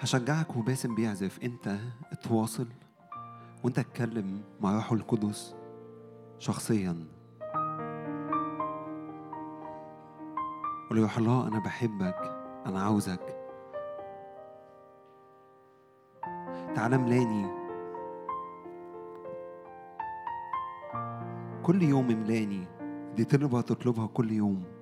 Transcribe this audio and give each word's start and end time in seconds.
هشجعك 0.00 0.56
وباسم 0.56 0.94
بيعزف 0.94 1.38
انت 1.42 1.78
اتواصل 2.12 2.66
وانت 3.64 3.78
اتكلم 3.78 4.40
مع 4.60 4.74
روح 4.74 4.92
القدس 4.92 5.54
شخصيا. 6.38 7.06
قول 10.90 10.98
يا 10.98 11.08
الله 11.18 11.48
أنا 11.48 11.58
بحبك 11.58 12.20
أنا 12.66 12.82
عاوزك. 12.82 13.36
تعالى 16.74 16.98
ملاني 16.98 17.46
كل 21.62 21.82
يوم 21.82 22.10
املاني. 22.10 22.66
دي 23.16 23.24
طلبة 23.24 23.60
تطلبها 23.60 24.06
كل 24.06 24.32
يوم. 24.32 24.77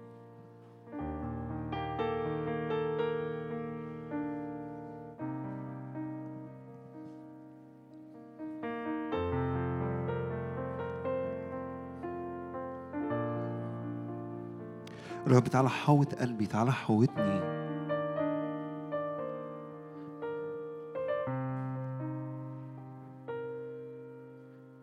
رب 15.37 15.45
تعالى 15.45 15.69
حوط 15.69 16.15
قلبي 16.15 16.47
تعالى 16.47 16.73
حوطني 16.73 17.41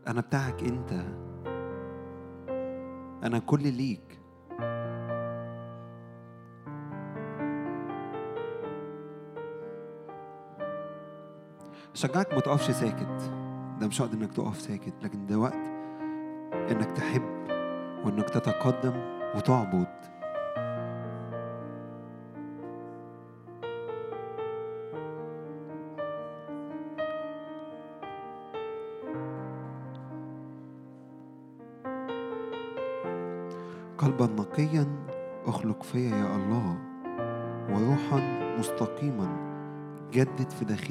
أنا 0.08 0.22
بتاعك 0.22 0.64
أنت. 0.64 0.92
أنا 3.24 3.40
كل 3.40 3.62
ليك. 3.74 4.20
شجعك 11.94 12.34
ما 12.34 12.40
تقفش 12.40 12.72
ساكت. 12.72 13.32
ده 13.80 13.88
مش 13.88 14.02
وقت 14.02 14.14
إنك 14.14 14.34
تقف 14.34 14.62
ساكت 14.62 14.94
لكن 15.04 15.26
ده 15.26 15.38
وقت 15.38 15.68
إنك 16.54 16.92
تحب 16.92 17.48
وإنك 18.06 18.30
تتقدم 18.30 18.94
وتعبد. 19.36 19.88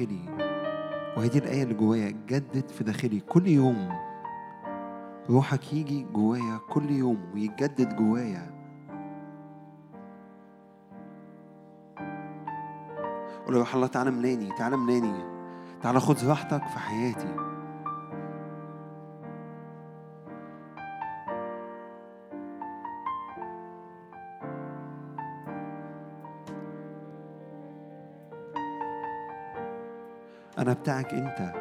داخلي. 0.05 0.53
وهي 1.17 1.27
دي 1.29 1.37
الآية 1.37 1.63
اللي 1.63 1.73
جوايا 1.73 2.09
جدد 2.27 2.69
في 2.69 2.83
داخلي 2.83 3.19
كل 3.19 3.47
يوم. 3.47 3.89
روحك 5.29 5.73
يجي 5.73 6.05
جوايا 6.13 6.59
كل 6.69 6.91
يوم 6.91 7.31
ويتجدد 7.33 7.95
جوايا. 7.95 8.53
قول 13.45 13.55
يا 13.55 13.59
روح 13.59 13.75
الله 13.75 13.87
تعالى 13.87 14.11
ملاني 14.11 14.51
تعالى 14.57 14.77
ملاني 14.77 15.23
تعالى 15.81 15.99
خد 15.99 16.25
راحتك 16.25 16.67
في 16.67 16.79
حياتي. 16.79 17.52
بتاعك 30.83 31.13
أنت. 31.13 31.53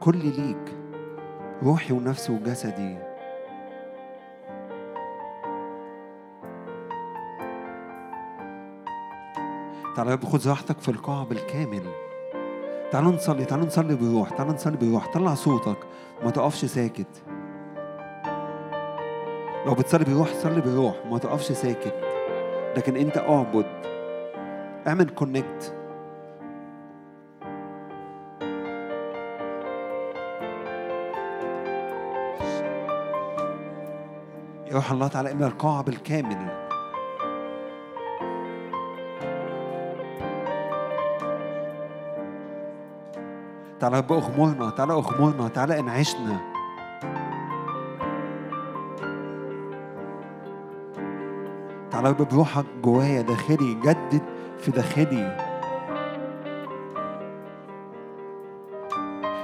كل 0.00 0.16
ليك 0.16 0.76
روحي 1.62 1.92
ونفسي 1.92 2.32
وجسدي. 2.32 2.98
تعالى 9.96 10.10
يا 10.10 10.14
رب 10.14 10.24
خد 10.24 10.48
راحتك 10.48 10.78
في 10.78 10.88
القاعة 10.88 11.24
بالكامل. 11.24 11.82
تعالوا 12.92 13.12
نصلي 13.12 13.44
تعالوا 13.44 13.66
نصلي 13.66 13.94
بالروح 13.94 14.30
تعالوا 14.30 14.54
نصلي 14.54 14.76
بالروح 14.76 15.12
طلع 15.12 15.34
صوتك 15.34 15.78
ما 16.24 16.30
تقفش 16.30 16.64
ساكت. 16.64 17.22
لو 19.66 19.74
بتصلي 19.74 20.04
بالروح 20.04 20.32
صلي 20.32 20.60
بالروح 20.60 20.94
ما 21.10 21.18
تقفش 21.18 21.52
ساكت. 21.52 21.94
لكن 22.76 22.96
انت 22.96 23.18
اعبد. 23.18 23.66
اعمل 24.86 25.10
كونكت 25.10 25.85
روح 34.76 34.92
الله 34.92 35.08
تعالى 35.08 35.32
املى 35.32 35.46
القاعة 35.46 35.82
بالكامل. 35.82 36.66
تعالى 43.80 44.02
بقى 44.02 44.18
اغمرنا 44.18 44.70
تعالى 44.70 44.92
اغمرنا 44.92 45.48
تعالى 45.48 45.78
انعشنا. 45.78 46.40
تعالى 51.90 52.12
بروحك 52.12 52.64
جوايا 52.82 53.22
داخلي 53.22 53.74
جدد 53.74 54.22
في 54.58 54.70
داخلي. 54.70 55.36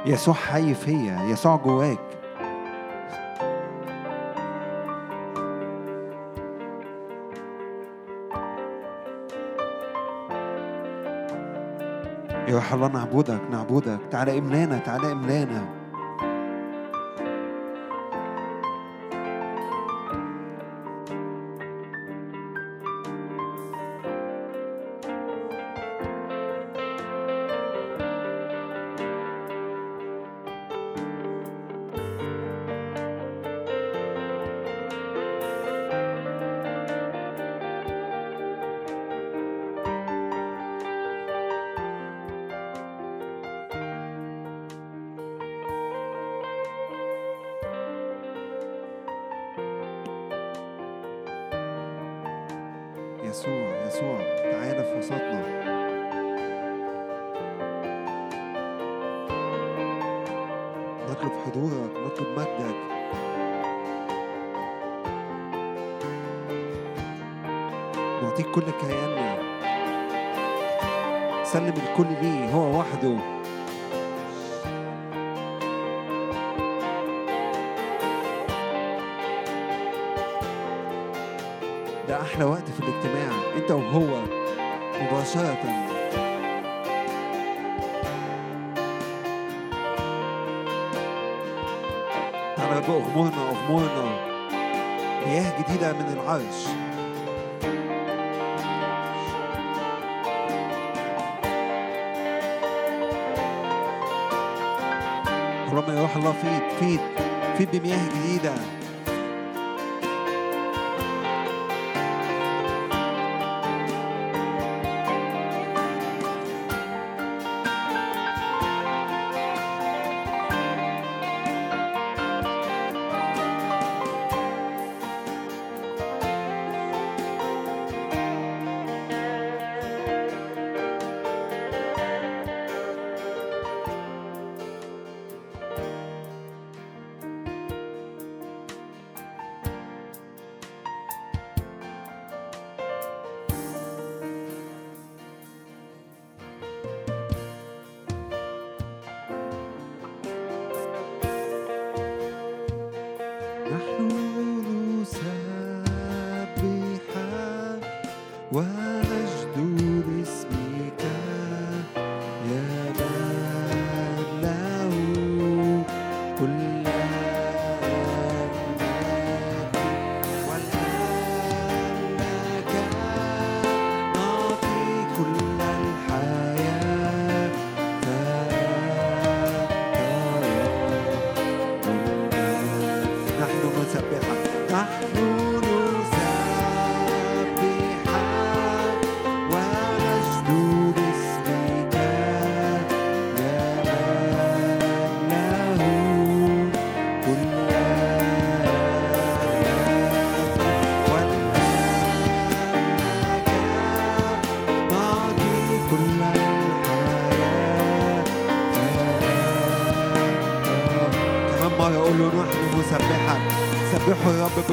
يسوع 0.07 0.35
حي 0.35 0.75
فيا 0.75 1.23
يسوع 1.23 1.57
جواك. 1.57 2.12
روح 12.63 12.73
الله 12.73 12.89
نعبدك 12.89 13.41
نعبدك. 13.51 14.01
تعالى 14.11 14.39
املانا 14.39 14.79
تعالى 14.79 15.13
املانا. 15.13 15.82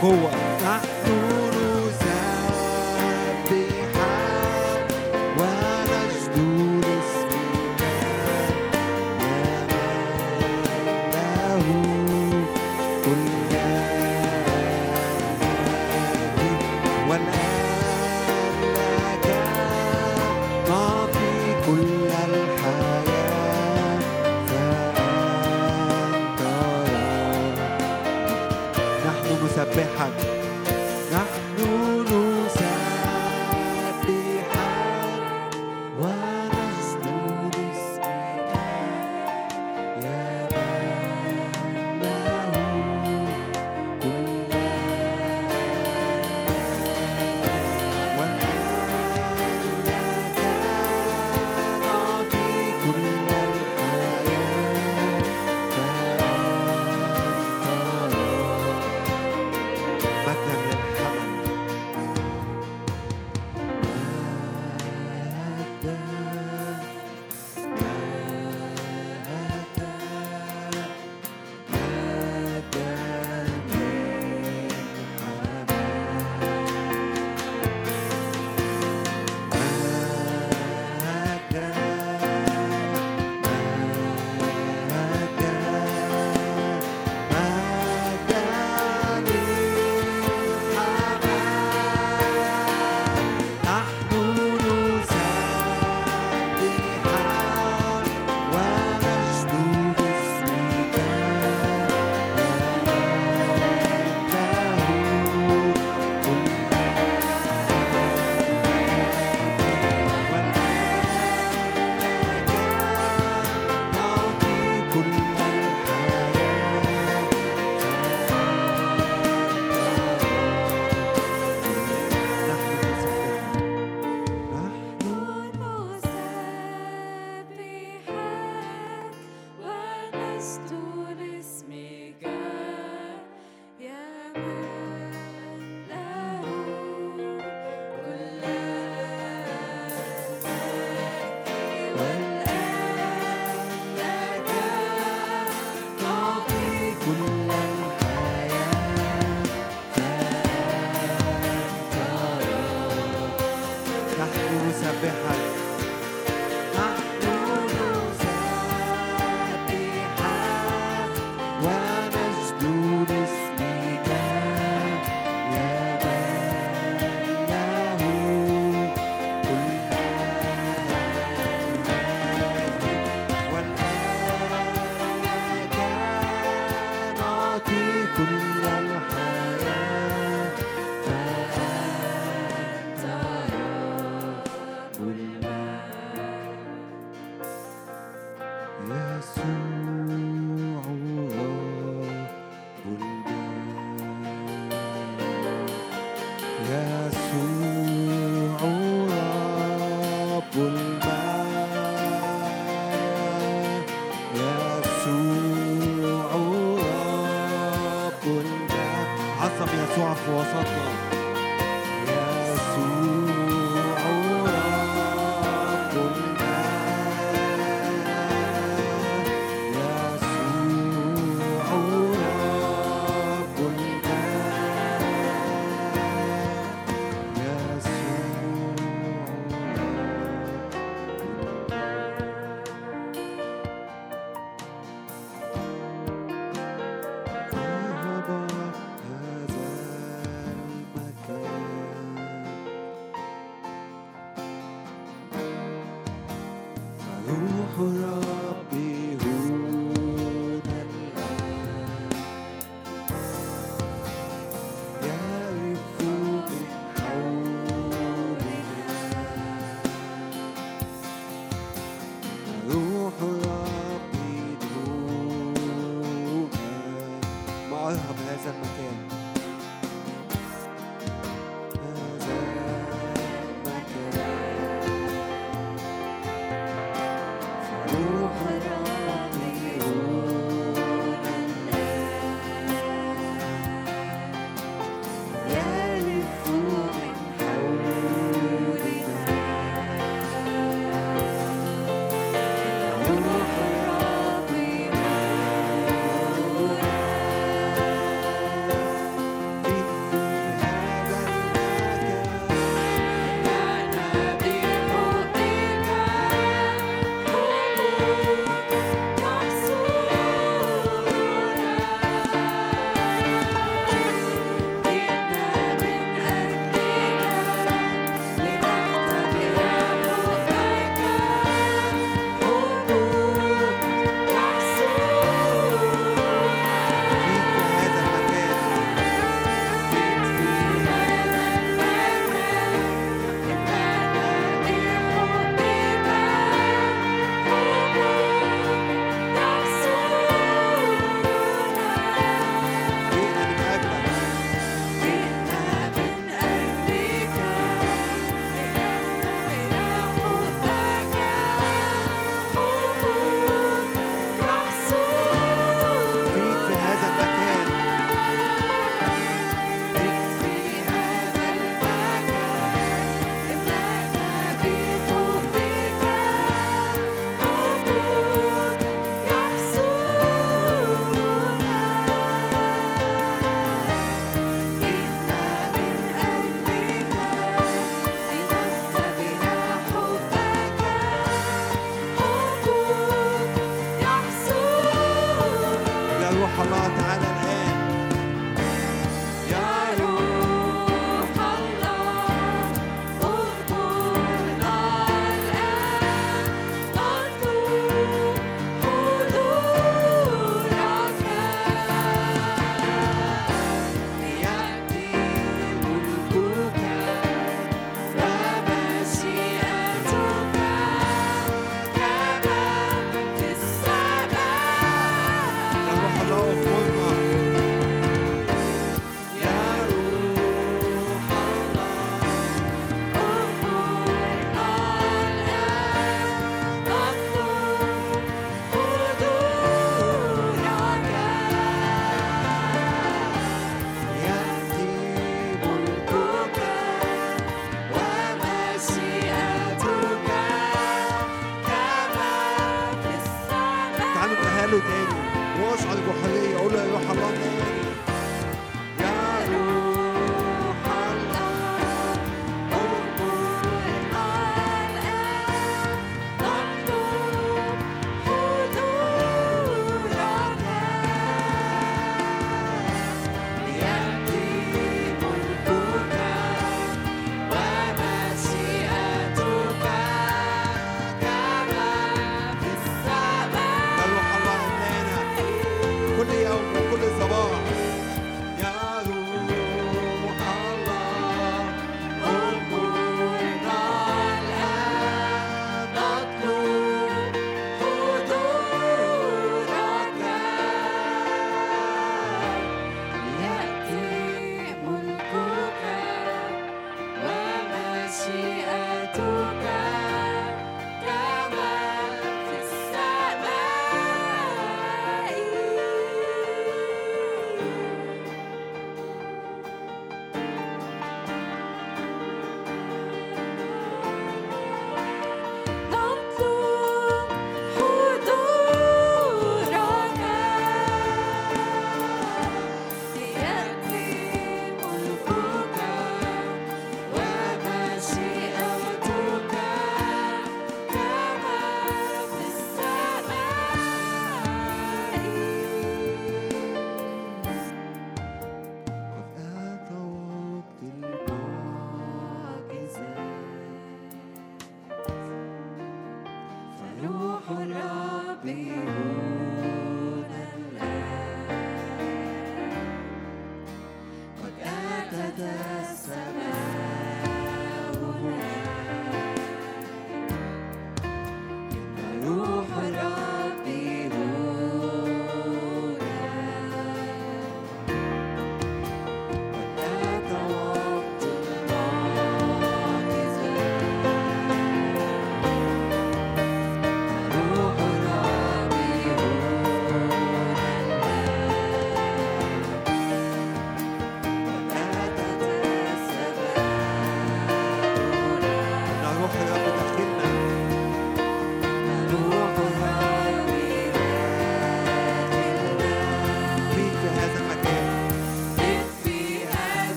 سبحوا 0.00 0.30
يا 0.32 0.39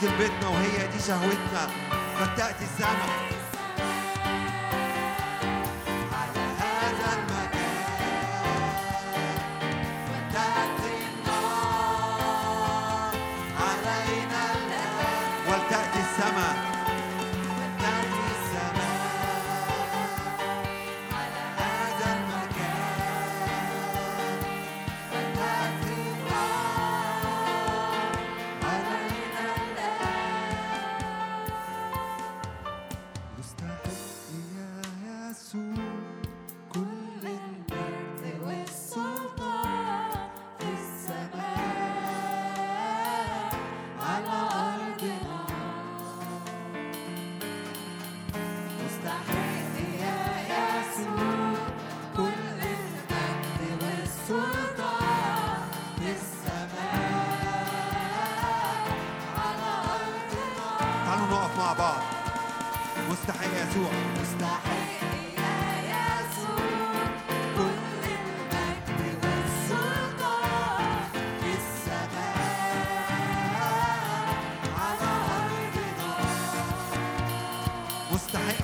دي 0.00 0.06
طلبتنا 0.06 0.48
وهي 0.48 0.86
دي 0.92 0.98
شهوتنا. 1.08 1.68
فتأتي 2.18 2.64
السماء 2.64 3.35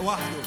guardo. 0.02 0.41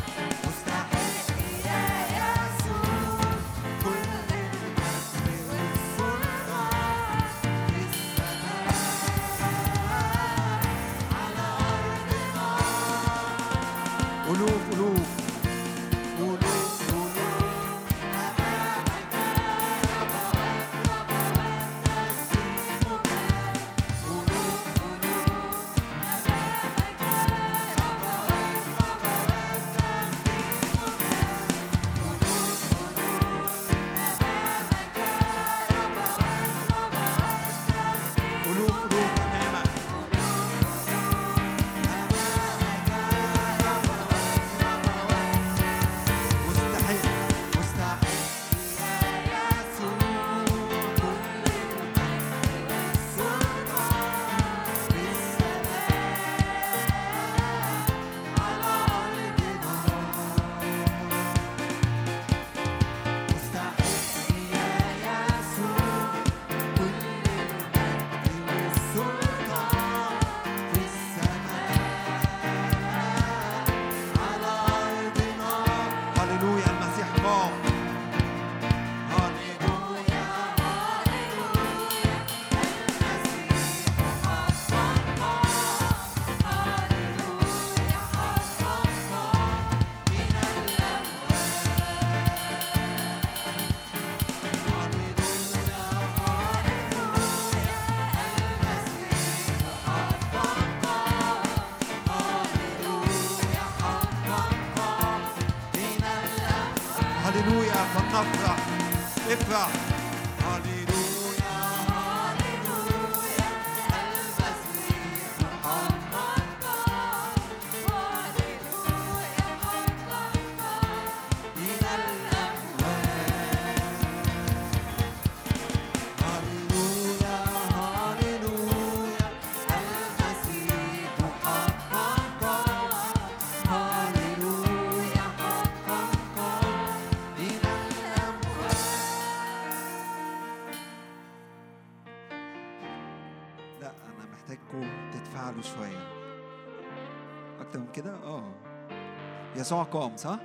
يسوع 149.65 149.84
قام 149.84 150.17
صح؟ 150.17 150.39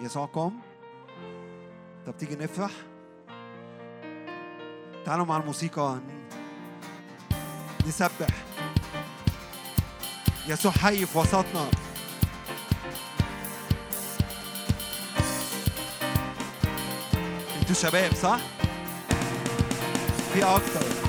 يسوع 0.00 0.26
قام. 0.26 0.60
طب 2.06 2.16
تيجي 2.16 2.36
نفرح؟ 2.36 2.70
تعالوا 5.04 5.26
مع 5.26 5.36
الموسيقى. 5.36 5.98
نسبح. 7.86 8.28
يسوع 10.48 10.72
حي 10.72 11.06
في 11.06 11.18
وسطنا. 11.18 11.70
أنتوا 17.60 17.74
شباب 17.74 18.14
صح؟ 18.14 18.40
في 20.32 20.44
أكتر. 20.44 21.07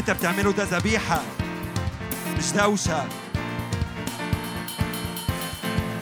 اللي 0.00 0.12
انت 0.12 0.20
بتعمله 0.20 0.52
ده 0.52 0.64
ذبيحة 0.64 1.22
مش 2.38 2.52
دوشة. 2.52 3.04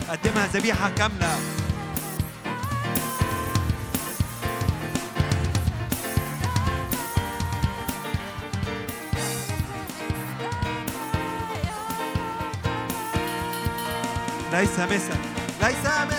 قدمها 0.08 0.46
ذبيحة 0.46 0.90
كاملة. 0.90 1.38
ليس 14.52 14.78
مثل 14.78 15.18
ليس 15.62 15.86
مثل. 15.86 16.17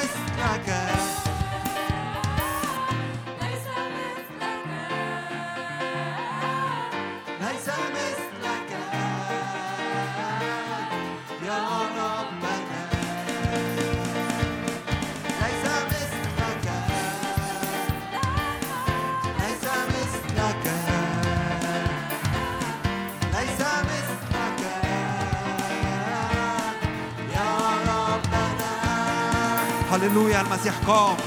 هللويا 30.10 30.42
المسيح 30.42 30.74
قام. 30.88 31.18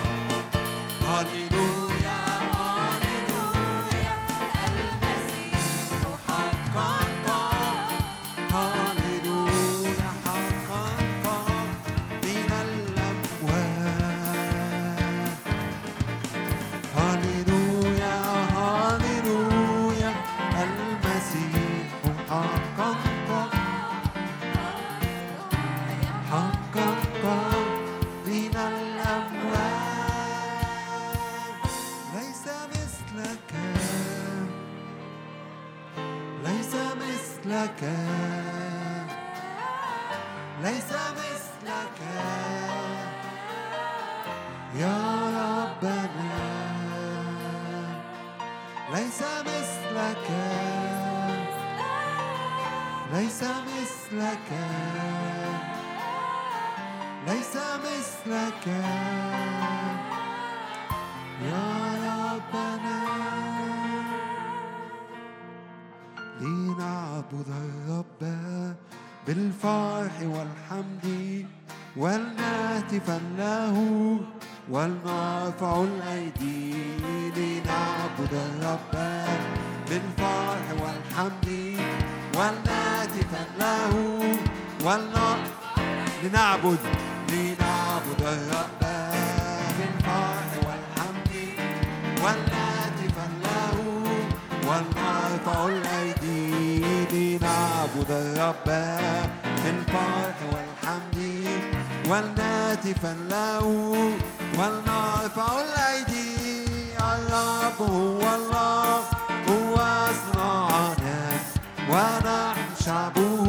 بالفرح 69.63 70.13
والحمد 70.23 71.47
ولنهتفا 71.97 73.21
له 73.39 73.77
ولنرفع 74.71 75.85
الأيدي 75.85 76.75
لنعبد 77.37 78.33
الرب 78.33 78.95
بالفرح 79.91 80.67
والحمد 80.83 81.49
ولنهتفا 82.37 83.45
له 83.59 83.95
لنعبد 86.25 86.79
لنعبد 87.29 88.21
الرب 88.23 88.83
بالفرح 89.79 90.51
والحمد 90.67 91.31
ولنهتفا 92.25 93.27
له 93.45 93.79
ولنرفع 94.67 95.67
الأيدي 95.67 96.83
لنعبد 97.13 98.11
الرب 98.11 98.69
بالفرح 99.93 100.37
والحمد 100.53 101.19
ولنهتفا 102.09 103.17
له 103.31 103.65
ولنرفع 104.59 105.61
الأيدي 105.61 106.37
الرب 107.01 107.81
هو 107.91 108.35
الله 108.35 109.01
هو 109.49 109.77
صنعنا 110.23 111.21
ونحن 111.91 112.69
شعبه 112.85 113.45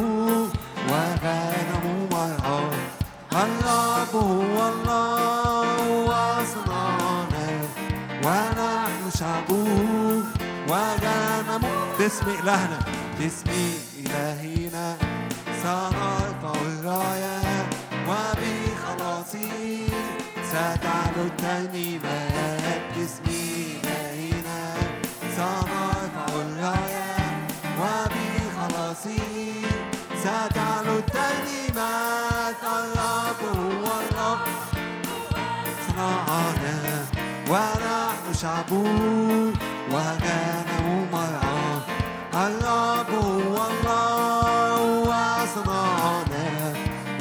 وغنم 0.90 2.10
مرعاه 2.12 2.72
الرب 3.32 4.16
هو 4.16 4.68
الله 4.70 5.76
هو 5.80 6.12
صنعنا 6.54 7.48
ونحن 8.26 9.12
شعبه 9.20 9.68
وغنم 10.70 11.64
باسم 12.00 12.26
إلهنا 12.44 12.80
باسم 13.20 13.50
إلهنا 14.00 14.98
سنرفع 15.64 16.13
الراية 16.94 17.66
وبخلاصه 18.08 19.88
ستعلو 20.50 21.24
الترنيمات 21.26 22.82
باسم 22.96 23.24
إلهنا 23.28 24.62
سنرفع 25.36 26.26
الراية 26.36 27.12
وبخلاصه 27.80 29.22
ستعلو 30.22 30.96
الترنيمات 30.98 32.62
الرب 32.64 33.42
هو 33.58 33.86
الله 34.02 34.38
صنعنا 35.88 37.06
ونحن 37.50 38.34
شعبه 38.42 38.84
وغنم 39.92 41.08
مرعاه 41.14 41.82
الرب 42.34 43.10
هو 43.24 43.58
الله 43.68 44.82
وصنعنا 45.02 46.03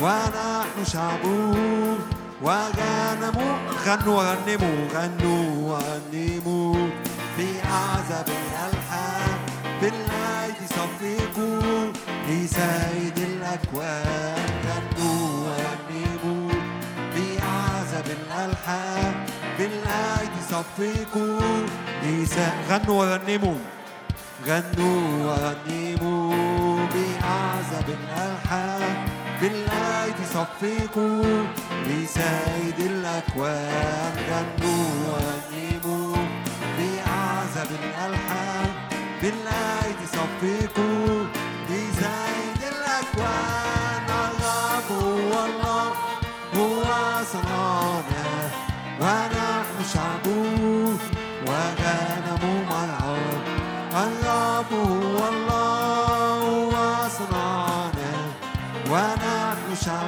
ونحن 0.03 0.85
شعبه 0.93 1.55
وغنم 2.43 3.39
غنوا 3.87 4.15
وغنموا 4.17 4.79
غنوا 4.95 5.45
وغنموا. 5.69 6.89
بأعزب 7.39 8.29
الألحان 8.29 9.39
بالأيدي 9.81 10.67
صفقوا 10.69 11.93
لسيد 12.29 13.19
الأكوان 13.19 14.51
غنوا 14.67 15.47
وغنموا. 15.47 16.51
بأعزب 17.15 18.07
الألحان 18.19 19.15
بالأيدي 19.59 20.41
صفقوا 20.51 21.67
غنوا 22.71 22.97
وغنموا. 23.01 23.61
غنوا 24.49 25.03
وغنموا. 25.27 26.77
بأعزب 26.95 27.87
الألحان 27.89 29.12
بالأيدي 29.43 30.25
صفقوا 30.35 31.45
لسيد 31.87 32.79
الأكوان 32.79 34.15
غنوا 34.31 34.87
وغنموا 35.07 36.17
بأعزب 36.79 37.71
الألحان. 37.83 38.71
بالأيدي 39.23 40.07
صفقوا 40.13 40.92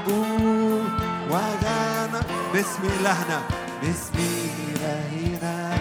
شعبه 0.04 0.84
وغنم 1.30 2.24
باسم 2.52 2.82
إلهنا 3.00 3.40
باسم 3.82 4.16
إلهنا 4.68 5.78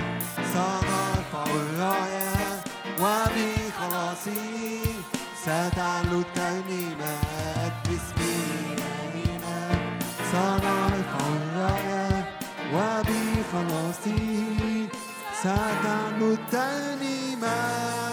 سنرفع 0.53 1.45
الراية 1.45 2.63
وبخلاصه 2.99 4.43
ستعلو 5.43 6.19
الترنيمات. 6.19 7.73
باسم 7.85 8.19
إلهنا 8.73 9.59
سنرفع 10.31 11.25
الراية 11.41 12.25
وبخلاصه 12.73 14.21
ستعلو 15.41 16.33
الترنيمات. 16.33 18.12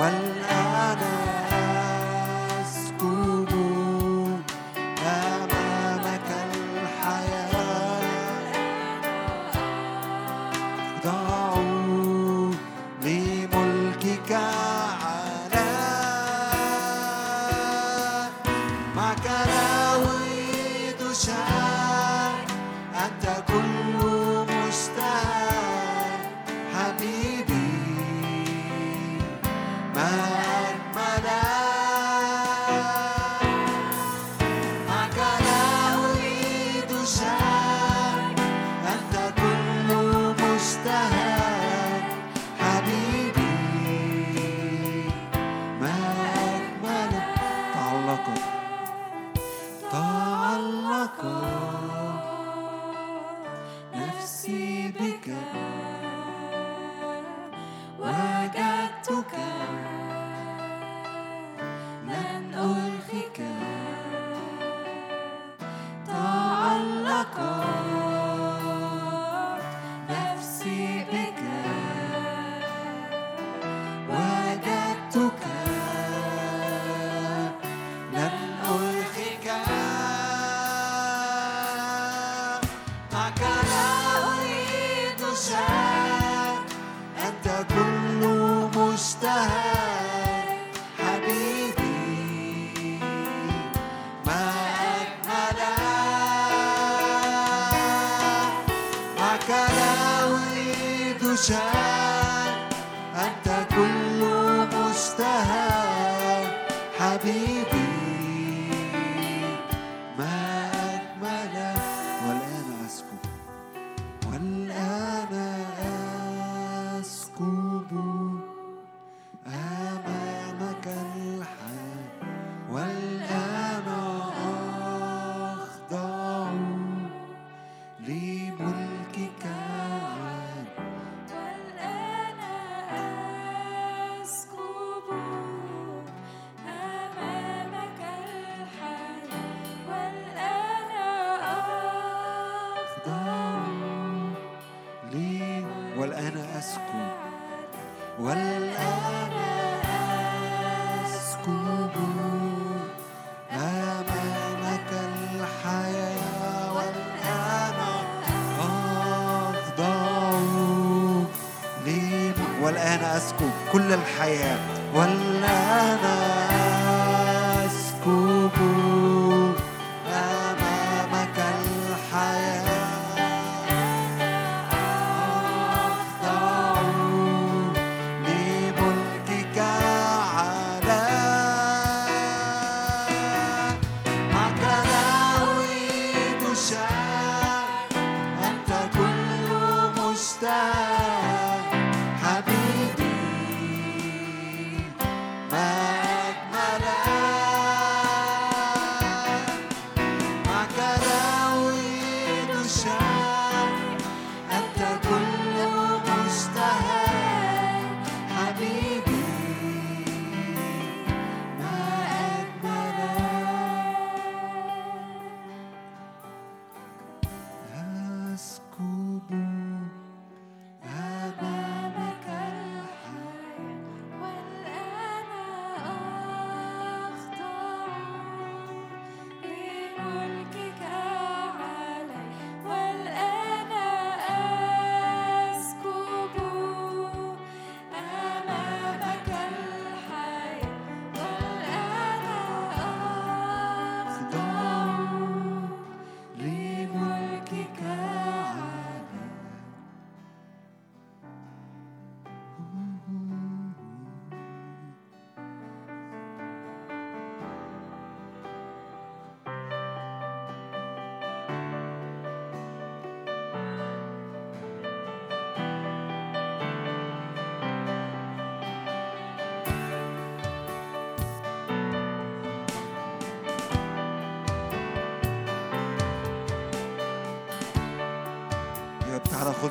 والآن 0.00 0.98
أسكب 0.98 1.29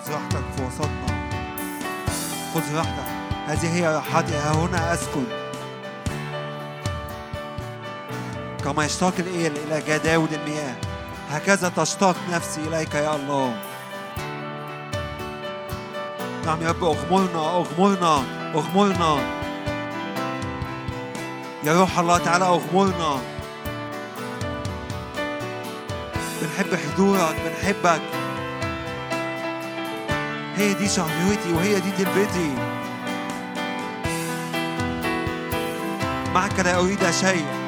خذ 0.10 0.16
راحتك 0.16 0.44
في 0.58 0.64
وسطنا. 0.64 1.30
خذ 2.54 2.76
راحتك. 2.76 3.10
هذه 3.48 3.76
هي 3.76 3.96
راحتي. 3.96 4.36
ها 4.36 4.52
هنا 4.52 4.94
أسكن. 4.94 5.24
كما 8.64 8.86
يشتاق 8.86 9.14
الإيل 9.20 9.58
إلى 9.58 9.82
جداول 9.88 10.28
المياه 10.34 10.76
هكذا 11.32 11.70
تشتاق 11.70 12.16
نفسي 12.32 12.62
إليك 12.62 12.96
يا 12.96 13.16
الله. 13.16 13.56
نعم 16.46 16.62
يا 16.62 16.70
رب 16.70 16.84
أغمرنا 16.84 17.56
أغمرنا 17.56 18.24
أغمرنا. 18.56 19.20
يا 21.64 21.80
روح 21.80 22.00
الله 22.00 22.18
تعالى 22.18 22.46
أغمرنا. 22.46 23.20
بنحب 26.42 26.76
حضورك 26.76 27.36
بنحبك. 27.46 28.02
هي 30.60 30.74
دي 30.74 30.88
شعبيتي 30.88 31.54
وهي 31.54 31.80
دي 31.80 31.92
تلبيتي 31.92 32.52
معك 36.34 36.60
لا 36.60 36.80
أريد 36.80 37.12
شيء. 37.12 37.59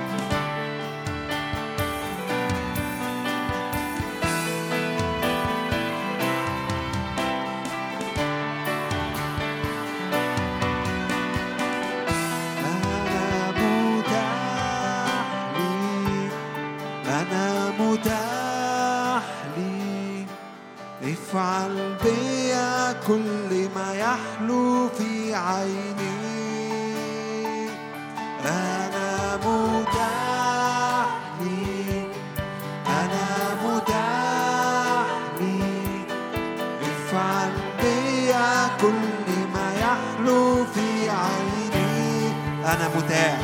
أنا 42.71 42.87
متاح. 42.95 43.39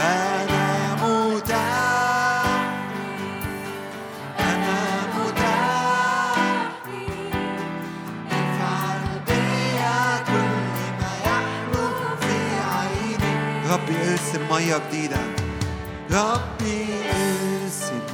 أنا 0.00 0.94
متاح. 1.02 2.44
أنا 4.40 4.78
متاح. 5.16 6.36
افعل 8.30 9.04
بيا 9.26 10.00
كل 10.26 10.52
ما 11.00 11.12
يحلو 11.26 11.86
في 12.20 12.36
عيني. 12.72 13.32
ربي 13.72 13.96
ارسل 14.12 14.42
مية 14.50 14.78
جديدة. 14.88 15.20
ربي 16.10 16.86
ارسل 17.12 18.06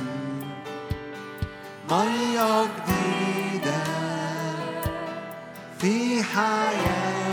مية 1.90 2.66
جديدة 2.86 3.82
في 5.78 6.22
حياتي. 6.22 7.25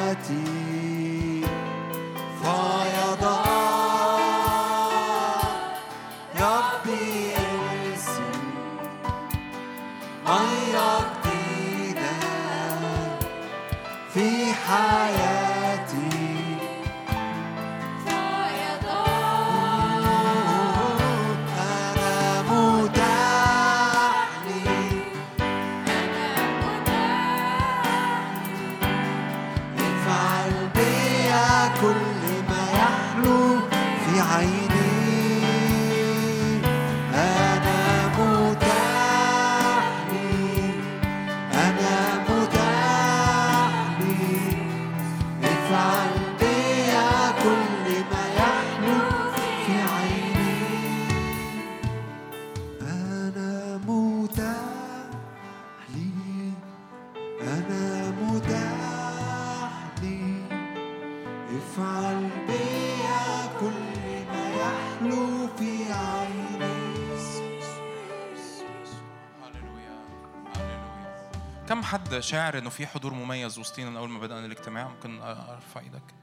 شاعر 72.23 72.57
إنه 72.57 72.69
في 72.69 72.87
حضور 72.87 73.13
مميز 73.13 73.59
وسطينا 73.59 73.89
من 73.89 73.97
أول 73.97 74.09
ما 74.09 74.19
بدأنا 74.19 74.45
الاجتماع 74.45 74.87
ممكن 74.87 75.21
أرفع 75.21 75.79
إيدك. 75.79 76.13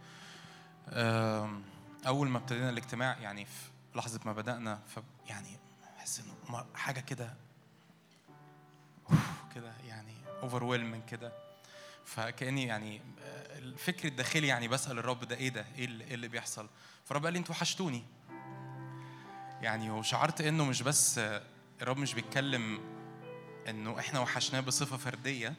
أول 2.07 2.29
ما 2.29 2.39
ابتدينا 2.39 2.71
الاجتماع 2.71 3.19
يعني 3.19 3.45
في 3.45 3.71
لحظة 3.95 4.21
ما 4.25 4.33
بدأنا 4.33 4.81
ف 4.87 4.99
يعني 5.29 5.59
أحس 5.99 6.21
إنه 6.21 6.65
حاجة 6.75 7.01
كده 7.01 7.35
كده 9.55 9.73
يعني 9.87 10.15
اوفر 10.43 11.01
كده. 11.11 11.33
فكأني 12.05 12.65
يعني 12.67 13.03
آه، 13.23 13.59
الفكر 13.59 14.09
الداخلي 14.09 14.47
يعني 14.47 14.69
بسأل 14.69 14.99
الرب 14.99 15.25
ده 15.25 15.37
إيه 15.37 15.49
ده؟ 15.49 15.67
إيه 15.79 15.85
اللي, 15.85 16.05
إيه 16.05 16.15
اللي 16.15 16.29
بيحصل؟ 16.29 16.69
فالرب 17.05 17.25
قال 17.25 17.33
لي 17.33 17.39
أنتوا 17.39 17.55
وحشتوني. 17.55 18.03
يعني 19.61 19.91
وشعرت 19.91 20.41
إنه 20.41 20.65
مش 20.65 20.83
بس 20.83 21.19
آه، 21.19 21.43
الرب 21.83 21.99
مش 21.99 22.15
بيتكلم 22.15 22.81
إنه 23.69 23.99
إحنا 23.99 24.21
وحشناه 24.21 24.61
بصفة 24.61 24.97
فردية 24.97 25.55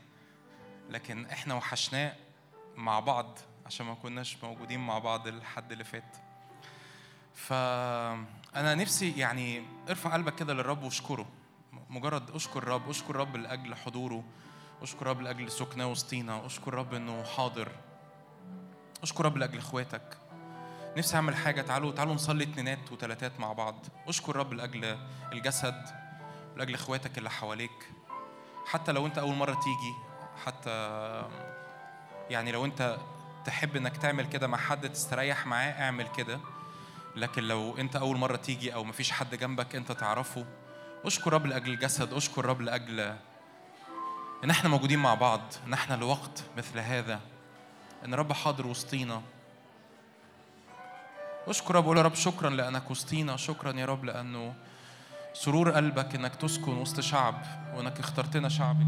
لكن 0.90 1.26
إحنا 1.26 1.54
وحشناه 1.54 2.16
مع 2.76 3.00
بعض 3.00 3.40
عشان 3.66 3.86
ما 3.86 3.94
كناش 3.94 4.44
موجودين 4.44 4.80
مع 4.80 5.00
بعض 5.00 5.28
الحد 5.28 5.72
اللي 5.72 5.84
فات. 5.84 6.18
فأنا 7.34 8.76
نفسي 8.76 9.12
يعني 9.20 9.64
ارفع 9.90 10.14
قلبك 10.14 10.36
كده 10.36 10.54
للرب 10.54 10.84
واشكره. 10.84 11.26
مجرد 11.90 12.32
أشكر 12.32 12.64
الرب 12.64 12.90
أشكر 12.90 13.10
الرب 13.10 13.36
لأجل 13.36 13.76
حضوره 13.76 14.24
أشكر 14.82 15.02
الرب 15.02 15.22
لأجل 15.22 15.52
سكناه 15.52 15.88
وسطينا 15.88 16.46
أشكر 16.46 16.68
الرب 16.68 16.94
إنه 16.94 17.24
حاضر 17.24 17.72
أشكر 19.04 19.20
الرب 19.20 19.38
لأجل 19.38 19.58
إخواتك. 19.58 20.18
نفسي 20.98 21.16
أعمل 21.16 21.36
حاجة. 21.36 21.62
تعالوا 21.62 21.92
تعالوا 21.92 22.14
نصلي 22.14 22.44
اتنينات 22.44 22.92
وتلاتات 22.92 23.40
مع 23.40 23.54
بعض. 23.54 23.86
أشكر 24.08 24.32
الرب 24.32 24.54
لأجل 24.54 24.98
الجسد 25.32 25.86
لأجل 26.58 26.74
إخواتك 26.74 27.18
اللي 27.18 27.30
حواليك. 27.30 27.92
حتى 28.66 28.92
لو 28.92 29.06
أنت 29.06 29.18
أول 29.18 29.36
مرة 29.36 29.54
تيجي 29.54 29.94
حتى 30.46 30.70
يعني 32.30 32.52
لو 32.52 32.66
انت 32.66 32.98
تحب 33.46 33.76
انك 33.76 33.98
تعمل 33.98 34.26
كده 34.26 34.48
مع 34.48 34.58
حد 34.58 34.90
تستريح 34.90 35.48
معاه 35.48 35.72
اعمل 35.72 36.08
كده. 36.08 36.40
لكن 37.16 37.44
لو 37.44 37.78
انت 37.78 37.96
اول 37.96 38.18
مرة 38.18 38.36
تيجي 38.36 38.74
أو 38.74 38.84
مفيش 38.84 39.12
حد 39.12 39.36
جنبك 39.36 39.76
انت 39.76 39.92
تعرفه 39.92 40.46
اشكر 41.06 41.34
رب 41.34 41.46
لأجل 41.46 41.74
الجسد 41.74 42.14
اشكر 42.14 42.46
رب 42.46 42.62
لأجل 42.62 43.00
إن 44.44 44.50
إحنا 44.50 44.70
موجودين 44.70 45.00
مع 45.00 45.14
بعض 45.14 45.42
إن 45.68 45.74
إحنا 45.74 45.96
لوقت 45.96 46.44
مثل 46.58 46.80
هذا 46.80 47.20
إن 48.06 48.14
رب 48.14 48.34
حاضر 48.34 48.68
وسطينا. 48.68 49.22
اشكر 51.48 51.76
رب 51.76 51.86
قول 51.86 51.98
يا 51.98 52.02
رب 52.02 52.16
شكرا 52.16 52.50
لأنك 52.50 52.92
وسطينا 52.92 53.38
شكرا 53.38 53.80
يا 53.80 53.86
رب 53.86 54.06
لأنه 54.06 54.54
سرور 55.34 55.72
قلبك 55.72 56.16
إنك 56.16 56.36
تسكن 56.36 56.78
وسط 56.78 57.00
شعب 57.00 57.42
وإنك 57.76 58.00
اخترتنا 58.00 58.50
شعب 58.50 58.80
ليك. 58.80 58.88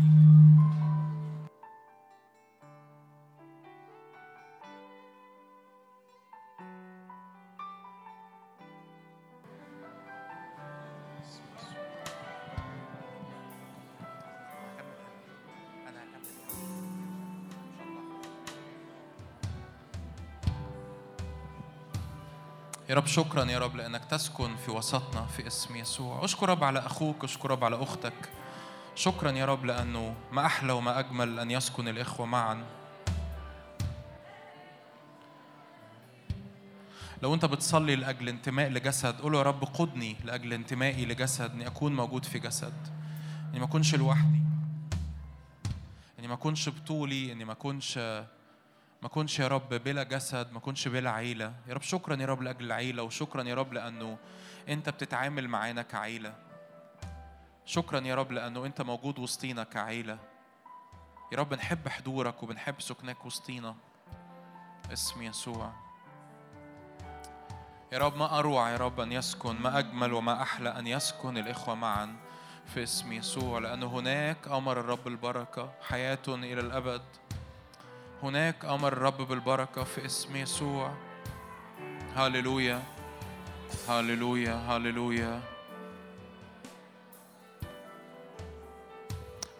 يا 22.90 22.96
رب 22.96 23.06
شكرا 23.06 23.46
يا 23.46 23.60
رب 23.60 23.76
لأنك 23.76 24.06
تسكن 24.06 24.56
في 24.56 24.72
وسطنا 24.72 25.26
في 25.26 25.48
اسم 25.48 25.76
يسوع. 25.76 26.26
اشكر 26.26 26.50
رب 26.50 26.64
على 26.64 26.80
أخوك 26.80 27.24
اشكر 27.24 27.52
رب 27.52 27.64
على 27.64 27.84
أختك. 27.84 28.30
شكرا 28.96 29.32
يا 29.32 29.46
رب 29.46 29.66
لأنه 29.66 30.16
ما 30.32 30.46
أحلى 30.46 30.74
وما 30.74 31.00
أجمل 31.00 31.40
أن 31.40 31.52
يسكن 31.52 31.88
الإخوة 31.88 32.26
معا. 32.26 32.64
لو 37.22 37.34
أنت 37.34 37.46
بتصلي 37.46 37.96
لأجل 37.96 38.30
انتماء 38.30 38.70
لجسد 38.70 39.22
قول 39.22 39.36
يا 39.36 39.42
رب 39.42 39.64
قدني 39.64 40.16
لأجل 40.24 40.54
انتمائي 40.54 41.06
لجسد 41.06 41.52
إني 41.52 41.68
أكون 41.68 41.96
موجود 41.96 42.26
في 42.26 42.40
جسد. 42.40 42.74
إني 43.50 43.60
ما 43.60 43.66
أكونش 43.66 43.96
لوحدي. 43.96 44.42
إني 46.20 46.28
ما 46.28 46.34
أكونش 46.34 46.70
بطولي 46.70 47.32
إني 47.32 47.46
ما 47.46 47.52
أكونش 47.52 48.00
ما 49.04 49.10
كنش 49.10 49.40
يا 49.40 49.48
رب 49.48 49.70
بلا 49.70 50.04
جسد 50.04 50.52
ما 50.52 50.60
كنش 50.60 50.88
بلا 50.88 51.10
عيلة. 51.10 51.54
يا 51.68 51.74
رب 51.74 51.82
شكرا 51.82 52.16
يا 52.16 52.26
رب 52.26 52.42
لأجل 52.42 52.66
العيلة 52.66 53.04
وشكرا 53.04 53.44
يا 53.44 53.56
رب 53.56 53.74
لأنه 53.74 54.18
أنت 54.70 54.90
بتتعامل 54.90 55.48
معانا 55.48 55.82
كعيلة. 55.82 56.36
شكرا 57.66 58.00
يا 58.00 58.16
رب 58.16 58.32
لأنه 58.32 58.66
أنت 58.66 58.82
موجود 58.82 59.20
وسطينا 59.20 59.64
كعيلة. 59.64 60.20
يا 61.32 61.38
رب 61.38 61.50
بنحب 61.50 61.88
حضورك 61.88 62.44
وبنحب 62.44 62.82
سكنك 62.82 63.26
وسطينا. 63.26 63.76
اسم 64.94 65.22
يسوع. 65.22 65.74
يا 67.92 67.98
رب 67.98 68.18
ما 68.18 68.40
أروع 68.40 68.70
يا 68.70 68.78
رب 68.78 69.00
أن 69.00 69.12
يسكن 69.12 69.56
ما 69.62 69.80
أجمل 69.80 70.14
وما 70.14 70.42
أحلى 70.42 70.70
أن 70.70 70.88
يسكن 70.88 71.38
الإخوة 71.38 71.76
معا 71.76 72.16
في 72.66 72.84
اسم 72.84 73.14
يسوع 73.14 73.60
لأنه 73.60 73.88
هناك 73.88 74.48
أمر 74.48 74.80
الرب 74.80 75.08
البركة 75.08 75.72
حياة 75.82 76.20
إلى 76.28 76.62
الأبد. 76.62 77.02
هناك 78.24 78.66
أمر 78.66 78.94
الرب 78.94 79.18
بالبركة 79.22 79.84
في 79.84 80.06
اسم 80.06 80.36
يسوع. 80.36 80.94
هاليلويا 82.16 82.84
هاليلويا 83.90 84.54
هاليلويا 84.54 85.42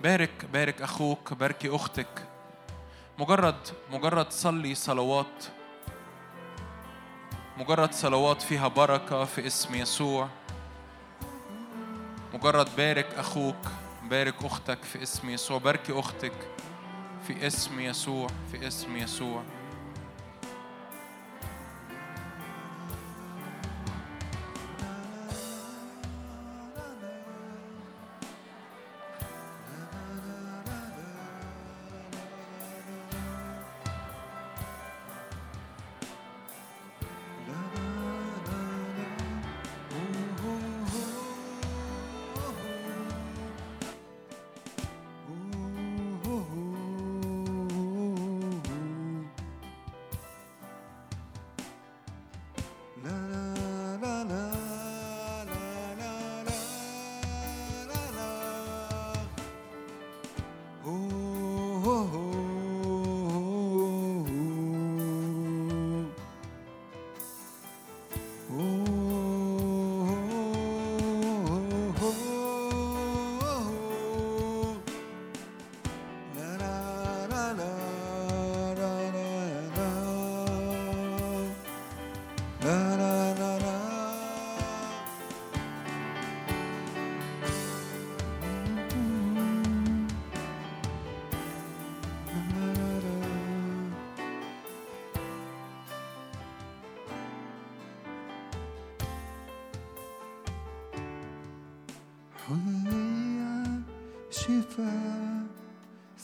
بارك 0.02 0.46
بارك 0.54 0.82
أخوك 0.82 1.34
باركي 1.34 1.76
أختك. 1.76 2.28
مجرد 3.20 3.68
مجرد 3.92 4.32
صلي 4.32 4.76
صلوات. 4.76 5.46
مجرد 7.58 7.94
صلوات 7.94 8.42
فيها 8.42 8.68
بركة 8.68 9.26
في 9.26 9.48
اسم 9.48 9.76
يسوع. 9.76 10.30
مجرد 12.34 12.76
بارك 12.78 13.14
أخوك 13.18 13.68
بارك 14.04 14.44
أختك 14.44 14.84
في 14.84 15.04
اسم 15.04 15.30
يسوع. 15.30 15.58
باركي 15.58 16.00
أختك. 16.00 16.34
في 17.28 17.48
اسم 17.48 17.80
يسوع 17.80 18.28
في 18.52 18.68
اسم 18.68 18.98
يسوع. 18.98 19.44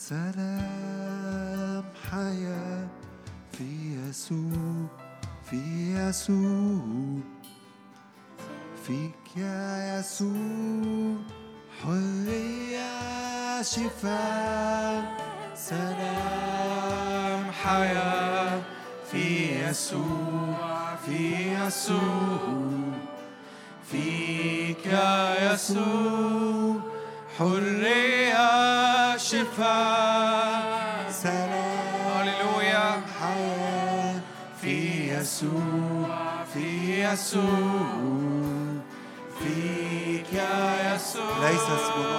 سلام 0.09 1.83
حياة 2.11 2.87
في 3.51 3.69
يسوع 4.09 4.87
في 5.49 5.93
يسوع. 5.93 7.19
فيك 8.85 9.37
يا 9.37 9.99
يسوع 9.99 11.15
حرية 11.83 13.61
شفاء. 13.61 15.03
سلام 15.55 17.51
حياة 17.63 18.61
في 19.11 19.25
يسوع 19.65 20.95
في 21.05 21.53
يسوع. 21.53 22.39
فيك 23.91 24.85
يا 24.85 25.53
يسوع. 25.53 26.38
شفاء 29.29 31.11
سلام 31.11 31.79
هللويا. 32.15 33.01
حياة 33.19 34.19
في 34.61 35.09
يسوع 35.13 36.43
في 36.53 37.03
يسوع 37.03 37.99
فيك 39.39 40.33
يا 40.33 40.95
يسوع 40.95 41.49
ليس 41.49 41.61
اسم 41.61 42.18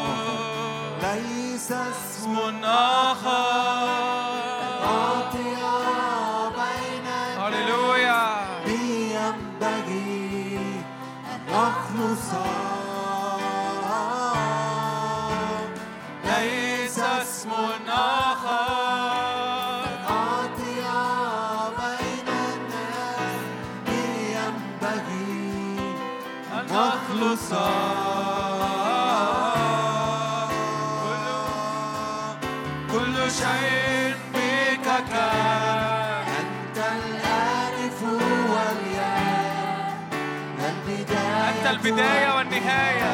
البداية 41.71 42.37
والنهاية. 42.37 43.13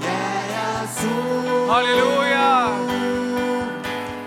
يا 0.00 0.84
يسوع. 0.84 1.80
هللويا. 1.80 2.68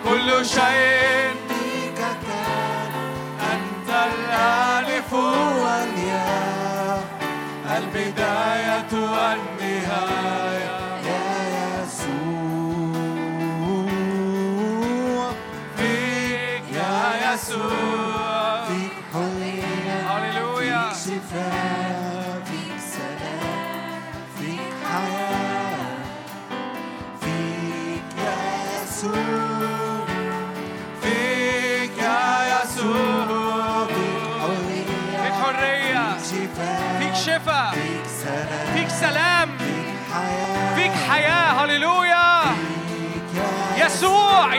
كل 0.03 0.45
شيء 0.45 1.32
بك 1.49 1.99
كان. 2.28 2.91
أنت 3.53 3.89
الألف 3.89 5.13
والياء 5.63 7.03
البداية 7.78 8.91
والنهاية. 8.93 10.49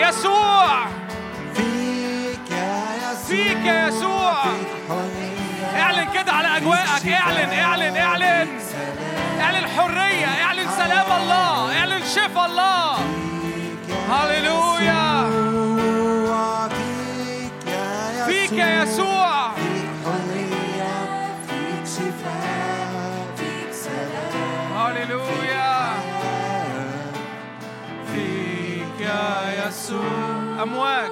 يسوع. 0.09 0.87
فيك 1.55 2.51
يا 2.51 2.87
يسوع. 2.97 3.27
فيك 3.27 3.65
يا 3.65 3.89
يسوع. 3.89 4.45
اعلن 5.77 6.09
كده 6.15 6.33
على 6.33 6.57
أجواءك. 6.57 7.07
اعلن 7.09 7.53
اعلن 7.53 7.97
اعلن. 7.97 8.49
اعلن 9.41 9.67
حرية 9.77 10.27
اعلن 10.45 10.67
سلام 10.77 11.23
الله 11.23 11.79
اعلن 11.79 12.03
شفاء 12.15 12.47
الله. 12.47 12.99
هللويا. 14.11 15.10
يسوع 29.91 30.63
امواج 30.63 31.11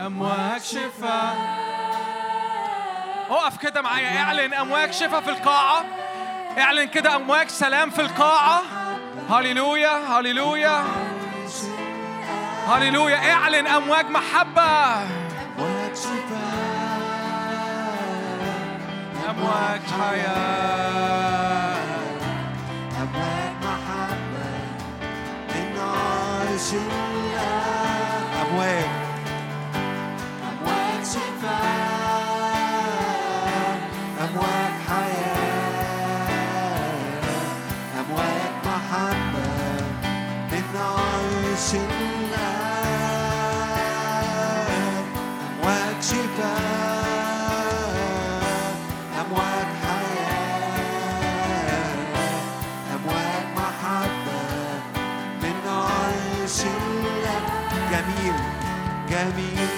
امواج 0.00 0.60
شفاء 0.60 1.36
اقف 3.30 3.56
كده 3.56 3.82
معايا. 3.82 4.22
اعلن. 4.22 4.54
امواج 4.54 4.92
شفاء 4.92 5.20
في 5.20 5.30
القاعة. 5.30 5.84
اعلن 6.58 6.84
كده. 6.84 7.16
امواج 7.16 7.48
سلام 7.48 7.90
في 7.90 8.00
القاعة. 8.00 8.62
هللويا 9.30 10.18
هللويا. 10.18 10.84
هللويا. 12.68 13.32
اعلن. 13.32 13.66
امواج 13.66 14.06
محبة. 14.06 14.94
أمواج 15.58 15.94
شفاء 15.94 16.50
امواج 19.30 19.80
حياة 20.00 21.76
أمواج 23.02 23.52
محبة. 23.62 24.50
من 25.54 27.09
عرش 28.60 28.68
الله 28.68 28.84
أمواج 30.50 31.00
أمواج 31.00 31.04
شفاء 31.04 31.80
أمواج 34.24 34.72
حياة 34.88 36.18
أمواج 38.00 38.52
محبة 38.64 39.48
من 40.52 40.64
عرش 40.76 41.70
الله 41.74 42.84
أمواج 45.48 45.96
شفاء 46.02 46.69
جميل 59.20 59.34
جميل 59.56 59.69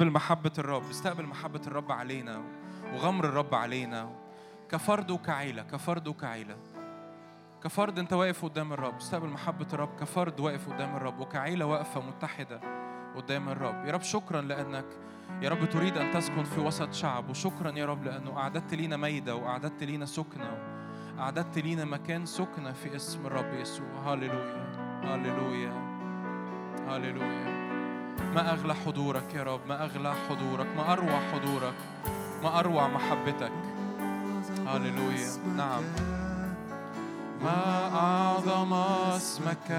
استقبل 0.00 0.14
محبة 0.14 0.52
الرب 0.58 0.90
استقبل 0.90 1.26
محبة 1.26 1.60
الرب 1.66 1.92
علينا 1.92 2.42
وغمر 2.94 3.24
الرب 3.24 3.54
علينا 3.54 4.10
كفرد 4.70 5.10
وكعيلة 5.10 5.62
كفرد 5.62 6.08
وكعيلة. 6.08 6.56
كفرد 7.64 7.98
انت 7.98 8.12
واقف 8.12 8.44
قدام 8.44 8.72
الرب 8.72 8.96
استقبل 8.96 9.28
محبة 9.28 9.66
الرب 9.72 10.00
كفرد 10.00 10.40
واقف 10.40 10.68
قدام 10.68 10.96
الرب 10.96 11.20
وكعيلة 11.20 11.66
واقفة 11.66 12.00
متحدة 12.00 12.60
قدام 13.16 13.48
الرب. 13.48 13.86
يا 13.86 13.92
رب 13.92 14.02
شكرا 14.02 14.40
لأنك 14.40 14.86
يا 15.42 15.48
رب 15.48 15.64
تريد 15.64 15.96
أن 15.96 16.10
تسكن 16.10 16.44
في 16.44 16.60
وسط 16.60 16.92
شعب 16.92 17.30
وشكرا 17.30 17.70
يا 17.70 17.86
رب 17.86 18.04
لأنه 18.04 18.38
أعددت 18.38 18.74
لينا 18.74 18.96
ميدة 18.96 19.36
وأعددت 19.36 19.82
لينا 19.84 20.06
سكنة 20.06 20.58
أعددت 21.18 21.58
لينا 21.58 21.84
مكان 21.84 22.26
سكنة 22.26 22.72
في 22.72 22.96
اسم 22.96 23.26
الرب 23.26 23.54
يسوع. 23.54 23.86
هاليلويا 24.04 24.72
هاليلويا 25.04 25.72
هاليلويا 26.88 27.59
ما 28.34 28.52
أغلى 28.52 28.74
حضورك 28.74 29.34
يا 29.34 29.42
رب 29.42 29.60
ما 29.68 29.84
أغلى 29.84 30.14
حضورك 30.28 30.66
ما 30.76 30.92
أروع 30.92 31.20
حضورك 31.32 31.74
ما 32.42 32.58
أروع 32.58 32.88
محبتك. 32.88 33.52
هاليلويا 34.66 35.28
نعم. 35.56 35.82
ما 37.44 37.94
أعظم 37.94 38.72
اسمك 38.72 39.70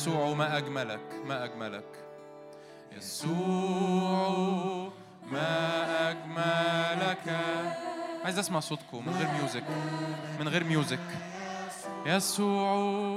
يسوع 0.00 0.32
ما 0.34 0.58
أجملك 0.58 1.00
ما 1.24 1.44
أجملك. 1.44 1.84
يسوع 2.96 4.88
ما 5.32 6.10
أجملك. 6.10 7.40
عايز 8.24 8.38
أسمع 8.38 8.60
صوتكم 8.60 9.06
من 9.06 9.12
غير 9.12 9.28
music 9.28 9.64
من 10.40 10.48
غير 10.48 10.64
music 10.64 10.98
يسوع. 12.06 13.09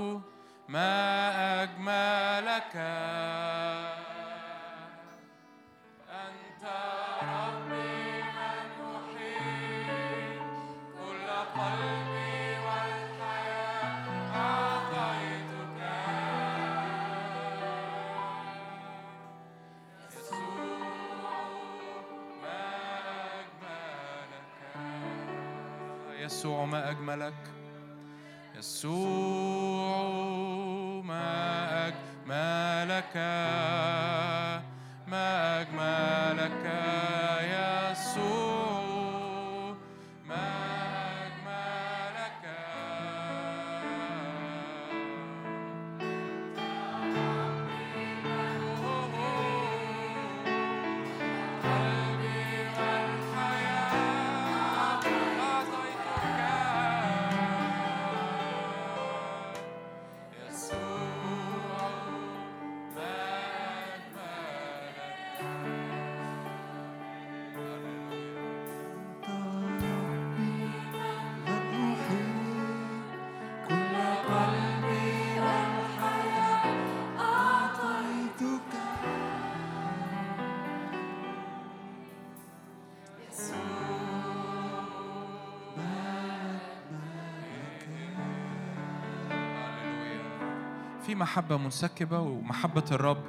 في 91.14 91.20
محبة 91.20 91.58
منسكبة 91.58 92.20
ومحبة 92.20 92.84
الرب 92.92 93.24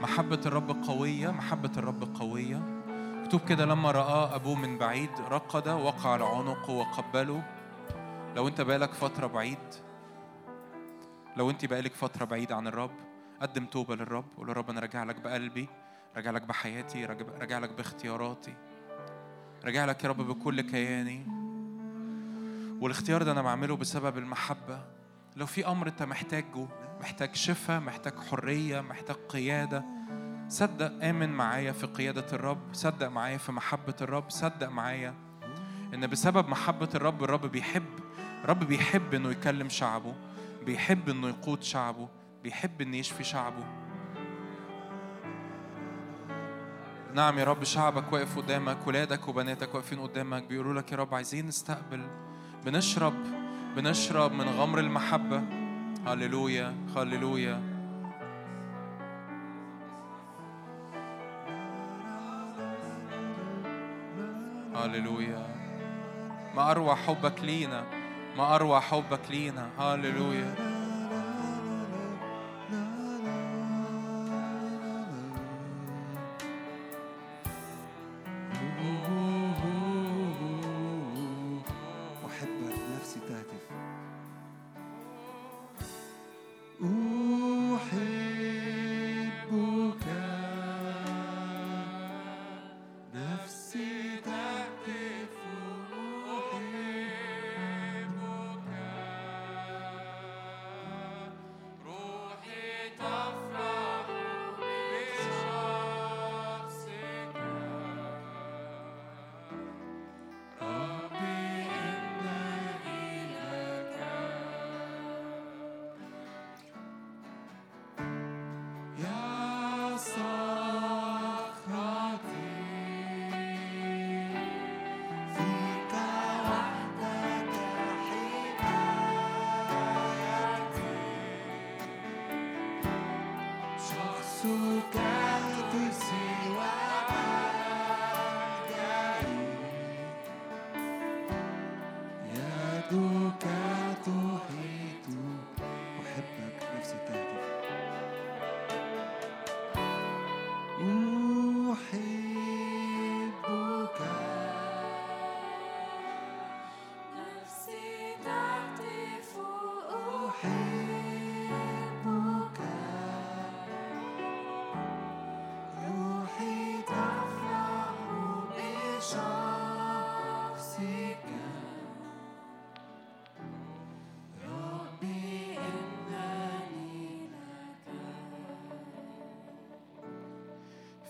محبة 0.00 0.40
الرب 0.46 0.84
قوية 0.84 1.30
محبة 1.30 1.70
الرب 1.76 2.16
قوية. 2.16 2.56
مكتوب 3.22 3.40
كده 3.48 3.64
لما 3.64 3.90
رآه 3.90 4.34
أبوه 4.34 4.54
من 4.54 4.78
بعيد 4.78 5.10
رقد 5.30 5.68
وقع 5.68 6.10
على 6.10 6.24
عنقه 6.24 6.70
وقبله. 6.70 7.42
لو 8.36 8.48
أنت 8.48 8.60
بقالك 8.60 8.94
فترة 8.94 9.26
بعيد 9.26 9.58
لو 11.36 11.50
أنت 11.50 11.64
بقالك 11.64 11.94
فترة 11.94 12.24
بعيد 12.24 12.52
عن 12.52 12.66
الرب 12.66 12.90
قدم 13.40 13.66
توبة 13.66 13.96
للرب 13.96 14.24
قول 14.36 14.46
له 14.46 14.52
رب 14.52 14.70
أنا 14.70 14.80
راجع 14.80 15.04
لك 15.04 15.20
بقلبي 15.20 15.68
راجع 16.16 16.30
لك 16.30 16.42
بحياتي 16.42 17.04
راجع 17.40 17.58
لك 17.58 17.72
باختياراتي. 17.72 18.54
راجع 19.64 19.84
لك 19.84 20.04
يا 20.04 20.08
رب 20.08 20.22
بكل 20.22 20.60
كياني. 20.60 21.26
والاختيار 22.80 23.22
ده 23.22 23.32
أنا 23.32 23.42
بعمله 23.42 23.76
بسبب 23.76 24.18
المحبة. 24.18 24.80
لو 25.36 25.46
في 25.46 25.66
أمر 25.66 25.88
أنت 25.88 26.02
محتاجه 26.02 26.68
محتاج 27.00 27.34
شفاء 27.34 27.80
محتاج 27.80 28.18
حرية 28.30 28.80
محتاج 28.80 29.16
قيادة. 29.28 29.84
صدق 30.48 31.04
آمن 31.04 31.28
معايا 31.28 31.72
في 31.72 31.86
قيادة 31.86 32.26
الرب 32.32 32.58
صدق 32.72 33.08
معايا 33.08 33.38
في 33.38 33.52
محبة 33.52 33.94
الرب 34.00 34.30
صدق 34.30 34.68
معايا 34.68 35.14
إن 35.94 36.06
بسبب 36.06 36.48
محبة 36.48 36.88
الرب 36.94 37.24
الرب 37.24 37.46
بيحب 37.46 37.84
الرب 38.44 38.64
بيحب 38.64 39.14
إنه 39.14 39.30
يكلم 39.30 39.68
شعبه 39.68 40.14
بيحب 40.66 41.08
إنه 41.08 41.28
يقود 41.28 41.62
شعبه 41.62 42.08
بيحب 42.42 42.80
إنه 42.80 42.96
يشفي 42.96 43.24
شعبه. 43.24 43.64
نعم 47.14 47.38
يا 47.38 47.44
رب 47.44 47.64
شعبك 47.64 48.12
واقف 48.12 48.38
قدامك 48.38 48.86
ولادك 48.86 49.28
وبناتك 49.28 49.74
واقفين 49.74 50.00
قدامك 50.00 50.42
بيقولوا 50.42 50.74
لك 50.74 50.92
يا 50.92 50.96
رب 50.96 51.14
عايزين 51.14 51.46
نستقبل 51.46 52.06
بنشرب 52.64 53.14
بنشرب 53.76 54.32
من 54.32 54.48
غمر 54.48 54.78
المحبة. 54.78 55.57
هللويا 56.08 56.74
هللويا 56.96 57.62
هللويا 64.74 65.46
ما 66.56 66.70
أروع 66.70 66.94
حبك 66.94 67.40
لينا. 67.40 67.84
ما 68.36 68.54
أروع 68.54 68.80
حبك 68.80 69.30
لينا. 69.30 69.68
هللويا 69.78 70.67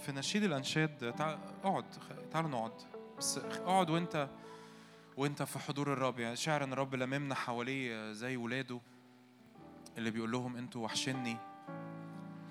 في 0.09 0.15
نشيد 0.15 0.43
الأنشاد 0.43 1.13
تع... 1.13 1.39
اقعد 1.65 1.85
تعالوا 2.31 2.51
نقعد. 2.51 2.73
بس 3.19 3.39
اقعد 3.39 3.91
وانت 3.91 4.29
وانت 5.17 5.43
في 5.43 5.59
حضور 5.59 5.93
الرب. 5.93 6.19
يعني 6.19 6.37
شاعر 6.37 6.65
إن 6.65 6.73
الرب 6.73 6.95
لممنا 6.95 7.35
حواليه 7.35 8.13
زي 8.13 8.37
ولاده 8.37 8.81
اللي 9.99 10.11
بيقول 10.11 10.33
لهم 10.33 10.57
أنتوا 10.57 10.85
وحشني. 10.85 11.37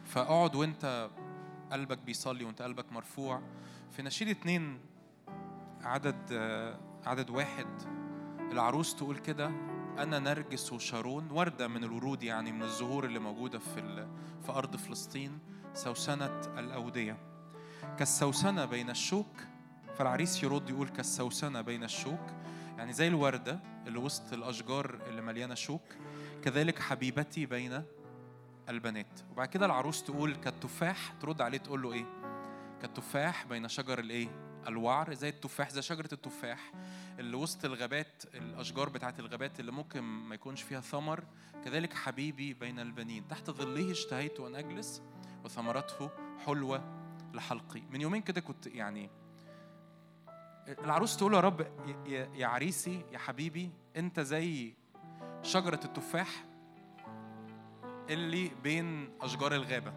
فاقعد 0.05 0.55
وانت 0.55 1.09
قلبك 1.71 1.97
بيصلي 1.97 2.46
وانت 2.46 2.62
قلبك 2.62 2.92
مرفوع. 2.92 3.42
في 3.92 4.01
نشيد 4.04 4.28
اتنين 4.29 4.79
عدد 5.84 6.34
عدد 7.05 7.29
واحد 7.29 7.67
العروس 8.51 8.96
تقول 8.96 9.17
كده 9.17 9.47
أنا 9.97 10.20
نرجس 10.20 10.74
وشارون 10.74 11.32
وردة 11.32 11.67
من 11.67 11.84
الورود 11.84 12.24
يعني 12.24 12.51
من 12.51 12.63
الزهور 12.63 13.05
اللي 13.05 13.20
موجودة 13.20 13.59
في. 13.59 14.08
في 14.46 14.51
أرض 14.51 14.75
فلسطين 14.75 15.39
سوسنة 15.74 16.42
الأودية. 16.59 17.26
كالسوسنة 17.99 18.66
بين 18.66 18.89
الشوك 18.89 19.28
فالعريس 19.97 20.43
يرد 20.43 20.70
يقول 20.70 20.89
كالسوسنة 20.89 21.62
بين 21.62 21.83
الشوك. 21.83 22.20
يعني 22.78 22.93
زي 22.93 23.08
الوردة 23.08 23.59
اللي 23.87 23.99
وسط 23.99 24.33
الأشجار 24.33 24.99
اللي 25.08 25.21
مليانة 25.21 25.55
شوك 25.55 25.82
كذلك 26.43 26.79
حبيبتي 26.79 27.45
بين 27.45 27.83
البنات. 28.70 29.20
وبعد 29.32 29.47
كده 29.47 29.66
العروس 29.66 30.04
تقول 30.04 30.36
كالتفاح 30.36 31.13
ترد 31.21 31.41
عليه 31.41 31.58
تقول 31.58 31.82
له 31.82 31.93
إيه؟ 31.93 32.05
كالتفاح 32.82 33.45
بين 33.45 33.67
شجر 33.67 33.99
الإيه؟ 33.99 34.28
الوعر. 34.67 35.13
زي 35.13 35.29
التفاح 35.29 35.70
زي 35.70 35.82
شجرة 35.82 36.09
التفاح 36.13 36.71
اللي 37.20 37.37
وسط 37.37 37.66
الغابات 37.66 38.24
الأشجار 38.33 38.89
بتاعت 38.89 39.20
الغابات 39.20 39.59
اللي 39.59 39.71
ممكن 39.71 40.01
ما 40.01 40.36
يكونش 40.36 40.62
فيها 40.62 40.82
ثمر. 40.82 41.24
كذلك 41.66 41.93
حبيبي 41.93 42.54
بين 42.54 42.79
البنين. 42.79 43.28
تحت 43.28 43.49
ظله 43.49 43.91
اشتهيت 43.91 44.39
أن 44.39 44.55
أجلس 44.55 45.01
وثمرته 45.45 46.09
حلوة 46.45 47.07
لحلقي. 47.38 47.82
من 47.92 48.01
يومين 48.01 48.22
كده 48.22 48.42
كنت 48.42 48.68
يعني 48.68 49.09
العروس 50.68 51.18
تقول 51.18 51.34
يا 51.34 51.39
رب 51.39 51.62
يا- 52.08 52.30
يا 52.36 52.47
عريسي 52.47 53.05
يا 53.12 53.18
حبيبي 53.18 53.72
انت 53.96 54.20
زي 54.20 54.74
شجرة 55.42 55.80
التفاح 55.86 56.28
اللي 58.09 58.51
بين 58.64 59.09
أشجار 59.22 59.55
الغابة. 59.55 59.93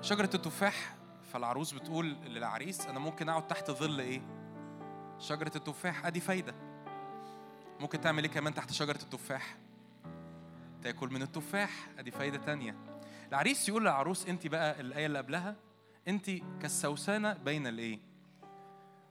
شجرة 0.00 0.30
التفاح 0.34 0.96
فالعروس 1.32 1.72
بتقول 1.74 2.06
للعريس 2.06 2.86
أنا 2.86 2.98
ممكن 2.98 3.28
أقعد 3.28 3.46
تحت 3.46 3.70
ظل 3.70 4.00
إيه؟ 4.00 4.22
شجرة 5.18 5.52
التفاح. 5.56 6.06
أدي 6.06 6.20
فايدة. 6.20 6.54
ممكن 7.80 8.00
تعمل 8.00 8.24
إيه 8.24 8.30
كمان 8.30 8.54
تحت 8.54 8.72
شجرة 8.72 9.02
التفاح؟ 9.02 9.56
تاكل 10.82 11.08
من 11.12 11.22
التفاح. 11.22 11.70
أدي 11.98 12.10
فايدة 12.10 12.38
تانية. 12.38 12.76
العريس 13.28 13.68
يقول 13.68 13.82
للعروس 13.82 14.26
أنت 14.26 14.46
بقى 14.46 14.80
الآية 14.80 15.06
اللي 15.06 15.18
قبلها 15.18 15.56
أنت 16.08 16.30
كالسوسنة 16.62 17.32
بين 17.32 17.66
الإيه؟ 17.66 17.98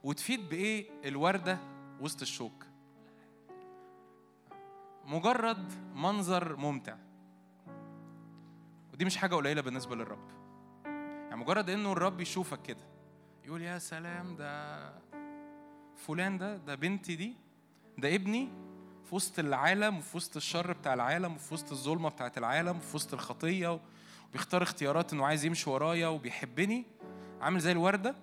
وتفيد 0.04 0.48
بإيه 0.48 0.90
الوردة 1.04 1.58
وسط 2.00 2.20
الشوك؟ 2.22 2.66
مجرد 5.04 5.72
منظر 5.94 6.56
ممتع. 6.56 6.96
ودي 8.92 9.04
مش 9.04 9.16
حاجة 9.16 9.34
قليلة 9.34 9.60
بالنسبة 9.60 9.96
للرب. 9.96 10.30
يعني 10.84 11.36
مجرد 11.36 11.70
إنه 11.70 11.92
الرب 11.92 12.20
يشوفك 12.20 12.62
كده 12.62 12.84
يقول 13.44 13.62
يا 13.62 13.78
سلام 13.78 14.36
ده 14.36 14.78
فلان 15.96 16.38
ده 16.38 16.56
ده 16.56 16.74
بنتي 16.74 17.16
دي 17.16 17.34
ده 17.98 18.14
ابني 18.14 18.48
في 19.04 19.14
وسط 19.14 19.38
العالم 19.38 19.98
وفي 19.98 20.16
وسط 20.16 20.36
الشر 20.36 20.72
بتاع 20.72 20.94
العالم 20.94 21.34
وفي 21.34 21.54
وسط 21.54 21.70
الظلمة 21.72 22.08
بتاعت 22.08 22.38
العالم 22.38 22.76
وفي 22.76 22.96
وسط 22.96 23.14
الخطية 23.14 23.80
وبيختار 24.32 24.62
اختيارات 24.62 25.12
إنه 25.12 25.26
عايز 25.26 25.44
يمشي 25.44 25.70
ورايا 25.70 26.08
وبيحبني. 26.08 26.84
عامل 27.40 27.60
زي 27.60 27.72
الوردة 27.72 28.14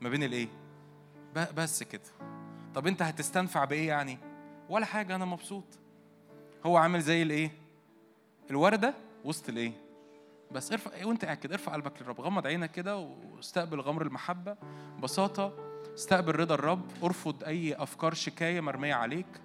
ما 0.00 0.08
بين 0.08 0.22
الايه 0.22 0.48
بس 1.56 1.82
كده. 1.82 2.02
طب 2.74 2.86
أنت 2.86 3.02
هتستنفع 3.02 3.64
بإيه 3.64 3.88
يعني؟ 3.88 4.18
ولا 4.68 4.86
حاجة 4.86 5.14
أنا 5.14 5.24
مبسوط. 5.24 5.64
هو 6.66 6.76
عامل 6.76 7.00
زي 7.00 7.22
الايه 7.22 7.50
الوردة 8.50 8.94
وسط 9.24 9.48
الايه 9.48 9.72
بس 10.52 10.72
ارفع 10.72 11.06
وأنت 11.06 11.24
قاعد 11.24 11.36
كده 11.36 11.54
ارفع 11.54 11.72
قلبك 11.72 12.02
للرب. 12.02 12.20
غمض 12.20 12.46
عينك 12.46 12.70
كده 12.70 12.96
واستقبل 12.96 13.80
غمر 13.80 14.02
المحبة. 14.02 14.56
ببساطة 14.98 15.52
استقبل 15.94 16.36
رضا 16.36 16.54
الرب. 16.54 16.90
ارفض 17.04 17.44
أي 17.44 17.74
أفكار 17.74 18.14
شكاية 18.14 18.60
مرمية 18.60 18.94
عليك. 18.94 19.40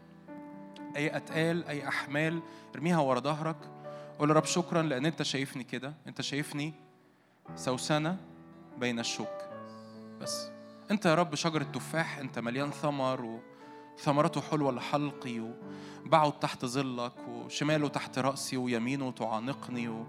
أي 0.95 1.17
أتقال 1.17 1.65
أي 1.65 1.87
أحمال 1.87 2.41
ارميها 2.75 2.99
ورا 2.99 3.19
ظهرك. 3.19 3.74
قول 4.19 4.35
رب 4.35 4.45
شكرا 4.45 4.81
لأن 4.81 5.05
أنت 5.05 5.23
شايفني 5.23 5.63
كده. 5.63 5.93
أنت 6.07 6.21
شايفني 6.21 6.73
سوسنة 7.55 8.17
بين 8.77 8.99
الشوك. 8.99 9.49
بس 10.21 10.49
أنت 10.91 11.05
يا 11.05 11.15
رب 11.15 11.35
شجرة 11.35 11.63
تفاح. 11.63 12.17
أنت 12.17 12.39
مليان 12.39 12.71
ثمر 12.71 13.39
وثمرته 13.97 14.41
حلوة 14.41 14.71
لحلقي 14.71 15.51
وبعد 16.05 16.39
تحت 16.39 16.65
ظلك 16.65 17.13
وشماله 17.29 17.87
تحت 17.87 18.19
رأسي 18.19 18.57
ويمينه 18.57 19.11
تعانقني 19.11 19.87
و... 19.87 20.05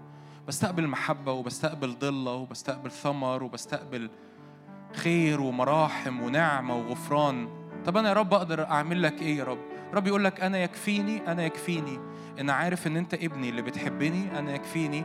بستقبل 0.47 0.87
محبة 0.87 1.31
وبستقبل 1.31 1.99
ضلة 1.99 2.33
وبستقبل 2.33 2.91
ثمر 2.91 3.43
وبستقبل 3.43 4.09
خير 4.93 5.41
ومراحم 5.41 6.21
ونعمة 6.21 6.75
وغفران. 6.75 7.49
طب 7.85 7.97
أنا 7.97 8.09
يا 8.09 8.13
رب 8.13 8.33
أقدر 8.33 8.63
أعمل 8.63 9.03
لك 9.03 9.21
إيه 9.21 9.37
يا 9.37 9.43
رب؟ 9.43 9.76
رب 9.93 10.07
يقول 10.07 10.23
لك 10.23 10.41
أنا 10.41 10.57
يكفيني 10.57 11.31
أنا 11.31 11.45
يكفيني. 11.45 11.99
أنا 12.39 12.53
عارف 12.53 12.87
إن 12.87 12.97
أنت 12.97 13.13
ابني 13.13 13.49
اللي 13.49 13.61
بتحبني 13.61 14.39
أنا 14.39 14.55
يكفيني. 14.55 15.03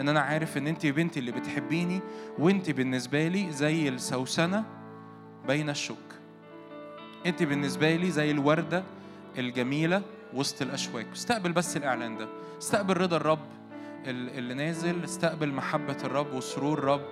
إن 0.00 0.08
أنا 0.08 0.20
عارف 0.20 0.56
إن 0.56 0.66
أنت 0.66 0.86
بنتي 0.86 1.20
اللي 1.20 1.32
بتحبيني. 1.32 2.00
وأنت 2.38 2.70
بالنسبة 2.70 3.28
لي 3.28 3.52
زي 3.52 3.88
السوسنة 3.88 4.64
بين 5.46 5.70
الشوك. 5.70 5.98
أنت 7.26 7.42
بالنسبة 7.42 7.96
لي 7.96 8.10
زي 8.10 8.30
الوردة 8.30 8.84
الجميلة 9.38 10.02
وسط 10.34 10.62
الأشواك. 10.62 11.06
استقبل 11.12 11.52
بس 11.52 11.76
الإعلان 11.76 12.16
ده. 12.16 12.28
استقبل 12.58 12.96
رضا 12.96 13.16
الرب 13.16 13.38
ال- 14.06 14.38
اللي 14.38 14.54
نازل. 14.54 15.04
استقبل 15.04 15.52
محبة 15.52 15.96
الرب 16.04 16.32
وسرور 16.34 16.78
الرب 16.78 17.02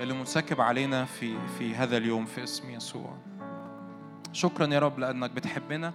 اللي 0.00 0.14
منسكب 0.14 0.60
علينا 0.60 1.04
في 1.04 1.34
في 1.58 1.74
هذا 1.74 1.96
اليوم 1.96 2.24
في 2.24 2.42
اسم 2.42 2.70
يسوع. 2.70 3.16
شكرا 4.32 4.66
يا 4.66 4.78
رب 4.78 4.98
لأنك 4.98 5.30
بتحبنا. 5.30 5.92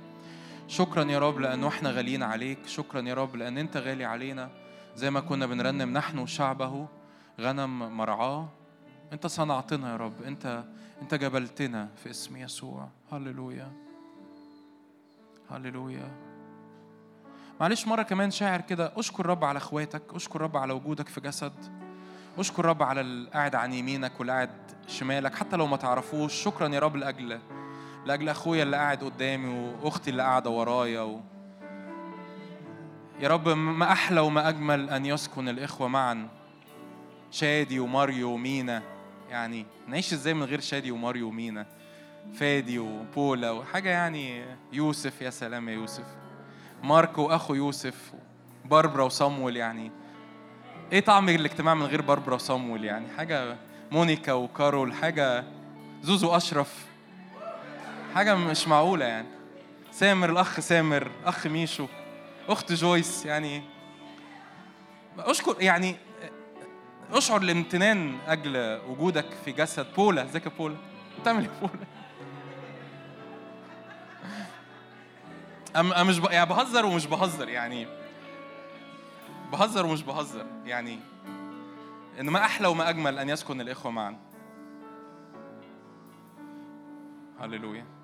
شكرا 0.70 1.04
يا 1.04 1.20
رب 1.20 1.40
لأنه 1.40 1.68
إحنا 1.68 1.92
غاليين 1.92 2.24
عليك. 2.24 2.68
شكرا 2.68 3.02
يا 3.02 3.14
رب 3.14 3.36
لأن 3.36 3.58
أنت 3.58 3.78
غالي 3.78 4.06
علينا. 4.06 4.50
زي 4.96 5.10
ما 5.10 5.20
كنا 5.20 5.46
بنرنم 5.46 5.94
نحن 5.94 6.26
شعبه 6.26 6.88
غنم 7.40 7.98
مرعاه. 7.98 8.50
أنت 9.14 9.28
صنعتنا 9.28 9.92
يا 9.92 9.98
رب. 9.98 10.22
أنت 10.24 10.64
أنت 11.02 11.16
جبلتنا 11.16 11.90
في 12.04 12.10
اسم 12.10 12.38
يسوع. 12.38 12.90
هللويا. 13.12 13.72
هللويا. 15.52 16.12
معلش 17.60 17.88
مرة 17.88 18.04
كمان 18.04 18.32
شاعر 18.32 18.62
كده. 18.62 18.92
أشكر 18.96 19.26
رب 19.26 19.46
على 19.46 19.58
أخواتك. 19.58 20.04
أشكر 20.14 20.42
رب 20.42 20.58
على 20.58 20.74
وجودك 20.74 21.08
في 21.08 21.22
جسد. 21.22 21.54
أشكر 22.38 22.66
رب 22.66 22.84
على 22.84 23.02
القاعد 23.02 23.56
عن 23.56 23.74
يمينك 23.74 24.12
واللي 24.20 24.34
قاعد 24.34 24.52
شمالك. 24.88 25.36
حتى 25.36 25.56
لو 25.56 25.68
ما 25.68 25.78
تعرفوش 25.78 26.34
شكرا 26.34 26.68
يا 26.68 26.80
رب 26.80 26.96
لاجل 26.96 27.40
لأجل 28.10 28.30
أخويا 28.30 28.64
اللي 28.64 28.78
قاعد 28.78 29.04
قدامي 29.04 29.74
وأختي 29.82 30.10
اللي 30.10 30.24
قاعدة 30.24 30.50
ورايا 30.50 31.02
و... 31.02 31.20
يا 33.20 33.28
رب 33.28 33.50
ما 33.50 33.92
أحلى 33.92 34.20
وما 34.20 34.50
أجمل 34.50 34.90
أن 34.90 35.06
يسكن 35.06 35.50
الإخوة 35.50 35.88
معا 35.88 36.28
شادي 37.32 37.80
وماريو 37.80 38.32
ومينا. 38.32 38.82
يعني 39.30 39.66
نعيش 39.88 40.14
إزاي 40.14 40.34
من 40.34 40.44
غير 40.44 40.60
شادي 40.60 40.92
وماريو 40.92 41.28
ومينا؟ 41.28 41.66
فادي 42.34 42.80
وبولا 42.80 43.52
وحاجة 43.52 43.90
يعني 43.90 44.46
يوسف 44.74 45.22
يا 45.22 45.30
سلام 45.30 45.70
يا 45.70 45.74
يوسف. 45.74 46.06
ماركو 46.84 47.22
وأخو 47.22 47.54
يوسف 47.54 48.14
باربرا 48.66 49.04
وصامويل 49.04 49.58
يعني. 49.58 49.92
إيه 50.92 51.00
طعم 51.00 51.30
الاجتماع 51.30 51.74
من 51.74 51.86
غير 51.86 52.02
باربرا 52.02 52.36
وصامويل 52.36 52.86
يعني؟ 52.86 53.08
حاجة 53.18 53.58
مونيكا 53.92 54.34
وكارول 54.34 54.94
حاجة 54.94 55.44
زوزو 56.02 56.36
أشرف. 56.36 56.89
حاجة 58.16 58.36
مش 58.36 58.68
معقولة 58.68 59.06
يعني. 59.06 59.28
سامر 59.92 60.30
الأخ 60.30 60.60
سامر 60.60 61.12
أخ 61.26 61.48
ميشو 61.48 61.88
أخت 62.48 62.72
جويس 62.74 63.26
يعني. 63.26 63.64
أشكر 65.20 65.56
يعني 65.60 65.96
أشعر 67.12 67.42
الامتنان 67.42 68.18
أجل 68.28 68.82
وجودك 68.88 69.26
في 69.46 69.52
جسد 69.52 69.94
بولا. 69.94 70.24
إزيك 70.24 70.46
يا 70.46 70.52
بولا؟ 70.58 70.76
بتعمل 71.22 71.46
يا 71.46 71.52
بولا؟ 71.62 71.86
أم 75.76 76.08
مش 76.08 76.20
ب... 76.20 76.26
يعني 76.32 76.50
بهزر 76.50 76.86
ومش 76.86 77.06
بهزر 77.08 77.50
يعني. 77.50 77.88
بهزر 79.52 79.86
ومش 79.86 80.04
بهزر 80.04 80.46
يعني. 80.66 81.00
إن 82.20 82.30
ما 82.30 82.40
أحلى 82.46 82.68
وما 82.68 82.90
أجمل 82.90 83.20
أن 83.20 83.30
يسكن 83.30 83.62
الإخوة 83.62 83.92
معا. 83.92 84.18
هللويا. 87.40 87.99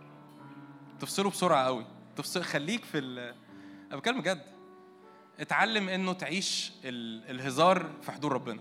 تفصلوا 1.00 1.32
بسرعة 1.32 1.66
قوي. 1.66 1.86
تفصل 2.16 2.44
خليك 2.44 2.86
في 2.86 2.98
ال 2.98 3.34
أنا 3.88 3.96
بتكلم 3.98 4.22
بجد. 4.22 4.42
اتعلم 5.40 5.90
إنه 5.90 6.14
تعيش 6.14 6.72
ال... 6.84 7.30
الهزار 7.30 7.86
في 8.02 8.12
حضور 8.12 8.32
ربنا. 8.34 8.60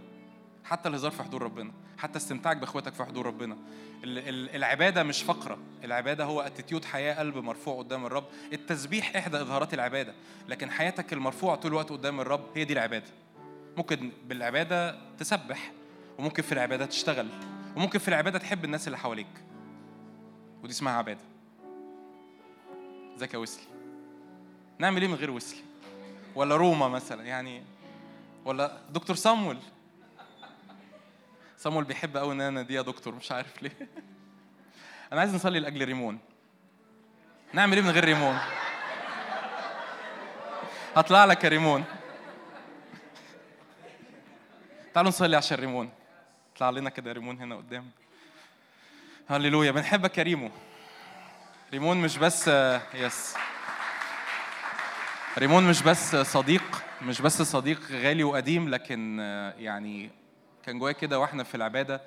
حتى 0.65 0.89
الهزار 0.89 1.11
في 1.11 1.23
حضور 1.23 1.43
ربنا. 1.43 1.73
حتى 1.99 2.19
استمتاعك 2.19 2.57
بإخواتك 2.57 2.95
في 2.95 3.05
حضور 3.05 3.27
ربنا. 3.27 3.57
ال- 4.05 4.19
ال- 4.29 4.57
العبادة 4.57 5.03
مش 5.03 5.23
فقرة. 5.23 5.59
العبادة 5.85 6.25
هو 6.25 6.41
اتيتيود 6.41 6.85
حياة 6.85 7.15
قلب 7.19 7.37
مرفوع 7.37 7.79
قدام 7.79 8.07
الرب. 8.07 8.25
التسبيح 8.53 9.17
إحدى 9.17 9.41
إظهارات 9.41 9.75
العبادة. 9.75 10.15
لكن 10.49 10.71
حياتك 10.71 11.13
المرفوعة 11.13 11.57
طول 11.57 11.71
الوقت 11.71 11.91
قدام 11.91 12.21
الرب 12.21 12.45
هي 12.55 12.65
دي 12.65 12.73
العبادة. 12.73 13.11
ممكن 13.77 14.13
بالعبادة 14.27 14.99
تسبح 15.19 15.73
وممكن 16.19 16.43
في 16.43 16.53
العبادة 16.53 16.87
تشتغل 16.87 17.29
وممكن 17.77 17.99
في 17.99 18.09
العبادة 18.09 18.39
تحب 18.39 18.65
الناس 18.65 18.87
اللي 18.87 18.99
حواليك. 18.99 19.45
ودي 20.63 20.73
اسمها 20.73 20.93
عبادة. 20.93 21.21
ازيك 23.17 23.35
يا 23.35 23.39
ويسلي. 23.39 23.65
نعمل 24.79 25.03
إيه 25.03 25.09
من 25.09 25.15
غير 25.15 25.31
ويسلي؟ 25.31 25.61
ولا 26.35 26.57
روما 26.57 26.89
مثلا 26.89 27.23
يعني 27.23 27.63
ولا 28.45 28.79
دكتور 28.91 29.17
صامويل. 29.17 29.59
صامويل 31.59 31.85
بيحب 31.85 32.17
قوي 32.17 32.33
إن 32.35 32.41
أنا 32.41 32.63
دي 32.63 32.75
يا 32.75 32.83
دكتور 32.83 33.15
مش 33.15 33.33
عارف 33.33 33.63
ليه. 33.63 33.71
أنا 35.13 35.21
عايز 35.21 35.35
نصلي 35.35 35.61
لأجل 35.61 35.85
ريمون. 35.85 36.19
نعمل 37.53 37.77
إيه 37.77 37.83
من 37.83 37.91
غير 37.91 38.05
ريمون؟ 38.05 38.39
هطلع 40.97 41.25
لك 41.25 41.45
يا 41.45 41.49
ريمون. 41.49 41.85
تعالوا 44.95 45.11
نصلي 45.11 45.37
عشان 45.37 45.59
ريمون. 45.59 45.91
اطلع 46.55 46.71
لنا 46.71 46.91
كده 46.91 47.13
ريمون 47.13 47.39
هنا 47.41 47.57
قدام. 47.57 47.91
هللويا. 49.29 49.71
بنحبك 49.71 50.19
يا 50.19 50.23
ريمو. 50.23 50.51
ريمون 51.75 51.97
مش 52.03 52.19
بس 52.19 52.51
يس. 52.95 53.35
ريمون 55.39 55.65
مش 55.65 55.83
بس 55.83 56.17
صديق 56.17 56.83
مش 57.03 57.21
بس 57.21 57.43
صديق 57.43 57.81
غالي 57.93 58.25
وقديم 58.25 58.69
لكن 58.69 59.19
يعني 59.59 60.11
كان 60.65 60.79
جوايا 60.79 60.93
كده 60.93 61.19
وإحنا 61.19 61.43
في 61.43 61.55
العبادة 61.55 62.01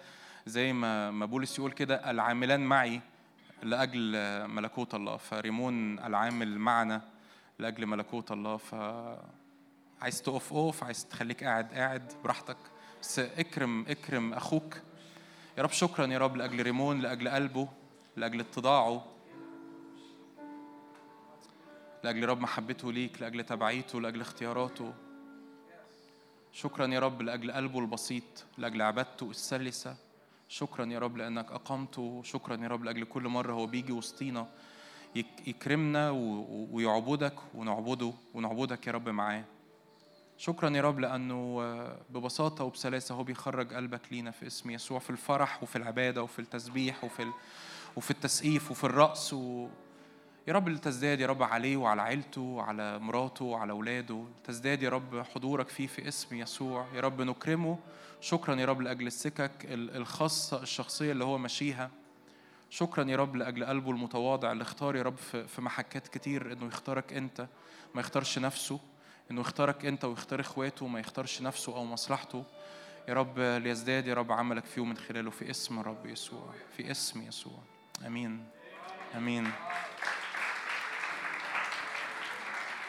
زي 0.45 0.73
ما 0.73 1.11
ما 1.11 1.25
بولس 1.25 1.59
يقول 1.59 1.71
كده 1.71 2.09
العاملان 2.09 2.59
معي 2.59 3.01
لأجل 3.63 4.11
ملكوت 4.47 4.95
الله. 4.95 5.17
فريمون 5.17 5.99
العامل 5.99 6.57
معنا 6.59 7.01
لأجل 7.59 7.85
ملكوت 7.85 8.31
الله. 8.31 8.57
ف 8.57 8.75
عايز 10.01 10.21
تقف 10.21 10.53
أقف 10.53 10.83
عايز 10.83 11.05
تخليك 11.05 11.43
قاعد 11.43 11.73
قاعد 11.73 12.13
براحتك. 12.23 12.57
بس 13.01 13.19
اكرم 13.19 13.85
اكرم 13.89 14.33
أخوك. 14.33 14.77
يا 15.57 15.63
رب 15.63 15.71
شكرا 15.71 16.05
يا 16.07 16.17
رب 16.17 16.35
لأجل 16.35 16.63
ريمون 16.63 16.99
لأجل 16.99 17.29
قلبه 17.29 17.67
لأجل 18.15 18.39
اتضاعه. 18.39 19.16
لأجل 22.07 22.25
رب 22.25 22.41
محبته 22.41 22.91
ليك 22.91 23.21
لأجل 23.21 23.43
تبعيته 23.43 24.01
لأجل 24.01 24.21
اختياراته. 24.21 24.93
شكرا 26.51 26.87
يا 26.87 26.99
رب 26.99 27.21
لأجل 27.21 27.51
قلبه 27.51 27.79
البسيط 27.79 28.23
لأجل 28.57 28.81
عبادته 28.81 29.29
السلسة. 29.29 29.95
شكرا 30.49 30.85
يا 30.85 30.99
رب 30.99 31.17
لأنك 31.17 31.51
أقمته. 31.51 32.21
شكرا 32.23 32.55
يا 32.63 32.67
رب 32.67 32.83
لأجل 32.83 33.03
كل 33.03 33.27
مرة 33.27 33.53
هو 33.53 33.65
بيجي 33.65 33.91
وسطينا 33.91 34.47
يك- 35.15 35.47
يكرمنا 35.47 36.09
ويعبدك 36.71 37.35
ونعبده 37.55 38.13
ونعبدك 38.33 38.87
يا 38.87 38.91
رب 38.91 39.09
معاه. 39.09 39.43
شكرا 40.37 40.69
يا 40.69 40.81
رب 40.81 40.99
لأنه 40.99 41.57
آه، 41.61 41.97
ببساطة 42.09 42.63
وبسلاسة 42.63 43.15
هو 43.15 43.23
بيخرج 43.23 43.73
قلبك 43.73 44.01
لينا 44.11 44.31
في 44.31 44.47
اسم 44.47 44.69
يسوع 44.69 44.99
في 44.99 45.09
الفرح 45.09 45.63
وفي 45.63 45.75
العبادة 45.75 46.23
وفي 46.23 46.39
التسبيح 46.39 47.03
وفي. 47.03 47.31
وفي 47.95 48.11
التسقيف 48.11 48.71
وفي 48.71 48.83
الرقص 48.83 49.33
و... 49.33 49.67
يا 50.47 50.53
رب 50.53 50.75
تزداد 50.77 51.19
يا 51.19 51.27
رب 51.27 51.43
عليه 51.43 51.77
وعلى 51.77 52.01
عيلته 52.01 52.41
وعلى 52.41 52.99
مراته 52.99 53.45
وعلى 53.45 53.71
أولاده. 53.71 54.25
تزداد 54.43 54.83
يا 54.83 54.89
رب 54.89 55.25
حضورك 55.35 55.69
فيه 55.69 55.87
في 55.87 56.07
اسم 56.07 56.35
يسوع. 56.35 56.85
يا 56.93 57.01
رب 57.01 57.21
نكرمه. 57.21 57.77
شكرا 58.21 58.55
يا 58.55 58.65
رب 58.65 58.81
لأجل 58.81 59.07
السكك 59.07 59.51
ال- 59.63 59.95
الخاصة 59.95 60.63
الشخصية 60.63 61.11
اللي 61.11 61.23
هو 61.23 61.37
ماشيها. 61.37 61.91
شكرا 62.69 63.03
يا 63.09 63.15
رب 63.17 63.35
لأجل 63.35 63.65
قلبه 63.65 63.91
المتواضع 63.91 64.51
اللي 64.51 64.61
اختار 64.61 64.95
يا 64.95 65.03
رب 65.03 65.15
في 65.47 65.61
محكات 65.61 66.07
كتير 66.07 66.51
إنه 66.53 66.65
يختارك 66.67 67.13
أنت. 67.13 67.47
ما 67.95 68.01
يختارش 68.01 68.39
نفسه. 68.39 68.79
إنه 69.31 69.41
يختارك 69.41 69.85
أنت 69.85 70.05
ويختار 70.05 70.39
إخواته. 70.41 70.85
وما 70.85 70.99
يختارش 70.99 71.41
نفسه 71.41 71.75
أو 71.75 71.85
مصلحته. 71.85 72.43
يا 73.07 73.13
رب 73.13 73.39
ليزداد 73.39 74.07
يا 74.07 74.13
رب 74.13 74.31
عملك 74.31 74.65
فيه 74.65 74.81
ومن 74.81 74.97
خلاله 74.97 75.29
في 75.31 75.49
اسم 75.49 75.79
الرب 75.79 76.05
يسوع. 76.05 76.53
في 76.77 76.91
اسم 76.91 77.21
يسوع. 77.27 77.59
آمين. 78.05 78.45
آمين. 79.15 79.51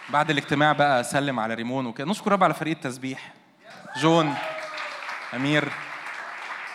بعد 0.08 0.30
الاجتماع 0.30 0.72
بقى 0.72 1.00
اسلم 1.00 1.40
على 1.40 1.54
ريمون 1.54 1.86
وكده. 1.86 2.10
نشكر 2.10 2.32
رب 2.32 2.44
على 2.44 2.54
فريق 2.54 2.76
التسبيح. 2.76 3.32
جون 3.96 4.34
أمير 5.34 5.68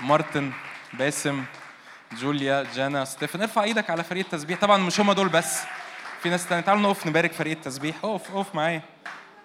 مارتن 0.01 0.51
باسم 0.93 1.43
جوليا 2.13 2.65
جانا 2.75 3.05
ستيفن. 3.05 3.41
ارفع 3.41 3.63
إيدك 3.63 3.89
على 3.89 4.03
فريق 4.03 4.25
التسبيح. 4.25 4.59
طبعا 4.59 4.77
مش 4.77 4.99
هم 4.99 5.11
دول 5.11 5.29
بس. 5.29 5.63
في 6.21 6.29
ناس 6.29 6.47
تانية. 6.47 6.61
تعالوا 6.61 6.81
نقف 6.81 7.07
نبارك 7.07 7.31
فريق 7.31 7.57
التسبيح. 7.57 7.95
اقف 8.03 8.31
اقف 8.35 8.55
معايا. 8.55 8.81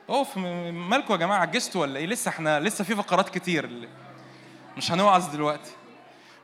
اقف 0.08 0.36
م- 0.36 0.88
مالكوا 0.90 1.14
يا 1.16 1.20
جماعة؟ 1.20 1.38
عجزتوا 1.40 1.80
ولا 1.80 1.98
إيه؟ 1.98 2.06
لسه 2.06 2.28
إحنا 2.28 2.60
لسه 2.60 2.84
في 2.84 2.94
فقرات 2.96 3.28
كتير. 3.28 3.88
مش 4.76 4.92
هنوعظ 4.92 5.28
دلوقتي. 5.28 5.70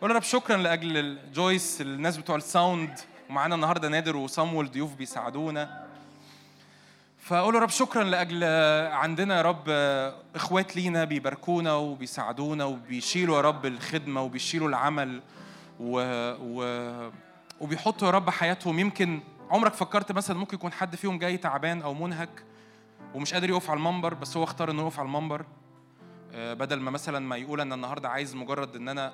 قول 0.01 0.11
يا 0.11 0.17
رب 0.17 0.23
شكرا 0.23 0.57
لأجل 0.57 1.19
جويس 1.33 1.81
الناس 1.81 2.17
بتوع 2.17 2.37
الساوند. 2.37 2.99
ومعانا 3.31 3.55
النهارده 3.55 3.89
نادر 3.89 4.17
وصامويل 4.17 4.71
ضيوف 4.71 4.95
بيساعدونا. 4.95 5.84
فأقول 7.25 7.55
يا 7.55 7.61
رب 7.61 7.69
شكرا 7.69 8.05
لأجل 8.05 8.45
عندنا 8.93 9.37
يا 9.37 9.43
رب 9.43 9.69
إخوات 10.35 10.77
لينا 10.77 11.05
بيباركونا 11.05 11.75
وبيساعدونا 11.75 12.65
وبيشيلوا 12.65 13.37
يا 13.37 13.41
رب 13.41 13.67
الخدمة 13.67 14.23
وبيشيلوا 14.23 14.69
العمل 14.69 15.23
و... 15.81 16.01
و... 16.41 17.11
وبيحطوا 17.61 18.09
يا 18.09 18.13
رب 18.13 18.31
حياتهم. 18.31 18.79
يمكن 18.79 19.21
عمرك 19.51 19.75
فكرت 19.75 20.13
مثلا 20.13 20.39
ممكن 20.39 20.55
يكون 20.57 20.73
حد 20.73 20.97
فيهم 20.97 21.19
جاي 21.19 21.37
تعبان 21.37 21.83
أو 21.83 21.95
منهك 21.95 22.45
ومش 23.15 23.35
قادر 23.35 23.51
يقف 23.51 23.71
على 23.71 23.79
المنبر 23.79 24.15
بس 24.15 24.37
هو 24.37 24.45
اختار 24.45 24.71
إنه 24.71 24.83
يقف 24.83 24.99
على 24.99 25.07
المنبر 25.07 25.45
آه، 26.33 26.55
بدل 26.55 26.81
ما 26.81 26.91
مثلا 26.91 27.19
ما 27.19 27.37
يقول 27.37 27.61
أنا 27.61 27.75
النهارده 27.75 28.09
عايز 28.09 28.35
مجرد 28.35 28.77
إن 28.77 28.89
أنا 28.89 29.13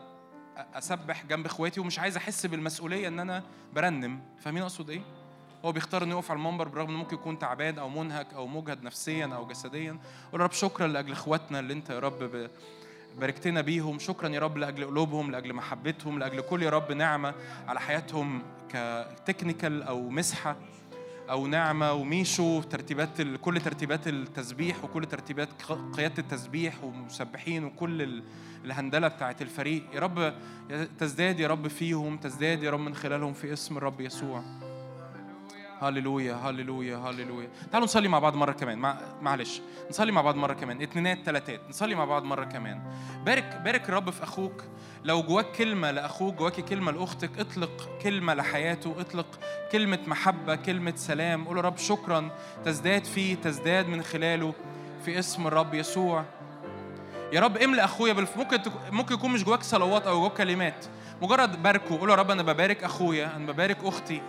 أسبح 0.75 1.25
جنب 1.27 1.47
إخواتي 1.47 1.81
ومش 1.81 1.99
عايز 1.99 2.17
أحس 2.17 2.47
بالمسؤولية 2.47 3.09
إن 3.09 3.21
أنا 3.21 3.43
برنم. 3.75 4.21
فاهمين 4.41 4.63
أقصد 4.63 4.91
إيه؟ 4.91 5.20
هو 5.65 5.73
بيختار 5.73 6.03
إنه 6.03 6.15
يقف 6.15 6.31
على 6.31 6.39
المنبر 6.39 6.69
برغم 6.69 6.89
إنه 6.89 6.99
ممكن 6.99 7.17
يكون 7.17 7.39
تعبان 7.39 7.79
أو 7.79 7.89
منهك 7.89 8.35
أو 8.35 8.47
مجهد 8.47 8.83
نفسيا 8.83 9.27
أو 9.27 9.47
جسديا. 9.47 9.99
قول 10.33 10.41
رب 10.41 10.53
شكرا 10.53 10.87
لأجل 10.87 11.13
إخواتنا 11.13 11.59
اللي 11.59 11.73
أنت 11.73 11.91
يا 11.91 11.99
رب 11.99 12.51
باركتنا 13.19 13.61
بيهم. 13.61 13.99
شكرا 13.99 14.29
يا 14.29 14.41
رب 14.41 14.57
لأجل 14.57 14.85
قلوبهم 14.85 15.31
لأجل 15.31 15.53
محبتهم 15.53 16.19
لأجل 16.19 16.41
كل 16.41 16.63
يا 16.63 16.71
رب 16.71 16.93
نعمة 16.93 17.35
على 17.69 17.81
حياتهم 17.81 18.43
كتكنيكال 18.69 19.83
أو 19.83 20.09
مسحة 20.09 20.57
أو 21.31 21.47
نعمة 21.47 21.93
وميشو 21.93 22.63
ترتيبات 22.63 23.23
كل 23.41 23.61
ترتيبات 23.61 24.09
التسبيح 24.09 24.85
وكل 24.85 25.05
ترتيبات 25.07 25.49
قيادة 25.97 26.15
التسبيح 26.19 26.85
ومسبحين 26.85 27.65
وكل 27.65 28.03
ال- 28.03 28.23
الهندلة 28.65 29.09
بتاعت 29.09 29.43
الفريق. 29.43 29.83
يا 29.95 30.01
رب 30.01 30.35
تزداد 30.99 31.41
يا 31.41 31.49
رب 31.49 31.69
فيهم 31.69 32.17
تزداد 32.17 32.63
يا 32.63 32.71
رب 32.71 32.81
من 32.81 32.95
خلالهم 32.95 33.33
في 33.33 33.53
اسم 33.53 33.77
الرب 33.77 34.01
يسوع. 34.01 34.43
هللويا 35.81 36.35
هللويا 36.35 36.97
هللويا 36.97 37.49
تعالوا 37.71 37.85
نصلي 37.85 38.09
مع 38.09 38.19
بعض 38.19 38.35
مرة 38.35 38.53
كمان. 38.53 38.79
مع... 38.79 38.99
معلش. 39.23 39.61
نصلي 39.91 40.13
مع 40.13 40.21
بعض 40.21 40.35
مرة 40.37 40.53
كمان. 40.53 40.83
اتنينات 40.83 41.27
تلاتات. 41.27 41.61
نصلي 41.69 41.95
مع 41.95 42.05
بعض 42.05 42.25
مرة 42.25 42.45
كمان. 42.45 42.83
بارك 43.25 43.61
بارك 43.65 43.89
الرب 43.89 44.11
في 44.11 44.23
أخوك. 44.23 44.65
لو 45.05 45.23
جواك 45.23 45.53
كلمة 45.53 45.91
لأخوك 45.91 46.35
جواك 46.35 46.61
كلمة 46.61 46.93
لأختك 46.93 47.31
اطلق 47.39 47.89
كلمة 48.03 48.35
لحياته 48.35 48.95
اطلق 49.01 49.27
كلمة 49.73 49.99
محبة 50.07 50.55
كلمة 50.55 50.93
سلام. 50.97 51.45
قول 51.45 51.57
يا 51.57 51.63
رب 51.63 51.79
شكرا. 51.79 52.31
تزداد 52.65 53.05
فيه 53.05 53.35
تزداد 53.35 53.89
من 53.89 54.03
خلاله 54.03 54.55
في 55.05 55.19
اسم 55.19 55.47
الرب 55.47 55.75
يسوع. 55.75 56.25
يا 57.33 57.41
رب 57.41 57.57
املأ 57.57 57.85
أخويا 57.85 58.13
بالف... 58.13 58.37
ممكن 58.37 58.63
تك... 58.63 58.73
ممكن 58.93 59.15
يكون 59.15 59.31
مش 59.31 59.45
جواك 59.45 59.63
صلوات 59.63 60.07
أو 60.07 60.21
جواك 60.21 60.33
كلمات. 60.33 60.87
مجرد 61.23 61.63
باركه. 61.63 61.99
قول 61.99 62.11
يا 62.11 62.15
رب 62.15 62.31
أنا 62.31 62.43
ببارك 62.43 62.85
أخويا. 62.85 63.37
أنا 63.37 63.53
ببارك 63.53 63.79
أختي. 63.85 64.23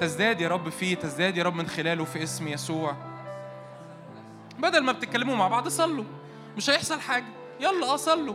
تزداد 0.00 0.40
يا 0.40 0.48
رب 0.48 0.68
فيه 0.68 0.94
تزداد 0.94 1.36
يا 1.36 1.42
رب 1.42 1.54
من 1.54 1.66
خلاله 1.68 2.04
في 2.04 2.22
اسم 2.22 2.48
يسوع. 2.48 2.96
بدل 4.58 4.80
ما 4.80 4.92
بتتكلموا 4.92 5.36
مع 5.36 5.48
بعض 5.48 5.68
صلوا 5.68 6.04
مش 6.56 6.70
هيحصل 6.70 7.00
حاجة. 7.00 7.24
يلا 7.60 7.86
آه 7.86 7.96
صلوا. 7.96 8.34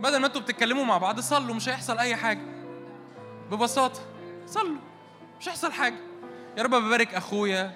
بدل 0.00 0.16
ما 0.20 0.26
أنتوا 0.26 0.40
بتتكلموا 0.40 0.84
مع 0.84 0.98
بعض 0.98 1.20
صلوا 1.20 1.54
مش 1.54 1.68
هيحصل 1.68 1.98
أي 1.98 2.16
حاجة. 2.16 2.42
ببساطة 3.50 4.00
صلوا. 4.46 4.78
مش 5.40 5.48
هيحصل 5.48 5.72
حاجة. 5.72 5.96
يا 6.58 6.62
رب 6.62 6.70
ببارك 6.74 7.14
أخويا 7.14 7.72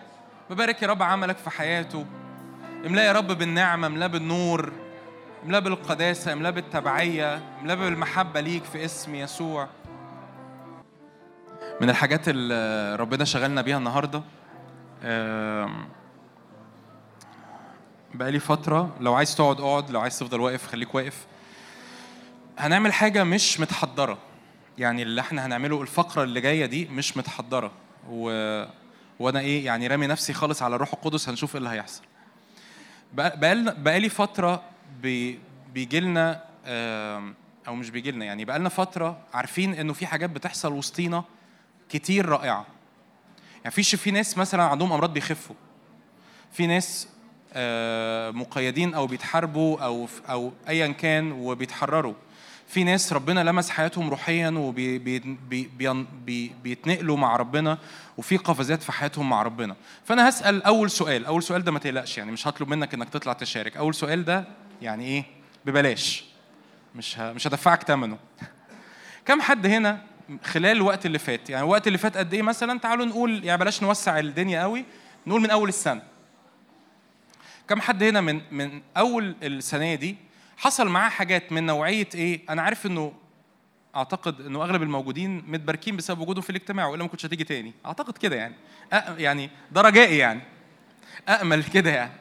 ببارك 0.51 0.82
يا 0.82 0.86
رب 0.89 1.02
عملك 1.02 1.36
في 1.36 1.51
حياته. 1.51 2.06
املاه 2.86 3.02
يا 3.02 3.12
رب 3.12 3.26
بالنعمة 3.39 3.86
املاه 3.86 4.06
بالنور 4.06 4.72
املاه 5.44 5.59
بالقداسة 5.59 6.32
املاه 6.32 6.51
بالتبعية 6.51 7.40
املاه 7.60 7.74
بالمحبة 7.74 8.40
ليك 8.40 8.64
في 8.64 8.85
اسم 8.85 9.14
يسوع. 9.14 9.68
من 11.81 11.91
الحاجات 11.91 12.29
اللي 12.29 12.97
ربنا 12.97 13.25
شغلنا 13.25 13.63
بيها 13.63 13.79
النهارده 13.79 14.23
بقالي 18.15 18.39
فترة 18.39 18.97
لو 19.01 19.15
عايز 19.15 19.37
تقعد 19.37 19.61
اقعد 19.61 19.91
لو 19.91 20.01
عايز 20.01 20.19
تفضل 20.19 20.41
واقف 20.41 20.67
خليك 20.67 20.95
واقف. 20.95 21.27
هنعمل 22.59 22.93
حاجة 22.93 23.25
مش 23.25 23.61
متحضرة. 23.61 24.19
يعني 24.79 25.03
اللي 25.03 25.21
إحنا 25.21 25.47
هنعمله 25.47 25.83
الفقرة 25.83 26.23
اللي 26.23 26.41
جاية 26.41 26.67
دي 26.67 26.85
مش 26.87 27.17
متحضرة. 27.17 27.73
و... 28.11 28.31
وأنا 29.19 29.41
إيه 29.41 29.65
يعني 29.67 29.87
رامي 29.87 30.07
نفسي 30.07 30.33
خالص 30.33 30.63
على 30.63 30.75
الروح 30.75 30.93
القدس 30.93 31.29
هنشوف 31.29 31.55
إيه 31.55 31.59
اللي 31.59 31.71
هيحصل. 31.71 32.03
بقالنا 33.15 33.73
بقالي 33.73 34.09
فترة 34.09 34.63
بي... 35.03 35.39
بيجي 35.75 36.01
لنا 36.01 36.45
أو 37.69 37.75
مش 37.75 37.91
بيجي 37.91 38.11
لنا 38.11 38.25
يعني 38.25 38.45
بقالنا 38.45 38.69
فترة 38.69 39.19
عارفين 39.35 39.75
انه 39.75 39.93
في 39.93 40.07
حاجات 40.07 40.31
بتحصل 40.31 40.73
وسطينا 40.73 41.25
كتير 41.89 42.27
رائعة. 42.27 42.66
يعني 43.65 43.70
فيش 43.70 43.94
في 43.94 44.10
ناس 44.10 44.39
مثلا 44.39 44.62
عندهم 44.62 44.93
أمراض 44.93 45.12
بيخفوا. 45.12 45.56
في 46.52 46.66
ناس 46.66 47.09
آه، 47.52 48.31
مقيدين 48.31 48.94
أو 48.94 49.06
بيتحاربوا 49.06 49.81
أو 49.81 50.09
أو 50.28 50.52
ايا 50.69 50.86
كان 50.86 51.32
وبيتحرروا. 51.32 52.15
في 52.69 52.85
ناس 52.85 53.12
ربنا 53.12 53.44
لمس 53.44 53.70
حياتهم 53.70 54.10
روحيا 54.10 54.51
وبيتنقلوا 56.10 57.16
مع 57.16 57.36
ربنا 57.36 57.78
وفي 58.19 58.36
قفزات 58.36 58.82
في 58.82 58.93
حياتهم 58.93 59.28
مع 59.28 59.43
ربنا. 59.43 59.77
فأنا 60.05 60.28
هسأل 60.28 60.62
أول 60.62 60.90
سؤال. 60.90 61.27
أول 61.27 61.43
سؤال 61.43 61.65
ده 61.65 61.73
ما 61.73 61.78
تقلقش 61.78 62.19
يعني 62.19 62.32
مش 62.32 62.47
هطلب 62.47 62.69
منك 62.69 62.94
إنك 62.94 63.09
تطلع 63.09 63.32
تشارك. 63.32 63.77
أول 63.77 63.94
سؤال 63.94 64.24
ده 64.24 64.44
يعني 64.82 65.05
إيه؟ 65.05 65.24
ببلاش. 65.65 66.24
مش. 66.94 67.19
مش 67.19 67.47
هدفعك 67.47 67.82
ثمنه 67.82 68.19
كم 69.27 69.40
حد 69.40 69.66
هنا 69.66 70.02
خلال 70.45 70.77
الوقت 70.77 71.07
اللي 71.07 71.19
فات. 71.19 71.51
يعني 71.51 71.65
الوقت 71.65 71.87
اللي 71.87 71.99
فات 71.99 72.17
قد 72.17 72.35
إيه 72.35 72.43
مثلا؟ 72.43 72.79
تعالوا 72.79 73.07
نقول 73.07 73.45
يعني 73.45 73.61
بلاش 73.61 73.83
نوسع 73.83 74.19
الدنيا 74.19 74.63
قوي 74.63 74.85
نقول 75.27 75.41
من 75.41 75.51
أول 75.51 75.69
السنة. 75.69 76.03
كم 77.69 77.81
حد 77.81 78.03
هنا 78.03 78.21
من 78.21 78.41
من 78.51 78.83
أول 78.97 79.37
السنة 79.43 79.95
دي 79.95 80.17
حصل 80.57 80.89
معاه 80.89 81.09
حاجات 81.09 81.53
من 81.53 81.67
نوعية 81.67 82.09
إيه؟ 82.15 82.41
أنا 82.51 82.63
عارف 82.63 82.87
إنه 82.87 83.13
أعتقد 83.97 84.41
إنه 84.41 84.63
أغلب 84.63 84.83
الموجودين 84.83 85.45
متباركين 85.49 85.97
بسبب 85.97 86.21
وجودهم 86.21 86.43
في 86.43 86.51
الاجتماع 86.51 86.87
وإلا 86.87 87.03
ما 87.03 87.09
كنتش 87.09 87.27
هتيجي 87.27 87.45
تاني. 87.45 87.73
أعتقد 87.87 88.19
كده 88.19 88.37
يعني. 88.37 88.55
يعني 89.19 89.51
ده 89.73 89.81
رجائي 89.81 90.19
يعني. 90.19 90.41
امل 91.29 91.65
كده 91.65 91.91
يعني. 91.91 92.13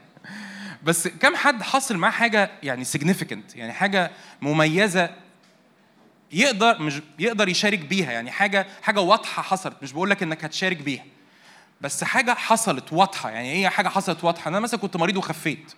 بس 0.84 1.08
كم 1.08 1.36
حد 1.36 1.64
حصل 1.64 1.98
معاه 1.98 2.12
حاجة 2.12 2.52
يعني 2.64 2.86
significant 2.86 3.56
يعني 3.56 3.74
حاجة 3.74 4.12
مميزة 4.42 5.10
يقدر 6.32 6.82
مش 6.82 7.02
يقدر 7.20 7.50
يشارك 7.50 7.80
بيها 7.80 8.12
يعني 8.12 8.32
حاجة 8.32 8.68
حاجة 8.82 9.00
واضحة 9.02 9.42
حصلت 9.42 9.76
مش 9.82 9.94
بقول 9.94 10.10
لك 10.10 10.24
إنك 10.24 10.46
هتشارك 10.46 10.78
بيها. 10.78 11.06
بس 11.82 12.04
حاجة 12.04 12.34
حصلت 12.34 12.94
واضحة 12.94 13.30
يعني 13.30 13.52
إيه 13.52 13.68
حاجة 13.68 13.88
حصلت 13.88 14.24
واضحة. 14.24 14.50
أنا 14.50 14.60
مثلا 14.60 14.80
كنت 14.80 14.98
مريض 14.98 15.18
وخفيت. 15.18 15.74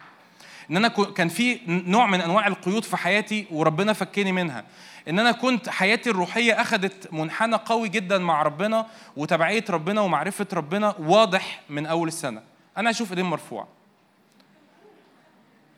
إن 0.72 0.78
أنا 0.78 0.88
كان 0.88 1.30
في 1.30 1.60
نوع 1.68 2.06
من 2.08 2.22
أنواع 2.22 2.48
القيود 2.48 2.84
في 2.84 2.98
حياتي 2.98 3.46
وربنا 3.52 3.94
فكني 3.94 4.32
منها. 4.32 4.64
إن 5.08 5.20
أنا 5.20 5.32
كنت 5.32 5.70
حياتي 5.70 6.10
الروحية 6.10 6.62
اخذت 6.62 7.14
منحنى 7.14 7.56
قوي 7.56 7.90
جدا 7.90 8.18
مع 8.18 8.42
ربنا 8.42 8.88
وتبعية 9.18 9.66
ربنا 9.70 10.02
ومعرفة 10.02 10.48
ربنا 10.54 10.96
واضح 11.00 11.62
من 11.70 11.86
أول 11.86 12.08
السنة. 12.08 12.42
أنا 12.78 12.90
أشوف 12.90 13.10
إيدين 13.10 13.26
مرفوعة. 13.26 13.68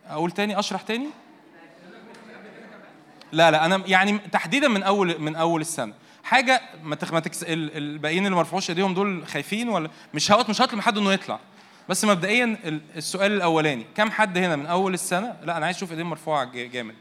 أقول 0.07 0.31
تاني؟ 0.31 0.59
أشرح 0.59 0.81
تاني؟ 0.81 1.07
لا 3.31 3.51
لا 3.51 3.65
أنا 3.65 3.83
يعني 3.85 4.17
تحديدا 4.31 4.67
من 4.67 4.83
أول 4.83 5.21
من 5.21 5.35
أول 5.35 5.61
السنة. 5.61 5.93
حاجة 6.23 6.61
ما 6.83 6.95
تكس... 7.19 7.43
ال- 7.43 7.77
الباقيين 7.77 8.25
اللي 8.25 8.35
ما 8.35 8.41
رفعوش 8.41 8.69
إيديهم 8.69 8.93
دول 8.93 9.27
خايفين 9.27 9.69
ولا؟ 9.69 9.89
مش 10.13 10.31
هوت 10.31 10.49
مش 10.49 10.61
هطلب 10.61 10.79
حد 10.81 10.97
إنه 10.97 11.13
يطلع. 11.13 11.39
بس 11.89 12.05
مبدئيا 12.05 12.57
ال- 12.63 12.81
السؤال 12.95 13.31
الأولاني 13.31 13.85
كم 13.95 14.11
حد 14.11 14.37
هنا 14.37 14.55
من 14.55 14.65
أول 14.65 14.93
السنة؟ 14.93 15.35
لا 15.43 15.57
أنا 15.57 15.65
عايز 15.65 15.77
أشوف 15.77 15.91
إيدين 15.91 16.05
مرفوعة 16.05 16.43
جامد. 16.53 16.95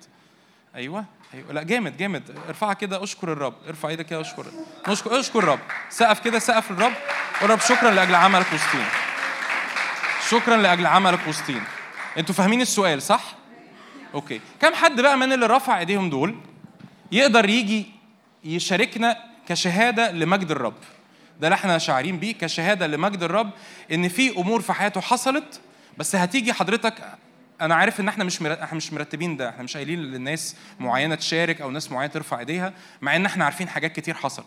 أيوه 0.75 1.05
أيوه 1.35 1.53
لا 1.53 1.63
جامد 1.63 1.97
جامد. 1.97 2.39
ارفعها 2.49 2.73
كده 2.73 3.03
أشكر 3.03 3.33
الرب. 3.33 3.55
ارفع 3.69 3.89
إيدك 3.89 4.07
كده 4.07 4.21
أشكر 4.21 4.47
نشكر 4.89 5.21
أشكر 5.21 5.39
الرب. 5.39 5.61
سقف 5.91 6.21
كده 6.21 6.39
سقف 6.39 6.71
الرب. 6.71 6.93
قول 7.41 7.63
شكرا 7.63 7.91
لأجل 7.91 8.15
عملك 8.15 8.47
وسطينا. 8.55 8.89
شكرا 10.29 10.57
لأجل 10.57 10.87
عملك 10.87 11.21
وسطينا. 11.29 11.65
أنتوا 12.19 12.35
فاهمين 12.35 12.61
السؤال 12.61 13.03
صح؟ 13.03 13.40
أوكي 14.15 14.41
كم 14.61 14.75
حد 14.75 15.01
بقى 15.01 15.17
من 15.19 15.33
اللي 15.33 15.47
رفع 15.47 15.79
إيديهم 15.79 16.11
دول 16.11 16.37
يقدر 17.13 17.49
يجي 17.49 17.87
يشاركنا 18.45 19.17
كشهادة 19.49 20.11
لمجد 20.11 20.51
الرب 20.51 20.75
ده 21.41 21.47
اللي 21.47 21.55
إحنا 21.55 21.79
شاعرين 21.79 22.19
بيه 22.19 22.33
كشهادة 22.35 22.87
لمجد 22.87 23.23
الرب 23.23 23.51
إن 23.93 24.09
في 24.09 24.39
أمور 24.39 24.61
في 24.61 24.73
حياته 24.73 25.01
حصلت 25.01 25.61
بس 25.99 26.17
هتيجي 26.17 26.53
حضرتك 26.53 26.95
أنا 27.61 27.75
عارف 27.75 28.01
إن 28.01 28.09
إحنا 28.09 28.25
مش. 28.25 28.43
إحنا 28.43 28.77
مش 28.77 28.93
مرتبين 28.93 29.37
ده 29.37 29.49
إحنا 29.49 29.63
مش 29.63 29.77
قايلين 29.77 29.99
للناس 29.99 30.57
معينة 30.81 31.15
تشارك 31.15 31.61
أو 31.61 31.71
ناس 31.71 31.93
معينة 31.93 32.13
ترفع 32.13 32.39
إيديها 32.39 32.73
مع 33.03 33.17
إن 33.17 33.27
إحنا 33.27 33.45
عارفين 33.45 33.69
حاجات 33.69 33.93
كتير 33.93 34.15
حصلت 34.15 34.47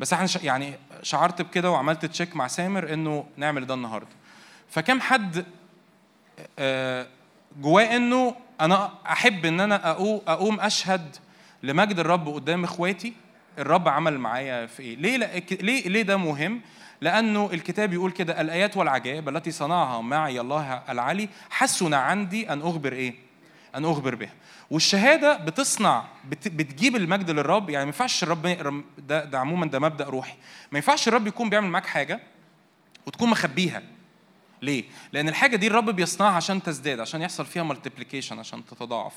بس 0.00 0.12
إحنا. 0.12 0.28
يعني 0.42 0.74
شعرت 1.02 1.42
بكده 1.42 1.70
وعملت 1.70 2.06
تشيك 2.06 2.36
مع 2.36 2.46
سامر 2.46 2.92
إنه 2.92 3.24
نعمل 3.36 3.66
ده 3.66 3.74
النهارده 3.74 4.08
فكم 4.70 5.00
حد 5.00 5.44
آه، 6.58 7.06
جواه 7.58 7.96
إنه 7.96 8.34
أنا 8.60 8.90
أحب 9.06 9.46
إن 9.46 9.60
أنا 9.60 9.90
أقوم 10.26 10.60
أشهد 10.60 11.16
لمجد 11.62 11.98
الرب 11.98 12.28
قدام 12.28 12.64
إخواتي 12.64 13.12
الرب 13.58 13.88
عمل 13.88 14.18
معايا 14.18 14.66
في 14.66 14.82
إيه؟ 14.82 14.96
ليه 14.96 15.16
لا 15.16 15.38
ليه 15.38 15.88
ليه 15.88 16.02
ده 16.02 16.16
مهم؟ 16.16 16.60
لأنه 17.00 17.50
الكتاب 17.52 17.92
يقول 17.92 18.10
كده 18.10 18.40
الآيات 18.40 18.76
والعجائب 18.76 19.28
التي 19.28 19.50
صنعها 19.50 20.00
معي 20.00 20.40
الله 20.40 20.82
العلي 20.88 21.28
حسن 21.50 21.94
عندي 21.94 22.52
أن 22.52 22.60
أخبر 22.62 22.92
إيه؟ 22.92 23.14
أن 23.74 23.84
أخبر 23.84 24.14
بها. 24.14 24.32
والشهادة 24.70 25.36
بتصنع 25.36 26.04
بت 26.28 26.48
بتجيب 26.48 26.96
المجد 26.96 27.30
للرب 27.30 27.70
يعني 27.70 27.84
ما 27.84 27.88
ينفعش 27.88 28.22
الرب 28.22 28.82
ده 28.98 29.24
ده 29.24 29.38
عموما 29.38 29.66
ده 29.66 29.78
مبدأ 29.78 30.04
روحي. 30.04 30.34
ما 30.72 30.78
ينفعش 30.78 31.08
الرب 31.08 31.26
يكون 31.26 31.50
بيعمل 31.50 31.68
معاك 31.68 31.86
حاجة 31.86 32.20
وتكون 33.06 33.30
مخبيها. 33.30 33.82
ليه؟ 34.62 34.84
لأن 35.12 35.28
الحاجة 35.28 35.56
دي 35.56 35.66
الرب 35.66 35.90
بيصنعها 35.90 36.32
عشان 36.32 36.62
تزداد، 36.62 37.00
عشان 37.00 37.22
يحصل 37.22 37.46
فيها 37.46 37.62
مالتيبليكيشن 37.62 38.38
عشان 38.38 38.64
تتضاعف. 38.64 39.14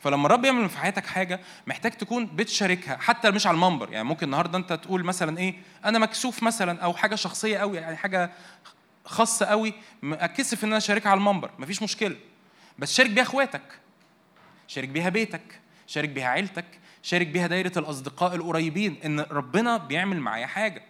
فلما 0.00 0.26
الرب 0.26 0.44
يعمل 0.44 0.68
في 0.68 0.78
حياتك 0.78 1.06
حاجة 1.06 1.40
محتاج 1.66 1.92
تكون 1.92 2.26
بتشاركها 2.26 2.96
حتى 2.96 3.30
مش 3.30 3.46
على 3.46 3.54
المنبر، 3.54 3.92
يعني 3.92 4.04
ممكن 4.04 4.26
النهارده 4.26 4.58
أنت 4.58 4.72
تقول 4.72 5.04
مثلا 5.04 5.38
إيه؟ 5.38 5.54
أنا 5.84 5.98
مكسوف 5.98 6.42
مثلا 6.42 6.80
أو 6.80 6.94
حاجة 6.94 7.14
شخصية 7.14 7.58
قوي 7.58 7.76
يعني 7.76 7.96
حاجة 7.96 8.32
خاصة 9.04 9.46
قوي 9.46 9.74
أتكسف 10.04 10.64
إن 10.64 10.68
أنا 10.68 10.76
أشاركها 10.76 11.10
على 11.10 11.18
المنبر، 11.18 11.50
مفيش 11.58 11.82
مشكلة. 11.82 12.16
بس 12.78 12.94
شارك 12.94 13.10
بيها 13.10 13.22
إخواتك. 13.22 13.78
شارك 14.68 14.88
بيها 14.88 15.08
بيتك، 15.08 15.60
شارك 15.86 16.08
بيها 16.08 16.28
عيلتك، 16.28 16.64
شارك 17.02 17.26
بيها 17.26 17.46
دايرة 17.46 17.72
الأصدقاء 17.78 18.34
القريبين، 18.34 18.96
إن 19.04 19.20
ربنا 19.20 19.76
بيعمل 19.76 20.20
معايا 20.20 20.46
حاجة. 20.46 20.82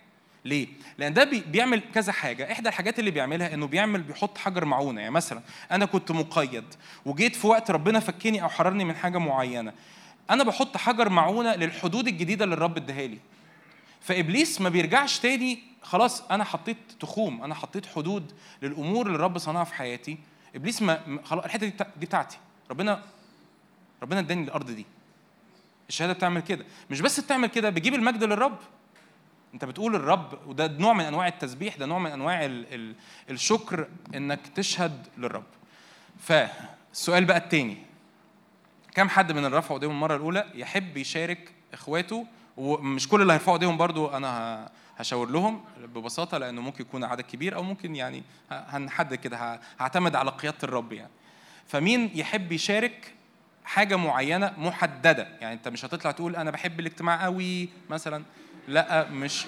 ليه؟ 0.47 0.69
لأن 0.99 1.15
ده 1.15 1.25
بي- 1.25 1.41
بيعمل 1.41 1.83
كذا 1.95 2.13
حاجة، 2.13 2.53
إحدى 2.53 2.69
الحاجات 2.69 2.99
اللي 2.99 3.11
بيعملها 3.11 3.55
إنه 3.55 3.67
بيعمل 3.67 4.03
بيحط 4.03 4.39
حجر 4.39 4.65
معونة، 4.65 5.01
يعني 5.01 5.13
مثلا 5.13 5.43
أنا 5.71 5.85
كنت 5.85 6.11
مقيد 6.13 6.65
وجيت 7.05 7.37
في 7.37 7.47
وقت 7.47 7.71
ربنا 7.71 8.01
فكني 8.01 8.43
أو 8.43 8.49
حررني 8.49 8.85
من 8.85 8.97
حاجة 8.97 9.19
معينة. 9.19 9.73
أنا 10.31 10.45
بحط 10.45 10.77
حجر 10.77 11.09
معونة 11.09 11.55
للحدود 11.55 12.09
الجديدة 12.09 12.45
اللي 12.45 12.55
الرب 12.55 12.77
اداها 12.77 13.07
لي. 13.07 13.19
فإبليس 14.01 14.61
ما 14.61 14.69
بيرجعش 14.69 15.19
تاني 15.19 15.59
خلاص 15.83 16.23
أنا 16.31 16.45
حطيت 16.45 16.77
تخوم، 17.01 17.43
أنا 17.43 17.55
حطيت 17.55 17.87
حدود 17.87 18.33
للأمور 18.63 19.07
اللي 19.07 19.17
الرب 19.17 19.39
صنعها 19.39 19.65
في 19.65 19.75
حياتي. 19.75 20.19
إبليس 20.55 20.83
ما 20.83 21.21
خلاص 21.25 21.45
الحتة 21.45 21.67
دي 21.67 21.73
بتا- 21.73 21.91
دي 21.97 22.07
بتاعتي. 22.07 22.39
ربنا 22.71 23.03
ربنا 24.03 24.21
اداني 24.21 24.43
الأرض 24.45 24.71
دي. 24.71 24.87
الشهادة 25.89 26.13
بتعمل 26.13 26.41
كده، 26.41 26.65
مش 26.91 27.01
بس 27.01 27.21
بتعمل 27.21 27.47
كده 27.49 27.71
بتجيب 27.71 27.95
المجد 27.95 28.25
للرب. 28.25 28.59
انت 29.55 29.65
بتقول 29.65 29.95
الرب 29.95 30.39
وده 30.47 30.67
نوع 30.67 30.93
من 30.93 31.05
أنواع 31.05 31.29
التسبيح 31.29 31.77
ده 31.77 31.87
نوع 31.87 31.99
من 31.99 32.11
أنواع 32.11 32.45
ال 32.45 32.75
ال 32.75 32.95
الشكر 33.31 33.89
إنك 34.15 34.41
تشهد 34.55 35.07
للرب. 35.19 35.45
فالسؤال 36.19 37.25
بقى 37.25 37.37
التاني 37.37 37.77
كم 38.95 39.09
حد 39.09 39.33
من 39.33 39.45
اللي 39.45 39.59
رفعوا 39.59 39.77
ايديهم 39.77 39.91
المرة 39.91 40.17
الأولى 40.17 40.47
يحب 40.55 40.97
يشارك 40.97 41.53
إخواته؟ 41.73 42.27
ومش 42.57 43.09
كل 43.09 43.23
اللي 43.23 43.33
هيرفعوا 43.33 43.57
ايديهم 43.57 43.77
برضو 43.77 44.07
أنا 44.07 44.69
هشاور 44.97 45.31
لهم 45.31 45.65
ببساطة 45.95 46.39
لأنه 46.39 46.61
ممكن 46.61 46.85
يكون 46.85 47.05
عدد 47.05 47.21
كبير 47.21 47.55
أو 47.55 47.63
ممكن 47.63 47.97
يعني 47.97 48.23
هنحدد 48.51 49.15
كده 49.15 49.61
هعتمد 49.81 50.17
على 50.17 50.31
قيادة 50.31 50.59
الرب 50.63 50.93
يعني. 50.93 51.11
فمين 51.67 52.11
يحب 52.15 52.53
يشارك 52.53 53.13
حاجة 53.65 53.97
معينة 53.97 54.53
محددة؟ 54.59 55.29
يعني 55.41 55.55
أنت 55.55 55.69
مش 55.69 55.85
هتطلع 55.85 56.11
تقول 56.11 56.37
أنا 56.37 56.51
بحب 56.51 56.81
الاجتماع 56.81 57.25
قوي 57.25 57.69
مثلا. 57.91 58.25
لا 58.69 59.07
مش 59.11 59.47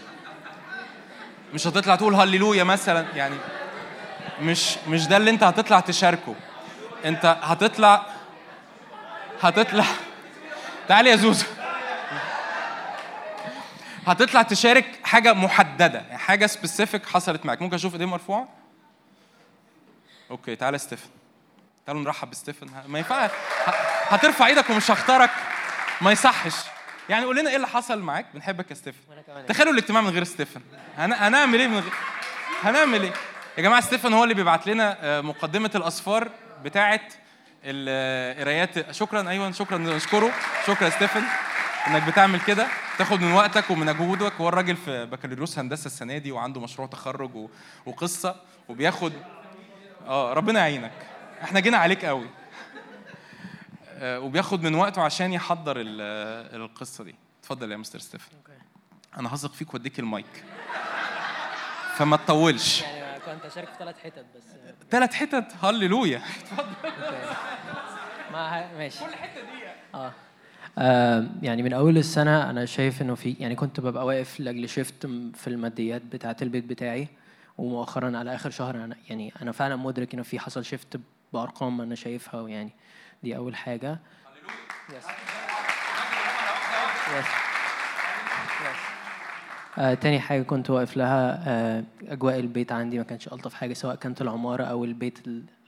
مش 1.54 1.66
هتطلع 1.66 1.96
تقول 1.96 2.14
هللويا 2.14 2.64
مثلا 2.64 3.06
يعني 3.16 3.36
مش 4.40 4.78
مش 4.88 5.06
ده 5.06 5.16
اللي 5.16 5.30
انت 5.30 5.42
هتطلع 5.42 5.80
تشاركه. 5.80 6.34
انت 7.04 7.36
هتطلع 7.42 8.06
هتطلع 9.42 9.84
تعالي 10.88 11.10
يا 11.10 11.16
زوزو 11.16 11.46
هتطلع 14.06 14.42
تشارك 14.42 15.00
حاجة 15.04 15.32
محددة 15.32 15.98
يعني 15.98 16.18
حاجة 16.18 16.46
specific 16.46 17.06
حصلت 17.06 17.46
معاك. 17.46 17.62
ممكن 17.62 17.74
أشوف 17.74 17.92
ايدين 17.92 18.08
مرفوعة؟ 18.08 18.48
okay 20.30 20.56
تعالى 20.56 20.78
ستيفن. 20.78 21.08
تعالوا 21.86 22.02
نرحب 22.02 22.30
بستيفن. 22.30 22.66
ما 22.86 22.98
ينفع 22.98 23.26
ه- 23.26 23.30
هترفع 24.08 24.46
إيدك 24.46 24.70
ومش 24.70 24.90
هختارك. 24.90 25.30
ما 26.00 26.12
يصحش. 26.12 26.54
يعني 27.08 27.24
قول 27.24 27.36
لنا 27.36 27.50
إيه 27.50 27.56
اللي 27.56 27.66
حصل 27.66 28.00
معاك؟ 28.02 28.26
بنحبك 28.34 28.70
يا 28.70 28.74
ستيفن. 28.74 28.98
تخيلوا 29.48 29.72
الاجتماع 29.72 30.02
من 30.02 30.10
غير 30.10 30.24
ستيفن. 30.24 30.60
هن... 30.96 31.12
هنعمل 31.12 31.60
إيه 31.60 31.66
من 31.66 31.78
غير 31.78 31.92
هنعمل 32.62 33.02
إيه؟ 33.02 33.12
يا 33.58 33.62
جماعة 33.62 33.80
ستيفن 33.80 34.12
هو 34.12 34.22
اللي 34.22 34.34
بيبعت 34.34 34.66
لنا 34.66 34.96
آه، 35.02 35.20
مقدمة 35.20 35.70
الأسفار 35.74 36.28
بتاعه 36.64 37.00
القرايات 37.64 38.90
شكرا 38.94 39.28
أيوه 39.28 39.52
شكرا 39.52 39.78
نشكره. 39.78 40.32
شكرا 40.66 40.84
يا 40.84 40.90
ستيفن 40.90 41.22
إنك 41.86 42.02
بتعمل 42.02 42.40
كده. 42.40 42.66
تاخد 42.98 43.20
من 43.20 43.32
وقتك 43.32 43.70
ومن 43.70 43.86
مجهودك. 43.86 44.32
هو 44.40 44.48
الراجل 44.48 44.76
في 44.76 45.06
بكالوريوس 45.06 45.58
هندسة 45.58 45.86
السنة 45.86 46.18
دي 46.18 46.32
وعنده 46.32 46.60
مشروع 46.60 46.88
تخرج 46.88 47.34
و... 47.34 47.48
وقصة 47.86 48.36
وبياخد 48.68 49.12
آه 50.06 50.32
ربنا 50.32 50.60
يعينك. 50.60 50.92
إحنا 51.42 51.60
جينا 51.60 51.76
عليك 51.78 52.04
قوي. 52.04 52.24
آه، 52.24 52.37
وبياخد 54.02 54.62
من 54.62 54.74
وقته 54.74 55.02
عشان 55.02 55.32
يحضر 55.32 55.76
ال- 55.80 56.60
القصة 56.62 57.04
دي. 57.04 57.14
اتفضل 57.40 57.72
يا 57.72 57.76
مستر 57.76 57.98
ستيفن. 57.98 58.30
أنا 59.18 59.34
هثق 59.34 59.52
فيك 59.52 59.74
وأديك 59.74 59.98
المايك. 59.98 60.44
فما 61.96 62.16
تطولش. 62.16 62.82
يعني 62.82 63.20
كنت 63.20 63.44
أشارك 63.44 63.68
في 63.68 63.74
ثلاث 63.78 63.98
حتت 63.98 64.24
بس. 64.36 64.42
ثلاث 64.90 65.14
حتت؟ 65.14 65.52
هللويا. 65.62 66.22
ما 68.32 68.38
ه- 68.60 68.76
ماشي. 68.78 68.98
كل 69.04 69.14
حتة 69.14 69.40
دي. 69.40 69.48
آه. 69.94 70.12
آه، 70.78 71.26
يعني 71.42 71.62
من 71.62 71.72
أول 71.72 71.98
السنة 71.98 72.50
أنا 72.50 72.64
شايف 72.66 73.02
إنه 73.02 73.14
في 73.14 73.36
يعني 73.40 73.54
كنت 73.54 73.80
ببقى 73.80 74.06
واقف 74.06 74.40
لأجل 74.40 74.68
shift 74.68 75.06
في 75.34 75.46
الماديات 75.46 76.02
بتاعة 76.02 76.36
البيت 76.42 76.64
بتاعي 76.64 77.08
ومؤخرا 77.58 78.18
على 78.18 78.34
آخر 78.34 78.50
شهر 78.50 78.74
أنا 78.84 78.96
يعني 79.10 79.32
أنا 79.42 79.52
فعلا 79.52 79.76
مدرك 79.76 80.14
إنه 80.14 80.22
في 80.22 80.38
حصل 80.38 80.64
shift 80.64 81.00
بأرقام 81.32 81.80
أنا 81.80 81.94
شايفها 81.94 82.40
ويعني 82.40 82.70
دي 83.22 83.36
أول 83.36 83.56
حاجة. 83.56 83.98
yes 84.90 85.04
yes 87.18 87.24
آه، 89.78 89.94
تاني 89.94 90.20
حاجة 90.20 90.42
كنت 90.42 90.70
واقف 90.70 90.96
لها 90.96 91.42
آه، 91.46 91.84
أجواء 92.08 92.38
البيت 92.38 92.72
عندي 92.72 92.98
ما 92.98 93.04
كانش 93.04 93.28
ألطف 93.28 93.54
حاجة 93.54 93.72
سواء 93.74 93.94
كانت 93.94 94.22
العمارة 94.22 94.64
أو 94.64 94.84
البيت 94.84 95.18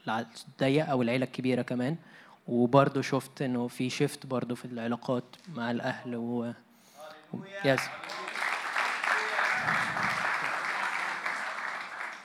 الضيق 0.07 0.89
أو 0.89 1.01
العيلة 1.01 1.25
الكبيرة 1.25 1.61
كمان. 1.61 1.95
وبرضه 2.47 3.01
شفت 3.01 3.41
إنه 3.41 3.67
في 3.67 3.89
shift 3.89 4.25
برضه 4.25 4.55
في 4.55 4.65
العلاقات 4.65 5.23
مع 5.55 5.71
الأهل 5.71 6.15
و... 6.15 6.53
yes 7.65 7.79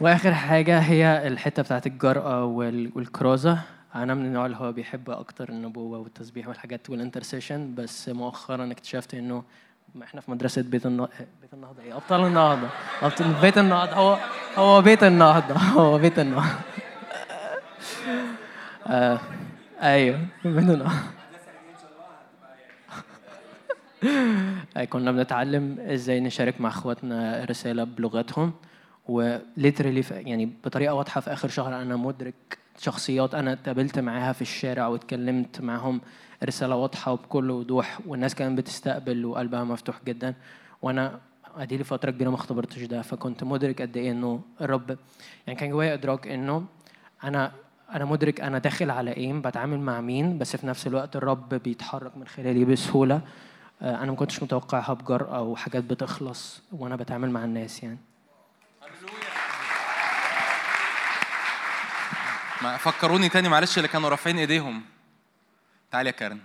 وآخر 0.00 0.34
حاجة 0.34 0.78
هي 0.78 1.26
الحتة 1.26 1.62
بتاعت 1.62 1.86
الجرأة 1.86 2.44
وال- 2.44 2.92
والكرازة. 2.94 3.58
أنا 4.02 4.14
من 4.14 4.24
النوع 4.26 4.46
اللي 4.46 4.56
هو 4.56 4.72
بيحب 4.72 5.10
أكتر 5.10 5.48
النبوة 5.48 5.98
والتسبيح 5.98 6.48
والحاجات 6.48 6.90
وال 6.90 7.02
intercession 7.02 7.74
بس 7.74 8.08
مؤخرا 8.08 8.72
اكتشفت 8.72 9.14
إنه 9.14 9.44
إحنا 10.02 10.20
في 10.20 10.30
مدرسة 10.30 10.62
بيت 10.62 10.86
النهضه 10.86 11.10
بيت 11.42 11.54
النهضة. 11.54 11.82
إيه 11.82 11.96
أبطال 11.96 12.26
النهضة. 12.26 12.68
أبطال 13.02 13.32
بيت 13.42 13.58
النهضة. 13.58 13.92
هو 13.92 14.18
هو 14.56 14.82
بيت 14.82 15.02
النهضة. 15.02 15.54
هو 15.80 15.98
بيت 15.98 16.18
النهضة. 16.18 16.58
آه 18.86 19.20
أيوه. 19.82 20.20
بيت 20.44 20.70
النهضة. 20.70 20.90
كنا 24.90 25.12
بنتعلم 25.12 25.80
إزاي 25.80 26.20
نشارك 26.20 26.60
مع 26.60 26.68
أخواتنا 26.68 27.44
رسالة 27.44 27.84
بلغتهم 27.84 28.52
وليترلي 29.08 30.04
يعني 30.10 30.52
بطريقة 30.64 30.94
واضحة 30.94 31.20
في 31.20 31.32
آخر 31.32 31.48
شهر 31.48 31.82
أنا 31.82 31.96
مدرك 31.96 32.58
شخصيات 32.78 33.34
أنا 33.34 33.52
اتقابلت 33.52 33.98
معاها 33.98 34.32
في 34.32 34.42
الشارع 34.42 34.86
واتكلمت 34.86 35.60
معاهم 35.60 36.00
رسالة 36.44 36.76
واضحة 36.76 37.12
وبكل 37.12 37.50
وضوح 37.50 37.98
والناس 38.06 38.34
كانت 38.34 38.58
بتستقبل 38.58 39.24
وقلبها 39.24 39.64
مفتوح 39.64 40.00
جدا. 40.06 40.34
وأنا 40.82 41.20
ادي 41.56 41.76
لي 41.76 41.84
فترة 41.84 42.10
كبيرة 42.10 42.28
ما 42.30 42.34
اختبرتش 42.34 42.82
ده 42.82 43.02
فكنت 43.02 43.44
مدرك 43.44 43.82
قد 43.82 43.96
إيه 43.96 44.10
إنه 44.10 44.40
الرب 44.60 44.98
يعني 45.46 45.58
كان 45.60 45.70
جوايا 45.70 45.94
إدراك 45.94 46.28
إنه 46.28 46.64
أنا 47.24 47.52
أنا 47.94 48.04
مدرك 48.04 48.40
أنا 48.40 48.58
داخل 48.58 48.90
على 48.90 49.12
إيه 49.12 49.32
بتعامل 49.32 49.80
مع 49.80 50.00
مين 50.00 50.38
بس 50.38 50.56
في 50.56 50.66
نفس 50.66 50.86
الوقت 50.86 51.16
الرب 51.16 51.54
بيتحرك 51.54 52.16
من 52.16 52.26
خلالي 52.26 52.64
بسهولة. 52.64 53.20
آه، 53.82 53.96
أنا 54.02 54.10
ما 54.10 54.16
كنتش 54.16 54.42
متوقعها 54.42 54.92
بجرأة 54.94 55.42
وحاجات 55.42 55.84
بتخلص 55.84 56.62
وأنا 56.72 56.96
بتعامل 56.96 57.30
مع 57.30 57.44
الناس 57.44 57.82
يعني. 57.82 57.98
ما 62.62 62.76
فكروني 62.76 63.28
تاني 63.28 63.48
معلش 63.48 63.76
اللي 63.76 63.88
كانوا 63.88 64.08
رافعين 64.08 64.38
ايديهم. 64.38 64.82
تعالي 65.90 66.06
يا 66.08 66.14
كارن 66.14 66.40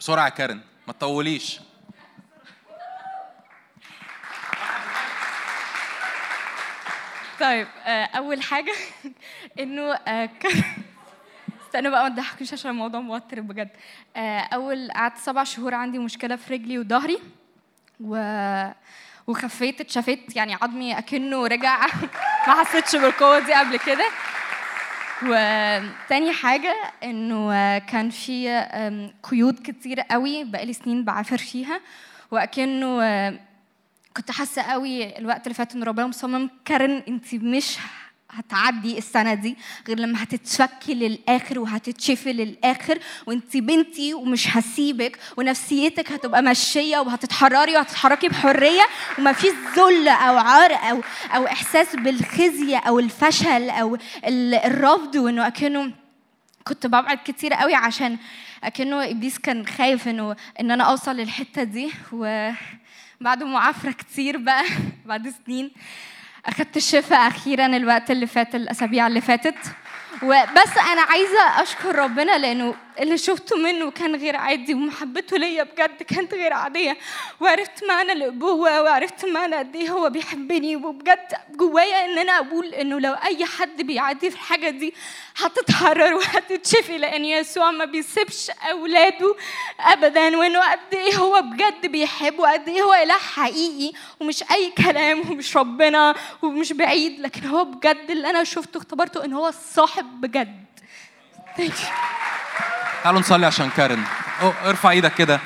بسرعة 0.00 0.24
يا 0.24 0.28
كارن 0.30 0.60
ما 0.86 0.92
تطوليش. 0.92 1.60
طيب 7.40 7.66
آه، 7.86 8.04
أول 8.04 8.42
حاجة 8.42 8.72
إنه 9.60 9.82
آه، 9.94 10.28
استنوا 11.66 11.90
بقى 11.90 12.02
ما 12.02 12.08
تضحكوش 12.08 12.52
عشان 12.52 12.70
الموضوع 12.70 13.00
موتر 13.00 13.40
بجد. 13.40 13.70
آه، 14.16 14.38
أول 14.40 14.90
قعدت 14.92 15.18
سبع 15.18 15.44
شهور 15.44 15.74
عندي 15.74 15.98
مشكلة 15.98 16.36
في 16.36 16.54
رجلي 16.54 16.78
وظهري 16.78 17.18
و 18.00 18.16
وخفيت 19.26 19.80
اتشافيت 19.80 20.36
يعني 20.36 20.54
عظمي 20.54 20.98
أكنه 20.98 21.46
رجع 21.46 21.86
ما 22.46 22.64
حسيتش 22.64 22.96
بالقوة 22.96 23.38
دي 23.38 23.54
قبل 23.54 23.78
كده. 23.78 24.06
وتاني 25.22 26.32
حاجة 26.32 26.74
إنه 27.04 27.78
كان 27.78 28.10
في 28.10 28.64
قيود 29.22 29.58
كتير 29.64 30.00
قوي 30.00 30.44
بقالي 30.44 30.72
سنين 30.72 31.04
بعافر 31.04 31.38
فيها 31.38 31.80
وأكنه 32.30 33.00
كنت 34.16 34.30
حاسة 34.30 34.62
قوي 34.62 35.18
الوقت 35.18 35.46
اللي 35.46 35.54
فات 35.54 35.74
إن 35.74 35.82
ربنا 35.82 36.06
مصمم 36.06 36.50
كارن 36.64 37.02
انت 37.08 37.34
مش 37.34 37.78
هتعدي 38.34 38.98
السنة 38.98 39.34
دي 39.34 39.56
غير 39.88 39.98
لما 40.00 40.22
هتتشكي 40.22 40.94
للآخر 40.94 41.58
وهتتشفي 41.58 42.32
للآخر. 42.32 42.98
وانت 43.26 43.56
بنتي 43.56 44.14
ومش 44.14 44.56
هسيبك 44.56 45.18
ونفسيتك 45.36 46.12
هتبقى 46.12 46.42
ماشيه 46.42 46.98
وهتتحرري 46.98 47.76
وهتتحركي 47.76 48.28
بحرية 48.28 48.82
وما 49.18 49.32
فيش 49.32 49.52
ذل 49.76 50.08
أو 50.08 50.36
عار 50.38 50.72
أو 50.74 51.00
أو 51.34 51.46
إحساس 51.46 51.96
بالخزي 51.96 52.76
أو 52.76 52.98
الفشل 52.98 53.70
أو 53.70 53.94
ال- 54.26 54.54
الرفض. 54.54 55.16
وإنه 55.16 55.46
أكنه 55.46 55.92
كنت 56.68 56.86
ببعد 56.86 57.18
كتير 57.24 57.54
قوي 57.54 57.74
عشان 57.74 58.18
أكنه 58.64 59.10
إبليس 59.10 59.38
كان 59.38 59.66
خايف 59.66 60.08
إنه 60.08 60.36
إن 60.60 60.70
أنا 60.70 60.84
أوصل 60.84 61.16
للحتة 61.16 61.62
دي. 61.62 61.90
وبعد 62.12 63.42
معافرة 63.42 63.90
كتير 63.92 64.36
بقى 64.36 64.64
بعد 65.06 65.34
سنين. 65.46 65.70
اخدت 66.46 66.76
الشفاء 66.76 67.28
أخيرا 67.28 67.66
الوقت 67.66 68.10
اللي 68.10 68.26
فات 68.26 68.54
الأسابيع 68.54 69.06
اللي 69.06 69.20
فاتت. 69.20 69.54
وبس 70.22 70.78
أنا 70.92 71.00
عايزة 71.00 71.62
أشكر 71.62 71.96
ربنا 71.98 72.38
لأنه 72.38 72.74
اللي 73.00 73.18
شفته 73.18 73.56
منه 73.56 73.90
كان 73.90 74.16
غير 74.16 74.36
عادي 74.36 74.74
ومحبته 74.74 75.36
ليا 75.36 75.62
بجد 75.62 76.02
كانت 76.02 76.34
غير 76.34 76.52
عادية 76.52 76.96
وعرفت 77.40 77.84
معنى 77.88 78.12
الأبوة 78.12 78.82
وعرفت 78.82 79.24
معنى 79.24 79.56
قد 79.56 79.76
إيه 79.76 79.90
هو 79.90 80.10
بيحبني 80.10 80.76
وبجد 80.76 81.32
جوايا 81.50 82.04
إن 82.04 82.18
أنا 82.18 82.32
أقول 82.38 82.66
إنه 82.74 83.00
لو 83.00 83.12
أي 83.12 83.44
حد 83.44 83.82
بيعدي 83.82 84.30
في 84.30 84.36
الحاجة 84.36 84.70
دي 84.70 84.94
هتتحرر 85.36 86.14
وهتتشفي 86.14 86.98
لأن 86.98 87.24
يسوع 87.24 87.70
ما 87.70 87.84
بيسيبش 87.84 88.50
أولاده 88.70 89.36
ابدا 89.80 90.36
وإنه 90.36 90.70
قد 90.72 90.94
إيه 90.94 91.14
هو 91.16 91.42
بجد 91.42 91.86
بيحب 91.86 92.38
وقد 92.38 92.68
إيه 92.68 92.82
هو 92.82 92.94
إله 92.94 93.18
حقيقي 93.18 93.92
ومش 94.20 94.44
أي 94.50 94.70
كلام 94.70 95.30
ومش 95.30 95.56
ربنا 95.56 96.14
ومش 96.42 96.72
بعيد 96.72 97.20
لكن 97.20 97.46
هو 97.46 97.64
بجد 97.64 98.10
اللي 98.10 98.30
أنا 98.30 98.44
شفته 98.44 98.78
اختبرته 98.78 99.24
إن 99.24 99.32
هو 99.32 99.48
الصاحب 99.48 100.20
بجد 100.20 100.64
Thank 101.56 101.70
you. 101.70 102.33
تعالوا 103.04 103.20
نصلي 103.20 103.46
عشان 103.46 103.70
كارن 103.70 104.02
ارفع 104.64 104.90
إيدك 104.90 105.14
كده 105.14 105.40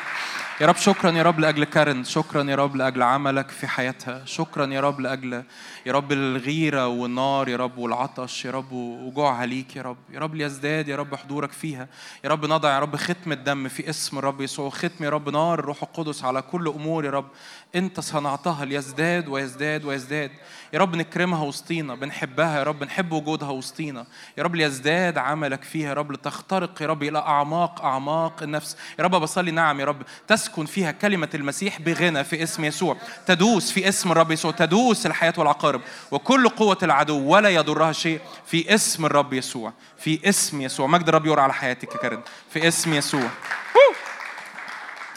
يا 0.61 0.67
رب 0.67 0.77
شكرا 0.77 1.11
يا 1.11 1.23
رب 1.23 1.39
لاجل 1.41 1.65
كارن 1.65 2.05
شكرا 2.05 2.43
يا 2.51 2.57
رب 2.57 2.77
لاجل 2.77 3.03
عملك 3.03 3.49
في 3.51 3.67
حياتها 3.67 4.23
شكرا 4.25 4.67
يا 4.67 4.81
رب 4.81 5.01
لاجل 5.01 5.45
يا 5.87 5.93
رب 5.93 6.13
الغيره 6.13 6.87
والنار 6.87 7.49
يا 7.49 7.57
رب 7.57 7.79
والعطش 7.79 8.45
يا 8.45 8.51
رب 8.51 8.73
وجوعها 8.73 9.47
ليك 9.47 9.77
يا 9.77 9.83
رب 9.83 9.97
يا 10.11 10.21
رب 10.21 10.35
ليزداد 10.35 10.89
يا 10.89 10.97
رب 10.97 11.15
حضورك 11.15 11.53
فيها 11.53 11.89
يا 12.25 12.29
رب 12.31 12.45
نضع 12.47 12.75
يا 12.75 12.79
رب 12.79 12.97
ختم 12.97 13.33
الدم 13.33 13.69
في 13.69 13.91
اسم 13.91 14.19
الرب 14.19 14.41
يسوع 14.41 14.71
ختم 14.71 15.05
يا 15.05 15.11
رب 15.11 15.29
نار 15.29 15.59
الروح 15.59 15.83
القدس 15.83 16.25
على 16.25 16.43
كل 16.43 16.69
امور 16.69 17.05
يا 17.05 17.11
رب 17.11 17.29
انت 17.75 18.01
صنعتها 18.01 18.65
ليزداد 18.65 19.29
ويزداد 19.29 19.85
ويزداد. 19.85 20.31
يا 20.73 20.79
رب 20.79 20.97
نكرمها 20.97 21.45
وسطينا 21.45 21.95
بنحبها 21.95 22.59
يا 22.59 22.63
رب 22.63 22.85
نحب 22.85 23.13
وجودها 23.13 23.51
وسطينا. 23.51 24.07
يا 24.39 24.43
رب 24.43 24.55
ليزداد 24.55 25.19
عملك 25.19 25.65
فيها 25.65 25.89
يا 25.89 25.95
رب 25.95 26.13
لتخترق 26.13 26.83
يا 26.83 26.87
رب 26.87 27.03
إلى 27.03 27.19
أعماق 27.19 27.85
أعماق 27.85 28.43
النفس. 28.43 28.77
يا 28.99 29.05
رب 29.05 29.11
بصلي 29.11 29.51
نعم 29.51 29.81
يا 29.81 29.85
رب. 29.85 30.03
تسكن 30.29 30.67
فيها 30.67 30.91
كلمة 30.91 31.29
المسيح 31.35 31.81
بغنى 31.81 32.25
في 32.25 32.43
اسم 32.43 32.65
يسوع. 32.65 32.97
تدوس 33.27 33.73
في 33.73 33.89
اسم 33.89 34.13
الرب 34.13 34.31
يسوع 34.31 34.51
تدوس 34.51 35.07
الحياة 35.07 35.35
والعقارب. 35.37 35.81
وكل 36.11 36.49
قوة 36.49 36.79
العدو 36.83 37.19
ولا 37.19 37.49
يضرها 37.49 37.93
شيء 37.93 38.21
في 38.47 38.75
اسم 38.75 39.07
الرب 39.07 39.33
يسوع. 39.33 39.73
في 39.99 40.29
اسم 40.29 40.61
يسوع. 40.61 40.87
مجد 40.87 41.09
الرب 41.09 41.27
يرى 41.27 41.41
على 41.41 41.53
حياتك 41.53 42.05
يا 42.05 42.21
في 42.51 42.69
اسم 42.69 42.95
يسوع. 42.95 43.29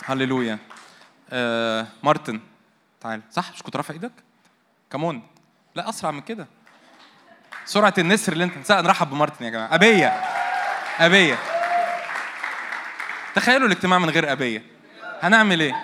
هللويا. 0.06 0.71
آه 1.32 1.88
مارتن. 2.04 2.40
تعال. 3.02 3.22
صح؟ 3.32 3.52
مش 3.54 3.64
كنت 3.64 3.76
رافع 3.76 3.94
إيدك؟ 3.94 4.12
كمون 4.92 5.22
لا 5.76 5.90
أسرع 5.90 6.12
من 6.12 6.22
كده. 6.22 6.48
سرعة 7.66 7.94
النسر 7.98 8.34
اللي 8.34 8.44
انت 8.44 8.72
نرحب 8.72 9.10
بمارتن 9.10 9.46
يا 9.46 9.50
جماعة. 9.50 9.76
أبية. 9.76 10.08
أبية. 11.00 11.38
تخيلوا 13.36 13.68
الاجتماع 13.68 14.00
من 14.00 14.10
غير 14.10 14.32
أبية. 14.32 14.64
هنعمل 15.22 15.62
إيه؟ 15.62 15.76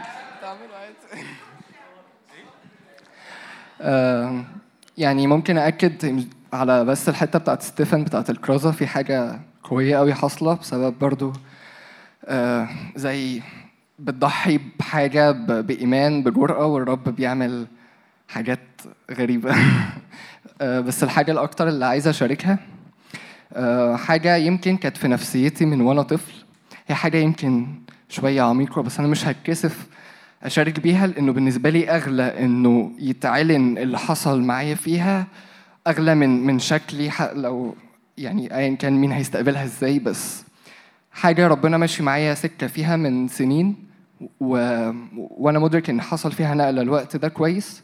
آه، 3.82 4.44
يعني 4.98 5.28
ممكن 5.28 5.58
أأكد 5.58 6.28
على 6.54 6.86
بس 6.86 7.10
الحتة 7.10 7.40
بتاعت 7.40 7.62
ستيفن 7.62 8.04
بتاعت 8.04 8.30
الكرازة. 8.30 8.72
في 8.72 8.88
حاجة 8.88 9.40
قوية 9.64 9.98
قوي 9.98 10.14
حاصلة 10.14 10.54
بسبب 10.54 11.00
برضو 11.00 11.34
آه، 12.26 12.68
زي 12.96 13.42
بتضحي 14.00 14.60
بحاجة 14.80 15.32
بإيمان 15.62 16.24
بجرأة 16.24 16.66
والرب 16.66 17.16
بيعمل 17.16 17.68
حاجات 18.28 18.60
غريبة. 19.12 19.56
آه، 20.62 20.80
بس 20.80 21.04
الحاجة 21.04 21.32
الأكتر 21.32 21.68
اللي 21.68 21.86
عايز 21.86 22.08
أشاركها 22.08 22.60
آه، 23.54 23.96
حاجة 23.96 24.36
يمكن 24.36 24.78
كانت 24.78 24.98
في 24.98 25.08
نفسيتي 25.08 25.66
من 25.66 25.82
وأنا 25.82 26.02
طفل. 26.02 26.34
هي 26.88 26.96
حاجة 26.96 27.18
يمكن 27.18 27.68
شوية 28.10 28.42
عميقة 28.42 28.82
بس 28.82 29.00
أنا 29.00 29.08
مش 29.08 29.28
هتكسف 29.28 29.88
أشارك 30.44 30.80
بيها 30.80 31.08
لأنه 31.08 31.34
بالنسبة 31.34 31.70
لي 31.70 31.90
أغلى 31.90 32.24
إنه 32.40 32.92
يتعلن 33.00 33.78
اللي 33.78 34.00
حصل 34.00 34.42
معايا 34.42 34.76
فيها 34.76 35.28
أغلى 35.88 36.16
من 36.16 36.46
من 36.46 36.60
شكلي 36.60 37.12
لو 37.34 37.76
يعني 38.18 38.56
أيا 38.58 38.76
كان 38.76 38.94
مين 38.94 39.12
هيستقبلها 39.12 39.64
إزاي 39.64 40.00
بس 40.00 40.44
حاجة 41.12 41.48
ربنا 41.48 41.78
ماشي 41.78 42.04
معايا 42.04 42.34
سكة 42.34 42.68
فيها 42.68 42.96
من 42.96 43.28
سنين. 43.28 43.87
و... 44.40 44.54
وأنا 45.18 45.60
مدرك 45.60 45.90
إن 45.90 46.02
حصل 46.02 46.32
فيها 46.32 46.56
نقلة 46.56 46.82
الوقت 46.82 47.16
ده 47.16 47.28
كويس. 47.28 47.84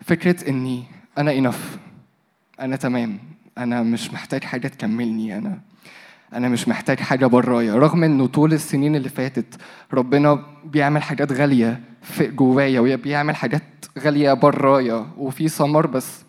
فكرة 0.00 0.48
إني 0.48 0.84
أنا 1.18 1.32
إنف 1.32 1.78
أنا 2.60 2.76
تمام 2.76 3.18
أنا 3.58 3.82
مش 3.82 4.12
محتاج 4.12 4.44
حاجة 4.44 4.68
تكملني 4.68 5.38
أنا 5.38 5.58
أنا 6.34 6.48
مش 6.48 6.68
محتاج 6.68 7.00
حاجة 7.00 7.26
برايا. 7.26 7.74
رغم 7.74 8.04
إنه 8.04 8.26
طول 8.26 8.52
السنين 8.52 8.96
اللي 8.96 9.08
فاتت 9.08 9.60
ربنا 9.92 10.44
بيعمل 10.64 11.02
حاجات 11.02 11.32
غالية 11.32 11.80
في 12.02 12.26
جوايا 12.26 12.80
وبيعمل 12.80 13.36
حاجات 13.36 13.62
غالية 13.98 14.32
برايا 14.32 15.06
وفي 15.16 15.48
ثمر 15.48 15.86
بس 15.86 16.22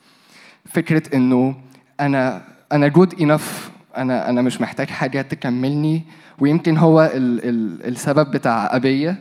فكرة 0.66 1.16
إنه 1.16 1.56
أنا 2.00 2.42
أنا 2.72 2.88
جود 2.88 3.22
إنف 3.22 3.72
أنا 3.98 4.30
أنا 4.30 4.42
مش 4.42 4.62
محتاج 4.62 4.88
حاجة 4.90 5.22
تكملني 5.22 6.04
ويمكن 6.40 6.78
هو 6.78 7.02
ال 7.14 7.46
ال 7.50 7.86
السبب 7.88 8.32
بتاع 8.32 8.76
أبية. 8.76 9.20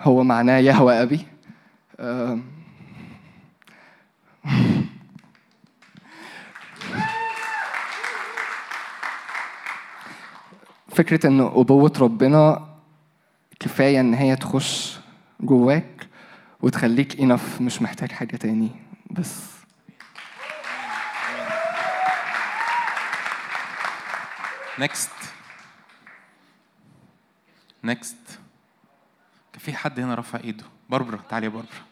هو 0.00 0.24
معناه 0.24 0.58
يهوى 0.58 1.02
آم، 2.00 2.42
فكرة 10.88 11.26
إن 11.26 11.40
أبوة 11.40 11.92
ربنا 12.00 12.66
كفاية 13.60 14.00
إن 14.00 14.14
هي 14.14 14.36
تخش 14.36 14.98
جواك 15.40 16.06
وتخليك 16.62 17.20
إنف 17.20 17.60
مش 17.60 17.82
محتاج 17.82 18.12
حاجة 18.12 18.36
تاني. 18.36 18.70
بس 19.10 19.51
next 24.78 25.10
next 27.84 28.16
كان 29.52 29.60
في 29.60 29.72
حد 29.74 30.00
هنا 30.00 30.14
رفع 30.14 30.38
ايده. 30.38 30.64
باربرا 30.90 31.16
تعالي 31.28 31.46
يا 31.46 31.50
باربرا. 31.50 31.86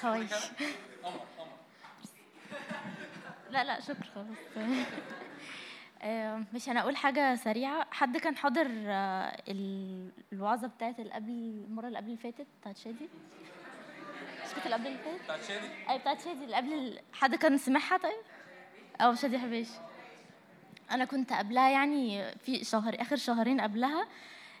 خوايش 0.00 0.30
لا 3.50 3.64
لا 3.64 3.80
شكرا. 3.80 4.04
خلاص 4.14 4.26
مش 6.54 6.68
أنا 6.68 6.80
أقول 6.80 6.96
حاجة 6.96 7.34
سريعة. 7.34 7.86
حد 7.90 8.16
كان 8.16 8.36
حاضر 8.36 8.66
آه، 8.86 9.42
ال- 9.48 10.10
الوعظة 10.32 10.66
بتاعت 10.68 11.00
اللي 11.00 11.12
قبل 11.12 11.30
المرة 11.68 11.86
اللي 11.86 11.98
قبل 11.98 12.06
اللي 12.06 12.16
فاتت 12.18 12.46
بتاعت 12.60 12.76
شادي؟ 12.76 13.08
مش 14.44 14.52
كانت 14.52 14.64
اللي 14.66 14.74
قبل 14.76 14.86
اللي 14.86 14.98
فاتت؟ 14.98 15.22
بتاعت 15.24 15.42
شادي. 15.42 15.66
أي 15.90 15.98
بتاعت 15.98 16.20
شادي 16.20 16.44
اللي 16.44 16.56
قبل 16.56 16.98
حد 17.12 17.34
كان 17.34 17.58
سمعها 17.58 17.96
طيب؟ 17.96 18.20
أو 19.00 19.14
شادي 19.14 19.38
حبيش. 19.38 19.68
أنا 20.90 21.04
كنت 21.04 21.32
قبلها 21.32 21.70
يعني 21.70 22.34
في 22.38 22.64
شهر 22.64 22.96
آخر 23.00 23.16
شهرين 23.16 23.60
قبلها. 23.60 24.06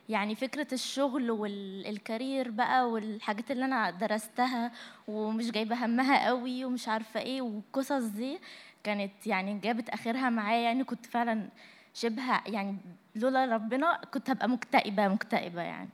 يعني 0.08 0.34
فكرة 0.34 0.66
الشغل 0.72 1.30
والكارير 1.30 2.50
بقى 2.50 2.90
والحاجات 2.90 3.50
اللي 3.50 3.64
أنا 3.64 3.90
درستها 3.90 4.72
ومش 5.08 5.50
جايبة 5.50 5.84
همها 5.86 6.26
قوي 6.26 6.64
ومش 6.64 6.88
عارفة 6.88 7.20
إيه 7.20 7.42
والقصص 7.42 8.02
دي 8.04 8.38
كانت 8.86 9.26
يعني 9.26 9.58
جابت 9.58 9.88
آخرها 9.88 10.30
معايا 10.30 10.60
يعني 10.60 10.84
كنت 10.84 11.06
فعلا 11.06 11.48
شبه 11.94 12.22
يعني 12.46 12.76
لولا 13.16 13.44
ربنا 13.44 14.00
كنت 14.14 14.30
هبقى 14.30 14.48
مكتئبة 14.48 15.08
مكتئبة 15.08 15.62
يعني. 15.62 15.88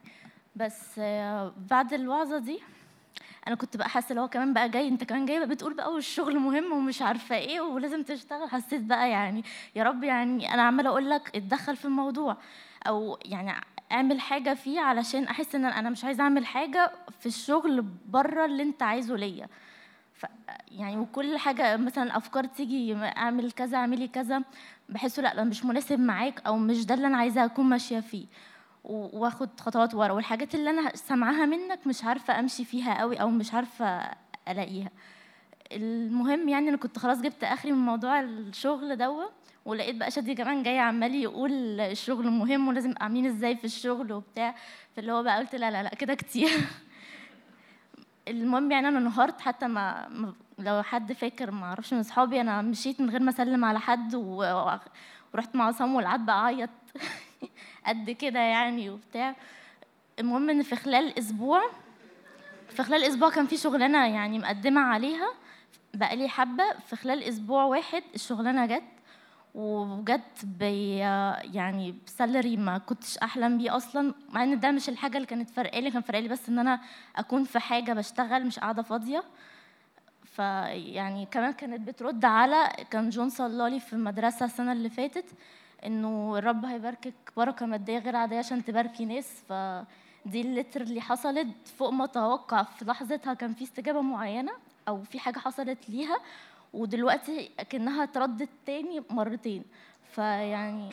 بس 0.55 0.99
آه، 0.99 1.53
بعد 1.71 1.93
الوعظة 1.93 2.37
دي 2.37 2.59
أنا 3.47 3.55
كنت 3.55 3.77
بقى 3.77 3.89
حاسة 3.89 4.19
هو 4.19 4.27
كمان 4.27 4.53
بقى 4.53 4.69
جاي 4.69 4.87
أنت 4.87 5.03
كمان 5.03 5.25
جاي 5.25 5.39
بقى 5.39 5.47
بتقول 5.47 5.73
بقى 5.73 5.93
والشغل 5.93 6.39
مهم 6.39 6.71
ومش 6.73 7.01
عارفة 7.01 7.35
إيه 7.35 7.61
ولازم 7.61 8.03
تشتغل. 8.03 8.49
حسيت 8.49 8.81
بقى 8.81 9.09
يعني 9.09 9.43
يا 9.75 9.83
رب 9.83 10.03
يعني 10.03 10.53
أنا 10.53 10.61
عمالة 10.61 10.89
أقول 10.89 11.09
لك 11.09 11.35
اتدخل 11.35 11.75
في 11.75 11.85
الموضوع 11.85 12.37
أو 12.87 13.19
يعني 13.25 13.53
اعمل 13.91 14.19
حاجة 14.19 14.53
فيه 14.53 14.79
علشان 14.79 15.23
أحس 15.23 15.55
إن 15.55 15.65
أنا 15.65 15.89
مش 15.89 16.05
عايزة 16.05 16.23
أعمل 16.23 16.45
حاجة 16.45 16.91
في 17.19 17.25
الشغل 17.25 17.81
بره 18.09 18.45
اللي 18.45 18.63
أنت 18.63 18.83
عايزه 18.83 19.15
ليا. 19.15 19.47
يعني 20.71 20.97
وكل 20.97 21.37
حاجة 21.37 21.77
مثلا 21.77 22.17
أفكار 22.17 22.45
تيجي 22.45 22.95
أعمل 22.95 23.51
كذا 23.51 23.77
أعملي 23.77 24.07
كذا 24.07 24.41
بحسه 24.89 25.23
لأ 25.23 25.35
ده 25.35 25.43
مش 25.43 25.65
مناسب 25.65 25.99
معاك 25.99 26.41
أو 26.47 26.57
مش 26.57 26.85
ده 26.85 26.95
اللي 26.95 27.07
أنا 27.07 27.17
عايزة 27.17 27.45
أكون 27.45 27.65
ماشية 27.65 27.99
فيه. 27.99 28.25
وآخد 28.83 29.49
خطوات 29.59 29.95
ورا. 29.95 30.11
والحاجات 30.11 30.55
اللي 30.55 30.69
أنا 30.69 30.95
سامعاها 30.95 31.45
منك 31.45 31.87
مش 31.87 32.03
عارفة 32.03 32.39
أمشي 32.39 32.65
فيها 32.65 32.99
قوي 32.99 33.21
أو 33.21 33.29
مش 33.29 33.53
عارفة 33.53 34.01
ألاقيها. 34.47 34.89
المهم 35.71 36.49
يعني 36.49 36.69
أنا 36.69 36.77
كنت 36.77 36.99
خلاص 36.99 37.21
جبت 37.21 37.43
آخري 37.43 37.71
من 37.71 37.77
موضوع 37.85 38.19
الشغل 38.19 38.97
دوا 38.97 39.23
ولقيت 39.65 39.95
بقى 39.95 40.11
شادي 40.11 40.35
كمان 40.35 40.63
جاي 40.63 40.79
عمال 40.79 41.15
يقول 41.15 41.51
الشغل 41.79 42.27
مهم 42.29 42.67
ولازم 42.67 42.89
نبقى 42.89 43.03
عاملين 43.03 43.25
إزاي 43.25 43.55
في 43.55 43.65
الشغل 43.65 44.11
وبتاع. 44.13 44.55
فاللي 44.95 45.11
هو 45.11 45.23
بقى 45.23 45.37
قلت 45.37 45.55
لا 45.55 45.71
لا 45.71 45.83
لا 45.83 45.89
كده 45.89 46.13
كتير. 46.13 46.49
المهم 48.27 48.71
يعني 48.71 48.87
أنا 48.87 48.99
انهارت 48.99 49.41
حتى 49.41 49.67
ما 49.67 50.07
لو 50.59 50.83
حد 50.83 51.13
فاكر 51.13 51.51
ما 51.51 51.65
أعرفش 51.65 51.93
من 51.93 51.99
اصحابي 51.99 52.41
أنا 52.41 52.61
مشيت 52.61 53.01
من 53.01 53.09
غير 53.09 53.19
ما 53.21 53.29
أسلم 53.29 53.65
على 53.65 53.79
حد 53.79 54.15
ورحت 54.15 55.55
مع 55.55 55.65
عصام 55.65 55.95
والقعد 55.95 56.25
بقى 56.25 56.39
أعيط 56.39 56.69
قد 57.87 58.11
كده 58.11 58.39
يعني 58.39 58.89
وبتاع. 58.89 59.35
المهم 60.19 60.49
إن 60.49 60.63
في 60.63 60.75
خلال 60.75 61.19
أسبوع 61.19 61.61
في 62.69 62.83
خلال 62.83 63.03
أسبوع 63.03 63.29
كان 63.29 63.45
في 63.47 63.57
شغلانة 63.57 64.07
يعني 64.07 64.39
مقدمة 64.39 64.81
عليها 64.81 65.29
بقالي 65.93 66.29
حبة. 66.29 66.73
في 66.87 66.95
خلال 66.95 67.23
أسبوع 67.23 67.63
واحد 67.63 68.03
الشغلانة 68.15 68.65
جت 68.65 68.83
وجت 69.53 70.45
بي 70.45 70.97
يعني 70.97 71.95
بسالري 72.07 72.57
ما 72.57 72.77
كنتش 72.77 73.17
أحلم 73.17 73.57
بيه 73.57 73.77
أصلا 73.77 74.13
مع 74.29 74.43
إن 74.43 74.59
ده 74.59 74.71
مش 74.71 74.89
الحاجة 74.89 75.15
اللي 75.17 75.27
كانت 75.27 75.49
فارقالي 75.49 75.91
كان 75.91 76.01
فارقالي 76.01 76.27
بس 76.27 76.49
إن 76.49 76.59
أنا 76.59 76.79
أكون 77.15 77.43
في 77.43 77.59
حاجة 77.59 77.93
بشتغل 77.93 78.45
مش 78.45 78.59
قاعدة 78.59 78.81
فاضية. 78.81 79.23
فيعني 80.23 81.25
كمان 81.25 81.51
كانت 81.53 81.87
بترد 81.87 82.25
على 82.25 82.71
كان 82.91 83.09
جون 83.09 83.29
صلالي 83.29 83.79
في 83.79 83.93
المدرسة 83.93 84.45
السنة 84.45 84.71
اللي 84.71 84.89
فاتت 84.89 85.25
إنه 85.85 86.37
الرب 86.37 86.65
هيباركك 86.65 87.13
بركة 87.37 87.65
مادية 87.65 87.97
غير 87.99 88.15
عادية 88.15 88.37
عشان 88.37 88.65
تباركي 88.65 89.05
ناس. 89.05 89.43
فدي 89.49 90.41
اللتر 90.41 90.81
اللي 90.81 91.01
حصلت 91.01 91.67
فوق 91.77 91.89
ما 91.89 92.03
أتوقع 92.05 92.63
في 92.63 92.85
لحظتها 92.85 93.33
كان 93.33 93.53
في 93.53 93.63
استجابة 93.63 94.01
معينة 94.01 94.51
أو 94.87 95.01
في 95.03 95.19
حاجة 95.19 95.39
حصلت 95.39 95.89
ليها. 95.89 96.17
ودلوقتي 96.73 97.51
أكنها 97.59 98.03
اتردت 98.03 98.49
تاني 98.65 99.03
مرتين. 99.09 99.63
فيعني 100.15 100.89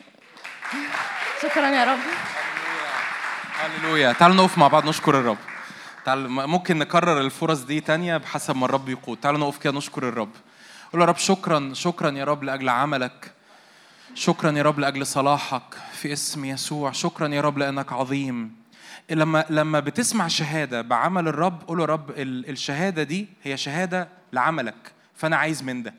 شكرا 1.43 1.67
يا 1.69 1.83
رب. 1.93 1.99
هللويا. 3.59 4.11
تعالوا 4.13 4.35
نقف 4.35 4.57
مع 4.57 4.67
بعض 4.67 4.85
نشكر 4.89 5.19
الرب. 5.19 5.37
تعالوا 6.05 6.29
ممكن 6.29 6.77
نكرر 6.77 7.21
الفرص 7.21 7.59
دي 7.63 7.79
تانية 7.79 8.17
بحسب 8.17 8.55
ما 8.55 8.65
الرب 8.65 8.89
يقود 8.89 9.17
تعالوا 9.17 9.39
نقف 9.39 9.57
كده 9.57 9.77
نشكر 9.77 10.09
الرب. 10.09 10.29
قول 10.93 11.01
يا 11.01 11.05
رب 11.05 11.17
شكرا 11.17 11.73
شكرا 11.73 12.11
يا 12.11 12.23
رب 12.23 12.43
لأجل 12.43 12.69
عملك. 12.69 13.31
شكرا 14.15 14.51
يا 14.51 14.63
رب 14.63 14.79
لأجل 14.79 15.05
صلاحك 15.05 15.73
في 15.93 16.13
اسم 16.13 16.45
يسوع. 16.45 16.91
شكرا 16.91 17.27
يا 17.27 17.41
رب 17.41 17.57
لأنك 17.57 17.93
عظيم. 17.93 18.61
لما 19.09 19.45
لما 19.49 19.79
بتسمع 19.79 20.27
شهادة 20.27 20.81
بعمل 20.81 21.27
الرب 21.27 21.61
قول 21.67 21.79
يا 21.79 21.85
رب 21.85 22.09
ال- 22.11 22.49
الشهادة 22.49 23.03
دي 23.03 23.27
هي 23.43 23.57
شهادة 23.57 24.07
لعملك. 24.33 24.91
فأنا 25.21 25.35
عايز 25.35 25.63
من 25.63 25.83
ده. 25.83 25.93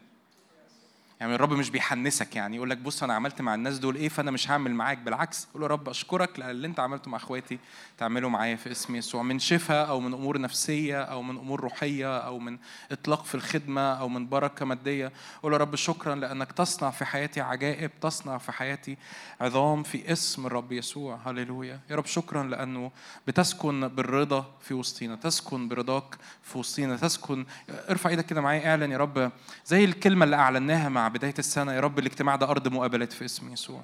يعني 1.23 1.35
الرب 1.35 1.53
مش 1.53 1.71
بيحنسك 1.71 2.37
يعني 2.37 2.57
يقول 2.57 2.71
لك 2.71 2.79
بص 2.79 3.03
أنا 3.03 3.15
عملت 3.15 3.41
مع 3.43 3.55
الناس 3.55 3.79
دول 3.79 3.97
إيه 3.97 4.09
فأنا 4.09 4.31
مش 4.31 4.51
هعمل 4.51 4.75
معاك 4.75 4.99
بالعكس 4.99 5.49
قول 5.55 5.63
يا 5.63 5.69
رب 5.69 5.89
أشكرك 5.89 6.39
لأن 6.39 6.51
اللي 6.51 6.67
أنت 6.67 6.81
عملته 6.81 7.11
مع 7.11 7.17
إخواتي 7.19 7.59
تعمله 7.99 8.29
معايا 8.29 8.57
في 8.57 8.71
اسم 8.71 8.97
يسوع 8.97 9.23
من 9.23 9.39
شفاء 9.39 9.89
أو 9.89 10.01
من 10.01 10.13
أمور 10.15 10.41
نفسية 10.41 11.03
أو 11.03 11.23
من 11.23 11.39
أمور 11.39 11.61
روحية 11.61 12.19
أو 12.19 12.39
من 12.39 12.59
إطلاق 12.93 13.25
في 13.25 13.35
الخدمة 13.35 13.81
أو 13.81 14.09
من 14.09 14.29
بركة 14.29 14.65
مادية 14.65 15.13
قول 15.43 15.53
يا 15.53 15.59
رب 15.59 15.75
شكرا 15.75 16.15
لأنك 16.15 16.53
تصنع 16.53 16.91
في 16.91 17.05
حياتي 17.05 17.41
عجائب 17.41 17.91
تصنع 18.01 18.39
في 18.39 18.53
حياتي 18.53 18.97
عظام 19.41 19.83
في 19.83 20.13
اسم 20.13 20.47
الرب 20.47 20.73
يسوع 20.73 21.19
هللويا. 21.27 21.81
يا 21.91 21.97
رب 21.97 22.07
شكرا 22.07 22.43
لأنه 22.43 22.91
بتسكن 23.27 23.89
بالرضا 23.89 24.55
في 24.61 24.75
وسطينا 24.75 25.17
تسكن 25.17 25.69
برضاك 25.69 26.17
في 26.43 26.59
وسطينا 26.59 26.97
تسكن 26.97 27.47
ارفع 27.91 28.11
إيدك 28.11 28.27
كده 28.27 28.41
معايا 28.41 28.71
اعلن 28.71 28.93
يا 28.93 28.99
رب 28.99 29.33
زي 29.67 29.85
الكلمة 29.85 30.25
اللي 30.25 30.37
أعلناها 30.37 30.89
مع 30.89 31.12
بداية 31.13 31.35
السنة 31.39 31.73
يا 31.73 31.81
رب 31.81 31.99
الاجتماع 31.99 32.37
ده 32.37 32.51
أرض 32.51 32.69
مقابلات 32.69 33.13
في 33.13 33.25
اسم 33.25 33.53
يسوع. 33.53 33.83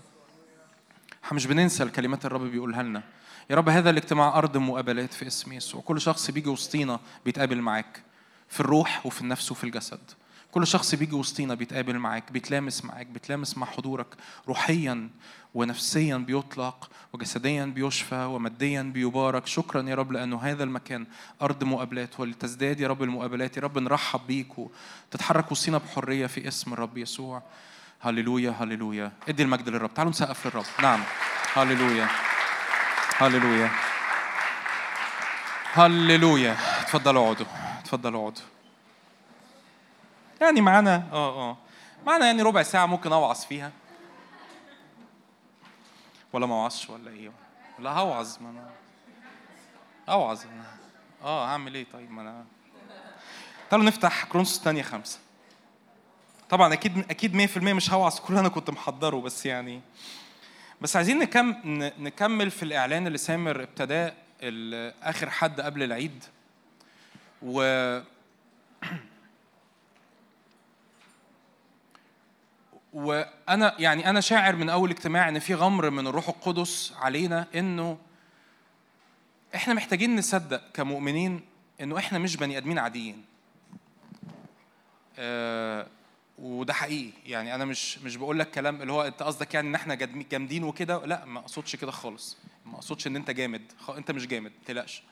إحنا 1.25 1.37
مش 1.37 1.47
بننسى 1.47 1.83
الكلمات 1.83 2.27
الرب 2.27 2.41
بيقولها 2.41 2.83
لنا. 2.83 3.03
يا 3.51 3.57
رب 3.57 3.69
هذا 3.69 3.91
الاجتماع 3.91 4.39
أرض 4.39 4.57
مقابلات 4.57 5.15
في 5.15 5.27
اسم 5.27 5.53
يسوع. 5.53 5.81
كل 5.81 6.01
شخص 6.01 6.31
بيجي 6.31 6.49
وسطينا 6.49 7.01
بيتقابل 7.25 7.61
معاك 7.61 8.03
في 8.49 8.61
الروح 8.61 9.07
وفي 9.07 9.21
النفس 9.21 9.53
وفي 9.53 9.65
الجسد. 9.65 10.01
كل 10.59 10.67
شخص 10.67 10.95
بيجي 10.95 11.15
وسطينا 11.15 11.55
بيتقابل 11.55 11.99
معاك 11.99 12.33
بيتلامس 12.33 12.85
معاك 12.85 13.07
بيتلامس 13.07 13.59
مع 13.59 13.67
حضورك 13.67 14.07
روحيا 14.49 15.11
ونفسيا 15.55 16.17
بيطلق 16.17 16.91
وجسديا 17.13 17.65
بيشفى 17.65 18.25
وماديا 18.25 18.83
بيبارك. 18.83 19.47
شكرا 19.47 19.83
يا 19.83 19.95
رب 19.95 20.13
لأنه 20.13 20.39
هذا 20.43 20.65
المكان 20.65 21.07
أرض 21.43 21.65
مقابلات 21.65 22.21
ولتزداد 22.21 22.81
يا 22.81 22.89
رب 22.89 23.03
المقابلات 23.03 23.57
يا 23.57 23.63
رب 23.63 23.79
نرحب 23.79 24.21
بيك 24.27 24.59
وتتحرك 24.59 25.53
وسطينا 25.53 25.79
بحرية 25.79 26.27
في 26.27 26.49
اسم 26.49 26.73
الرب 26.73 26.99
يسوع. 26.99 27.43
هللويا 28.01 28.51
هللويا. 28.51 29.13
ادي 29.29 29.43
المجد 29.43 29.69
للرب. 29.69 29.95
تعالوا 29.95 30.11
نسقف 30.11 30.47
للرب. 30.47 30.65
نعم. 30.83 31.01
هللويا. 31.55 32.09
هللويا. 33.17 33.71
هللويا. 35.73 36.57
اتفضلوا 36.81 37.23
اقعدوا. 37.25 37.47
اتفضلوا 37.81 38.21
اقعدوا. 38.21 38.58
يعني 40.41 40.61
معانا 40.61 41.09
آه 41.13 41.51
آه. 41.51 41.57
معانا 42.07 42.27
يعني 42.27 42.43
ربع 42.43 42.63
ساعة 42.63 42.87
ممكن 42.87 43.13
أوعظ 43.13 43.45
فيها. 43.45 43.73
ولا 46.33 46.47
ما 46.47 46.55
أوعظش 46.55 46.91
ولا 46.91 47.11
إيه؟ 47.11 47.33
لا 47.79 47.91
هوعظ 47.91 48.37
ما 48.41 48.51
أنا 48.51 48.71
أوعظ. 50.09 50.43
أنا. 50.43 50.65
آه 51.23 51.47
هعمل 51.47 51.75
إيه 51.75 51.87
طيب؟ 51.93 52.11
ما 52.11 52.23
أنا 52.23 52.45
تعالوا 53.71 53.87
نفتح 53.87 54.25
كرونسوس 54.25 54.59
الثانية 54.59 54.83
خمسة. 54.83 55.19
طبعا 56.51 56.73
أكيد 56.73 56.99
أكيد 57.11 57.49
100% 57.49 57.59
مش 57.59 57.91
هوعظ 57.91 58.19
كل 58.19 58.37
أنا 58.37 58.49
كنت 58.49 58.71
محضره 58.71 59.21
بس 59.21 59.47
يعني 59.47 59.81
بس 60.81 60.97
عايزين 60.97 61.19
نكمل 61.99 62.51
في 62.51 62.63
الإعلان 62.63 63.07
اللي 63.07 63.19
سامر 63.19 63.63
ابتداه 63.63 64.15
آخر 65.03 65.31
حد 65.31 65.61
قبل 65.61 65.83
العيد. 65.83 66.25
و 67.43 67.61
وأنا 72.99 73.75
يعني 73.79 74.11
أنا 74.11 74.21
شاعر 74.21 74.57
من 74.57 74.69
أول 74.69 74.91
اجتماع 74.91 75.29
إن 75.29 75.39
في 75.39 75.55
غمر 75.55 75.91
من 75.91 76.07
الروح 76.07 76.29
القدس 76.29 76.93
علينا 76.97 77.47
إنه 77.55 77.99
إحنا 79.55 79.75
محتاجين 79.75 80.17
نصدق 80.17 80.63
كمؤمنين 80.75 81.41
إنه 81.81 81.99
إحنا 81.99 82.19
مش 82.19 82.37
بني 82.37 82.59
آدمين 82.59 82.79
عاديين. 82.79 83.25
آه 85.19 85.87
وده 86.39 86.73
حقيقي. 86.73 87.13
يعني 87.27 87.55
أنا 87.55 87.65
مش 87.65 87.99
مش 87.99 88.17
بقول 88.17 88.39
لك 88.39 88.51
كلام 88.51 88.83
اللي 88.83 88.93
هو 88.93 89.03
أنت 89.03 89.23
قصدك 89.23 89.55
يعني 89.55 89.69
إن 89.69 89.75
إحنا 89.75 89.95
جامدين 90.31 90.65
وكده. 90.65 91.07
لا 91.07 91.25
ما 91.25 91.41
أقصدش 91.41 91.77
كده 91.77 91.91
خالص. 91.91 92.37
ما 92.67 92.75
أقصدش 92.75 93.07
إن 93.07 93.17
أنت 93.17 93.31
جامد. 93.31 93.73
أنت 93.97 94.11
مش 94.11 94.27
جامد 94.27 94.51
ما 94.51 94.65
تقلقش. 94.67 95.03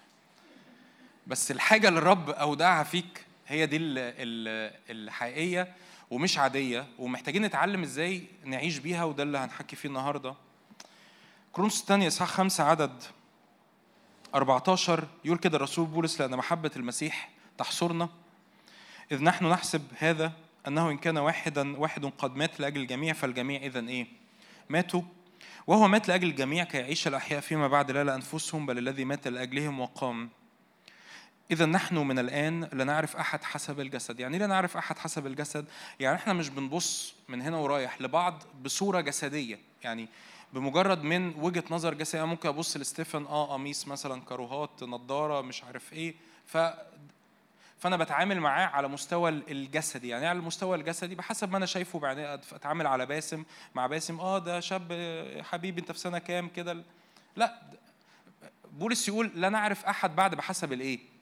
بس 1.27 1.51
الحاجة 1.51 1.89
اللي 1.89 1.99
الرب 1.99 2.31
أودعها 2.31 2.83
فيك 2.85 3.25
هي 3.47 3.67
دي 3.67 3.77
ال- 3.77 3.99
ال- 3.99 4.73
الحقيقية. 4.91 5.73
ومش 6.11 6.39
عادية 6.39 6.87
ومحتاجين 6.99 7.43
نتعلم 7.43 7.83
إزاي 7.83 8.23
نعيش 8.45 8.79
بيها 8.79 9.05
وده 9.05 9.23
اللي 9.23 9.39
هنحكي 9.39 9.77
فيه 9.77 9.89
النهارده 9.89 10.35
كرونس 11.53 11.81
الثانية 11.81 12.09
إصحاح 12.09 12.29
خمسة 12.29 12.65
عدد 12.65 13.03
14 14.35 15.05
يقول 15.25 15.39
كده 15.39 15.57
الرسول 15.57 15.87
بولس 15.87 16.21
لأن 16.21 16.37
محبة 16.37 16.71
المسيح 16.77 17.31
تحصرنا 17.59 18.09
إذ 19.13 19.23
نحن 19.23 19.47
نحسب 19.47 19.83
هذا 19.99 20.33
أنه 20.69 20.91
إن 20.91 20.97
كان 20.97 21.19
واحدا 21.19 21.77
واحد 21.77 22.05
قد 22.19 22.37
مات 22.37 22.61
لأجل 22.61 22.81
الجميع 22.81 23.13
فالجميع 23.13 23.63
إذا 23.63 23.81
إيه؟ 23.81 24.07
ماتوا 24.69 25.03
وهو 25.67 25.89
مات 25.89 26.09
لأجل 26.09 26.29
الجميع 26.29 26.65
كي 26.65 26.79
يعيش 26.79 27.07
الأحياء 27.07 27.41
فيما 27.41 27.69
بعد 27.69 27.91
لا 27.91 28.05
لأنفسهم 28.05 28.67
بل 28.67 28.79
الذي 28.79 29.05
مات 29.05 29.29
لأجلهم 29.29 29.81
وقام 29.81 30.31
إذا 31.51 31.67
نحن 31.67 31.97
من 31.97 32.19
الآن 32.19 32.69
لا 32.73 32.85
نعرف 32.85 33.17
أحد 33.17 33.45
حسب 33.45 33.81
الجسد، 33.81 34.21
يعني 34.21 34.39
لا 34.39 34.47
نعرف 34.47 34.77
أحد 34.77 34.99
حسب 34.99 35.27
الجسد؟ 35.27 35.67
يعني 36.01 36.17
إحنا 36.17 36.33
مش 36.33 36.49
بنبص 36.49 37.15
من 37.29 37.43
هنا 37.43 37.57
ورايح 37.57 38.01
لبعض 38.01 38.43
بصورة 38.63 39.01
جسدية، 39.01 39.59
يعني 39.83 40.09
بمجرد 40.53 41.03
من 41.03 41.35
وجهة 41.39 41.65
نظر 41.71 41.95
جسدية 41.95 42.19
أنا 42.19 42.31
ممكن 42.31 42.49
أبص 42.49 42.77
لستيفن 42.77 43.27
أه 43.27 43.53
قميص 43.53 43.89
مثلا 43.89 44.21
كروهات 44.21 44.83
نضارة 44.83 45.41
مش 45.41 45.65
عارف 45.65 45.93
إيه. 45.93 46.15
ف 46.47 46.59
فأنا 47.79 47.97
بتعامل 47.97 48.41
معاه 48.41 48.67
على 48.67 48.89
مستوى 48.89 49.29
الجسدي. 49.29 50.09
يعني 50.09 50.27
على 50.27 50.39
المستوى 50.39 50.77
الجسدي 50.77 51.15
بحسب 51.15 51.51
ما 51.51 51.57
أنا 51.57 51.67
شايفه 51.67 51.99
بعدين 51.99 52.25
أتعامل 52.25 52.87
على 52.87 53.07
باسم 53.07 53.45
مع 53.75 53.87
باسم 53.87 54.21
آه 54.21 54.39
ده 54.39 54.61
شاب 54.61 54.93
حبيبي 55.43 55.81
أنت 55.81 55.93
في 55.93 55.99
سنة 55.99 56.19
كام؟ 56.19 56.49
كده. 56.49 56.83
لا 57.37 57.63
بولس 58.73 59.09
يقول 59.09 59.31
لا 59.35 59.49
نعرف 59.49 59.85
أحد 59.85 60.17
بعد 60.17 60.35
بحسب 60.35 60.73
الإيه؟ 60.73 61.16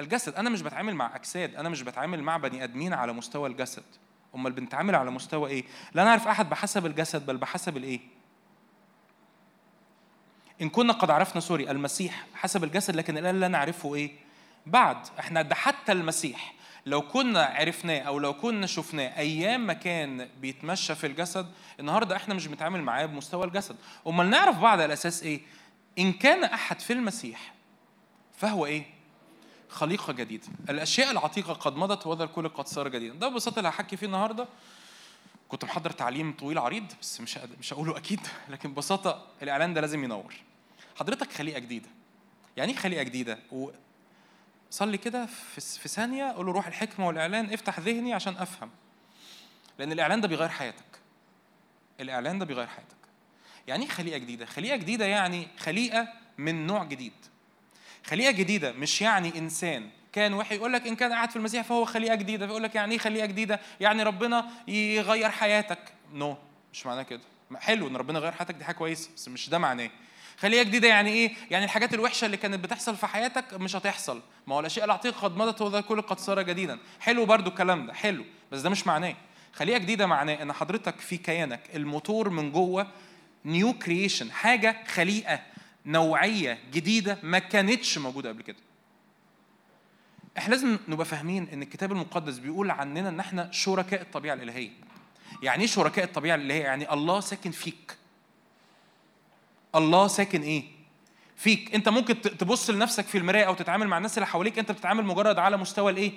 الجسد. 0.00 0.34
أنا 0.34 0.50
مش 0.50 0.62
بتعامل 0.62 0.94
مع 0.94 1.16
أجساد 1.16 1.54
أنا 1.54 1.68
مش 1.68 1.82
بتعامل 1.82 2.22
مع 2.22 2.36
بني 2.36 2.64
آدمين 2.64 2.92
على 2.92 3.12
مستوى 3.12 3.48
الجسد. 3.48 3.84
أمال 4.34 4.52
بنتعامل 4.52 4.94
على 4.94 5.10
مستوى 5.10 5.50
إيه؟ 5.50 5.64
لا 5.94 6.04
نعرف 6.04 6.28
أحد 6.28 6.50
بحسب 6.50 6.86
الجسد 6.86 7.26
بل 7.26 7.36
بحسب 7.36 7.76
الإيه؟ 7.76 8.00
إن 10.62 10.68
كنا 10.68 10.92
قد 10.92 11.10
عرفنا 11.10 11.40
سوري 11.40 11.70
المسيح 11.70 12.26
حسب 12.34 12.64
الجسد 12.64 12.96
لكن 12.96 13.18
الآن 13.18 13.40
لا 13.40 13.48
نعرفه 13.48 13.94
إيه؟ 13.94 14.10
بعد. 14.66 14.96
إحنا 15.18 15.42
ده 15.42 15.54
حتى 15.54 15.92
المسيح. 15.92 16.54
لو 16.86 17.02
كنا 17.02 17.44
عرفناه 17.44 18.00
أو 18.00 18.18
لو 18.18 18.34
كنا 18.34 18.66
شفناه 18.66 19.18
أيام 19.18 19.66
ما 19.66 19.72
كان 19.72 20.28
بيتمشى 20.40 20.94
في 20.94 21.06
الجسد 21.06 21.46
النهارده 21.80 22.16
إحنا 22.16 22.34
مش 22.34 22.46
بنتعامل 22.46 22.82
معاه 22.82 23.06
بمستوى 23.06 23.44
الجسد. 23.46 23.76
أمال 24.06 24.30
نعرف 24.30 24.58
بعض 24.58 24.80
على 24.80 24.92
أساس 24.92 25.22
إيه؟ 25.22 25.40
إن 25.98 26.12
كان 26.12 26.44
أحد 26.44 26.80
في 26.80 26.92
المسيح 26.92 27.54
فهو 28.36 28.66
إيه؟ 28.66 28.99
خليقة 29.70 30.12
جديدة. 30.12 30.46
الأشياء 30.70 31.10
العتيقة 31.10 31.52
قد 31.52 31.76
مضت 31.76 32.06
وهذا 32.06 32.24
الكل 32.24 32.48
قد 32.48 32.66
صار 32.66 32.88
جديدا. 32.88 33.14
ده 33.14 33.28
ببساطة 33.28 33.58
اللي 33.58 33.68
هحكي 33.68 33.96
فيه 33.96 34.06
النهاردة. 34.06 34.48
كنت 35.48 35.64
محضر 35.64 35.90
تعليم 35.90 36.32
طويل 36.32 36.58
عريض 36.58 36.84
بس 37.02 37.20
مش 37.20 37.38
مش 37.60 37.72
هقوله 37.72 37.96
أكيد 37.96 38.20
لكن 38.50 38.72
ببساطة 38.72 39.26
الإعلان 39.42 39.74
ده 39.74 39.80
لازم 39.80 40.04
ينور. 40.04 40.34
حضرتك 40.96 41.32
خليقة 41.32 41.58
جديدة. 41.58 41.88
يعني 42.56 42.72
إيه 42.72 42.78
خليقة 42.78 43.02
جديدة؟ 43.02 43.38
و... 43.52 43.70
صلي 44.70 44.98
كده 44.98 45.26
في 45.26 45.60
في 45.60 45.88
ثانية 45.88 46.32
قول 46.32 46.46
له 46.46 46.52
روح 46.52 46.66
الحكمة 46.66 47.06
والإعلان 47.06 47.52
افتح 47.52 47.80
ذهني 47.80 48.14
عشان 48.14 48.36
أفهم. 48.36 48.70
لأن 49.78 49.92
الإعلان 49.92 50.20
ده 50.20 50.28
بيغير 50.28 50.48
حياتك. 50.48 51.00
الإعلان 52.00 52.38
ده 52.38 52.44
بيغير 52.44 52.66
حياتك. 52.66 52.96
يعني 53.66 53.84
إيه 53.84 53.90
خليقة 53.90 54.18
جديدة؟ 54.18 54.46
خليقة 54.46 54.76
جديدة 54.76 55.04
يعني 55.04 55.48
خليقة 55.58 56.08
من 56.38 56.66
نوع 56.66 56.84
جديد. 56.84 57.12
خليقة 58.04 58.30
جديدة 58.30 58.72
مش 58.72 59.02
يعني 59.02 59.38
إنسان. 59.38 59.88
كان 60.12 60.32
واحد 60.32 60.56
يقول 60.56 60.72
لك 60.72 60.86
إن 60.86 60.96
كان 60.96 61.12
قاعد 61.12 61.30
في 61.30 61.36
المسيح 61.36 61.64
فهو 61.64 61.84
خليقة 61.84 62.14
جديدة 62.14 62.46
فيقول 62.46 62.62
لك 62.62 62.74
يعني 62.74 62.92
إيه 62.92 62.98
خليقة 62.98 63.26
جديدة؟ 63.26 63.60
يعني 63.80 64.02
ربنا 64.02 64.50
يغير 64.68 65.30
حياتك. 65.30 65.78
نو 66.14 66.34
no. 66.34 66.36
مش 66.72 66.86
معناه 66.86 67.02
كده. 67.02 67.20
حلو 67.56 67.88
إن 67.88 67.96
ربنا 67.96 68.18
يغير 68.18 68.32
حياتك 68.32 68.54
دي 68.54 68.64
حاجة 68.64 68.74
كويسة 68.76 69.10
بس 69.16 69.28
مش 69.28 69.48
ده 69.50 69.58
معناه. 69.58 69.90
خليقة 70.38 70.62
جديدة 70.62 70.88
يعني 70.88 71.10
إيه؟ 71.10 71.32
يعني 71.50 71.64
الحاجات 71.64 71.94
الوحشة 71.94 72.24
اللي 72.26 72.36
كانت 72.36 72.64
بتحصل 72.64 72.96
في 72.96 73.06
حياتك 73.06 73.54
مش 73.54 73.76
هتحصل. 73.76 74.22
ما 74.46 74.54
هو 74.54 74.60
الأشياء 74.60 74.84
العتيقة 74.84 75.20
قد 75.20 75.36
مضت 75.36 75.62
وذا 75.62 75.80
كل 75.80 76.02
قد 76.02 76.18
صار 76.18 76.42
جديدا. 76.42 76.78
حلو 77.00 77.26
برضو 77.26 77.50
الكلام 77.50 77.86
ده 77.86 77.94
حلو 77.94 78.24
بس 78.52 78.60
ده 78.60 78.70
مش 78.70 78.86
معناه. 78.86 79.14
خليقة 79.52 79.78
جديدة 79.78 80.06
معناه 80.06 80.42
إن 80.42 80.52
حضرتك 80.52 81.00
في 81.00 81.16
كيانك 81.16 81.60
الموتور 81.74 82.28
من 82.30 82.52
جوه 82.52 82.86
new 83.44 83.72
creation 83.72 84.32
حاجة 84.32 84.76
خليقة. 84.88 85.40
نوعية 85.86 86.58
جديدة 86.72 87.18
ما 87.22 87.38
كانتش 87.38 87.98
موجودة 87.98 88.28
قبل 88.28 88.42
كده. 88.42 88.56
إحنا 90.38 90.54
لازم 90.54 90.78
نبقى 90.88 91.06
فاهمين 91.06 91.48
إن 91.52 91.62
الكتاب 91.62 91.92
المقدس 91.92 92.38
بيقول 92.38 92.70
عننا 92.70 93.08
إن 93.08 93.20
إحنا 93.20 93.50
شركاء 93.52 94.00
الطبيعة 94.02 94.34
الإلهية. 94.34 94.70
يعني 95.42 95.60
إيه 95.62 95.66
شركاء 95.68 96.04
الطبيعة 96.04 96.34
الإلهية؟ 96.34 96.62
يعني 96.62 96.92
الله 96.92 97.20
ساكن 97.20 97.50
فيك. 97.50 97.96
الله 99.74 100.06
ساكن 100.06 100.42
إيه؟ 100.42 100.64
فيك. 101.36 101.74
أنت 101.74 101.88
ممكن 101.88 102.20
تبص 102.20 102.70
لنفسك 102.70 103.04
في 103.06 103.18
المراية 103.18 103.44
أو 103.44 103.54
تتعامل 103.54 103.88
مع 103.88 103.96
الناس 103.96 104.18
اللي 104.18 104.26
حواليك 104.26 104.58
أنت 104.58 104.72
بتتعامل 104.72 105.04
مجرد 105.04 105.38
على 105.38 105.56
مستوى 105.56 105.92
الإيه؟ 105.92 106.12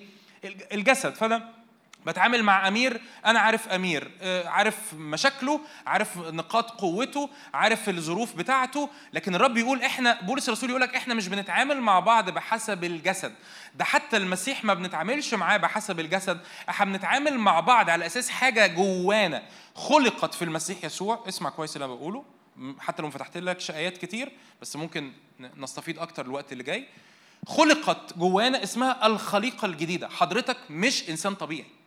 الج- 0.45 0.63
الجسد. 0.73 1.13
فانا 1.13 1.53
بتعامل 2.07 2.43
مع 2.43 2.67
أمير 2.67 3.01
أنا 3.25 3.39
عارف 3.39 3.67
أمير 3.67 4.11
آه، 4.21 4.47
عارف 4.47 4.93
مشاكله 4.93 5.59
عارف 5.87 6.17
نقاط 6.17 6.71
قوته 6.71 7.29
عارف 7.53 7.89
الظروف 7.89 8.35
بتاعته 8.35 8.89
لكن 9.13 9.35
الرب 9.35 9.57
يقول 9.57 9.81
إحنا 9.81 10.21
بولس 10.21 10.47
الرسول 10.47 10.69
يقول 10.69 10.81
لك 10.81 10.95
إحنا 10.95 11.13
مش 11.13 11.27
بنتعامل 11.27 11.81
مع 11.81 11.99
بعض 11.99 12.29
بحسب 12.29 12.83
الجسد. 12.83 13.33
ده 13.75 13.85
حتى 13.85 14.17
المسيح 14.17 14.63
ما 14.63 14.73
بنتعاملش 14.73 15.33
معاه 15.33 15.57
بحسب 15.57 15.99
الجسد. 15.99 16.39
إحنا 16.69 16.85
بنتعامل 16.85 17.37
مع 17.37 17.59
بعض 17.59 17.89
على 17.89 18.05
أساس 18.05 18.29
حاجة 18.29 18.67
جوانا 18.67 19.43
خلقت 19.75 20.33
في 20.33 20.41
المسيح 20.41 20.83
يسوع. 20.83 21.23
اسمع 21.27 21.49
كويس 21.49 21.75
اللي 21.75 21.85
أنا 21.85 21.93
بقوله. 21.93 22.25
حتى 22.79 23.01
لو 23.01 23.09
فتحت 23.09 23.37
لك 23.37 23.71
آيات 23.71 23.97
كتير 23.97 24.31
بس 24.61 24.75
ممكن 24.75 25.11
نستفيد 25.57 25.99
أكتر 25.99 26.25
الوقت 26.25 26.51
اللي 26.51 26.63
جاي. 26.63 26.87
خلقت 27.47 28.17
جوانا 28.17 28.63
اسمها 28.63 29.07
الخليقة 29.07 29.65
الجديدة. 29.65 30.09
حضرتك 30.09 30.57
مش 30.69 31.09
إنسان 31.09 31.35
طبيعي. 31.35 31.82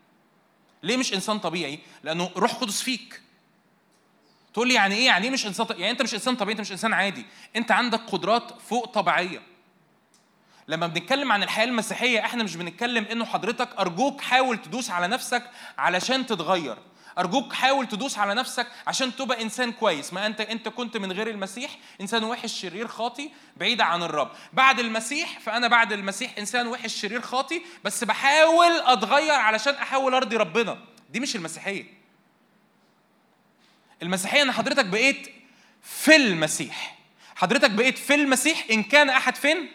ليه 0.87 0.97
مش 0.97 1.15
إنسان 1.15 1.39
طبيعي؟ 1.39 1.79
لأنه 2.03 2.31
روح 2.37 2.55
قدس 2.55 2.83
فيك. 2.83 3.23
تقول 4.55 4.69
لي 4.69 4.75
يعني 4.75 4.95
إيه؟ 4.95 5.07
يعني 5.07 5.25
إيه 5.25 5.31
مش 5.31 5.47
إنسان 5.47 5.67
طبيعي 5.67 5.81
يعني 5.81 5.93
أنت 5.93 6.03
مش 6.03 6.15
إنسان 6.15 6.37
طبيعي 6.37 6.53
أنت 6.53 6.61
مش 6.61 6.73
إنسان 6.73 6.93
عادي. 6.93 7.27
أنت 7.57 7.71
عندك 7.71 8.01
قدرات 8.01 8.61
فوق 8.69 8.87
طبيعية. 8.87 9.43
لما 10.69 10.87
بنتكلم 10.87 11.33
عن 11.33 11.43
الحياة 11.43 11.65
المسيحية 11.65 12.21
إحنا 12.21 12.43
مش 12.45 12.57
بنتكلم 12.57 13.05
إنه 13.05 13.25
حضرتك 13.25 13.69
أرجوك 13.79 14.21
حاول 14.21 14.63
تدوس 14.63 14.91
على 14.91 15.09
نفسك 15.09 15.51
علشان 15.79 16.27
تتغير. 16.27 16.77
أرجوك 17.19 17.53
حاول 17.53 17.89
تدوس 17.89 18.19
على 18.19 18.35
نفسك 18.35 18.67
عشان 18.87 19.17
تبقى 19.17 19.43
إنسان 19.43 19.73
كويس. 19.73 20.13
ما 20.13 20.27
انت 20.27 20.41
أنت 20.41 20.69
كنت 20.69 20.97
من 20.97 21.13
غير 21.13 21.31
المسيح 21.31 21.71
إنسان 22.01 22.25
وحش 22.25 22.61
شرير 22.61 22.89
خاطي 22.89 23.31
بعيد 23.57 23.81
عن 23.81 24.03
الرب. 24.03 24.31
بعد 24.53 24.81
المسيح 24.81 25.39
فأنا 25.41 25.69
بعد 25.69 25.93
المسيح 25.93 26.35
إنسان 26.39 26.67
وحش 26.67 26.95
شرير 27.01 27.21
خاطي 27.21 27.63
بس 27.85 28.05
بحاول 28.05 28.71
أتغير 28.81 29.35
علشان 29.35 29.75
أحاول 29.75 30.15
أرضي 30.15 30.37
ربنا. 30.37 30.79
دي 31.11 31.21
مش 31.21 31.37
المسيحية. 31.37 31.85
المسيحية 34.03 34.43
إن 34.43 34.53
حضرتك 34.53 34.85
بقيت 34.85 35.29
في 35.83 36.17
المسيح. 36.17 36.97
حضرتك 37.37 37.71
بقيت 37.71 37.99
في 37.99 38.15
المسيح 38.15 38.65
إن 38.71 38.83
كان 38.83 39.11
أحد 39.11 39.37
فين؟ 39.37 39.69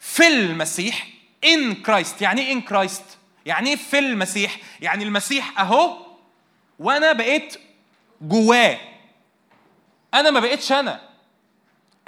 في 0.00 0.26
المسيح 0.26 1.06
in 1.44 1.74
Christ 1.74 2.22
يعني 2.22 2.40
إيه 2.40 2.52
in 2.52 2.60
Christ 2.60 3.04
يعني 3.46 3.70
إيه 3.70 3.76
في 3.76 3.98
المسيح؟ 3.98 4.56
يعني 4.80 5.04
المسيح 5.04 5.60
أهو 5.60 6.11
وأنا 6.82 7.12
بقيت 7.12 7.56
جواه. 8.22 8.78
أنا 10.14 10.30
ما 10.30 10.40
بقيتش 10.40 10.72
أنا. 10.72 11.00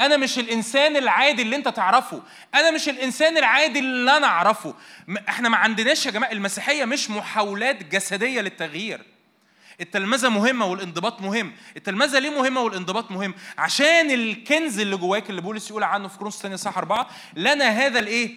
أنا 0.01 0.17
مش 0.17 0.39
الانسان 0.39 0.97
العادي 0.97 1.43
اللي 1.43 1.57
انت 1.57 1.69
تعرفه. 1.69 2.23
أنا 2.55 2.71
مش 2.71 2.89
الانسان 2.89 3.37
العادي 3.37 3.79
اللي 3.79 4.17
أنا 4.17 4.27
اعرفه. 4.27 4.75
إحنا 5.29 5.49
ما 5.49 5.57
عندناش 5.57 6.07
يا 6.07 6.11
جماعة 6.11 6.33
المسيحية 6.33 6.85
مش 6.85 7.11
محاولات 7.11 7.83
جسدية 7.83 8.41
للتغيير. 8.41 9.03
التلمذة 9.81 10.29
مهمه 10.29 10.67
والانضباط 10.67 11.21
مهم. 11.21 11.53
التلمذة 11.77 12.19
ليه 12.19 12.31
مهمه 12.31 12.61
والانضباط 12.61 13.11
مهم؟ 13.11 13.35
عشان 13.59 14.11
الكنز 14.11 14.81
اللي 14.81 14.97
جواك 14.97 15.31
اللي 15.31 15.41
بولس 15.41 15.71
يقول 15.71 15.83
عنه 15.83 16.09
في 16.09 16.19
كورنثوس 16.19 16.37
الثانية 16.37 16.57
صح 16.57 16.79
أربعة 16.79 17.09
لنا 17.37 17.69
هذا 17.69 17.99
الإيه؟ 17.99 18.35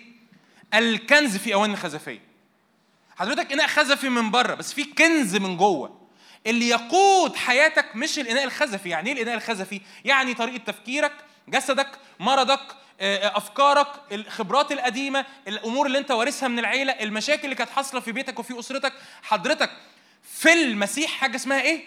الكنز 0.73 1.37
في 1.37 1.53
اواني 1.53 1.75
خزفية. 1.75 2.21
حضرتك 3.17 3.51
إناء 3.51 3.67
خزفي 3.67 4.09
من 4.09 4.31
بره 4.31 4.55
بس 4.55 4.73
في 4.73 4.83
كنز 4.83 5.35
من 5.35 5.57
جوه. 5.57 6.06
اللي 6.47 6.69
يقود 6.69 7.35
حياتك 7.35 7.95
مش 7.95 8.19
الإناء 8.19 8.43
الخزفي. 8.43 8.89
يعني 8.89 9.09
إيه 9.09 9.15
الإناء 9.15 9.35
الخزفي؟ 9.35 9.81
يعني 10.05 10.33
طريقة 10.33 10.57
تفكيرك 10.57 11.11
جسدك 11.49 11.87
مرضك 12.19 12.59
آه، 12.99 13.37
أفكارك 13.37 13.87
الخبرات 14.11 14.71
القديمة 14.71 15.25
الأمور 15.47 15.85
اللي 15.85 15.97
أنت 15.97 16.11
وارثها 16.11 16.47
من 16.47 16.59
العيلة 16.59 16.91
المشاكل 16.91 17.43
اللي 17.43 17.55
كانت 17.55 17.69
حاصلة 17.69 17.99
في 17.99 18.11
بيتك 18.11 18.39
وفي 18.39 18.59
أسرتك. 18.59 18.93
حضرتك 19.23 19.69
في 20.23 20.53
المسيح 20.53 21.11
حاجة 21.11 21.35
اسمها 21.35 21.61
إيه؟ 21.61 21.83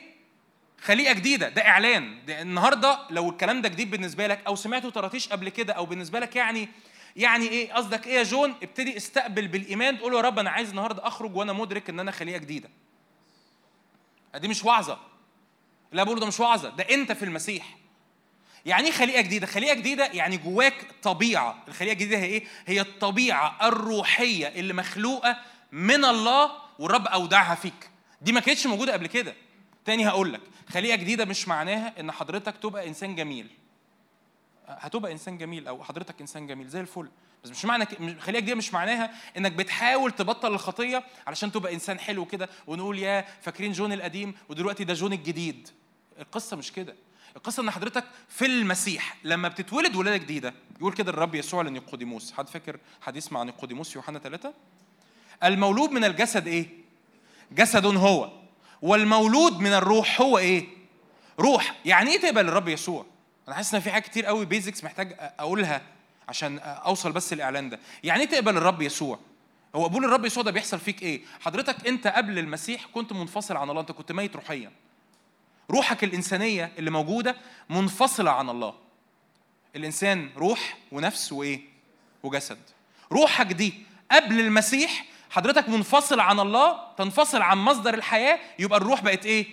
خليقة 0.81 1.13
جديدة. 1.15 1.49
ده 1.49 1.67
إعلان. 1.67 2.27
ده 2.27 2.43
النهارده 2.43 2.99
لو 3.11 3.31
الكلام 3.31 3.63
ده 3.63 3.69
جديد 3.69 3.91
بالنسبة 3.91 4.27
لك 4.27 4.41
أو 4.47 4.57
سمعته 4.57 4.91
طرطيش 4.91 5.29
قبل 5.29 5.49
كده 5.49 5.73
أو 5.73 5.87
بالنسبة 5.87 6.21
لك 6.21 6.37
يعني 6.37 6.69
يعني 7.17 7.49
إيه؟ 7.49 7.73
قصدك 7.73 8.07
إيه 8.07 8.15
يا 8.15 8.23
جون؟ 8.23 8.55
ابتدي 8.63 8.97
استقبل 8.97 9.49
بالإيمان. 9.49 9.99
تقول 9.99 10.15
يا 10.15 10.21
رب 10.21 10.39
أنا 10.39 10.51
عايز 10.51 10.71
النهارده 10.71 11.07
أخرج 11.07 11.37
وأنا 11.37 11.53
مدرك 11.53 11.91
إن 11.91 12.01
أنا 12.01 12.11
خليقة 12.11 12.39
جديدة. 12.39 12.71
دي 14.37 14.49
مش 14.49 14.65
وعظة. 14.65 14.99
لا 15.93 16.03
بقوله 16.05 16.21
ده 16.21 16.27
مش 16.27 16.41
وعظة 16.41 16.69
ده 16.69 16.85
أنت 16.91 17.13
في 17.13 17.25
المسيح. 17.25 17.77
يعني 18.67 18.87
إيه 18.87 18.93
خليقة 18.93 19.21
جديدة؟ 19.21 19.47
خليقة 19.47 19.75
جديدة 19.75 20.07
يعني 20.07 20.37
جواك 20.37 20.87
طبيعة. 21.03 21.63
الخليقة 21.69 21.93
الجديدة 21.93 22.19
هي 22.19 22.25
إيه؟ 22.25 22.45
هي 22.67 22.81
الطبيعة 22.81 23.69
الروحية 23.69 24.47
اللي 24.47 24.73
مخلوقة 24.73 25.37
من 25.73 26.05
الله 26.05 26.53
والرب 26.79 27.07
أودعها 27.07 27.55
فيك. 27.55 27.91
دي 28.23 28.33
ما 28.33 28.41
كانتش 28.41 28.67
موجودة 28.67 28.93
قبل 28.93 29.07
كده. 29.07 29.35
تاني 29.85 30.09
هقول 30.09 30.33
لك 30.33 30.41
خليقة 30.69 30.97
جديدة 30.97 31.25
مش 31.25 31.49
معناها 31.49 32.01
إن 32.01 32.13
حضرتك 32.13 32.57
تبقى 32.57 32.89
إنسان 32.89 33.15
جميل. 33.17 33.51
هتبقى 34.69 35.13
إنسان 35.13 35.39
جميل 35.39 35.69
أو 35.69 35.85
حضرتك 35.85 36.21
إنسان 36.21 36.47
جميل 36.47 36.69
زي 36.69 36.81
الفل. 36.81 37.09
بس 37.45 37.51
مش 37.51 37.65
معنى 37.65 37.85
ك- 37.87 38.01
مش- 38.01 38.15
خليقه 38.21 38.41
جديده 38.41 38.57
مش 38.57 38.75
معناها 38.75 39.11
إنك 39.37 39.53
بتحاول 39.53 40.13
تبطل 40.13 40.53
الخطية 40.55 41.05
علشان 41.27 41.53
تبقى 41.53 41.75
إنسان 41.75 41.99
حلو 41.99 42.25
كده 42.25 42.49
ونقول 42.67 42.99
يا 42.99 43.25
فاكرين 43.43 43.73
جون 43.73 43.93
القديم 43.93 44.35
ودلوقتي 44.49 44.85
ده 44.85 44.95
جون 44.95 45.13
الجديد. 45.13 45.69
القصة 46.21 46.57
مش 46.57 46.73
كده. 46.73 46.95
القصة 47.37 47.63
إن 47.63 47.71
حضرتك 47.71 48.05
في 48.29 48.47
المسيح 48.47 49.17
لما 49.25 49.49
بتتولد 49.49 49.97
ولادة 49.97 50.17
جديدة 50.17 50.55
يقول 50.79 50.93
كده 50.93 51.11
الرب 51.11 51.35
يسوع 51.35 51.63
لنيقوديموس. 51.63 52.33
حد 52.33 52.49
فاكر 52.49 52.79
حديث 53.03 53.33
مع 53.33 53.43
نيقوديموس 53.43 53.97
يوحنا 53.97 54.19
ثلاثة؟ 54.19 54.55
المولود 55.45 55.91
من 55.91 56.05
الجسد 56.05 56.47
إيه؟ 56.47 56.67
جسد 57.53 57.87
هو. 57.87 58.31
والمولود 58.83 59.61
من 59.61 59.73
الروح 59.73 60.21
هو 60.21 60.39
إيه؟ 60.39 60.67
روح. 61.41 61.77
يعني 61.85 62.11
إيه 62.11 62.21
تقبل 62.21 62.49
الرب 62.49 62.69
يسوع؟ 62.69 63.07
أنا 63.49 63.57
حاسس 63.57 63.75
إن 63.75 63.81
في 63.81 63.91
حاجات 63.91 64.09
كتير 64.09 64.27
قوي 64.27 64.45
بيزكس 64.47 64.85
محتاج 64.85 65.17
أقولها. 65.19 65.83
عشان 66.31 66.59
اوصل 66.59 67.13
بس 67.13 67.33
الاعلان 67.33 67.71
ده. 67.71 67.79
يعني 68.05 68.23
إيه 68.23 68.29
تقبل 68.29 68.57
الرب 68.57 68.83
يسوع؟ 68.83 69.19
هو 69.75 69.85
قبول 69.85 70.05
الرب 70.05 70.25
يسوع 70.25 70.43
ده 70.43 70.51
بيحصل 70.51 70.79
فيك 70.79 71.03
إيه؟ 71.03 71.21
حضرتك 71.41 71.87
أنت 71.87 72.07
قبل 72.07 72.39
المسيح 72.39 72.87
كنت 72.95 73.13
منفصل 73.13 73.57
عن 73.57 73.71
الله 73.71 73.81
أنت 73.81 73.93
كنت 73.93 74.13
ميت 74.13 74.37
روحيا. 74.37 74.73
روحك 75.71 76.05
الإنسانية 76.05 76.73
اللي 76.79 76.91
موجودة 76.91 77.37
منفصلة 77.71 78.31
عن 78.31 78.49
الله. 78.51 78.75
الإنسان 79.77 80.31
روح 80.37 80.79
ونفس 80.93 81.33
وإيه؟ 81.33 81.61
وجسد. 82.23 82.59
روحك 83.13 83.47
دي 83.47 83.75
قبل 84.13 84.41
المسيح 84.41 85.05
حضرتك 85.31 85.69
منفصل 85.69 86.21
عن 86.21 86.41
الله 86.41 86.95
تنفصل 86.99 87.43
عن 87.43 87.59
مصدر 87.59 87.95
الحياة 87.95 88.39
يبقى 88.59 88.79
الروح 88.79 89.03
بقت 89.03 89.27
إيه؟ 89.27 89.47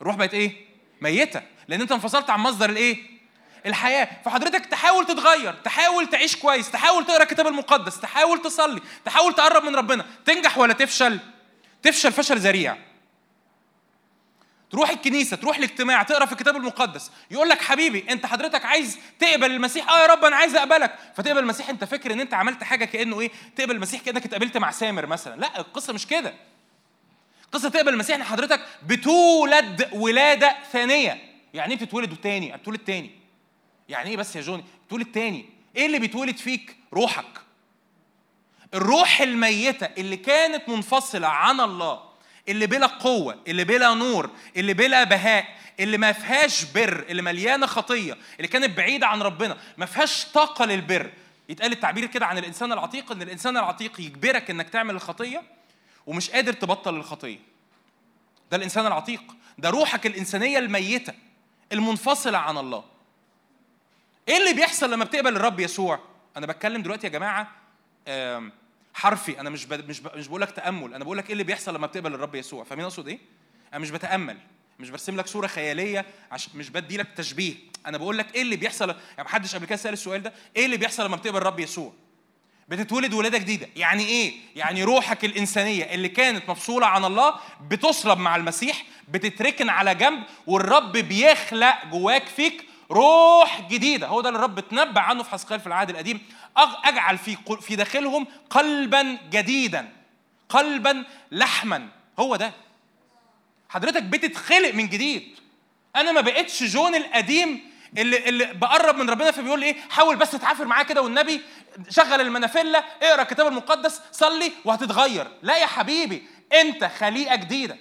الروح 0.00 0.16
بقت 0.16 0.34
إيه؟ 0.34 0.52
ميتة. 1.00 1.42
لأن 1.68 1.80
أنت 1.80 1.92
انفصلت 1.92 2.30
عن 2.30 2.40
مصدر 2.40 2.70
الإيه؟ 2.70 3.15
الحياة. 3.66 4.08
فحضرتك 4.24 4.66
تحاول 4.66 5.06
تتغير 5.06 5.52
تحاول 5.52 6.06
تعيش 6.06 6.36
كويس 6.36 6.70
تحاول 6.70 7.06
تقرأ 7.06 7.22
الكتاب 7.22 7.46
المقدس 7.46 8.00
تحاول 8.00 8.42
تصلي 8.42 8.80
تحاول 9.04 9.34
تقرب 9.34 9.64
من 9.64 9.76
ربنا. 9.76 10.06
تنجح 10.24 10.58
ولا 10.58 10.72
تفشل؟ 10.72 11.18
تفشل 11.82 12.12
فشل 12.12 12.36
ذريع. 12.36 12.76
تروح 14.70 14.90
الكنيسة 14.90 15.36
تروح 15.36 15.56
الاجتماع 15.56 16.02
تقرأ 16.02 16.26
في 16.26 16.32
الكتاب 16.32 16.56
المقدس. 16.56 17.10
يقول 17.30 17.48
لك 17.48 17.62
حبيبي 17.62 18.04
انت 18.10 18.26
حضرتك 18.26 18.64
عايز 18.64 18.98
تقبل 19.18 19.50
المسيح؟ 19.50 19.90
آه 19.90 20.00
يا 20.00 20.06
رب 20.06 20.24
أنا 20.24 20.36
عايز 20.36 20.56
أقبلك. 20.56 20.98
فتقبل 21.16 21.38
المسيح 21.38 21.68
انت 21.68 21.84
فاكر 21.84 22.12
إن 22.12 22.20
انت 22.20 22.34
عملت 22.34 22.64
حاجة 22.64 22.84
كأنه 22.84 23.20
إيه؟ 23.20 23.30
تقبل 23.56 23.76
المسيح 23.76 24.00
كأنك 24.00 24.24
اتقابلت 24.24 24.56
مع 24.56 24.70
سامر 24.70 25.06
مثلا. 25.06 25.40
لا 25.40 25.60
القصة 25.60 25.92
مش 25.92 26.06
كده. 26.06 26.34
قصة 27.52 27.68
تقبل 27.68 27.88
المسيح 27.88 28.16
إن 28.16 28.24
حضرتك 28.24 28.60
بتولد 28.86 29.88
ولادة 29.92 30.56
ثانية. 30.72 31.18
يعني 31.54 31.74
إيه 31.74 31.80
بتتولد 31.80 32.16
تاني؟ 32.16 32.56
بتولد 32.56 32.78
تاني. 32.78 33.10
يعني 33.88 34.10
إيه 34.10 34.16
بس 34.16 34.36
يا 34.36 34.40
جوني؟ 34.40 34.64
بتولد 34.86 35.06
تاني 35.06 35.44
إيه 35.76 35.86
اللي 35.86 35.98
بيتولد 35.98 36.36
فيك؟ 36.36 36.76
روحك. 36.92 37.26
الروح 38.74 39.20
الميتة 39.20 39.86
اللي 39.86 40.16
كانت 40.16 40.68
منفصلة 40.68 41.28
عن 41.28 41.60
الله 41.60 42.00
اللي 42.48 42.66
بلا 42.66 42.86
قوة 42.86 43.38
اللي 43.48 43.64
بلا 43.64 43.94
نور 43.94 44.30
اللي 44.56 44.74
بلا 44.74 45.04
بهاء 45.04 45.46
اللي 45.80 45.98
ما 45.98 46.12
فيهاش 46.12 46.64
بر 46.64 47.04
اللي 47.08 47.22
مليانة 47.22 47.66
خطية 47.66 48.16
اللي 48.36 48.48
كانت 48.48 48.76
بعيدة 48.76 49.06
عن 49.06 49.22
ربنا 49.22 49.56
ما 49.76 49.86
فيهاش 49.86 50.24
طاقة 50.24 50.64
للبر. 50.64 51.10
يتقال 51.48 51.72
التعبير 51.72 52.06
كده 52.06 52.26
عن 52.26 52.38
الإنسان 52.38 52.72
العتيق 52.72 53.12
إن 53.12 53.22
الإنسان 53.22 53.56
العتيق 53.56 54.00
يجبرك 54.00 54.50
إنك 54.50 54.68
تعمل 54.68 54.94
الخطية 54.94 55.42
ومش 56.06 56.30
قادر 56.30 56.52
تبطل 56.52 56.94
الخطية. 56.94 57.38
ده 58.50 58.56
الإنسان 58.56 58.86
العتيق. 58.86 59.22
ده 59.58 59.70
روحك 59.70 60.06
الإنسانية 60.06 60.58
الميتة 60.58 61.12
المنفصلة 61.72 62.38
عن 62.38 62.58
الله. 62.58 62.84
إيه 64.28 64.36
اللي 64.38 64.52
بيحصل 64.52 64.90
لما 64.90 65.04
بتقبل 65.04 65.36
الرب 65.36 65.60
يسوع؟ 65.60 66.00
أنا 66.36 66.46
بتكلم 66.46 66.82
دلوقتي 66.82 67.06
يا 67.06 67.12
جماعة 67.12 67.52
حرفي. 68.94 69.40
أنا 69.40 69.50
مش. 69.50 69.66
مش. 69.66 70.02
مش 70.02 70.28
بقول 70.28 70.40
لك 70.40 70.50
تأمل. 70.50 70.94
أنا 70.94 71.04
بقول 71.04 71.18
لك 71.18 71.26
إيه 71.26 71.32
اللي 71.32 71.44
بيحصل 71.44 71.74
لما 71.74 71.86
بتقبل 71.86 72.14
الرب 72.14 72.34
يسوع؟ 72.34 72.64
فاهمين 72.64 72.84
أقصد 72.84 73.08
إيه؟ 73.08 73.18
أنا 73.72 73.78
مش 73.80 73.90
بتأمل. 73.90 74.38
مش 74.78 74.90
برسم 74.90 75.16
لك 75.16 75.26
صورة 75.26 75.46
خيالية 75.46 76.06
عشان 76.30 76.52
مش 76.58 76.70
بدي 76.70 76.96
لك 76.96 77.08
تشبيه. 77.16 77.54
أنا 77.86 77.98
بقول 77.98 78.18
لك 78.18 78.34
إيه 78.34 78.42
اللي 78.42 78.56
بيحصل؟ 78.56 78.88
يعني 78.88 79.28
محدش 79.28 79.54
قبل 79.54 79.66
كده 79.66 79.76
سأل 79.76 79.92
السؤال 79.92 80.22
ده. 80.22 80.32
إيه 80.56 80.64
اللي 80.64 80.76
بيحصل 80.76 81.04
لما 81.04 81.16
بتقبل 81.16 81.36
الرب 81.36 81.60
يسوع؟ 81.60 81.92
بتتولد 82.68 83.14
ولادة 83.14 83.38
جديدة. 83.38 83.68
يعني 83.76 84.06
إيه؟ 84.06 84.32
يعني 84.56 84.84
روحك 84.84 85.24
الإنسانية 85.24 85.84
اللي 85.84 86.08
كانت 86.08 86.48
مفصولة 86.48 86.86
عن 86.86 87.04
الله 87.04 87.34
بتصلب 87.70 88.18
مع 88.18 88.36
المسيح 88.36 88.84
بتتركن 89.08 89.68
على 89.68 89.94
جنب 89.94 90.22
والرب 90.46 90.92
بيخلق 90.92 91.84
جواك 91.90 92.26
فيك 92.26 92.64
روح 92.90 93.60
جديدة. 93.60 94.06
هو 94.06 94.20
ده 94.20 94.28
اللي 94.28 94.38
الرب 94.38 94.58
اتنبأ 94.58 95.00
عنه 95.00 95.22
في 95.22 95.30
حسقيال 95.30 95.60
في 95.60 95.66
العهد 95.66 95.90
القديم. 95.90 96.20
أج- 96.58 96.86
أجعل 96.88 97.18
في 97.18 97.36
في 97.60 97.76
داخلهم 97.76 98.26
قلبا 98.50 99.18
جديدا 99.30 99.92
قلبا 100.48 101.04
لحما. 101.32 101.88
هو 102.18 102.36
ده. 102.36 102.52
حضرتك 103.68 104.02
بتتخلق 104.02 104.74
من 104.74 104.88
جديد. 104.88 105.38
أنا 105.96 106.12
ما 106.12 106.20
بقتش 106.20 106.62
جون 106.62 106.94
القديم 106.94 107.70
اللي 107.98 108.28
اللي 108.28 108.44
بقرب 108.54 108.96
من 108.96 109.10
ربنا 109.10 109.30
فبيقول 109.30 109.62
إيه؟ 109.62 109.76
حاول 109.90 110.16
بس 110.16 110.30
تعافر 110.30 110.64
معاه 110.64 110.82
كده 110.82 111.02
والنبي 111.02 111.40
شغل 111.90 112.20
المنافلة 112.20 112.78
اقرأ 113.02 113.22
الكتاب 113.22 113.46
المقدس 113.46 114.00
صلي 114.12 114.52
وهتتغير. 114.64 115.28
لا 115.42 115.56
يا 115.58 115.66
حبيبي 115.66 116.22
أنت 116.52 116.84
خليقة 116.84 117.36
جديدة. 117.36 117.76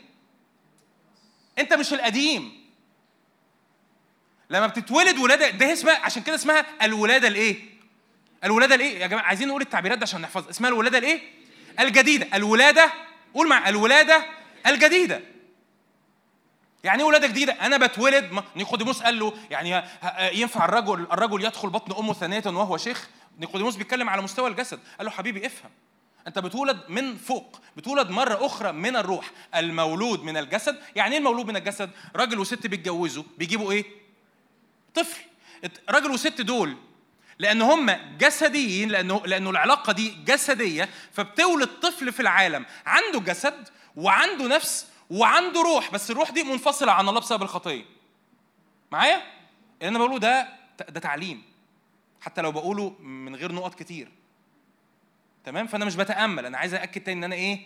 أنت 1.59 1.73
مش 1.73 1.93
القديم. 1.93 2.64
لما 4.49 4.67
بتتولد 4.67 5.17
ولادة 5.17 5.49
ده 5.49 5.73
اسمها 5.73 5.97
عشان 6.05 6.23
كده 6.23 6.35
اسمها 6.35 6.65
الولادة 6.81 7.27
الإيه؟ 7.27 7.55
الولادة 8.43 8.75
الإيه؟ 8.75 8.99
يا 8.99 9.07
جماعة 9.07 9.25
عايزين 9.25 9.47
نقول 9.47 9.61
التعبيرات 9.61 9.97
ده 9.97 10.03
عشان 10.03 10.21
نحفظ. 10.21 10.49
اسمها 10.49 10.69
الولادة 10.69 10.97
الإيه؟ 10.97 11.21
الجديدة. 11.79 12.27
الولادة 12.33 12.91
قول 13.33 13.47
مع 13.47 13.69
الولادة 13.69 14.25
الجديدة. 14.67 15.21
يعني 16.83 17.01
إيه 17.01 17.07
ولادة 17.07 17.27
جديدة؟ 17.27 17.53
أنا 17.53 17.77
بتولد 17.77 18.43
نيقوديموس 18.55 19.01
قال 19.01 19.19
له 19.19 19.33
يعني 19.51 19.83
ينفع 20.33 20.65
الرجل 20.65 21.07
الرجل 21.11 21.45
يدخل 21.45 21.69
بطن 21.69 22.03
أمه 22.03 22.13
ثانية 22.13 22.43
وهو 22.45 22.77
شيخ؟ 22.77 23.09
نيقوديموس 23.39 23.75
بيتكلم 23.75 24.09
على 24.09 24.21
مستوى 24.21 24.49
الجسد. 24.49 24.79
قال 24.97 25.05
له 25.05 25.11
حبيبي 25.11 25.45
افهم. 25.45 25.71
أنت 26.27 26.39
بتولد 26.39 26.79
من 26.89 27.17
فوق 27.17 27.61
بتولد 27.77 28.09
مرة 28.09 28.45
أخرى 28.45 28.71
من 28.71 28.95
الروح. 28.95 29.31
المولود 29.55 30.23
من 30.23 30.37
الجسد 30.37 30.79
يعني 30.95 31.11
إيه 31.11 31.17
المولود 31.17 31.47
من 31.47 31.57
الجسد؟ 31.57 31.89
راجل 32.15 32.39
وست 32.39 32.67
بيتجوزوا 32.67 33.23
بيجيبوا 33.37 33.71
إيه؟ 33.71 34.04
طفل 34.95 35.21
راجل 35.89 36.11
وست 36.11 36.41
دول 36.41 36.77
لأن 37.39 37.61
هم 37.61 37.91
جسديين 38.19 38.89
لأنه 38.89 39.21
لأنه 39.25 39.49
العلاقة 39.49 39.93
دي 39.93 40.09
جسدية 40.09 40.89
فبتولد 41.11 41.67
طفل 41.67 42.11
في 42.13 42.19
العالم 42.19 42.65
عنده 42.85 43.19
جسد 43.19 43.69
وعنده 43.95 44.47
نفس 44.47 44.87
وعنده 45.09 45.61
روح 45.61 45.91
بس 45.91 46.11
الروح 46.11 46.31
دي 46.31 46.43
منفصلة 46.43 46.91
عن 46.91 47.09
الله 47.09 47.19
بسبب 47.19 47.43
الخطية. 47.43 47.85
معايا؟ 48.91 49.21
اللي 49.81 49.89
أنا 49.89 49.99
بقوله 49.99 50.17
ده 50.19 50.47
ده 50.89 50.99
تعليم 50.99 51.43
حتى 52.21 52.41
لو 52.41 52.51
بقوله 52.51 52.89
من 52.99 53.35
غير 53.35 53.51
نقط 53.51 53.75
كتير. 53.75 54.11
تمام؟ 55.45 55.67
فأنا 55.67 55.85
مش 55.85 55.95
بتأمل 55.95 56.45
أنا 56.45 56.57
عايز 56.57 56.73
أأكد 56.73 57.01
تاني 57.03 57.19
إن 57.19 57.23
أنا 57.23 57.35
إيه؟ 57.35 57.59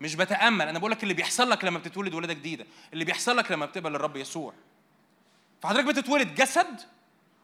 مش 0.00 0.14
بتأمل 0.14 0.68
أنا 0.68 0.78
بقول 0.78 0.90
لك 0.90 1.02
اللي 1.02 1.14
بيحصل 1.14 1.50
لك 1.50 1.64
لما 1.64 1.78
بتتولد 1.78 2.14
ولادة 2.14 2.32
جديدة 2.32 2.66
اللي 2.92 3.04
بيحصل 3.04 3.36
لك 3.36 3.52
لما 3.52 3.66
بتقبل 3.66 3.94
الرب 3.94 4.16
يسوع. 4.16 4.54
فحضرتك 5.62 5.86
بتتولد 5.86 6.34
جسد 6.34 6.80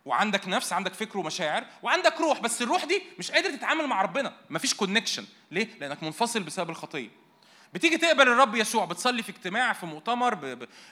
وعندك 0.04 0.48
نفس 0.48 0.72
عندك 0.72 0.94
فكر 0.94 1.18
ومشاعر 1.18 1.64
وعندك 1.82 2.20
روح 2.20 2.40
بس 2.40 2.62
الروح 2.62 2.84
دي 2.84 3.02
مش 3.18 3.30
قادر 3.30 3.50
تتعامل 3.50 3.86
مع 3.86 4.02
ربنا. 4.02 4.32
مفيش 4.50 4.74
كونكشن 4.74 5.24
ليه؟ 5.50 5.68
لأنك 5.80 6.02
منفصل 6.02 6.42
بسبب 6.42 6.70
الخطية. 6.70 7.08
بتيجي 7.74 7.96
تقبل 7.96 8.22
الرب 8.22 8.54
يسوع 8.54 8.84
بتصلي 8.84 9.22
في 9.22 9.28
اجتماع 9.28 9.72
في 9.72 9.86
مؤتمر 9.86 10.34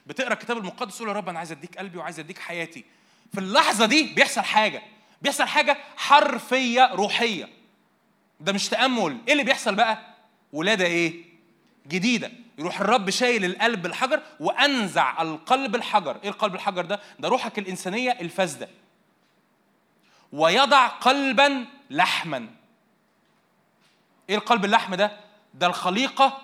بتقرأ 0.06 0.32
الكتاب 0.32 0.58
المقدس 0.58 0.96
تقول 0.96 1.08
يا 1.08 1.14
رب 1.14 1.28
أنا 1.28 1.38
عايز 1.38 1.52
أديك 1.52 1.78
قلبي 1.78 1.98
وعايز 1.98 2.18
أديك 2.18 2.38
حياتي. 2.38 2.84
في 3.32 3.40
اللحظة 3.40 3.86
دي 3.86 4.02
بيحصل 4.02 4.40
حاجة. 4.40 4.82
بيحصل 5.22 5.44
حاجة 5.44 5.76
حرفية 5.96 6.90
روحية. 6.94 7.48
ده 8.40 8.52
مش 8.52 8.68
تأمل. 8.68 9.18
إيه 9.26 9.32
اللي 9.32 9.44
بيحصل 9.44 9.74
بقى؟ 9.74 9.98
ولادة 10.52 10.84
إيه؟ 10.86 11.24
جديدة. 11.86 12.32
يروح 12.58 12.80
الرب 12.80 13.10
شايل 13.10 13.44
القلب 13.44 13.86
الحجر 13.86 14.22
وأنزع 14.40 15.22
القلب 15.22 15.74
الحجر. 15.74 16.16
إيه 16.24 16.28
القلب 16.28 16.54
الحجر 16.54 16.84
ده؟ 16.84 17.00
ده 17.18 17.28
روحك 17.28 17.58
الإنسانية 17.58 18.10
الفاسدة. 18.20 18.68
ويضع 20.32 20.86
قلبا 20.86 21.66
لحما. 21.90 22.48
إيه 24.30 24.36
القلب 24.36 24.64
اللحم 24.64 24.94
ده؟ 24.94 25.20
ده 25.54 25.66
الخليقة 25.66 26.42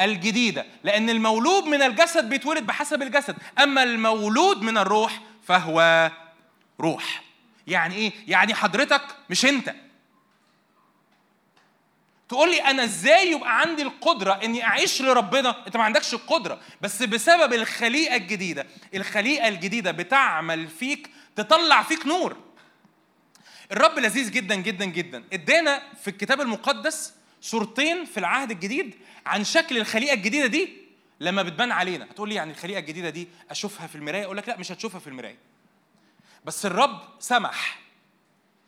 الجديدة. 0.00 0.66
لأن 0.84 1.10
المولود 1.10 1.64
من 1.64 1.82
الجسد 1.82 2.28
بيتولد 2.28 2.66
بحسب 2.66 3.02
الجسد. 3.02 3.36
أما 3.62 3.82
المولود 3.82 4.62
من 4.62 4.78
الروح 4.78 5.20
فهو 5.42 6.10
روح. 6.80 7.22
يعني 7.66 7.94
إيه؟ 7.94 8.12
يعني 8.26 8.54
حضرتك 8.54 9.02
مش 9.30 9.46
أنت. 9.46 9.74
تقول 12.28 12.50
لي 12.50 12.62
أنا 12.64 12.84
إزاي 12.84 13.30
يبقى 13.30 13.60
عندي 13.60 13.82
القدرة 13.82 14.32
إني 14.32 14.64
أعيش 14.64 15.02
لربنا؟ 15.02 15.66
أنت 15.66 15.76
ما 15.76 15.84
عندكش 15.84 16.14
القدرة. 16.14 16.60
بس 16.80 17.02
بسبب 17.02 17.52
الخليقة 17.52 18.16
الجديدة 18.16 18.66
الخليقة 18.94 19.48
الجديدة 19.48 19.90
بتعمل 19.90 20.68
فيك 20.68 21.10
تطلع 21.36 21.82
فيك 21.82 22.06
نور. 22.06 22.36
الرب 23.72 23.98
لذيذ 23.98 24.30
جدا 24.30 24.54
جدا 24.54 24.84
جدا. 24.84 25.24
ادانا 25.32 25.82
في 26.02 26.08
الكتاب 26.10 26.40
المقدس 26.40 27.14
صورتين 27.40 28.04
في 28.04 28.20
العهد 28.20 28.50
الجديد 28.50 28.94
عن 29.26 29.44
شكل 29.44 29.76
الخليقة 29.78 30.14
الجديدة 30.14 30.46
دي 30.46 30.68
لما 31.20 31.42
بتبان 31.42 31.72
علينا. 31.72 32.04
هتقول 32.04 32.28
لي 32.28 32.34
يعني 32.34 32.50
الخليقة 32.50 32.78
الجديدة 32.78 33.10
دي 33.10 33.28
أشوفها 33.50 33.86
في 33.86 33.94
المراية؟ 33.94 34.24
أقول 34.24 34.36
لك 34.36 34.48
لا 34.48 34.56
مش 34.58 34.72
هتشوفها 34.72 35.00
في 35.00 35.06
المراية. 35.06 35.38
بس 36.44 36.66
الرب 36.66 37.00
سمح 37.18 37.78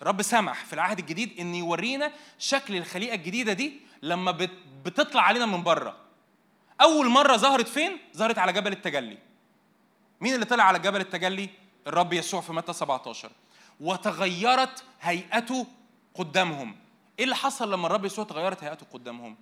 الرب 0.02 0.22
سمح 0.22 0.64
في 0.64 0.72
العهد 0.72 0.98
الجديد 0.98 1.40
إن 1.40 1.54
يورينا 1.54 2.12
شكل 2.38 2.76
الخليقة 2.76 3.14
الجديدة 3.14 3.52
دي 3.52 3.80
لما 4.02 4.30
بت- 4.30 4.58
بتطلع 4.84 5.22
علينا 5.22 5.46
من 5.46 5.62
بره. 5.62 5.96
أول 6.80 7.08
مرة 7.08 7.36
ظهرت 7.36 7.68
فين؟ 7.68 7.98
ظهرت 8.16 8.38
على 8.38 8.52
جبل 8.52 8.72
التجلي. 8.72 9.18
مين 10.20 10.34
اللي 10.34 10.44
طلع 10.44 10.64
على 10.64 10.78
جبل 10.78 11.00
التجلي؟ 11.00 11.48
الرب 11.86 12.12
يسوع 12.12 12.40
في 12.40 12.52
متى 12.52 12.72
17 12.72 13.30
وتغيرت 13.80 14.84
هيئته 15.00 15.66
قدامهم. 16.14 16.76
إيه 17.18 17.24
اللي 17.24 17.36
حصل 17.36 17.72
لما 17.72 17.86
الرب 17.86 18.04
يسوع 18.04 18.24
تغيرت 18.24 18.64
هيئته 18.64 18.86
قدامهم؟ 18.92 19.36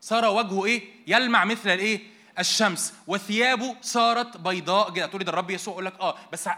صار 0.00 0.24
وجهه 0.24 0.64
إيه؟ 0.64 0.82
يلمع 1.06 1.44
مثل 1.44 1.70
الإيه؟ 1.70 2.00
الشمس. 2.38 2.94
وثيابه 3.06 3.76
صارت 3.80 4.36
بيضاء 4.36 4.90
جدا 4.90 5.06
تقولي 5.06 5.24
ده 5.24 5.32
الرب 5.32 5.50
يسوع 5.50 5.74
أقول 5.74 5.84
لك 5.84 6.00
آه 6.00 6.14
بس 6.32 6.48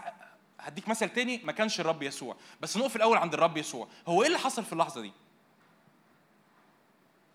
هديك 0.59 0.87
مثل 0.87 1.09
تاني 1.09 1.41
ما 1.43 1.51
كانش 1.51 1.79
الرب 1.79 2.03
يسوع. 2.03 2.35
بس 2.61 2.77
نقف 2.77 2.95
الأول 2.95 3.17
عند 3.17 3.33
الرب 3.33 3.57
يسوع. 3.57 3.87
هو 4.07 4.21
إيه 4.21 4.27
اللي 4.27 4.39
حصل 4.39 4.65
في 4.65 4.73
اللحظة 4.73 5.01
دي؟ 5.01 5.11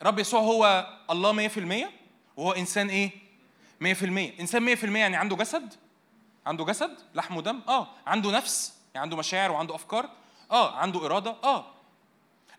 الرب 0.03 0.19
يسوع 0.19 0.40
هو 0.40 0.86
الله 1.11 1.49
100% 1.49 1.89
وهو 2.36 2.53
إنسان 2.53 2.90
إيه؟ 2.90 3.11
100% 3.81 4.40
إنسان 4.40 4.77
100% 4.77 4.85
يعني 4.85 5.16
عنده 5.16 5.36
جسد؟ 5.36 5.74
عنده 6.47 6.65
جسد؟ 6.65 6.99
لحم 7.15 7.36
ودم؟ 7.36 7.61
آه. 7.69 7.89
عنده 8.07 8.31
نفس؟ 8.31 8.74
يعني 8.94 9.05
عنده 9.05 9.16
مشاعر 9.16 9.53
وعنده 9.53 9.74
أفكار؟ 9.74 10.11
آه. 10.51 10.77
عنده 10.77 11.07
إرادة؟ 11.07 11.36
آه. 11.44 11.66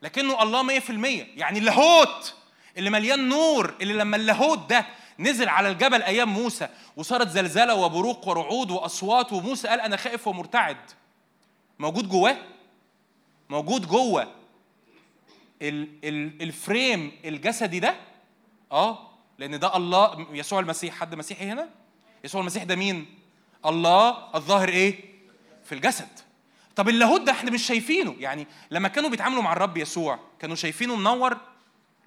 لكنه 0.02 0.44
الله 0.44 0.80
100% 0.80 0.90
يعني 1.38 1.60
اللاهوت 1.60 2.36
اللي 2.78 2.90
مليان 2.90 3.30
نور 3.30 3.76
اللي 3.82 3.94
لما 3.94 4.18
اللاهوت 4.18 4.70
ده 4.70 4.86
نزل 5.20 5.50
على 5.50 5.70
الجبل 5.70 6.02
أيام 6.02 6.30
موسى 6.30 6.68
وصارت 6.98 7.28
زلزلة 7.28 7.76
وبروق 7.76 8.28
ورعود 8.28 8.72
وأصوات 8.72 9.34
وموسى 9.34 9.68
قال 9.68 9.82
أنا 9.82 9.98
خائف 9.98 10.28
ومرتعد. 10.28 10.78
موجود 11.80 12.10
جواه؟ 12.10 12.38
موجود 13.50 13.88
جوه. 13.88 14.32
ال- 15.62 15.88
ال- 16.04 16.42
الفريم 16.42 17.12
الجسدي 17.26 17.80
ده؟ 17.80 17.96
آه 18.72 19.10
لأن 19.38 19.60
ده 19.60 19.78
الله 19.78 20.28
يسوع 20.32 20.60
المسيح 20.60 20.96
حد 20.96 21.16
مسيحي 21.16 21.46
هنا؟ 21.46 21.70
يسوع 22.24 22.42
المسيح 22.42 22.64
ده 22.64 22.76
مين؟ 22.76 23.06
الله 23.66 24.36
الظاهر 24.36 24.70
إيه؟ 24.70 25.00
في 25.66 25.76
الجسد. 25.76 26.08
طب 26.76 26.90
اللاهوت 26.90 27.22
ده 27.22 27.32
إحنا 27.32 27.52
مش 27.52 27.64
شايفينه. 27.68 28.16
يعني 28.20 28.48
لما 28.72 28.88
كانوا 28.88 29.10
بيتعاملوا 29.10 29.42
مع 29.44 29.54
الرب 29.54 29.78
يسوع 29.78 30.20
كانوا 30.40 30.56
شايفينه 30.56 30.96
منور؟ 30.96 31.38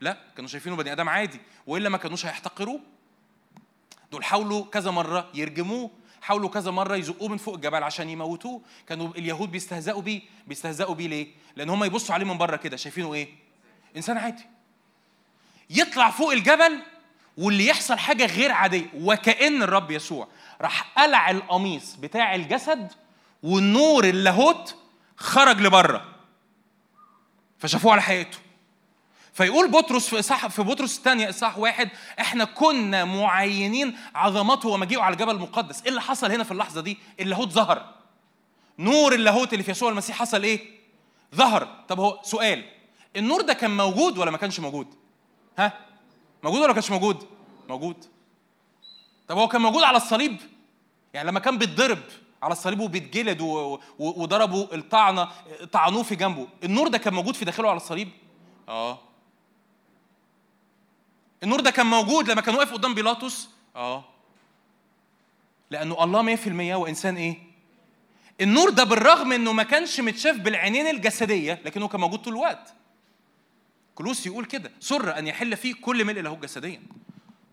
لا 0.01 0.17
كانوا 0.37 0.49
شايفينه 0.51 0.77
بني 0.77 0.93
آدم 0.93 1.09
عادي. 1.09 1.41
وإلا 1.67 1.89
ما 1.89 1.99
كانوش 1.99 2.27
هيحتقروه؟ 2.27 2.81
دول 4.13 4.25
حاولوا 4.25 4.65
كذا 4.65 4.91
مرة 4.91 5.31
يرجموه 5.35 5.91
حاولوا 6.27 6.49
كذا 6.49 6.71
مرة 6.71 6.97
يزقوه 6.97 7.29
من 7.29 7.37
فوق 7.37 7.55
الجبل 7.55 7.83
عشان 7.83 8.09
يموتوه. 8.09 8.63
كانوا 8.89 9.09
اليهود 9.09 9.51
بيستهزئوا 9.51 10.03
بيه. 10.03 10.23
بيستهزئوا 10.47 10.95
بيه 10.95 11.09
ليه؟ 11.09 11.29
لأن 11.57 11.71
هم 11.71 11.85
يبصوا 11.85 12.15
عليه 12.15 12.27
من 12.27 12.39
بره 12.39 12.57
كده. 12.57 12.77
شايفينه 12.77 13.15
إيه؟ 13.15 13.29
إنسان 13.97 14.19
عادي. 14.19 14.47
يطلع 15.71 16.11
فوق 16.11 16.33
الجبل 16.33 16.83
واللي 17.37 17.67
يحصل 17.67 17.99
حاجة 17.99 18.27
غير 18.27 18.53
عادية. 18.53 18.87
وكأن 18.95 19.63
الرب 19.63 19.91
يسوع 19.91 20.29
راح 20.61 20.99
قلع 20.99 21.31
القميص 21.31 21.97
بتاع 21.97 22.35
الجسد 22.35 22.93
والنور 23.43 24.05
اللاهوت 24.05 24.77
خرج 25.17 25.61
لبره. 25.61 26.05
فشافوه 27.59 27.93
على 27.93 28.03
حقيقته. 28.03 28.39
فيقول 29.37 29.71
بطرس 29.71 30.09
في 30.09 30.19
اصحاح 30.19 30.47
في 30.47 30.63
بطرس 30.63 30.99
الثانية 30.99 31.29
إصحاح 31.29 31.59
واحد 31.59 31.89
إحنا 32.21 32.45
كنا 32.45 33.05
معينين 33.05 33.99
عظمته 34.15 34.69
ومجيئه 34.69 35.01
على 35.01 35.13
الجبل 35.13 35.35
المقدس. 35.35 35.83
إيه 35.83 35.89
اللي 35.89 36.01
حصل 36.01 36.33
هنا 36.33 36.45
في 36.45 36.53
اللحظة 36.53 36.81
دي؟ 36.81 36.99
اللاهوت 37.21 37.49
ظهر. 37.53 37.95
نور 38.79 39.15
اللاهوت 39.15 39.53
اللي 39.53 39.65
في 39.65 39.71
يسوع 39.71 39.91
المسيح 39.91 40.17
حصل 40.17 40.43
إيه؟ 40.43 40.61
ظهر. 41.35 41.69
طب 41.89 42.01
هو 42.01 42.21
سؤال 42.23 42.65
النور 43.17 43.41
ده 43.41 43.53
كان 43.53 43.77
موجود 43.77 44.19
ولا 44.19 44.31
ما 44.31 44.39
كانش 44.39 44.61
موجود؟ 44.61 44.87
ها؟ 45.59 45.73
موجود 46.43 46.59
ولا 46.59 46.69
ما 46.69 46.75
كانش 46.75 46.91
موجود؟ 46.91 47.27
موجود. 47.69 48.05
طب 49.29 49.39
هو 49.39 49.49
كان 49.49 49.61
موجود 49.61 49.83
على 49.83 49.97
الصليب؟ 49.97 50.37
يعني 51.15 51.29
لما 51.29 51.41
كان 51.41 51.59
بيتضرب 51.59 52.03
على 52.43 52.53
الصليب 52.53 52.81
وبيتجلد 52.81 53.41
وضربوا 53.99 54.75
الطعنة 54.75 55.29
طعنوه 55.73 56.03
في 56.03 56.17
جنبه 56.17 56.47
النور 56.65 56.89
ده 56.89 56.99
كان 56.99 57.15
موجود 57.15 57.35
في 57.35 57.45
داخله 57.45 57.69
على 57.69 57.77
الصليب؟ 57.77 58.09
آه. 58.69 59.06
النور 61.43 61.61
ده 61.61 61.71
كان 61.71 61.87
موجود 61.87 62.31
لما 62.31 62.41
كان 62.41 62.55
واقف 62.55 62.73
قدام 62.73 62.95
بيلاطس؟ 62.95 63.49
آه. 63.77 64.05
لأنه 65.71 66.05
الله 66.05 66.37
100% 66.37 66.77
وإنسان 66.77 67.17
إيه؟ 67.17 67.39
النور 68.41 68.71
ده 68.71 68.85
بالرغم 68.85 69.33
إنه 69.33 69.53
ما 69.53 69.63
كانش 69.63 70.01
متشاف 70.01 70.37
بالعينين 70.37 70.87
الجسدية 70.87 71.63
لكنه 71.65 71.89
كان 71.89 72.01
موجود 72.01 72.19
طول 72.19 72.33
الوقت. 72.33 72.75
كلوس 73.95 74.27
يقول 74.27 74.45
كده 74.45 74.73
سر 74.81 75.19
أن 75.19 75.27
يحل 75.27 75.57
فيه 75.57 75.75
كل 75.75 76.05
ملء 76.05 76.21
له 76.21 76.35
جسديا. 76.37 76.83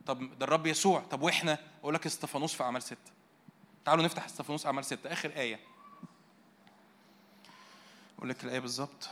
طب 0.05 0.39
ده 0.39 0.45
الرب 0.45 0.67
يسوع 0.67 0.99
طب 0.99 1.21
وإحنا؟ 1.21 1.57
أقول 1.81 1.93
لك 1.93 2.05
استفانوس 2.05 2.53
في 2.53 2.63
أعمال 2.63 2.81
ستة. 2.83 3.11
تعالوا 3.85 4.03
نفتح 4.03 4.25
استفانوس 4.25 4.65
أعمال 4.65 4.85
ستة 4.85 5.13
آخر 5.13 5.31
آية. 5.35 5.59
أقول 8.17 8.29
لك 8.29 8.43
الآية 8.43 8.59
بالظبط. 8.59 9.09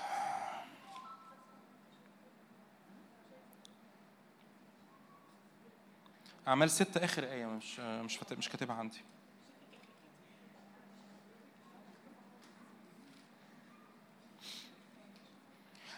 أعمال 6.47 6.69
ستة 6.71 7.05
آخر 7.05 7.23
آية 7.23 7.45
مش 7.45 7.79
مش 7.79 8.19
مش 8.37 8.49
كاتبها 8.49 8.75
عندي. 8.75 9.01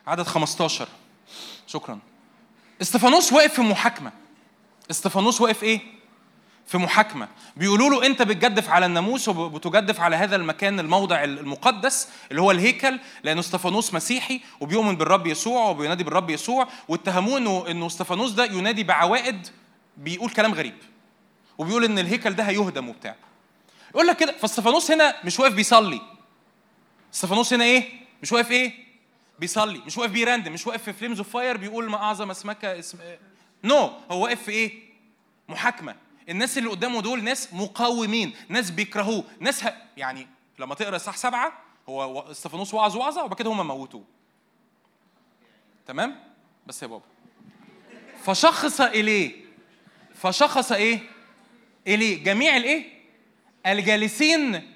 عدد 0.07 0.24
15 0.24 0.88
شكرا. 1.68 1.99
إستفانوس 2.82 3.34
واقف 3.34 3.53
في 3.53 3.61
محاكمة. 3.61 4.11
إستفانوس 4.91 5.41
واقف 5.41 5.64
إيه؟ 5.64 5.80
في 6.68 6.78
محاكمة. 6.78 7.28
بيقولوا 7.57 7.90
له 7.90 8.06
أنت 8.06 8.22
بتجدف 8.22 8.70
على 8.70 8.86
الناموس 8.86 9.28
وبتجدف 9.30 9.99
على 9.99 10.15
هذا 10.15 10.36
المكان 10.36 10.80
الموضع 10.80 11.24
المقدس 11.24 12.07
اللي 12.32 12.41
هو 12.41 12.52
الهيكل 12.52 12.99
لأنه 13.24 13.40
إستفانوس 13.40 13.94
مسيحي 13.94 14.41
وبيؤمن 14.60 14.95
بالرب 14.95 15.28
يسوع 15.28 15.70
وبينادي 15.70 16.03
بالرب 16.03 16.30
يسوع 16.30 16.68
واتهموه 16.88 17.38
إنه 17.38 17.65
إنه 17.72 17.88
إستفانوس 17.88 18.32
ده 18.32 18.45
ينادي 18.45 18.84
بعوائد 18.84 19.48
بيقول 19.98 20.30
كلام 20.30 20.53
غريب 20.53 20.78
وبيقول 21.57 21.84
إن 21.86 21.99
الهيكل 21.99 22.34
ده 22.34 22.44
هيهدم 22.44 22.90
وبتاع. 22.90 23.15
يقول 23.91 24.07
لك 24.07 24.18
كده 24.18 24.32
فاستفانوس 24.32 24.91
هنا 24.91 25.15
مش 25.26 25.40
واقف 25.40 25.53
بيصلي. 25.53 26.02
استفانوس 27.14 27.53
هنا 27.53 27.64
إيه؟ 27.64 27.90
مش 28.22 28.32
واقف 28.32 28.52
إيه؟ 28.52 28.84
بيصلي 29.40 29.82
مش 29.86 29.98
واقف 29.98 30.11
بيرندم 30.11 30.53
مش 30.53 30.68
واقف 30.68 30.84
في 30.84 30.94
flames 30.93 31.18
of 31.18 31.30
fire 31.30 31.57
بيقول 31.57 31.90
ما 31.90 31.98
أعظم 31.98 32.32
اسمك 32.32 32.65
اسم 32.65 32.98
no 33.64 33.88
no. 33.88 34.11
هو 34.11 34.24
واقف 34.24 34.44
في 34.44 34.52
إيه؟ 34.52 34.84
محاكمة. 35.49 35.95
الناس 36.30 36.57
اللي 36.57 36.70
قدامه 36.70 37.02
دول 37.02 37.24
ناس 37.24 37.53
مقاومين 37.53 38.34
ناس 38.49 38.72
بيكرهوه 38.72 39.24
ناس 39.40 39.64
ه... 39.64 39.74
يعني 39.98 40.28
لما 40.60 40.76
تقرأ 40.76 40.95
الصح 40.95 41.18
سبعة 41.18 41.53
هو 41.90 42.20
استفانوس 42.32 42.74
وعظ 42.74 42.98
وعظة 42.98 43.24
وبعد 43.24 43.40
كده 43.40 43.49
هم 43.52 43.68
موتوه. 43.68 44.03
تمام؟ 45.88 46.15
بس 46.68 46.84
يا 46.84 46.88
بابا. 46.88 47.03
فشخص 48.24 48.82
إليه 48.82 49.43
فشخص 50.15 50.72
إيه؟ 50.72 50.99
اليه 51.88 52.23
جميع 52.23 52.57
الإيه؟ 52.57 52.94
الجالسين 53.65 54.73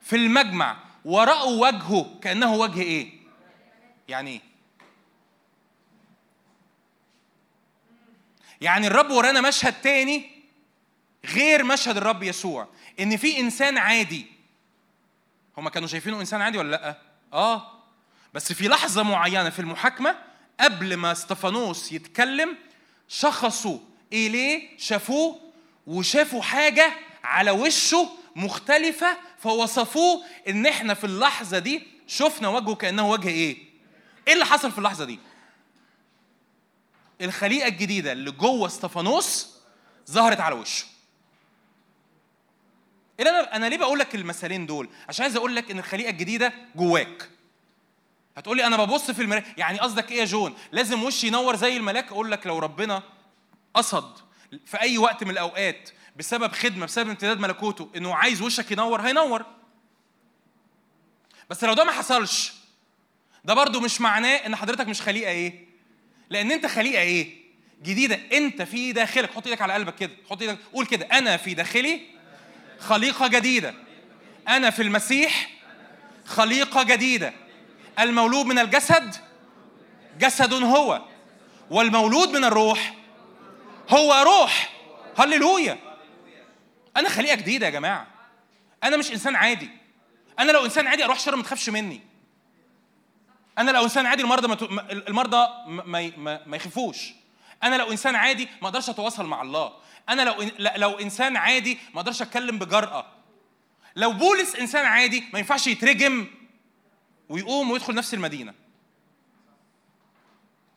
في 0.00 0.16
المجمع 0.16 0.76
ورأوا 1.04 1.68
وجهه 1.68 2.18
كأنه 2.22 2.54
وجه 2.54 2.82
إيه؟ 2.82 3.12
يعني 4.08 4.30
إيه؟ 4.30 4.40
يعني 8.60 8.86
الرب 8.86 9.10
ورانا 9.10 9.40
مشهد 9.40 9.80
تاني 9.80 10.30
غير 11.24 11.64
مشهد 11.64 11.96
الرب 11.96 12.22
يسوع 12.22 12.68
إن 13.00 13.16
في 13.16 13.40
إنسان 13.40 13.78
عادي. 13.78 14.26
هما 15.58 15.70
كانوا 15.70 15.88
شايفينه 15.88 16.20
إنسان 16.20 16.42
عادي 16.42 16.58
ولا 16.58 16.70
لأ؟ 16.70 16.98
آه. 17.32 17.80
بس 18.34 18.52
في 18.52 18.68
لحظة 18.68 19.02
معينة 19.02 19.50
في 19.50 19.58
المحاكمة 19.58 20.16
قبل 20.60 20.96
ما 20.96 21.12
استفانوس 21.12 21.92
يتكلم 21.92 22.56
شخصوا 23.08 23.78
اليه 24.12 24.78
شافوه 24.78 25.40
وشافوا 25.86 26.42
حاجة 26.42 26.92
على 27.24 27.50
وشه 27.50 28.08
مختلفة 28.36 29.16
فوصفوه 29.38 30.24
إن 30.48 30.66
إحنا 30.66 30.94
في 30.94 31.04
اللحظة 31.04 31.58
دي 31.58 31.82
شفنا 32.06 32.48
وجهه 32.48 32.74
كأنه 32.74 33.10
وجه 33.10 33.28
إيه؟ 33.28 33.56
إيه 34.28 34.34
اللي 34.34 34.44
حصل 34.44 34.72
في 34.72 34.78
اللحظة 34.78 35.04
دي؟ 35.04 35.18
الخليقة 37.20 37.68
الجديدة 37.68 38.12
اللي 38.12 38.30
جوه 38.30 38.66
استفانوس 38.66 39.50
ظهرت 40.10 40.40
على 40.40 40.54
وشه. 40.54 40.84
إيه 43.20 43.28
أنا 43.28 43.56
أنا 43.56 43.66
ليه 43.66 43.76
بقول 43.78 43.98
لك 43.98 44.14
المثالين 44.14 44.66
دول؟ 44.66 44.88
عشان 45.08 45.22
عايز 45.22 45.36
أقول 45.36 45.56
لك 45.56 45.70
إن 45.70 45.78
الخليقة 45.78 46.10
الجديدة 46.10 46.52
جواك. 46.76 47.30
هتقول 48.36 48.56
لي 48.56 48.66
أنا 48.66 48.84
ببص 48.84 49.10
في 49.10 49.22
المرايه 49.22 49.44
يعني 49.56 49.78
قصدك 49.80 50.12
إيه 50.12 50.18
يا 50.20 50.24
جون؟ 50.24 50.54
لازم 50.72 51.02
وشي 51.02 51.26
ينور 51.26 51.56
زي 51.56 51.76
الملاك 51.76 52.12
أقول 52.12 52.30
لك 52.30 52.46
لو 52.46 52.58
ربنا 52.58 53.02
قصد 53.74 54.18
في 54.66 54.80
أي 54.80 54.98
وقت 54.98 55.24
من 55.24 55.30
الأوقات 55.30 55.90
بسبب 56.16 56.52
خدمة 56.52 56.86
بسبب 56.86 57.08
امتداد 57.08 57.40
ملكوته 57.40 57.90
إنه 57.96 58.14
عايز 58.14 58.42
وشك 58.42 58.70
ينور 58.70 59.00
هينور. 59.00 59.46
بس 61.50 61.64
لو 61.64 61.74
ده 61.74 61.84
ما 61.84 61.92
حصلش 61.92 62.52
ده 63.44 63.54
برضو 63.54 63.80
مش 63.80 64.00
معناه 64.00 64.36
إن 64.36 64.56
حضرتك 64.56 64.88
مش 64.88 65.02
خليقة 65.02 65.30
إيه. 65.30 65.66
لأن 66.30 66.50
أنت 66.52 66.66
خليقة 66.66 67.02
إيه؟ 67.02 67.40
جديدة. 67.82 68.20
أنت 68.32 68.62
في 68.62 68.92
داخلك. 68.92 69.32
حط 69.32 69.46
إيدك 69.46 69.62
على 69.62 69.72
قلبك 69.72 69.94
كده. 69.94 70.12
حط 70.30 70.42
إيدك. 70.42 70.58
قول 70.72 70.86
كده. 70.86 71.06
أنا 71.06 71.36
في 71.36 71.54
داخلي 71.54 72.00
خليقة 72.78 73.26
جديدة. 73.26 73.74
أنا 74.48 74.70
في 74.70 74.82
المسيح 74.82 75.50
خليقة 76.24 76.82
جديدة. 76.82 77.32
المولود 77.98 78.46
من 78.46 78.58
الجسد 78.58 79.14
جسد 80.18 80.52
هو 80.52 81.02
والمولود 81.70 82.28
من 82.28 82.44
الروح 82.44 82.99
هو 83.90 84.12
روح. 84.22 84.72
هللويا. 85.18 85.78
أنا 86.96 87.08
خليقة 87.08 87.34
جديدة 87.34 87.66
يا 87.66 87.70
جماعة. 87.70 88.06
أنا 88.84 88.96
مش 88.96 89.12
إنسان 89.12 89.36
عادي. 89.36 89.70
أنا 90.38 90.52
لو 90.52 90.64
إنسان 90.64 90.86
عادي 90.86 91.04
أروح 91.04 91.18
شر 91.18 91.36
ما 91.36 91.42
تخافش 91.42 91.70
مني. 91.70 92.00
أنا 93.58 93.70
لو 93.70 93.84
إنسان 93.84 94.06
عادي 94.06 94.22
المرضى 94.22 94.48
ما 94.48 94.92
المرضى 94.92 95.48
ما, 95.66 96.12
ما, 96.16 96.40
ما, 96.46 96.56
يخافوش. 96.56 97.12
أنا 97.62 97.76
لو 97.76 97.90
إنسان 97.90 98.14
عادي 98.14 98.48
ما 98.62 98.68
أقدرش 98.68 98.90
أتواصل 98.90 99.26
مع 99.26 99.42
الله. 99.42 99.72
أنا 100.08 100.22
لو 100.22 100.50
لو 100.58 100.98
إنسان 100.98 101.36
عادي 101.36 101.78
ما 101.94 102.00
أقدرش 102.00 102.22
أتكلم 102.22 102.58
بجرأة. 102.58 103.06
لو 103.96 104.12
بولس 104.12 104.56
إنسان 104.56 104.86
عادي 104.86 105.24
ما 105.32 105.38
ينفعش 105.38 105.66
يترجم 105.66 106.26
ويقوم 107.28 107.70
ويدخل 107.70 107.94
نفس 107.94 108.14
المدينة. 108.14 108.54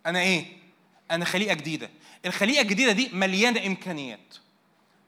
أنا 0.06 0.20
إيه؟ 0.20 0.46
أنا 1.12 1.26
خليقة 1.26 1.54
جديدة. 1.54 1.90
الخليقه 2.26 2.62
الجديدة 2.62 2.92
دي 2.92 3.10
مليانة 3.14 3.66
إمكانيات. 3.68 4.36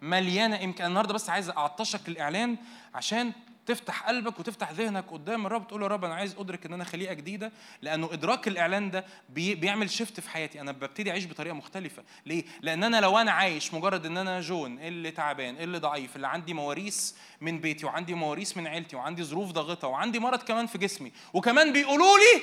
مليانة 0.01 0.63
إمكان. 0.63 0.87
النهارده 0.87 1.13
بس 1.13 1.29
عايز 1.29 1.49
أعطشك 1.49 2.07
الإعلان 2.07 2.57
عشان 2.95 3.31
تفتح 3.65 4.03
قلبك 4.07 4.39
وتفتح 4.39 4.71
ذهنك 4.71 5.05
قدام 5.11 5.45
الرب 5.45 5.67
تقول 5.67 5.81
يا 5.83 5.87
رب 5.87 6.05
أنا 6.05 6.15
عايز 6.15 6.35
أدرك 6.39 6.65
إن 6.65 6.73
أنا 6.73 6.83
خليقه 6.83 7.13
جديدة 7.13 7.51
لأنه 7.81 8.09
إدراك 8.13 8.47
الإعلان 8.47 8.91
ده 8.91 9.05
بي 9.29 9.55
بيعمل 9.55 9.89
شيفت 9.89 10.19
في 10.19 10.29
حياتي. 10.29 10.61
أنا 10.61 10.71
ببتدي 10.71 11.11
أعيش 11.11 11.25
بطريقة 11.25 11.53
مختلفة. 11.53 12.03
ليه؟ 12.25 12.43
لأن 12.61 12.83
أنا 12.83 13.01
لو 13.01 13.17
أنا 13.17 13.31
عايش 13.31 13.73
مجرد 13.73 14.05
إن 14.05 14.17
أنا 14.17 14.41
جون 14.41 14.79
اللي 14.79 15.11
تعبان 15.11 15.57
اللي 15.57 15.77
ضعيف 15.77 16.15
اللي 16.15 16.27
عندي 16.27 16.53
مواريث 16.53 17.13
من 17.41 17.59
بيتي 17.59 17.85
وعندي 17.85 18.13
مواريث 18.13 18.57
من 18.57 18.67
عيلتي 18.67 18.95
وعندي 18.95 19.23
ظروف 19.23 19.51
ضاغطة 19.51 19.87
وعندي 19.87 20.19
مرض 20.19 20.39
كمان 20.43 20.67
في 20.67 20.77
جسمي 20.77 21.11
وكمان 21.33 21.73
بيقولوا 21.73 22.17
لي 22.17 22.41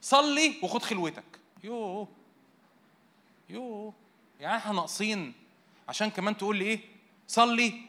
صلي 0.00 0.54
وخد 0.62 0.82
خلوتك. 0.82 1.24
يوه. 1.64 2.08
يوه. 3.50 4.01
يعني 4.42 4.56
إحنا 4.56 4.72
ناقصين 4.72 5.32
عشان 5.88 6.10
كمان 6.10 6.36
تقول 6.36 6.56
لي 6.56 6.64
إيه؟ 6.64 6.80
صلي 7.28 7.80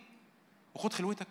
وخد 0.75 0.93
خلوتك. 0.93 1.27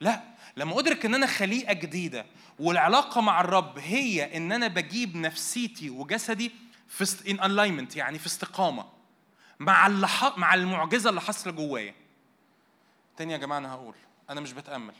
لا 0.00 0.22
لما 0.56 0.78
أدرك 0.78 1.04
إن 1.04 1.14
أنا 1.14 1.26
خليقة 1.26 1.72
جديدة 1.72 2.26
والعلاقة 2.58 3.20
مع 3.20 3.40
الرب 3.40 3.78
هي 3.78 4.36
إن 4.36 4.52
أنا 4.52 4.68
بجيب 4.68 5.16
نفسيتي 5.16 5.90
وجسدي 5.90 6.52
في 6.88 7.30
ان 7.30 7.44
الاينمنت 7.44 7.96
يعني 7.96 8.18
في 8.18 8.26
استقامة 8.26 8.86
مع 9.58 9.86
اللي 9.86 10.08
ح... 10.08 10.38
مع 10.38 10.54
المعجزة 10.54 11.10
اللي 11.10 11.20
حاصلة 11.20 11.52
جوايا. 11.52 11.94
تاني 13.16 13.32
يا 13.32 13.38
جماعة 13.38 13.58
أنا 13.58 13.72
هقول 13.72 13.94
أنا 14.30 14.40
مش 14.40 14.52
بتأمل. 14.52 14.94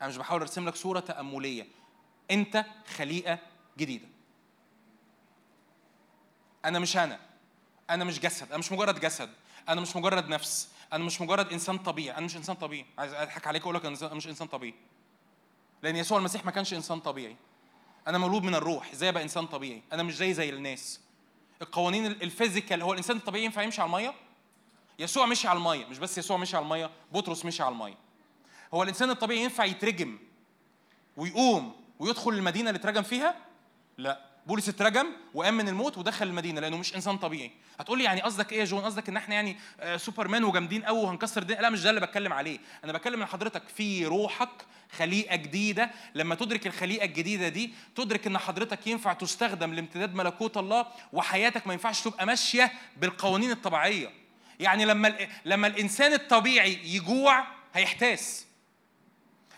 أنا 0.00 0.08
مش 0.08 0.16
بحاول 0.16 0.40
أرسم 0.40 0.68
لك 0.68 0.74
صورة 0.76 1.00
تأملية. 1.00 1.66
أنت 2.30 2.64
خليقة 2.96 3.38
جديدة. 3.78 4.08
أنا 6.64 6.78
مش 6.78 6.96
أنا. 6.96 7.29
أنا 7.90 8.04
مش 8.04 8.20
جسد 8.20 8.48
أنا 8.48 8.58
مش 8.58 8.72
مجرد 8.72 9.00
جسد 9.00 9.30
أنا 9.68 9.80
مش 9.80 9.96
مجرد 9.96 10.28
نفس 10.28 10.68
أنا 10.92 11.04
مش 11.04 11.20
مجرد 11.20 11.52
إنسان 11.52 11.78
طبيعي 11.78 12.16
أنا 12.16 12.26
مش 12.26 12.36
إنسان 12.36 12.56
طبيعي. 12.56 12.86
عايز 12.98 13.12
أضحك 13.12 13.46
عليك 13.46 13.62
وأقول 13.62 13.74
لك 13.74 13.84
أنا 13.84 14.14
مش 14.14 14.26
إنسان 14.26 14.48
طبيعي. 14.48 14.74
لأن 15.82 15.96
يسوع 15.96 16.18
المسيح 16.18 16.44
ما 16.44 16.50
كانش 16.50 16.74
إنسان 16.74 17.00
طبيعي. 17.00 17.36
أنا 18.08 18.18
مولود 18.18 18.42
من 18.42 18.54
الروح 18.54 18.92
إزاي 18.92 19.08
أبقى 19.08 19.22
إنسان 19.22 19.46
طبيعي؟ 19.46 19.82
أنا 19.92 20.02
مش 20.02 20.16
زي 20.16 20.34
زي 20.34 20.50
الناس. 20.50 21.00
القوانين 21.62 22.06
ال 22.06 22.14
physical 22.14 22.82
هو 22.82 22.92
الإنسان 22.92 23.16
الطبيعي 23.16 23.44
ينفع 23.44 23.62
يمشي 23.62 23.82
على 23.82 23.88
المية؟ 23.88 24.14
يسوع 24.98 25.26
مشي 25.26 25.48
على 25.48 25.58
المية 25.58 25.86
مش 25.86 25.98
بس 25.98 26.18
يسوع 26.18 26.36
مشي 26.36 26.56
على 26.56 26.64
المية 26.64 26.90
بطرس 27.12 27.44
مشي 27.44 27.62
على 27.62 27.72
المية. 27.72 27.96
هو 28.74 28.82
الإنسان 28.82 29.10
الطبيعي 29.10 29.42
ينفع 29.42 29.64
يترجم 29.64 30.18
ويقوم 31.16 31.76
ويدخل 31.98 32.30
المدينة 32.30 32.70
اللي 32.70 32.78
اترجم 32.78 33.02
فيها؟ 33.02 33.34
لا. 33.98 34.29
بولس 34.46 34.68
اترجم 34.68 35.06
وقام 35.34 35.56
من 35.56 35.68
الموت 35.68 35.98
ودخل 35.98 36.26
المدينة 36.26 36.60
لأنه 36.60 36.76
مش 36.76 36.94
إنسان 36.96 37.16
طبيعي. 37.16 37.50
هتقول 37.80 37.98
لي 37.98 38.04
يعني 38.04 38.20
قصدك 38.22 38.52
إيه 38.52 38.60
يا 38.60 38.64
جون؟ 38.64 38.80
قصدك 38.84 39.08
إن 39.08 39.16
إحنا 39.16 39.34
يعني 39.34 39.56
آه، 39.80 39.96
سوبرمان 39.96 40.44
وجامدين 40.44 40.82
قوي 40.82 40.98
وهنكسر 40.98 41.42
الدنيا؟ 41.42 41.60
لا 41.60 41.70
مش 41.70 41.82
ده 41.82 41.90
اللي 41.90 42.00
بتكلم 42.00 42.32
عليه. 42.32 42.58
أنا 42.84 42.92
بتكلم 42.92 43.20
إن 43.20 43.26
حضرتك 43.26 43.62
في 43.76 44.06
روحك 44.06 44.48
خليقة 44.96 45.36
جديدة. 45.36 45.90
لما 46.14 46.34
تدرك 46.34 46.66
الخليقة 46.66 47.04
الجديدة 47.04 47.48
دي 47.48 47.74
تدرك 47.96 48.26
إن 48.26 48.38
حضرتك 48.38 48.86
ينفع 48.86 49.12
تستخدم 49.12 49.74
لامتداد 49.74 50.14
ملكوت 50.14 50.56
الله 50.56 50.86
وحياتك 51.12 51.66
ما 51.66 51.72
ينفعش 51.72 52.00
تبقى 52.00 52.26
ماشية 52.26 52.72
بالقوانين 52.96 53.50
الطبيعية. 53.50 54.10
يعني 54.60 54.84
لما 54.84 55.16
لما 55.44 55.66
الإنسان 55.66 56.12
الطبيعي 56.12 56.78
يجوع 56.84 57.44
هيحتاس. 57.74 58.46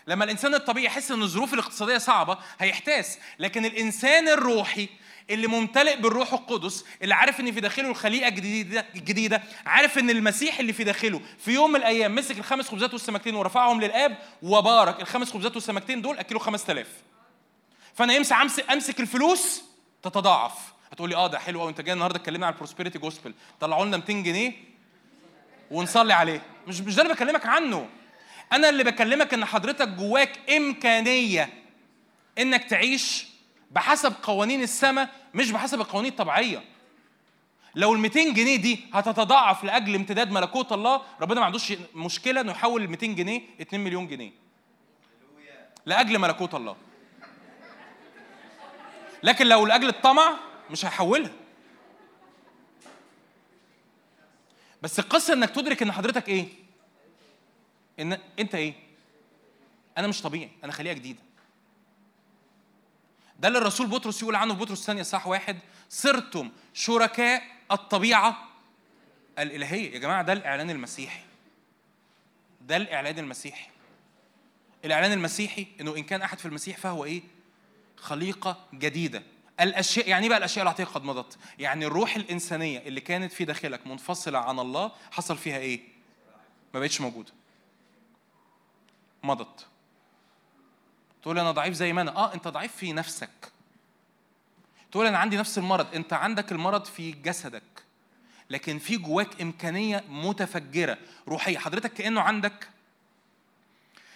لما 0.07 0.23
الإنسان 0.25 0.55
الطبيعي 0.55 0.85
يحس 0.85 1.11
إن 1.11 1.21
الظروف 1.21 1.53
الاقتصادية 1.53 1.97
صعبة 1.97 2.37
هيحتاس. 2.59 3.17
لكن 3.39 3.65
الإنسان 3.65 4.27
الروحي 4.27 4.89
اللي 5.29 5.47
ممتلئ 5.47 5.95
بالروح 6.01 6.33
القدس 6.33 6.85
اللي 7.01 7.15
عارف 7.15 7.39
إن 7.39 7.51
في 7.51 7.61
داخله 7.61 7.89
الخليقة 7.89 8.27
الجديده 8.27 8.85
الجديده 8.95 9.43
عارف 9.65 9.97
إن 9.97 10.09
المسيح 10.09 10.59
اللي 10.59 10.73
في 10.73 10.83
داخله 10.83 11.21
في 11.39 11.51
يوم 11.51 11.69
من 11.69 11.75
الأيام 11.75 12.15
مسك 12.15 12.37
الخمس 12.37 12.67
خبزات 12.69 12.93
والسمكتين 12.93 13.35
ورفعهم 13.35 13.81
للآب 13.81 14.17
وبارك. 14.41 15.01
الخمس 15.01 15.31
خبزات 15.31 15.55
والسمكتين 15.55 16.01
دول 16.01 16.17
أكلوا 16.17 16.41
5000 16.41 16.87
فأنا 17.95 18.17
امسك 18.17 18.69
أمسك 18.71 18.99
الفلوس 18.99 19.63
تتضاعف. 20.03 20.53
هتقول 20.91 21.09
لي 21.09 21.15
آه 21.15 21.27
ده 21.27 21.39
حلو 21.39 21.61
قوي 21.61 21.69
أنت 21.69 21.81
جاي 21.81 21.93
النهارده 21.93 22.17
اتكلمنا 22.17 22.45
على 22.45 22.53
ال 22.53 22.57
prosperity 22.57 22.99
gospel 22.99 23.33
طلعوا 23.59 23.85
لنا 23.85 23.97
200 23.97 24.13
جنيه 24.13 24.53
ونصلي 25.71 26.13
عليه. 26.13 26.41
مش 26.67 26.79
مش 26.81 26.95
ده 26.95 27.01
اللي 27.01 27.13
بكلمك 27.13 27.45
عنه. 27.45 27.89
أنا 28.51 28.69
اللي 28.69 28.83
بكلمك 28.83 29.33
إن 29.33 29.45
حضرتك 29.45 29.87
جواك 29.87 30.51
إمكانية 30.51 31.49
إنك 32.37 32.63
تعيش 32.63 33.27
بحسب 33.71 34.13
قوانين 34.23 34.61
السماء 34.61 35.09
مش 35.33 35.51
بحسب 35.51 35.81
القوانين 35.81 36.11
الطبيعية. 36.11 36.63
لو 37.75 37.93
ال 37.93 37.99
200 37.99 38.33
جنيه 38.33 38.55
دي 38.55 38.79
هتتضاعف 38.93 39.63
لأجل 39.63 39.95
امتداد 39.95 40.31
ملكوت 40.31 40.71
الله 40.71 41.01
ربنا 41.21 41.39
ما 41.39 41.45
عندوش 41.45 41.73
مشكلة 41.95 42.41
إنه 42.41 42.51
يحول 42.51 42.81
ال 42.83 42.89
200 42.89 43.07
جنيه 43.07 43.41
2 43.61 43.83
مليون 43.83 44.07
جنيه. 44.07 44.31
لأجل 45.85 46.19
ملكوت 46.19 46.55
الله. 46.55 46.75
لكن 49.23 49.47
لو 49.47 49.65
لأجل 49.65 49.87
الطمع 49.87 50.33
مش 50.71 50.85
هيحولها. 50.85 51.31
بس 54.81 54.99
القصة 54.99 55.33
إنك 55.33 55.49
تدرك 55.49 55.81
إن 55.81 55.91
حضرتك 55.91 56.29
إيه؟ 56.29 56.62
إن 57.99 58.17
أنت 58.39 58.55
إيه؟ 58.55 58.73
أنا 59.97 60.07
مش 60.07 60.21
طبيعي 60.21 60.51
أنا 60.63 60.71
خليقه 60.71 60.93
جديدة. 60.93 61.19
ده 63.39 63.47
اللي 63.47 63.59
الرسول 63.59 63.87
بطرس 63.87 64.21
يقول 64.21 64.35
عنه 64.35 64.53
في 64.53 64.59
بطرس 64.59 64.79
الثانية 64.79 65.03
صح 65.03 65.27
واحد 65.27 65.57
صرتم 65.89 66.51
شركاء 66.73 67.43
الطبيعة 67.71 68.49
الإلهية. 69.39 69.93
يا 69.93 69.99
جماعة 69.99 70.21
ده 70.23 70.33
الإعلان 70.33 70.69
المسيحي. 70.69 71.21
ده 72.61 72.77
الإعلان 72.77 73.19
المسيحي. 73.19 73.69
الإعلان 74.85 75.11
المسيحي 75.11 75.67
إنه 75.81 75.95
إن 75.97 76.03
كان 76.03 76.21
أحد 76.21 76.39
في 76.39 76.45
المسيح 76.45 76.77
فهو 76.77 77.05
إيه؟ 77.05 77.21
خليقة 77.97 78.65
جديدة. 78.73 79.23
الأشياء 79.59 80.09
يعني 80.09 80.23
إيه 80.23 80.29
بقى 80.29 80.37
الأشياء 80.37 80.63
العتيقة 80.63 80.91
قد 80.91 81.03
مضت؟ 81.03 81.37
يعني 81.59 81.85
الروح 81.85 82.15
الإنسانية 82.15 82.79
اللي 82.79 83.01
كانت 83.01 83.33
في 83.33 83.45
داخلك 83.45 83.87
منفصلة 83.87 84.39
عن 84.39 84.59
الله 84.59 84.91
حصل 85.11 85.37
فيها 85.37 85.57
إيه؟ 85.57 85.81
ما 86.73 86.79
بقتش 86.79 87.01
موجودة. 87.01 87.31
مضت. 89.23 89.65
تقول 91.21 91.39
أنا 91.39 91.51
ضعيف 91.51 91.73
زي 91.73 91.93
ما 91.93 92.01
أنا. 92.01 92.15
آه 92.15 92.33
أنت 92.33 92.47
ضعيف 92.47 92.75
في 92.75 92.93
نفسك. 92.93 93.29
تقول 94.91 95.05
أنا 95.07 95.17
عندي 95.17 95.37
نفس 95.37 95.57
المرض. 95.57 95.95
أنت 95.95 96.13
عندك 96.13 96.51
المرض 96.51 96.85
في 96.85 97.11
جسدك. 97.11 97.63
لكن 98.49 98.79
في 98.79 98.97
جواك 98.97 99.41
إمكانية 99.41 100.03
متفجرة 100.09 100.97
روحية. 101.27 101.57
حضرتك 101.57 101.93
كأنه 101.93 102.21
عندك 102.21 102.67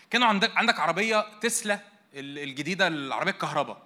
كأنه 0.10 0.26
عندك 0.26 0.58
عندك 0.58 0.80
عربية 0.80 1.40
تسلا 1.40 1.80
ال- 2.14 2.40
الجديدة 2.40 2.88
العربية 2.88 3.32
الكهرباء. 3.32 3.78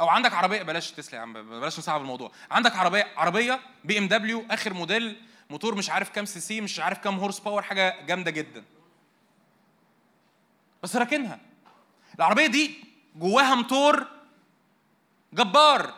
أو 0.00 0.08
عندك 0.08 0.32
عربية 0.32 0.62
بلاش 0.62 0.90
تسلا 0.92 1.16
يا 1.16 1.20
عم 1.22 1.32
بلاش 1.32 1.78
نصعب 1.78 2.00
الموضوع. 2.00 2.32
عندك 2.50 2.76
عربية 2.76 3.06
عربية 3.16 3.60
بي 3.84 3.98
إم 3.98 4.08
دبليو 4.08 4.44
آخر 4.50 4.74
موديل 4.74 5.16
موتور 5.50 5.74
مش 5.74 5.90
عارف 5.90 6.10
كام 6.10 6.24
CC 6.24 6.60
مش 6.60 6.80
عارف 6.80 6.98
كام 6.98 7.18
horse 7.18 7.38
power 7.38 7.62
حاجة 7.62 8.06
جامدة 8.06 8.30
جدا. 8.30 8.64
بس 10.82 10.96
راكنها. 10.96 11.38
العربية 12.18 12.46
دي 12.46 12.84
جواها 13.16 13.54
موتور 13.54 14.06
جبار. 15.32 15.94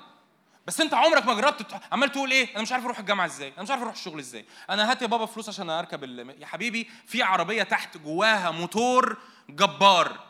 بس 0.66 0.81
انت 0.81 0.94
عمرك 0.94 1.27
ما 1.27 1.35
جربت 1.35 1.81
عمال 1.93 2.12
تقول 2.12 2.31
إيه؟ 2.31 2.52
أنا 2.55 2.62
مش 2.62 2.73
عارف 2.73 2.85
أروح 2.85 2.98
الجامعة 2.98 3.27
إزاي؟ 3.27 3.52
أنا 3.55 3.62
مش 3.62 3.70
عارف 3.70 3.82
أروح 3.82 3.94
الشغل 3.94 4.19
إزاي؟ 4.19 4.44
أنا 4.70 4.90
هات 4.90 5.02
يا 5.02 5.06
بابا 5.06 5.27
فلوس 5.27 5.48
عشان 5.48 5.70
أركب 5.70 6.05
ال... 6.05 6.36
يا 6.40 6.47
حبيبي 6.47 6.90
في 7.06 7.23
عربية 7.23 7.62
تحت 7.62 7.97
جواها 7.97 8.51
موتور 8.51 9.16
جبار. 9.48 10.20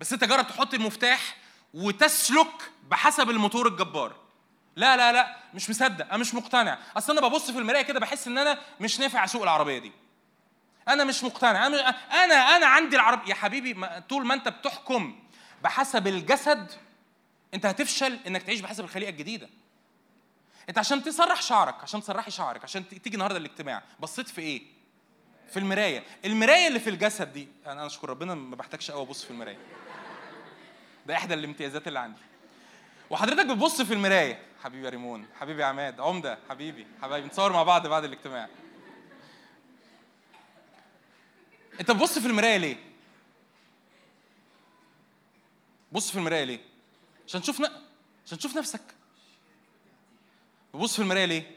بس 0.00 0.12
انت 0.12 0.24
جرب 0.24 0.48
تحط 0.48 0.74
المفتاح 0.74 1.36
وتسلك 1.74 2.70
بحسب 2.90 3.30
الموتور 3.30 3.68
الجبار. 3.68 4.16
لا 4.76 4.96
لا 4.96 5.12
لا 5.12 5.36
مش 5.54 5.70
مصدق. 5.70 6.06
أنا 6.06 6.16
مش 6.16 6.34
مقتنع. 6.34 6.78
أصل 6.96 7.18
أنا 7.18 7.28
ببص 7.28 7.50
في 7.50 7.58
المراية 7.58 7.82
كده 7.82 8.00
بحس 8.00 8.26
إن 8.26 8.38
أنا 8.38 8.58
مش 8.80 9.00
نافع 9.00 9.24
اسوق 9.24 9.42
العربية 9.42 9.78
دي. 9.78 9.92
أنا 10.88 11.04
مش 11.04 11.24
مقتنع. 11.24 11.66
أنا 11.66 12.56
أنا 12.56 12.66
عندي 12.66 12.96
العرب 12.96 13.28
يا 13.28 13.34
حبيبي 13.34 13.88
طول 14.08 14.26
ما 14.26 14.34
أنت 14.34 14.48
بتحكم 14.48 15.18
بحسب 15.62 16.06
الجسد 16.06 16.72
أنت 17.54 17.66
هتفشل 17.66 18.18
إنك 18.26 18.42
تعيش 18.42 18.60
بحسب 18.60 18.84
الخليقه 18.84 19.10
الجديدة. 19.10 19.48
أنت 20.68 20.78
عشان 20.78 21.02
تسرح 21.02 21.42
شعرك 21.42 21.82
عشان 21.82 22.00
تسرحي 22.00 22.30
شعرك 22.30 22.64
عشان 22.64 22.88
تيجي 22.88 23.14
النهارده 23.14 23.38
الاجتماع 23.38 23.82
بصيت 24.00 24.28
في 24.28 24.40
إيه؟ 24.40 24.62
في 25.50 25.58
المراية. 25.58 26.04
المراية 26.24 26.68
اللي 26.68 26.80
في 26.80 26.90
الجسد 26.90 27.32
دي 27.32 27.48
أنا 27.66 27.86
أشكر 27.86 28.10
ربنا 28.10 28.34
ما 28.34 28.56
بحتاجش 28.56 28.90
قوي 28.90 29.02
أبص 29.02 29.24
في 29.24 29.30
المراية. 29.30 29.58
ده 31.06 31.14
إحدى 31.14 31.34
الامتيازات 31.34 31.88
اللي 31.88 31.98
عندي. 31.98 32.20
وحضرتك 33.10 33.46
بتبص 33.46 33.82
في 33.82 33.94
المراية. 33.94 34.42
حبيبي 34.64 34.84
يا 34.84 34.90
ريمون 34.90 35.26
حبيبي 35.40 35.62
يا 35.62 35.66
عماد 35.66 36.00
عمدة 36.00 36.38
حبيبي 36.50 36.86
حبايبي 37.02 37.26
نتصور 37.26 37.52
مع 37.52 37.62
بعض 37.62 37.86
بعد 37.86 38.04
الاجتماع. 38.04 38.48
انت 41.80 41.90
بتبص 41.90 42.18
في 42.18 42.26
المراية 42.26 42.56
ليه؟ 42.56 42.76
بص 45.92 46.10
في 46.10 46.18
المراية 46.18 46.44
ليه؟ 46.44 46.60
عشان 47.26 47.40
تشوف. 47.42 47.62
عشان 48.26 48.38
تشوف 48.38 48.56
نفسك. 48.56 48.80
ببص 50.74 50.96
في 50.96 51.02
المراية 51.02 51.24
ليه؟ 51.24 51.50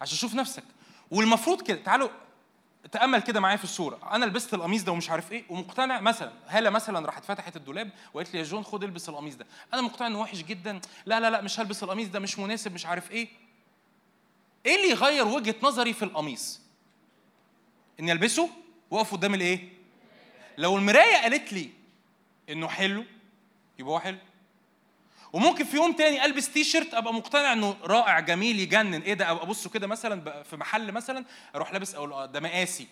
عشان 0.00 0.16
تشوف 0.18 0.34
نفسك. 0.34 0.64
والمفروض 1.10 1.62
كده 1.62 1.82
تعالوا 1.82 2.08
تأمل 2.92 3.22
كده 3.22 3.40
معايا 3.40 3.56
في 3.56 3.64
الصورة. 3.64 3.98
أنا 4.10 4.24
لبست 4.24 4.54
القميص 4.54 4.82
ده 4.82 4.92
ومش 4.92 5.10
عارف 5.10 5.32
إيه 5.32 5.44
ومقتنع 5.48 6.00
مثلا 6.00 6.32
هالة 6.46 6.70
مثلا 6.70 7.06
راحت 7.06 7.24
فتحت 7.24 7.56
الدولاب 7.56 7.90
وقالت 8.14 8.32
لي 8.32 8.38
يا 8.38 8.44
جون 8.44 8.64
خد 8.64 8.84
البس 8.84 9.08
القميص 9.08 9.34
ده. 9.34 9.46
أنا 9.74 9.82
مقتنع 9.82 10.06
إنه 10.06 10.20
وحش 10.20 10.38
جدا. 10.42 10.80
لا 11.06 11.20
لا 11.20 11.30
لا 11.30 11.40
مش 11.40 11.60
هلبس 11.60 11.82
القميص 11.82 12.08
ده 12.08 12.18
مش 12.20 12.38
مناسب 12.38 12.74
مش 12.74 12.86
عارف 12.86 13.10
إيه. 13.10 13.28
إيه 14.66 14.76
اللي 14.76 14.90
يغير 14.90 15.26
وجهة 15.26 15.54
نظري 15.62 15.92
في 15.92 16.04
القميص؟ 16.04 16.60
إني 18.00 18.12
ألبسه 18.12 18.50
واقف 18.90 19.12
قدام 19.12 19.34
الايه؟ 19.34 19.68
لو 20.58 20.76
المراية 20.76 21.16
قالت 21.22 21.52
لي 21.52 21.70
إنه 22.50 22.68
حلو 22.68 23.04
يبقى 23.78 23.92
هو 23.94 24.00
حلو. 24.00 24.18
وممكن 25.32 25.64
في 25.64 25.76
يوم 25.76 25.92
تاني 25.92 26.24
ألبس 26.24 26.50
تي 26.52 26.64
شيرت 26.64 26.94
أبقى 26.94 27.14
مقتنع 27.14 27.52
إنه 27.52 27.76
رائع 27.82 28.20
جميل 28.20 28.60
يجنن. 28.60 29.02
إيه 29.02 29.14
ده؟ 29.14 29.30
أبقى 29.30 29.44
ابصه 29.44 29.70
كده 29.70 29.86
مثلا 29.86 30.42
في 30.42 30.56
محل 30.56 30.92
مثلا 30.92 31.24
أروح 31.54 31.72
لابس 31.72 31.94
أقول 31.94 32.12
آه 32.12 32.26
ده 32.26 32.40
مقاسي. 32.40 32.86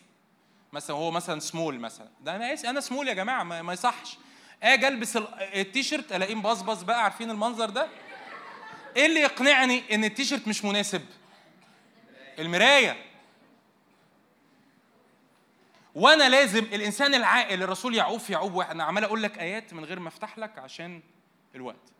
مثلا 0.72 0.96
هو 0.96 1.10
مثلا 1.10 1.40
سمول 1.40 1.78
مثلا. 1.80 2.08
ده 2.20 2.38
مقاسي. 2.38 2.70
أنا 2.70 2.80
سمول 2.80 3.08
يا 3.08 3.14
جماعة 3.14 3.42
ما, 3.42 3.72
يصحش. 3.72 4.16
آجي 4.62 4.88
ألبس 4.88 5.16
ال- 5.16 5.34
التي 5.40 5.82
شيرت 5.82 6.12
ألاقيه 6.12 6.34
مبصبص 6.34 6.82
بقى 6.82 7.02
عارفين 7.04 7.30
المنظر 7.30 7.70
ده؟ 7.70 7.88
إيه 8.96 9.06
اللي 9.06 9.20
يقنعني 9.20 9.82
إن 9.94 10.04
التي 10.04 10.24
شيرت 10.24 10.48
مش 10.48 10.64
مناسب؟ 10.64 11.02
المراية. 12.38 12.96
وأنا 15.98 16.28
لازم 16.28 16.64
الانسان 16.64 17.14
العاقل 17.14 17.62
الرسول 17.62 17.94
يعقوب 17.94 18.20
في 18.20 18.32
يعقوب 18.32 18.54
واحد 18.54 18.70
أنا 18.70 18.84
عمال 18.84 19.04
أقول 19.04 19.22
لك 19.22 19.38
آيات 19.38 19.74
من 19.74 19.84
غير 19.84 20.00
ما 20.00 20.08
افتح 20.08 20.38
لك 20.38 20.58
عشان 20.58 21.02
الوقت. 21.54 21.92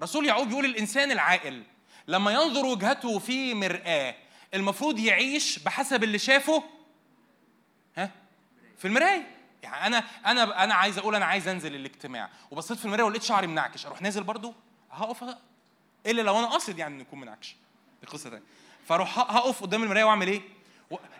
رسول 0.00 0.26
يعقوب 0.26 0.50
يقول 0.50 0.64
الانسان 0.64 1.10
العاقل 1.10 1.62
لما 2.08 2.32
ينظر 2.32 2.66
وجهته 2.66 3.18
في 3.18 3.54
مرآة 3.54 4.14
المفروض 4.54 4.98
يعيش 4.98 5.58
بحسب 5.58 6.04
اللي 6.04 6.18
شافه؟ 6.18 6.64
ها؟ 7.96 8.10
في 8.78 8.84
المراية. 8.84 9.26
يعني 9.62 9.86
أنا 9.86 10.04
أنا 10.26 10.64
أنا 10.64 10.74
عايز 10.74 10.98
أقول 10.98 11.14
أنا 11.14 11.24
عايز 11.24 11.48
أنزل 11.48 11.74
الاجتماع. 11.74 12.30
وبصيت 12.50 12.78
في 12.78 12.84
المراية 12.84 13.04
ولقيت 13.04 13.22
شعري 13.22 13.46
منعكش. 13.46 13.86
أروح 13.86 14.02
نازل 14.02 14.22
برضو؟ 14.22 14.54
هقف 14.90 15.24
إلا 16.06 16.22
لو 16.22 16.38
أنا 16.38 16.46
قاصد 16.46 16.78
يعني 16.78 16.94
إن 16.94 17.00
يكون 17.00 17.20
منعكش. 17.20 17.56
دي 18.00 18.06
قصة 18.06 18.30
تانية. 18.30 18.44
فأروح 18.88 19.18
هقف 19.18 19.62
قدام 19.62 19.82
المراية 19.82 20.04
وأعمل 20.04 20.28
إيه. 20.28 20.42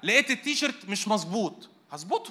لقيت 0.03 0.31
التيشيرت 0.31 0.89
مش 0.89 1.09
مظبوط. 1.09 1.74
هظبطه. 1.95 2.31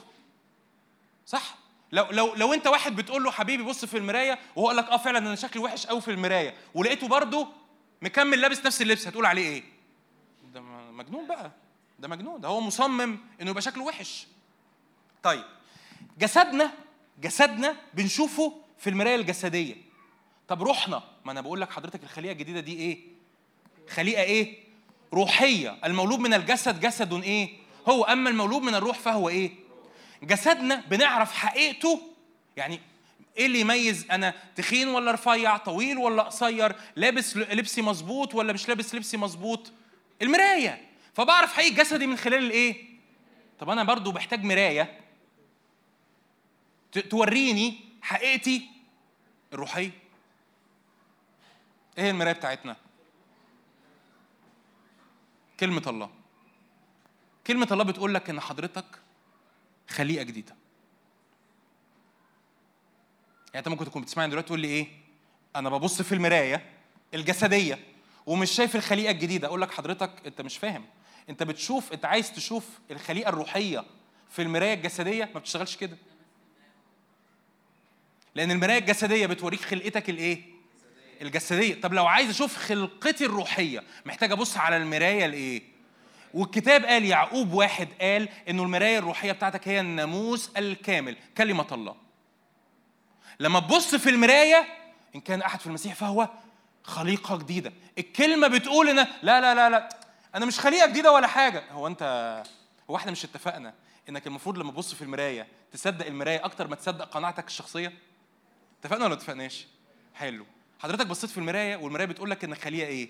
صح؟ 1.25 1.55
لو 1.91 2.05
لو 2.11 2.33
لو 2.35 2.53
انت 2.53 2.67
واحد 2.67 2.95
بتقول 2.95 3.23
له 3.23 3.31
حبيبي 3.31 3.63
بص 3.63 3.85
في 3.85 3.97
المراية 3.97 4.39
وهو 4.55 4.67
قال 4.67 4.75
لك 4.77 4.89
آه 4.89 4.97
فعلا 4.97 5.17
أنا 5.17 5.35
شكلي 5.35 5.63
وحش 5.63 5.87
قوي 5.87 6.01
في 6.01 6.11
المراية 6.11 6.53
ولقيته 6.73 7.07
برضه 7.07 7.47
مكمل 8.01 8.41
لابس 8.41 8.65
نفس 8.65 8.81
اللبس 8.81 9.07
هتقول 9.07 9.25
عليه 9.25 9.47
إيه؟ 9.47 9.63
ده 10.53 10.61
مجنون 10.91 11.27
بقى. 11.27 11.51
ده 11.99 12.07
مجنون. 12.07 12.41
ده 12.41 12.47
هو 12.47 12.61
مصمم 12.61 13.17
إنه 13.41 13.49
يبقى 13.49 13.61
شكله 13.61 13.83
وحش. 13.83 14.27
طيب 15.23 15.43
جسدنا 16.19 16.71
جسدنا 17.21 17.75
بنشوفه 17.93 18.61
في 18.79 18.89
المراية 18.89 19.15
الجسدية. 19.15 19.75
طب 20.47 20.63
روحنا. 20.63 21.03
ما 21.25 21.31
أنا 21.31 21.41
بقول 21.41 21.61
لك 21.61 21.71
حضرتك 21.71 22.03
الخليقه 22.03 22.31
الجديدة 22.31 22.59
دي 22.59 22.77
إيه؟ 22.77 22.99
خليقة 23.89 24.23
إيه؟ 24.23 24.63
روحية. 25.13 25.77
المولود 25.85 26.19
من 26.19 26.33
الجسد 26.33 26.79
جسد 26.79 27.13
إيه؟ 27.13 27.62
هو 27.89 28.03
أما 28.03 28.29
المولود 28.29 28.61
من 28.61 28.75
الروح 28.75 28.99
فهو 28.99 29.29
إيه؟ 29.29 29.51
جسدنا 30.23 30.75
بنعرف 30.75 31.33
حقيقته. 31.33 32.01
يعني 32.57 32.79
إيه 33.37 33.45
اللي 33.45 33.59
يميز 33.59 34.05
أنا 34.11 34.33
تخين 34.55 34.87
ولا 34.87 35.11
رفيع 35.11 35.57
طويل 35.57 35.97
ولا 35.97 36.23
قصير 36.23 36.75
لابس 36.95 37.37
لبسي 37.37 37.81
مظبوط 37.81 38.35
ولا 38.35 38.53
مش 38.53 38.67
لابس 38.69 38.95
لبسي 38.95 39.17
مظبوط؟ 39.17 39.71
المراية. 40.21 40.89
فبعرف 41.13 41.53
حقيقة 41.53 41.75
جسدي 41.75 42.07
من 42.07 42.17
خلال 42.17 42.43
الإيه؟ 42.43 42.93
طب 43.59 43.69
أنا 43.69 43.83
برضو 43.83 44.11
بحتاج 44.11 44.43
مراية 44.43 44.99
توريني 47.09 47.79
حقيقتي 48.01 48.69
الروحية. 49.53 49.91
إيه 51.97 52.09
المراية 52.09 52.33
بتاعتنا؟ 52.33 52.75
كلمة 55.59 55.83
الله. 55.87 56.09
كلمة 57.47 57.67
الله 57.71 57.83
بتقول 57.83 58.13
لك 58.13 58.29
إن 58.29 58.39
حضرتك 58.39 58.85
خليقة 59.89 60.23
جديدة. 60.23 60.55
يعني 63.53 63.57
أنت 63.59 63.67
ممكن 63.67 63.85
تكون 63.85 64.01
بتسمعني 64.01 64.29
دلوقتي 64.29 64.47
تقول 64.47 64.59
لي 64.59 64.67
إيه؟ 64.67 64.87
أنا 65.55 65.69
ببص 65.69 66.01
في 66.01 66.15
المراية 66.15 66.65
الجسدية 67.13 67.79
ومش 68.25 68.51
شايف 68.51 68.75
الخليقة 68.75 69.11
الجديدة. 69.11 69.47
أقول 69.47 69.61
لك 69.61 69.71
حضرتك 69.71 70.11
أنت 70.25 70.41
مش 70.41 70.57
فاهم. 70.57 70.85
أنت 71.29 71.43
بتشوف 71.43 71.93
أنت 71.93 72.05
عايز 72.05 72.31
تشوف 72.31 72.69
الخليقة 72.91 73.29
الروحية 73.29 73.85
في 74.29 74.41
المراية 74.41 74.73
الجسدية؟ 74.73 75.29
ما 75.33 75.39
بتشتغلش 75.39 75.75
كده. 75.75 75.97
لأن 78.35 78.51
المراية 78.51 78.77
الجسدية 78.77 79.25
بتوريك 79.25 79.61
خلقتك 79.61 80.09
الإيه؟ 80.09 80.41
الجسدية. 81.21 81.81
طب 81.81 81.93
لو 81.93 82.05
عايز 82.05 82.29
أشوف 82.29 82.57
خلقتي 82.57 83.25
الروحية 83.25 83.83
محتاج 84.05 84.31
أبص 84.31 84.57
على 84.57 84.77
المراية 84.77 85.25
الإيه؟ 85.25 85.72
والكتاب 86.33 86.85
قال 86.85 87.05
يعقوب 87.05 87.53
واحد 87.53 87.87
قال 88.01 88.29
إنه 88.49 88.63
المراية 88.63 88.99
الروحية 88.99 89.31
بتاعتك 89.31 89.67
هي 89.67 89.79
الناموس 89.79 90.49
الكامل 90.57 91.17
كلمة 91.37 91.67
الله. 91.71 91.95
لما 93.39 93.59
تبص 93.59 93.95
في 93.95 94.09
المراية 94.09 94.67
إن 95.15 95.21
كان 95.21 95.41
أحد 95.41 95.59
في 95.59 95.67
المسيح 95.67 95.95
فهو 95.95 96.29
خليقة 96.83 97.37
جديدة. 97.37 97.73
الكلمة 97.97 98.47
بتقول 98.47 98.89
إن 98.89 98.95
لا 99.21 99.41
لا 99.41 99.55
لا 99.55 99.69
لا 99.69 99.89
أنا 100.35 100.45
مش 100.45 100.59
خليقة 100.59 100.87
جديدة 100.87 101.11
ولا 101.11 101.27
حاجة. 101.27 101.63
هو 101.71 101.87
أنت 101.87 102.43
هو 102.89 102.95
إحنا 102.95 103.11
مش 103.11 103.25
اتفقنا 103.25 103.73
إنك 104.09 104.27
المفروض 104.27 104.57
لما 104.57 104.71
تبص 104.71 104.93
في 104.93 105.01
المراية 105.01 105.47
تصدق 105.71 106.05
المراية 106.05 106.45
أكتر 106.45 106.67
ما 106.67 106.75
تصدق 106.75 107.05
قناعتك 107.05 107.47
الشخصية؟ 107.47 107.93
اتفقنا 108.79 109.05
ولا 109.05 109.13
اتفقناش؟ 109.13 109.67
حلو. 110.15 110.45
حضرتك 110.79 111.07
بصيت 111.07 111.29
في 111.29 111.37
المراية 111.37 111.75
والمراية 111.75 112.05
بتقول 112.07 112.31
لك 112.31 112.43
انك 112.43 112.57
خليقة 112.57 112.87
إيه؟ 112.87 113.09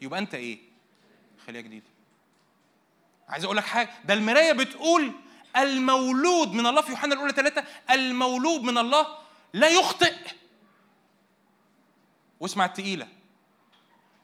يبقى 0.00 0.18
أنت 0.18 0.34
إيه؟ 0.34 0.58
خليقة 1.46 1.62
جديدة. 1.62 1.95
عايز 3.28 3.44
أقول 3.44 3.56
لك 3.56 3.64
حاجة 3.64 3.90
ده 4.04 4.14
المراية 4.14 4.52
بتقول 4.52 5.12
المولود 5.56 6.52
من 6.52 6.66
الله 6.66 6.82
في 6.82 6.90
يوحنا 6.90 7.14
الأولى 7.14 7.32
ثلاثة 7.32 7.64
المولود 7.90 8.60
من 8.62 8.78
الله 8.78 9.06
لا 9.52 9.68
يخطئ. 9.68 10.14
واسمع 12.40 12.64
التقيلة. 12.64 13.08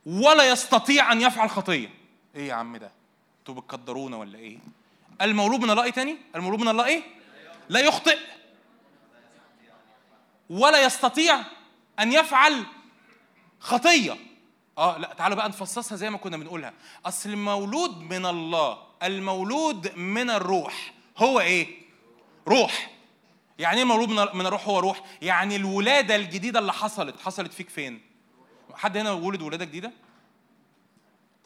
ولا 0.07 0.51
يستطيع 0.51 1.13
أن 1.13 1.21
يفعل 1.21 1.51
خطية. 1.51 1.95
إيه 2.35 2.49
يا 2.49 2.55
عم 2.55 2.77
ده؟ 2.77 2.91
أنتوا 3.41 3.55
بتقدرونا 3.55 4.17
ولا 4.17 4.39
إيه؟ 4.39 4.59
المولود 5.23 5.61
من 5.61 5.71
الله 5.71 5.85
إيه 5.85 5.91
تاني؟ 5.91 6.17
المولود 6.37 6.61
من 6.61 6.69
الله 6.69 6.87
إيه؟ 6.87 7.03
لا 7.69 7.81
يخطئ. 7.81 8.19
ولا 10.51 10.85
يستطيع 10.85 11.41
أن 11.99 12.13
يفعل 12.13 12.67
خطية. 13.61 14.17
آه 14.79 14.99
لا 14.99 15.15
تعالوا 15.15 15.37
بقى 15.37 15.49
نفصصها 15.49 15.97
زي 15.97 16.11
ما 16.11 16.19
كنا 16.19 16.37
بنقولها. 16.37 16.73
أصل 17.07 17.31
المولود 17.31 17.99
من 18.13 18.27
الله 18.27 18.79
المولود 19.03 19.97
من 19.97 20.31
الروح. 20.31 20.95
هو 21.19 21.41
إيه؟ 21.41 21.83
روح. 22.49 22.91
يعني 23.59 23.77
إيه 23.77 23.83
المولود 23.83 24.09
من 24.35 24.47
الروح؟ 24.47 24.69
هو 24.69 24.79
روح. 24.79 25.03
يعني 25.23 25.57
الولادة 25.57 26.17
الجديدة 26.17 26.59
اللي 26.59 26.73
حصلت. 26.73 27.21
حصلت 27.21 27.53
فيك 27.53 27.69
فين؟ 27.69 28.01
حد 28.75 28.97
هنا 28.97 29.13
ولد 29.13 29.43
ولادة 29.43 29.65
جديدة؟ 29.65 29.93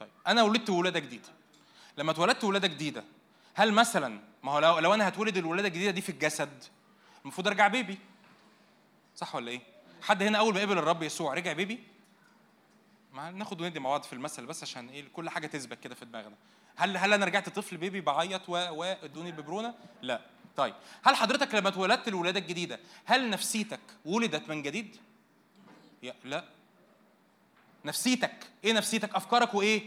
طيب 0.01 0.09
أنا 0.27 0.43
ولدت 0.43 0.70
ولادة 0.70 1.01
جديدة. 1.01 1.28
لما 1.98 2.11
اتولدت 2.11 2.44
ولادة 2.44 2.69
جديدة 2.69 3.05
هل 3.55 3.73
مثلا 3.73 4.20
ما 4.43 4.53
هو 4.53 4.59
لو, 4.59 4.78
لو 4.78 4.94
أنا 4.94 5.09
هتولد 5.09 5.36
الولادة 5.36 5.69
الجديدة 5.69 5.90
دي 5.90 6.01
في 6.01 6.09
الجسد 6.09 6.65
المفروض 7.23 7.47
أرجع 7.47 7.69
بيبي؟ 7.69 7.98
صح 9.16 9.35
ولا 9.35 9.51
إيه؟ 9.51 9.61
حد 10.03 10.23
هنا 10.23 10.39
أول 10.39 10.55
ما 10.55 10.61
قبل 10.61 10.78
الرب 10.78 11.03
يسوع 11.03 11.35
رجع 11.35 11.53
بيبي؟ 11.53 11.78
ما 13.16 13.30
ناخد 13.30 13.60
وندي 13.60 13.80
مع 13.80 13.90
بعض 13.90 14.02
في 14.02 14.12
المثل 14.12 14.47
بس 14.47 14.62
عشان 14.62 14.88
إيه 14.88 15.05
كل 15.12 15.30
حاجة 15.30 15.47
تثبت 15.47 15.80
كده 15.80 15.94
في 15.94 16.05
دماغنا. 16.05 16.34
هل 16.76 16.97
هل 16.97 17.12
أنا 17.12 17.26
رجعت 17.26 17.48
طفل 17.48 17.76
بيبي 17.76 18.01
بعيط 18.01 18.48
وادوني 18.48 19.30
الببرونه 19.30 19.74
لا. 20.02 20.20
طيب. 20.56 20.74
هل 21.05 21.16
حضرتك 21.16 21.55
لما 21.55 21.68
اتولدت 21.68 22.09
الولادة 22.09 22.40
الجديدة 22.40 22.80
هل 23.05 23.30
نفسيتك 23.30 23.80
ولدت 24.05 24.48
من 24.48 24.62
جديد؟ 24.62 24.97
لا. 26.24 26.44
نفسيتك. 27.84 28.51
إيه 28.64 28.72
نفسيتك؟ 28.72 29.14
أفكارك 29.14 29.55
وإيه؟ 29.55 29.82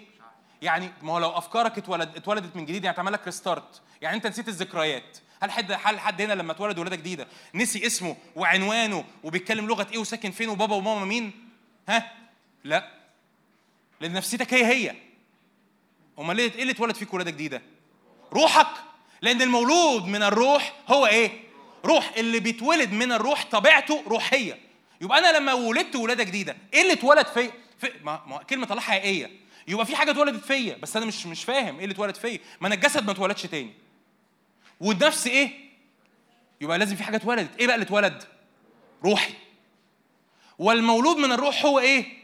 يعني 0.62 0.92
ما 1.02 1.14
هو 1.14 1.20
لو 1.20 1.30
أفكارك 1.30 1.78
اتولد 1.78 2.16
اتولدت 2.16 2.56
من 2.56 2.66
جديد 2.66 2.84
يعني 2.84 2.98
تعمل 2.98 3.14
لك 3.14 3.26
ريستارت 3.26 3.82
يعني 4.02 4.16
أنت 4.18 4.28
نسيت 4.28 4.48
الذكريات. 4.48 5.18
هل 5.42 5.52
حد 5.52 5.72
هل 5.72 6.00
حد 6.00 6.22
هنا 6.22 6.34
لما 6.34 6.52
اتولد 6.52 6.80
ولادة 6.80 6.96
جديدة 6.96 7.28
نسي 7.56 7.86
اسمه 7.86 8.18
وعنوانه 8.36 9.06
وبيتكلم 9.24 9.68
لغة 9.68 9.88
إيه 9.92 9.98
وساكن 9.98 10.32
فين 10.32 10.50
وبابا 10.50 10.76
وماما 10.76 11.06
مين؟ 11.06 11.50
ها؟ 11.90 12.12
لا. 12.64 12.99
لأن 14.02 14.14
نفسيتك 14.14 14.54
هي 14.54 14.66
هي. 14.66 14.96
أمال 16.20 16.36
ليه 16.36 16.52
إيه 16.56 16.62
اللي 16.62 16.72
اتولد 16.74 16.96
فيك 16.96 17.14
ولاده 17.14 17.32
جديده 17.32 17.62
روحك. 18.34 18.68
لأن 19.22 19.42
المولود 19.42 20.06
من 20.06 20.24
الروح 20.24 20.74
هو 20.88 21.06
إيه؟ 21.06 21.32
روح. 21.86 22.12
اللي 22.18 22.40
بيتولد 22.40 22.92
من 22.92 23.12
الروح 23.12 23.46
طبيعته 23.52 24.04
روحية. 24.08 24.60
يبقى 25.02 25.20
أنا 25.20 25.38
لما 25.38 25.54
ولدت 25.54 25.96
ولاده 25.96 26.24
جديده 26.24 26.58
إيه 26.74 26.82
اللي 26.82 26.94
اتولد 26.94 27.26
فيا 27.28 27.52
في 27.78 27.92
ما, 28.04 28.22
ما 28.28 28.38
كلمة 28.44 28.68
الله 28.72 28.82
حقيقية. 28.82 29.32
يبقى 29.68 29.86
في 29.86 29.96
حاجة 29.96 30.12
اتولدت 30.12 30.46
فيا 30.46 30.78
بس 30.82 30.98
أنا 30.98 31.06
مش 31.06 31.26
مش 31.26 31.44
فاهم 31.44 31.78
إيه 31.78 31.84
اللي 31.84 31.94
اتولد 31.94 32.16
فيا. 32.16 32.40
ما 32.62 32.68
أنا 32.68 32.76
الجسد 32.76 33.06
ما 33.06 33.12
اتولدش 33.12 33.42
تاني. 33.42 33.74
والنفس 34.80 35.28
إيه؟ 35.28 35.50
يبقى 36.62 36.78
لازم 36.78 36.96
في 36.96 37.04
حاجة 37.04 37.16
اتولدت. 37.16 37.60
إيه 37.60 37.68
بقى 37.68 37.76
اللي 37.76 37.86
اتولد؟ 37.86 38.24
روحي. 39.04 39.34
والمولود 40.60 41.18
من 41.18 41.32
الروح 41.32 41.66
هو 41.66 41.80
إيه؟ 41.80 42.19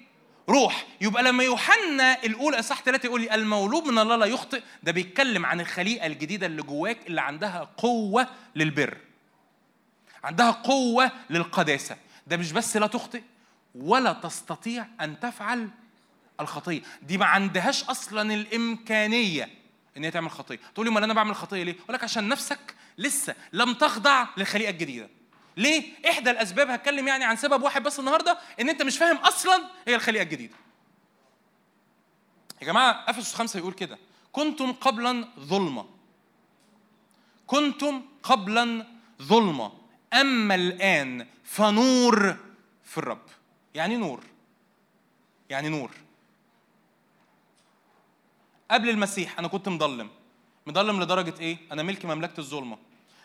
روح. 0.50 0.88
يبقى 1.02 1.24
لما 1.24 1.44
يوحنا 1.44 2.24
الأولى 2.24 2.60
اصح 2.60 2.82
ثلاثة 2.82 3.06
يقول 3.06 3.22
لي 3.22 3.36
المولود 3.36 3.84
من 3.84 4.00
الله 4.00 4.16
لا 4.16 4.26
يخطئ. 4.26 4.62
ده 4.84 4.92
بيتكلم 4.92 5.46
عن 5.46 5.62
الخليقة 5.62 6.06
الجديدة 6.06 6.46
اللي 6.46 6.62
جواك 6.62 7.08
اللي 7.08 7.22
عندها 7.22 7.70
قوة 7.78 8.28
للبر. 8.56 8.98
عندها 10.24 10.52
قوة 10.52 11.12
للقداسة. 11.30 11.98
ده 12.28 12.38
مش 12.38 12.52
بس 12.52 12.78
لا 12.78 12.88
تخطئ 12.88 13.22
ولا 13.76 14.14
تستطيع 14.14 14.86
أن 15.02 15.20
تفعل 15.20 15.70
الخطية. 16.40 16.82
دي 17.02 17.18
ما 17.18 17.26
عندهاش 17.26 17.84
أصلا 17.84 18.34
الإمكانية 18.34 19.50
إن 19.98 20.04
هي 20.04 20.12
تعمل 20.12 20.32
خطية. 20.32 20.60
تقول 20.74 20.86
لي 20.86 20.92
أمال 20.92 21.04
أنا 21.04 21.14
بعمل 21.14 21.36
خطية 21.36 21.64
ليه؟ 21.64 21.76
أقول 21.84 21.94
لك 21.96 22.04
عشان 22.04 22.28
نفسك 22.30 22.76
لسه 22.98 23.36
لم 23.54 23.74
تخضع 23.74 24.28
للخليقة 24.38 24.70
الجديدة. 24.70 25.10
ليه 25.58 26.10
إحدى 26.10 26.32
الأسباب 26.32 26.70
هتكلم 26.70 27.08
يعني 27.08 27.24
عن 27.24 27.36
سبب 27.36 27.64
واحد 27.64 27.84
بس 27.84 28.00
النهارده؟ 28.00 28.38
إن 28.60 28.70
أنت 28.70 28.82
مش 28.82 28.98
فاهم 28.98 29.18
أصلا 29.18 29.64
هي 29.88 29.96
الخليقه 29.96 30.24
الجديدة. 30.24 30.56
يا 32.62 32.68
جماعة 32.68 33.06
إفسس 33.08 33.34
خمسة 33.34 33.60
يقول 33.60 33.74
كده 33.74 33.98
كنتم 34.32 34.74
قبلا 34.74 35.28
ظلمة. 35.40 35.86
كنتم 37.48 38.02
قبلا 38.24 38.88
ظلمة. 39.22 39.72
أما 40.14 40.56
الآن 40.56 41.28
فنور 41.44 42.38
في 42.84 42.98
الرب. 42.98 43.26
يعني 43.74 43.96
نور. 43.96 44.24
يعني 45.50 45.70
نور. 45.70 45.92
قبل 48.72 48.90
المسيح 48.90 49.40
أنا 49.40 49.48
كنت 49.48 49.70
مضلم 49.70 50.10
مضلم 50.66 51.02
لدرجة 51.02 51.40
إيه؟ 51.40 51.58
أنا 51.72 51.84
ملك 51.84 52.06
مملكة 52.06 52.40
الظلمة. 52.40 52.78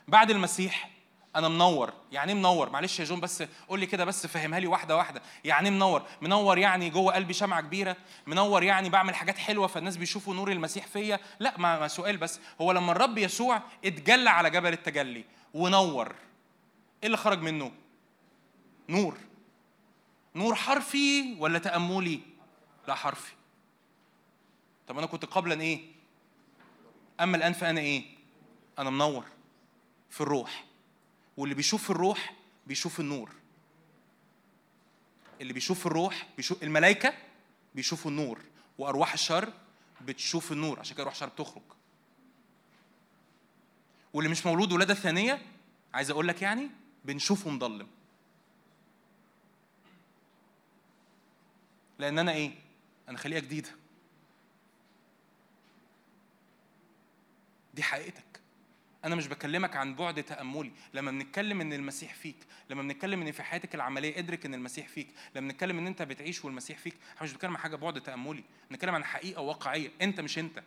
بعد 0.08 0.30
المسيح 0.30 0.90
أنا 1.36 1.48
منور. 1.48 1.92
يعني 2.12 2.32
إيه 2.32 2.38
منور؟ 2.38 2.70
معلش 2.70 3.00
يا 3.00 3.04
جون 3.04 3.20
بس 3.20 3.42
قول 3.68 3.80
لي 3.80 3.86
كده 3.86 4.04
بس 4.04 4.26
فهمها 4.26 4.60
لي 4.60 4.66
واحدة 4.66 4.96
واحدة. 4.96 5.22
يعني 5.44 5.68
إيه 5.68 5.74
منور؟ 5.74 6.02
منور 6.20 6.58
يعني 6.58 6.90
جوه 6.90 7.14
قلبي 7.14 7.32
شمعة 7.32 7.60
كبيرة؟ 7.60 7.96
منور 8.26 8.62
يعني 8.62 8.88
بعمل 8.88 9.14
حاجات 9.14 9.38
حلوة 9.38 9.66
فالناس 9.66 9.96
بيشوفوا 9.96 10.34
نور 10.34 10.52
المسيح 10.52 10.86
فيا؟ 10.86 11.20
لا 11.40 11.58
ما, 11.58 11.88
سؤال 11.88 12.16
بس. 12.16 12.40
هو 12.60 12.72
لما 12.72 12.92
الرب 12.92 13.18
يسوع 13.18 13.62
اتجلى 13.84 14.30
على 14.30 14.50
جبل 14.50 14.72
التجلي 14.72 15.24
ونور 15.54 16.08
إيه 17.02 17.06
اللي 17.06 17.16
خرج 17.16 17.42
منه؟ 17.42 17.72
نور. 18.88 19.18
نور 20.34 20.54
حرفي 20.54 21.36
ولا 21.38 21.58
تأملي؟ 21.58 22.20
لا 22.88 22.94
حرفي. 22.94 23.32
طب 24.88 24.98
أنا 24.98 25.06
كنت 25.06 25.24
قبلا 25.24 25.60
إيه؟ 25.60 25.80
أما 27.20 27.36
الآن 27.36 27.52
فأنا 27.52 27.80
إيه؟ 27.80 28.04
أنا 28.78 28.90
منور 28.90 29.24
في 30.10 30.20
الروح. 30.20 30.64
واللي 31.36 31.54
بيشوف 31.54 31.90
الروح 31.90 32.34
بيشوف 32.66 33.00
النور. 33.00 33.32
اللي 35.40 35.52
بيشوف 35.52 35.86
الروح 35.86 36.26
بيشوف 36.36 36.62
الملائكة 36.62 37.14
بيشوفوا 37.74 38.10
النور 38.10 38.40
وأرواح 38.78 39.12
الشر 39.12 39.52
بتشوف 40.00 40.52
النور 40.52 40.80
عشان 40.80 40.94
كده 40.94 41.02
أرواح 41.02 41.14
الشر 41.14 41.28
بتخرج. 41.28 41.62
واللي 44.14 44.30
مش 44.30 44.46
مولود 44.46 44.72
ولادة 44.72 44.94
ثانية 44.94 45.42
عايز 45.94 46.10
أقول 46.10 46.28
لك 46.28 46.42
يعني 46.42 46.70
بنشوفه 47.04 47.50
مضلم 47.50 47.86
لأن 51.98 52.18
أنا 52.18 52.32
إيه؟ 52.32 52.52
أنا 53.08 53.18
خليقة 53.18 53.40
جديدة. 53.40 53.70
دي 57.74 57.82
حقيقتك. 57.82 58.29
أنا 59.04 59.14
مش 59.14 59.26
بكلمك 59.28 59.76
عن 59.76 59.94
بعد 59.94 60.22
تأملي. 60.22 60.72
لما 60.94 61.10
بنتكلم 61.10 61.60
إن 61.60 61.72
المسيح 61.72 62.14
فيك 62.14 62.36
لما 62.70 62.82
بنتكلم 62.82 63.22
إن 63.22 63.32
في 63.32 63.42
حياتك 63.42 63.74
العملية 63.74 64.18
ادرك 64.18 64.46
إن 64.46 64.54
المسيح 64.54 64.88
فيك 64.88 65.08
لما 65.36 65.48
بنتكلم 65.48 65.78
إن 65.78 65.86
أنت 65.86 66.02
بتعيش 66.02 66.44
والمسيح 66.44 66.78
فيك 66.78 66.94
إحنا 67.14 67.22
مش 67.22 67.32
بنتكلم 67.32 67.50
عن 67.50 67.58
حاجة 67.62 67.76
بعد 67.76 68.00
تأملي. 68.00 68.44
بنتكلم 68.70 68.94
عن 68.94 69.04
حقيقة 69.04 69.42
واقعية. 69.42 69.90
أنت 70.02 70.20
مش 70.20 70.38
أنت. 70.38 70.62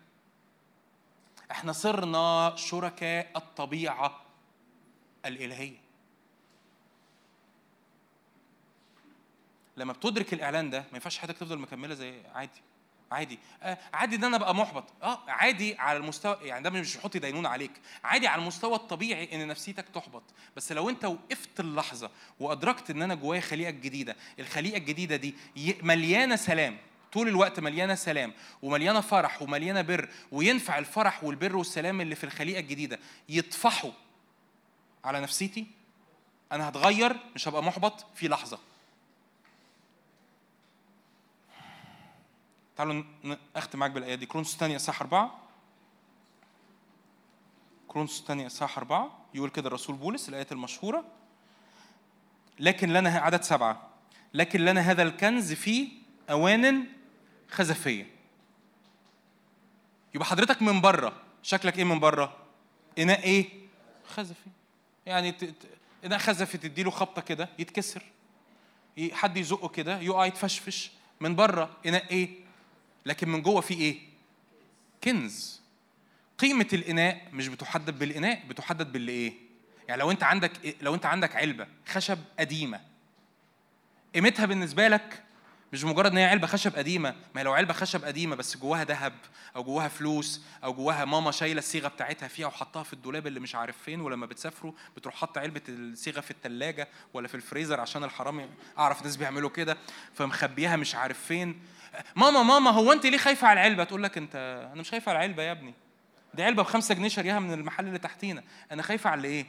إحنا 1.51 1.71
صرنا 1.71 2.53
شركاء 2.57 3.31
الطبيعة 3.35 4.21
الإلهية. 5.25 5.77
لما 9.77 9.93
بتدرك 9.93 10.33
الإعلان 10.33 10.69
ده 10.69 10.79
ما 10.79 10.93
ينفعش 10.93 11.17
حياتك 11.17 11.37
تفضل 11.37 11.59
مكملة 11.59 11.93
زي 11.95 12.21
عادي. 12.35 12.61
عادي. 13.13 13.39
آه 13.63 13.77
عادي 13.93 14.15
إن 14.15 14.23
أنا 14.23 14.35
أبقى 14.37 14.55
محبط. 14.55 14.83
آه 15.03 15.19
عادي 15.27 15.75
على 15.79 15.97
المستوى 15.97 16.37
يعني 16.41 16.63
ده 16.63 16.69
مش 16.69 16.95
بيحط 16.95 17.17
دينونة 17.17 17.49
عليك. 17.49 17.71
عادي 18.03 18.27
على 18.27 18.41
المستوى 18.41 18.75
الطبيعي 18.75 19.35
إن 19.35 19.47
نفسيتك 19.47 19.85
تحبط. 19.89 20.23
بس 20.55 20.71
لو 20.71 20.89
أنت 20.89 21.05
وقفت 21.05 21.59
اللحظة 21.59 22.11
وأدركت 22.39 22.89
إن 22.89 23.01
أنا 23.01 23.15
جوايا 23.15 23.41
خليقة 23.41 23.71
جديدة 23.71 24.15
الخليقة 24.39 24.77
الجديدة 24.77 25.15
دي 25.15 25.35
مليانة 25.81 26.35
سلام 26.35 26.77
طول 27.13 27.27
الوقت 27.27 27.59
مليانة 27.59 27.95
سلام 27.95 28.33
ومليانة 28.61 29.01
فرح 29.01 29.41
ومليانة 29.41 29.81
بر 29.81 30.09
وينفع 30.31 30.77
الفرح 30.77 31.23
والبر 31.23 31.55
والسلام 31.55 32.01
اللي 32.01 32.15
في 32.15 32.23
الخليقة 32.23 32.59
الجديدة 32.59 32.99
يطفحوا 33.29 33.91
على 35.05 35.19
نفسيتي 35.21 35.65
أنا 36.51 36.69
هتغير 36.69 37.15
مش 37.35 37.47
هبقى 37.47 37.63
محبط 37.63 38.05
في 38.15 38.27
لحظة. 38.27 38.59
تعالوا 42.75 43.03
أختم 43.55 43.79
معاك 43.79 43.91
بالايه 43.91 44.15
دي. 44.15 44.25
كرونس 44.25 44.53
الثانية 44.53 44.75
إصحاح 44.75 45.01
أربعة. 45.01 45.39
كرونس 47.87 48.19
الثانية 48.19 48.47
إصحاح 48.47 48.77
أربعة. 48.77 49.25
يقول 49.33 49.49
كده 49.49 49.67
الرسول 49.67 49.95
بولس 49.95 50.29
الآيات 50.29 50.51
المشهورة. 50.51 51.05
لكن 52.59 52.93
لنا 52.93 53.09
عدد 53.09 53.41
سبعة. 53.41 53.89
لكن 54.33 54.65
لنا 54.65 54.81
هذا 54.81 55.03
الكنز 55.03 55.53
في 55.53 55.87
أوان 56.29 56.85
خزفية. 57.49 58.07
يبقى 60.15 60.25
حضرتك 60.25 60.61
من 60.61 60.81
بره. 60.81 61.13
شكلك 61.43 61.77
إيه 61.77 61.83
من 61.83 61.99
بره؟ 61.99 62.37
إناء 62.99 63.23
إيه؟ 63.23 63.49
خزفي. 64.07 64.49
يعني 65.05 65.35
إناء 66.05 66.19
خزفي 66.19 66.57
تديله 66.57 66.91
خبطة 66.91 67.21
كده 67.21 67.49
يتكسر. 67.59 68.03
حد 69.11 69.37
يزقه 69.37 69.67
كده 69.67 69.99
يقع 69.99 70.25
يتفشفش. 70.25 70.91
من 71.19 71.35
بره 71.35 71.77
إناء 71.85 72.11
إيه؟ 72.11 72.42
لكن 73.05 73.29
من 73.29 73.41
جوه 73.41 73.61
في 73.61 73.73
إيه؟ 73.73 73.99
كنز. 75.03 75.61
قيمة 76.37 76.67
الإناء 76.73 77.27
مش 77.33 77.47
بتحدد 77.47 77.99
بالإناء 77.99 78.43
بتحدد 78.47 78.91
باللي 78.91 79.11
إيه 79.11 79.33
يعني 79.87 80.01
لو 80.01 80.11
أنت 80.11 80.23
عندك 80.23 80.75
لو 80.81 80.95
أنت 80.95 81.05
عندك 81.05 81.35
علبة 81.35 81.67
خشب 81.87 82.17
قديمة. 82.39 82.81
قيمتها 84.15 84.45
بالنسبة 84.45 84.87
لك 84.87 85.23
مش 85.73 85.83
مجرد 85.83 86.11
إن 86.11 86.17
هي 86.17 86.25
علبة 86.25 86.47
خشب 86.47 86.75
قديمة. 86.75 87.15
ما 87.35 87.41
هي 87.41 87.43
لو 87.45 87.53
علبة 87.53 87.73
خشب 87.73 88.05
قديمة 88.05 88.35
بس 88.35 88.57
جواها 88.57 88.83
ذهب 88.83 89.13
أو 89.55 89.63
جواها 89.63 89.87
فلوس 89.87 90.41
أو 90.63 90.73
جواها 90.73 91.05
ماما 91.05 91.31
شايلة 91.31 91.59
الصيغة 91.59 91.87
بتاعتها 91.87 92.27
فيها 92.27 92.47
وحطها 92.47 92.83
في 92.83 92.93
الدولاب 92.93 93.27
اللي 93.27 93.39
مش 93.39 93.55
عارف 93.55 93.77
فين 93.77 94.01
ولما 94.01 94.25
بتسافروا 94.25 94.73
بتروح 94.97 95.15
حاطة 95.15 95.41
علبة 95.41 95.61
الصيغة 95.69 96.21
في 96.21 96.31
الثلاجه 96.31 96.87
ولا 97.13 97.27
في 97.27 97.35
الفريزر 97.35 97.79
عشان 97.79 98.03
الحرامي 98.03 98.49
أعرف 98.77 99.03
ناس 99.03 99.17
بيعملوا 99.17 99.49
كده 99.49 99.77
فمخبيها 100.13 100.75
مش 100.75 100.95
عارف 100.95 101.25
فين. 101.25 101.59
ماما 102.15 102.43
ماما 102.43 102.71
هو 102.71 102.91
انت 102.91 103.05
ليه 103.05 103.17
خايفة 103.17 103.47
على 103.47 103.59
العلبة؟ 103.61 103.83
تقول 103.83 104.03
لك 104.03 104.17
انت 104.17 104.35
أنا 104.73 104.81
مش 104.81 104.89
خايفة 104.91 105.09
على 105.09 105.17
العلبة 105.19 105.43
يا 105.43 105.51
ابني. 105.51 105.73
دي 106.33 106.43
علبة 106.43 106.63
بخمسة 106.63 106.95
جنيه 106.95 107.07
شاريها 107.07 107.39
من 107.39 107.53
المحل 107.53 107.87
اللي 107.87 107.99
تحتينا. 107.99 108.43
أنا 108.71 108.81
خايفة 108.81 109.09
على 109.09 109.27
إيه؟ 109.27 109.45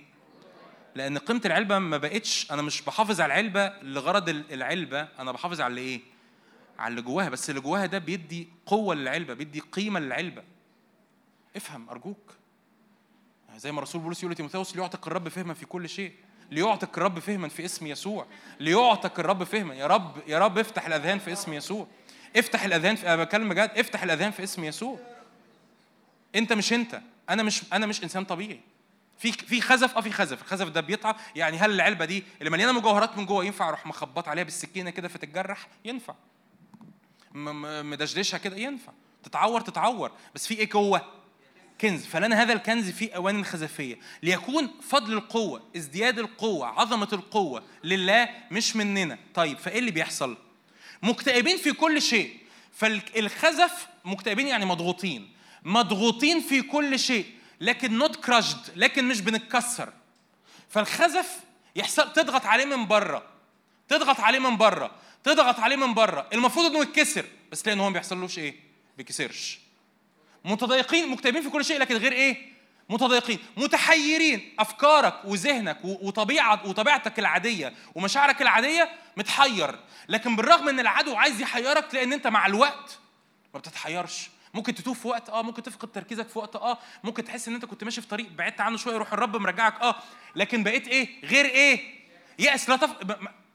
لأن 0.95 1.19
قيمة 1.19 1.41
العلبة 1.45 1.79
ما 1.79 1.97
بقتش 1.97 2.53
أنا 2.53 2.63
مش 2.63 2.83
بحافظ 2.83 3.21
على 3.21 3.33
العلبة 3.33 3.73
لغرض 3.83 4.29
ال- 4.29 4.53
العلبة 4.53 5.09
أنا 5.19 5.33
بحافظ 5.33 5.61
على 5.61 5.81
إيه؟ 5.81 6.01
على 6.79 6.91
اللي 6.91 7.03
جواها. 7.03 7.29
بس 7.29 7.51
اللي 7.51 7.61
جواها 7.61 7.87
ده 7.87 7.99
بيدي 7.99 8.49
قوة 8.67 8.95
للعلبة 8.95 9.35
بيدي 9.35 9.61
قيمة 9.61 10.01
للعلبة. 10.01 10.43
افهم 11.57 11.91
أرجوك. 11.91 12.35
زي 13.57 13.73
ما 13.73 13.81
رسول 13.81 14.01
بولس 14.01 14.19
يقول 14.23 14.33
لتيموثاوس 14.33 14.77
ليعتق 14.77 15.07
الرب 15.07 15.29
فهما 15.29 15.55
في 15.55 15.67
كل 15.67 15.89
شيء. 15.89 16.13
ليعتق 16.51 16.91
الرب 16.97 17.19
فهما 17.19 17.49
في 17.49 17.65
اسم 17.65 17.87
يسوع. 17.87 18.27
ليعتق 18.61 19.21
الرب 19.21 19.45
فهما. 19.45 19.75
يا 19.75 19.87
رب 19.87 20.17
يا 20.27 20.39
رب 20.39 20.59
افتح 20.59 20.87
الأذهان 20.87 21.19
في 21.19 21.33
اسم 21.33 21.53
يسوع. 21.53 21.87
افتح 22.37 22.65
الاذهان 22.65 22.97
في 22.97 23.07
أنا 23.15 23.25
بتكلم 23.25 23.49
بجد 23.49 23.71
افتح 23.77 24.03
الاذهان 24.03 24.31
في 24.31 24.45
اسم 24.45 24.65
يسوع. 24.65 24.99
أنت 26.35 26.53
مش 26.53 26.73
أنت. 26.73 27.01
أنا 27.31 27.43
مش 27.43 27.63
أنا 27.73 27.87
مش 27.87 28.05
إنسان 28.05 28.25
طبيعي. 28.25 28.61
في 29.19 29.33
في 29.33 29.61
خزف؟ 29.61 29.97
آه 29.97 30.01
في 30.01 30.11
خزف. 30.11 30.43
الخزف 30.43 30.69
ده 30.69 30.81
بيطلع 30.81 31.17
يعني 31.37 31.57
هل 31.57 31.71
العلبة 31.71 32.05
دي 32.05 32.25
اللي 32.39 32.51
مليانة 32.51 32.73
مجوهرات 32.73 33.19
من 33.19 33.27
جوه 33.27 33.45
ينفع 33.45 33.69
أروح 33.69 33.87
مخبط 33.87 34.29
عليها 34.29 34.45
بالسكينة 34.45 34.91
كده 34.91 35.09
فتتجرح؟ 35.09 35.69
ينفع. 35.85 36.15
مدشدشها 37.35 38.39
كده؟ 38.39 38.57
ينفع. 38.57 38.93
تتعور؟ 39.23 39.61
تتعور. 39.61 40.13
بس 40.35 40.47
في 40.47 40.55
إيه؟ 40.55 40.69
جوه 40.69 41.03
كنز. 41.81 42.07
فلنا 42.07 42.43
هذا 42.43 42.53
الكنز 42.53 42.91
في 42.91 43.17
أوان 43.17 43.45
خزفية. 43.45 43.99
ليكون 44.23 44.71
فضل 44.83 45.13
القوة 45.13 45.63
ازدياد 45.77 46.19
القوة 46.19 46.67
عظمة 46.67 47.09
القوة 47.13 47.63
لله 47.85 48.29
مش 48.51 48.77
مننا. 48.77 49.19
طيب 49.35 49.59
فإيه 49.59 49.79
اللي 49.79 49.91
بيحصل؟ 49.91 50.37
مكتئبين 51.05 51.57
في 51.57 51.73
كل 51.73 52.03
شيء. 52.03 52.37
فالخزف 52.73 53.87
مكتئبين 54.05 54.47
يعني 54.47 54.65
مضغوطين. 54.65 55.33
مضغوطين 55.65 56.41
في 56.41 56.63
كل 56.63 56.99
شيء 56.99 57.27
لكن 57.61 57.99
نوت 57.99 58.17
كراشد 58.17 58.59
لكن 58.77 59.05
مش 59.09 59.21
بنتكسر. 59.21 59.93
فالخزف 60.69 61.41
يحصل 61.77 62.13
تضغط 62.13 62.47
عليه 62.47 62.65
من 62.65 62.87
بره. 62.87 63.23
تضغط 63.89 64.21
عليه 64.21 64.39
من 64.39 64.57
بره. 64.57 64.91
تضغط 65.25 65.61
عليه 65.61 65.77
من 65.77 65.95
بره. 65.95 66.29
المفروض 66.33 66.67
إنه 66.71 66.83
يتكسر 66.83 67.25
بس 67.53 67.67
لأن 67.67 67.81
هو 67.81 67.87
ما 67.87 67.93
بيحصلوش 67.93 68.39
إيه؟ 68.39 68.55
بيكسرش. 68.97 69.59
متضايقين 70.45 71.09
مكتئبين 71.09 71.43
في 71.43 71.51
كل 71.51 71.65
شيء 71.65 71.79
لكن 71.79 71.97
غير 71.97 72.13
إيه؟ 72.13 72.54
متضايقين 72.89 73.39
متحيرين. 73.57 74.55
أفكارك 74.59 75.25
وذهنك 75.25 75.79
وطبيعه 75.85 76.67
وطبيعتك 76.69 77.19
العادية 77.19 77.75
ومشاعرك 77.95 78.43
العادية 78.43 78.89
متحير. 79.17 79.79
لكن 80.09 80.37
بالرغم 80.37 80.69
ان 80.69 80.81
العدو 80.81 81.15
عايز 81.15 81.41
يحيرك 81.41 81.95
لأن 81.95 82.13
أنت 82.13 82.27
مع 82.27 82.47
الوقت 82.47 82.99
ما 83.55 83.61
بتتحيرش. 83.61 84.31
ممكن 84.55 84.75
تتوه 84.75 84.95
في 84.95 85.09
وقت 85.09 85.29
آه 85.29 85.43
ممكن 85.43 85.63
تفقد 85.63 85.89
تركيزك 85.93 86.29
في 86.29 86.39
وقت 86.39 86.57
آه 86.57 86.79
ممكن 87.05 87.25
تحس 87.25 87.49
إن 87.49 87.55
أنت 87.55 87.65
كنت 87.65 87.85
ماشي 87.85 88.01
في 88.01 88.07
طريق 88.07 88.29
بعدت 88.33 88.61
عنه 88.61 88.77
شوية 88.77 88.95
يروح 88.95 89.13
الرب 89.13 89.37
مرجعك 89.37 89.81
آه. 89.83 89.95
لكن 90.37 90.65
بقيت 90.65 90.89
إيه؟ 90.89 91.25
غير 91.25 91.45
إيه؟ 91.45 91.95
يأس 92.39 92.69
لا 92.69 92.77
تف... 92.77 92.91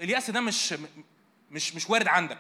اليأس 0.02 0.30
ده 0.30 0.42
مش 0.42 0.74
مش 1.52 1.76
مش 1.76 1.90
وارد 1.90 2.08
عندك. 2.08 2.38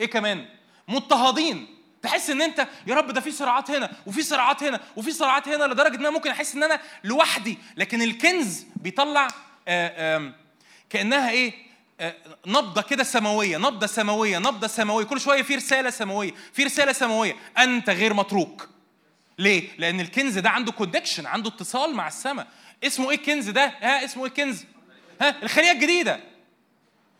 إيه 0.00 0.06
كمان؟ 0.06 0.48
مضطهدين. 0.88 1.81
تحس 2.02 2.30
إن 2.30 2.42
أنت 2.42 2.68
يا 2.86 2.94
رب 2.94 3.10
ده 3.10 3.20
في 3.20 3.30
صراعات 3.30 3.70
هنا 3.70 3.92
وفي 4.06 4.22
صراعات 4.22 4.62
هنا 4.62 4.80
وفي 4.96 5.12
صراعات 5.12 5.48
هنا 5.48 5.64
لدرجة 5.64 5.94
إن 5.94 6.00
أنا 6.00 6.10
ممكن 6.10 6.30
أحس 6.30 6.54
إن 6.54 6.62
أنا 6.62 6.80
لوحدي 7.04 7.58
لكن 7.76 8.02
الكنز 8.02 8.64
بيطلع 8.76 9.28
آه، 9.68 10.16
آم، 10.16 10.34
كأنها 10.90 11.30
إيه 11.30 11.52
آه، 12.00 12.14
نبضة 12.46 12.82
كده 12.82 13.04
سماوية 13.04 13.56
نبضة 13.58 13.86
سماوية 13.86 14.38
نبضة 14.38 14.66
سماوية 14.66 15.04
كل 15.04 15.20
شوية 15.20 15.42
في 15.42 15.54
رسالة 15.56 15.90
سماوية 15.90 16.32
في 16.52 16.64
رسالة 16.64 16.92
سماوية 16.92 17.36
أنت 17.58 17.90
غير 17.90 18.14
متروك 18.14 18.68
ليه؟ 19.38 19.68
لأن 19.78 20.00
الكنز 20.00 20.38
ده 20.38 20.50
عنده 20.50 20.72
كونكشن 20.72 21.26
عنده 21.26 21.48
اتصال 21.50 21.94
مع 21.94 22.08
السماء 22.08 22.46
اسمه 22.84 23.10
إيه 23.10 23.16
الكنز 23.16 23.50
ده؟ 23.50 23.66
ها 23.80 24.04
اسمه 24.04 24.22
إيه 24.24 24.28
الكنز؟ 24.28 24.64
ها 25.20 25.42
الخليقة 25.42 25.72
الجديدة 25.72 26.20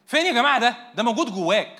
فين 0.06 0.26
يا 0.26 0.32
جماعة 0.32 0.59
ده؟ 0.60 0.76
ده 0.94 1.02
موجود 1.02 1.34
جواك 1.34 1.76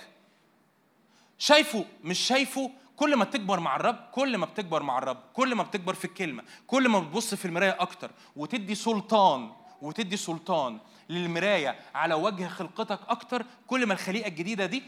شايفه 1.39 1.85
مش 2.05 2.19
شايفه 2.19 2.71
كل 2.97 3.17
ما 3.17 3.25
تكبر 3.25 3.61
مع 3.61 3.77
الرب 3.77 4.09
كل 4.13 4.37
ما 4.39 4.47
بتكبر 4.47 4.83
مع 4.83 4.99
الرب 4.99 5.23
كل 5.35 5.55
ما 5.55 5.63
بتكبر 5.63 5.95
في 5.95 6.05
الكلمة 6.05 6.45
كل 6.67 6.89
ما 6.89 7.01
بتبص 7.01 7.35
في 7.35 7.45
المراية 7.45 7.77
أكتر 7.81 8.11
وتدي 8.37 8.75
سلطان 8.75 9.53
وتدي 9.83 10.17
سلطان 10.17 10.79
للمراية 11.09 11.81
على 11.95 12.15
وجه 12.15 12.49
خلقتك 12.49 13.01
أكتر 13.09 13.47
كل 13.67 13.87
ما 13.87 13.95
الخليقة 13.95 14.29
الجديدة 14.29 14.67
دي 14.67 14.83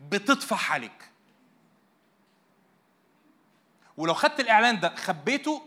بتطفح 0.00 0.72
عليك. 0.72 1.10
ولو 3.96 4.14
خدت 4.14 4.40
الإعلان 4.40 4.80
ده 4.80 4.94
خبيته 4.96 5.62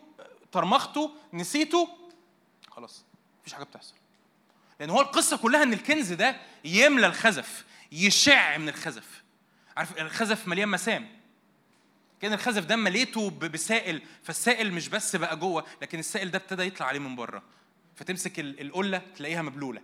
طرمخته 0.52 1.11
نسيته 1.34 1.90
خلاص 2.72 3.06
مفيش 3.41 3.53
حاجة 3.53 3.64
بتحصل. 3.64 3.94
لأن 4.80 4.90
هو 4.90 5.02
القصة 5.02 5.38
كلها 5.38 5.64
إن 5.64 5.74
الكنز 5.74 6.14
ده 6.14 6.36
يملى 6.66 7.07
الخزف 7.07 7.66
يشع 7.91 8.57
من 8.57 8.70
الخزف. 8.70 9.24
عارف 9.78 9.98
الخزف 9.98 10.48
مليان 10.48 10.70
مسام. 10.70 11.18
كان 12.21 12.33
الخزف 12.33 12.65
ده 12.65 12.75
مليته 12.75 13.29
بسائل 13.29 14.01
فالسائل 14.23 14.73
مش 14.73 14.89
بس 14.89 15.15
بقى 15.15 15.37
جوه 15.37 15.65
لكن 15.81 15.99
السائل 15.99 16.31
ده 16.31 16.37
ابتدى 16.37 16.63
يطلع 16.63 16.85
عليه 16.87 16.99
من 16.99 17.15
بره. 17.15 17.43
فتمسك 17.95 18.39
ال- 18.39 18.61
القلة 18.61 19.01
تلاقيها 19.15 19.41
مبلولة. 19.41 19.81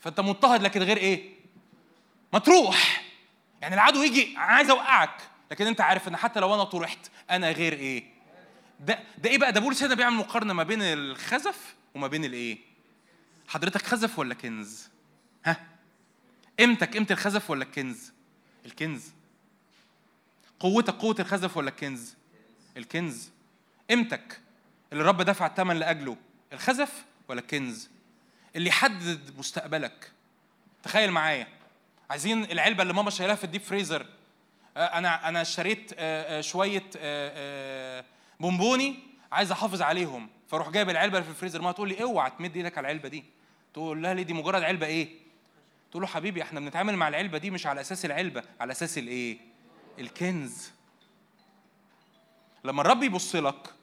فانت 0.00 0.20
مضطهد 0.20 0.62
لكن 0.62 0.82
غير 0.82 0.96
إيه؟ 0.96 1.34
مطروح 2.32 3.04
يعني 3.62 3.74
العدو 3.74 4.02
يجي 4.02 4.36
عايز 4.36 4.70
اوقعك. 4.70 5.20
لكن 5.50 5.66
انت 5.66 5.80
عارف 5.80 6.08
ان 6.08 6.16
حتى 6.16 6.40
لو 6.40 6.54
أنا 6.54 6.64
طرحت 6.64 7.10
أنا 7.30 7.50
غير 7.50 7.72
إيه؟ 7.72 8.04
ده 8.80 8.98
ده 9.18 9.30
إيه 9.30 9.38
بقى؟ 9.38 9.52
ده 9.52 9.60
بولس 9.60 9.82
هنا 9.82 9.94
بيعمل 9.94 10.16
مقارنة 10.16 10.52
ما 10.52 10.62
بين 10.62 10.82
الخزف 10.82 11.74
وما 11.94 12.06
بين 12.06 12.24
الايه؟ 12.24 12.58
حضرتك 13.48 13.82
خزف 13.82 14.18
ولا 14.18 14.34
كنز؟ 14.34 14.88
ها؟ 15.44 15.66
قيمتك 16.58 16.92
قيمه 16.92 17.06
الخزف 17.10 17.50
ولا 17.50 17.64
الكنز؟ 17.64 18.12
الكنز. 18.66 19.02
قوتك 20.60 20.94
قوة 20.94 21.16
الخزف 21.18 21.56
ولا 21.56 21.68
الكنز؟ 21.68 22.16
الكنز. 22.76 23.30
قيمتك. 23.90 24.40
اللي 24.92 25.02
الرب 25.02 25.22
دفع 25.22 25.46
الثمن 25.46 25.76
لأجله 25.76 26.16
الخزف 26.52 27.04
ولا 27.28 27.40
الكنز؟ 27.40 27.90
اللي 28.56 28.68
يحدد 28.68 29.38
مستقبلك. 29.38 30.12
تخيل 30.82 31.10
معايا. 31.10 31.46
عايزين 32.10 32.44
العلبة 32.44 32.82
اللي 32.82 32.94
ماما 32.94 33.10
شايلها 33.10 33.34
في 33.34 33.44
ال 33.44 33.47
deep 33.47 33.60
freezer. 33.60 34.06
آه، 34.76 34.80
أنا 34.80 35.28
أنا 35.28 35.42
اشتريت 35.42 35.92
آه، 35.98 36.38
آه، 36.38 36.40
شوية 36.40 36.84
بونبوني 38.40 38.98
عايز 39.32 39.52
أحافظ 39.52 39.82
عليهم. 39.82 40.28
فاروح 40.48 40.70
جايب 40.70 40.90
العلبة 40.90 41.18
اللي 41.18 41.24
في 41.24 41.30
الفريزر. 41.30 41.62
ما 41.62 41.72
تقول 41.72 41.88
لي 41.88 42.02
أوعى 42.02 42.30
تمد 42.30 42.56
إيدك 42.56 42.78
على 42.78 42.84
العلبة 42.84 43.08
دي. 43.08 43.24
تقول 43.74 44.02
لها 44.02 44.14
ليه؟ 44.14 44.22
دي 44.22 44.32
مجرد 44.32 44.62
علبة 44.62 44.86
إيه؟ 44.86 45.08
تقول 45.90 46.02
له 46.02 46.08
حبيبي 46.08 46.42
إحنا 46.42 46.60
بنتعامل 46.60 46.96
مع 46.96 47.08
العلبة 47.08 47.38
دي 47.38 47.50
مش 47.50 47.66
على 47.66 47.80
أساس 47.80 48.04
العلبة. 48.04 48.42
على 48.60 48.72
أساس 48.72 48.98
الإيه؟ 48.98 49.47
الكنز. 49.98 50.70
لما 52.64 52.82
الرب 52.82 53.02
يبص 53.02 53.36
لك 53.36 53.74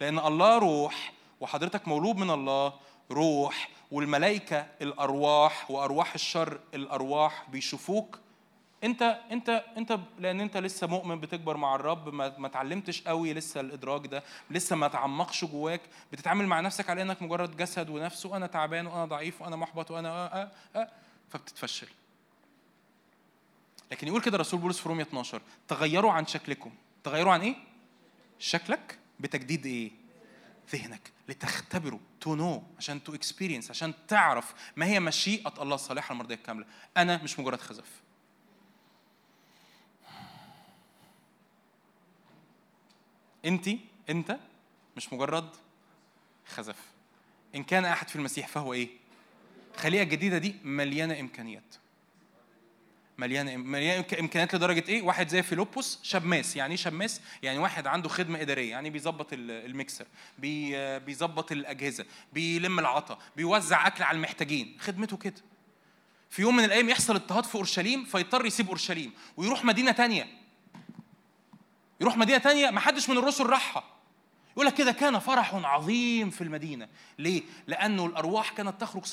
لأن 0.00 0.18
الله 0.18 0.58
روح 0.58 1.12
وحضرتك 1.40 1.88
مولود 1.88 2.16
من 2.16 2.30
الله 2.30 2.72
روح 3.10 3.68
والملائكة 3.90 4.66
الأرواح 4.82 5.70
وأرواح 5.70 6.14
الشر 6.14 6.60
الأرواح 6.74 7.46
بيشوفوك 7.50 8.18
أنت 8.84 9.02
أنت 9.30 9.48
أنت 9.76 9.98
لأن 10.18 10.40
أنت 10.40 10.56
لسه 10.56 10.86
مؤمن 10.86 11.20
بتكبر 11.20 11.56
مع 11.56 11.74
الرب 11.74 12.08
ما 12.14 12.38
ما 12.38 12.46
اتعلمتش 12.46 13.02
قوي 13.02 13.32
لسه 13.32 13.60
الإدراك 13.60 14.06
ده 14.06 14.22
لسه 14.50 14.76
ما 14.76 14.88
تعمقش 14.88 15.44
جواك 15.44 15.80
بتتعامل 16.12 16.46
مع 16.46 16.60
نفسك 16.60 16.90
على 16.90 17.02
إنك 17.02 17.22
مجرد 17.22 17.56
جسد 17.56 17.90
ونفس 17.90 18.26
وأنا 18.26 18.46
تعبان 18.46 18.86
وأنا 18.86 19.04
ضعيف 19.04 19.42
وأنا 19.42 19.56
محبط 19.56 19.90
وأنا 19.90 20.08
آه 20.08 20.26
آه 20.42 20.50
آه 20.80 20.88
فبتتفشل. 21.30 21.88
لكن 23.94 24.06
يقول 24.06 24.20
كده 24.20 24.38
رسول 24.38 24.60
بولس 24.60 24.78
في 24.78 24.88
رومية 24.88 25.02
12 25.02 25.42
تغيروا 25.68 26.12
عن 26.12 26.26
شكلكم. 26.26 26.72
تغيروا 27.04 27.32
عن 27.32 27.40
إيه؟ 27.40 27.54
شكلك 28.38 28.98
بتجديد 29.20 29.66
إيه؟ 29.66 29.90
ذهنك. 30.72 31.12
لتختبروا 31.28 32.00
to 32.20 32.34
know 32.34 32.62
عشان 32.78 33.04
to 33.04 33.14
experience 33.14 33.70
عشان 33.70 33.94
تعرف 34.08 34.54
ما 34.76 34.86
هي 34.86 35.00
مشيئة 35.00 35.62
الله 35.62 35.74
الصالحة 35.74 36.12
المرضية 36.12 36.34
الكاملة. 36.34 36.66
أنا 36.96 37.22
مش 37.22 37.38
مجرد 37.38 37.60
خزف. 37.60 38.02
أنت 43.44 43.68
أنت 44.10 44.38
مش 44.96 45.12
مجرد 45.12 45.48
خزف. 46.46 46.78
إن 47.54 47.64
كان 47.64 47.84
أحد 47.84 48.08
في 48.08 48.16
المسيح 48.16 48.48
فهو 48.48 48.72
إيه؟ 48.72 48.88
خليقة 49.76 50.04
جديدة 50.04 50.38
دي 50.38 50.56
مليانة 50.64 51.20
إمكانيات. 51.20 51.83
مليانه 53.18 53.56
مليانه 53.56 54.04
إمكانيات 54.20 54.54
لدرجة 54.54 54.84
إيه؟ 54.88 55.02
واحد 55.02 55.28
زي 55.28 55.42
فيلوبوس 55.42 55.98
شماس، 56.02 56.56
يعني 56.56 56.70
إيه 56.70 56.76
شماس؟ 56.80 57.20
يعني 57.42 57.58
واحد 57.58 57.86
عنده 57.86 58.08
خدمة 58.08 58.40
إدارية، 58.40 58.70
يعني 58.70 58.90
بيظبط 58.90 59.32
ال- 59.32 59.50
الميكسر، 59.50 60.06
بي 60.38 60.98
بيظبط 60.98 61.52
الأجهزة، 61.52 62.04
بيلم 62.32 62.78
العطا، 62.78 63.18
بيوزع 63.36 63.86
أكل 63.86 64.02
على 64.04 64.16
المحتاجين، 64.16 64.76
خدمته 64.80 65.16
كده. 65.16 65.42
في 66.30 66.42
يوم 66.42 66.56
من 66.56 66.64
الأيام 66.64 66.88
يحصل 66.88 67.14
اضطهاد 67.14 67.44
في 67.44 67.54
أورشليم 67.54 68.04
فيضطر 68.04 68.46
يسيب 68.46 68.68
أورشليم 68.68 69.12
ويروح 69.36 69.64
مدينة 69.64 69.92
تانية. 69.92 70.26
يروح 72.00 72.16
مدينة 72.16 72.38
تانية 72.38 72.70
ما 72.70 72.80
حدش 72.80 73.10
من 73.10 73.18
الرسل 73.18 73.46
راحها. 73.46 73.84
يقول 74.52 74.66
لك 74.66 74.74
كده 74.74 74.92
كان 74.92 75.18
فرح 75.18 75.54
عظيم 75.54 76.30
في 76.30 76.40
المدينة 76.40 76.88
ليه؟ 77.18 77.42
لأنه 77.66 78.06
الأرواح 78.06 78.50
كانت 78.50 78.80
تخرج 78.80 79.04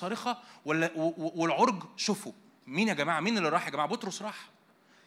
و- 0.98 1.42
والعرج 1.42 1.84
شوفوا 1.98 2.32
مين 2.68 2.88
يا 2.88 2.94
جماعة؟ 2.94 3.20
مين 3.20 3.38
اللي 3.38 3.50
راح 3.50 3.66
يا 3.66 3.72
جماعة؟ 3.72 3.88
بطرس 3.88 4.22
راح 4.22 4.36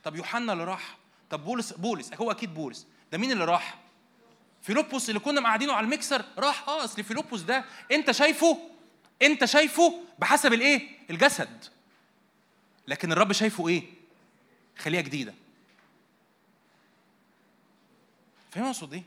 طب 0.05 0.17
يوحنا 0.17 0.53
اللي 0.53 0.65
راح 0.65 0.97
طب 1.31 1.45
بولس 1.45 1.73
بولس 1.73 2.11
هو 2.15 2.31
أكيد 2.31 2.55
بولس 2.55 2.87
ده 3.13 3.19
مين 3.19 3.33
اللي 3.33 3.45
راح؟ 3.45 3.79
فيلبس 4.63 5.09
اللي 5.09 5.21
كنا 5.21 5.41
مقعدينه 5.41 5.73
على 5.73 5.85
الميكسر 5.85 6.25
راح 6.39 6.69
آه 6.69 6.85
أصل 6.85 7.05
فيلبس 7.05 7.41
ده 7.41 7.65
أنت 7.93 8.11
شايفه 8.11 8.59
أنت 9.23 9.45
شايفه 9.45 10.01
بحسب 10.19 10.53
الإيه؟ 10.53 10.89
الجسد 11.11 11.65
لكن 12.89 13.13
الرب 13.13 13.33
شايفه 13.33 13.69
إيه؟ 13.69 13.83
خليقة 14.79 15.01
جديدة 15.01 15.35
فاهم 18.51 18.65
أقصد 18.65 18.93
إيه؟ 18.95 19.03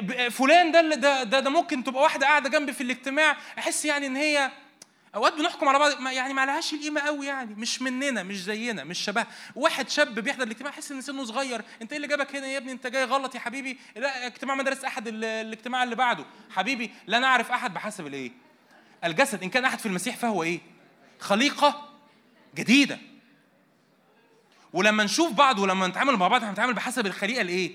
ب- 0.00 0.28
فلان 0.28 0.72
ده 0.72 0.80
ده 0.94 1.22
ده, 1.22 1.40
ده 1.40 1.50
ممكن 1.50 1.84
تبقى 1.84 2.02
واحدة 2.02 2.26
قاعدة 2.26 2.48
جنبي 2.50 2.72
في 2.72 2.80
الاجتماع 2.82 3.36
أحس 3.58 3.84
يعني 3.84 4.06
إن 4.06 4.16
هي 4.16 4.50
اوقات 5.14 5.32
بنحكم 5.34 5.68
على 5.68 5.78
بعض 5.78 6.06
يعني 6.12 6.34
ما 6.34 6.46
لهاش 6.46 6.74
القيمة 6.74 7.00
قوي 7.00 7.26
يعني 7.26 7.54
مش 7.54 7.82
مننا 7.82 8.22
مش 8.22 8.42
زينا 8.42 8.84
مش 8.84 8.98
شبه. 8.98 9.26
واحد 9.54 9.88
شاب 9.88 10.14
بيحضر 10.18 10.42
الاجتماع 10.42 10.70
يحس 10.72 10.92
إن 10.92 11.00
سنه 11.00 11.24
صغير. 11.24 11.64
أنت 11.82 11.92
إيه 11.92 11.96
اللي 11.96 12.08
جابك 12.08 12.36
هنا 12.36 12.46
يا 12.46 12.58
ابني؟ 12.58 12.72
أنت 12.72 12.86
جاي 12.86 13.04
غلط 13.04 13.34
يا 13.34 13.40
حبيبي. 13.40 13.78
لا 13.96 14.26
اجتماع 14.26 14.54
مدارس 14.54 14.84
أحد 14.84 15.08
ال- 15.08 15.24
الاجتماع 15.24 15.82
اللي 15.82 15.94
بعده. 15.94 16.24
حبيبي 16.50 16.90
لا 17.06 17.18
نعرف 17.18 17.50
أحد 17.52 17.74
بحسب 17.74 18.06
الإيه؟ 18.06 18.32
الجسد. 19.04 19.42
إن 19.42 19.50
كان 19.50 19.64
أحد 19.64 19.78
في 19.78 19.86
المسيح 19.86 20.16
فهو 20.16 20.42
إيه؟ 20.42 20.60
خليقة 21.20 21.88
جديدة. 22.54 22.98
ولما 24.72 25.04
نشوف 25.04 25.32
بعض 25.32 25.58
ولما 25.58 25.86
نتعامل 25.86 26.16
مع 26.16 26.28
بعض 26.28 26.44
هنتعامل 26.44 26.74
بحسب 26.74 27.06
الخليقة 27.06 27.40
الإيه؟ 27.40 27.72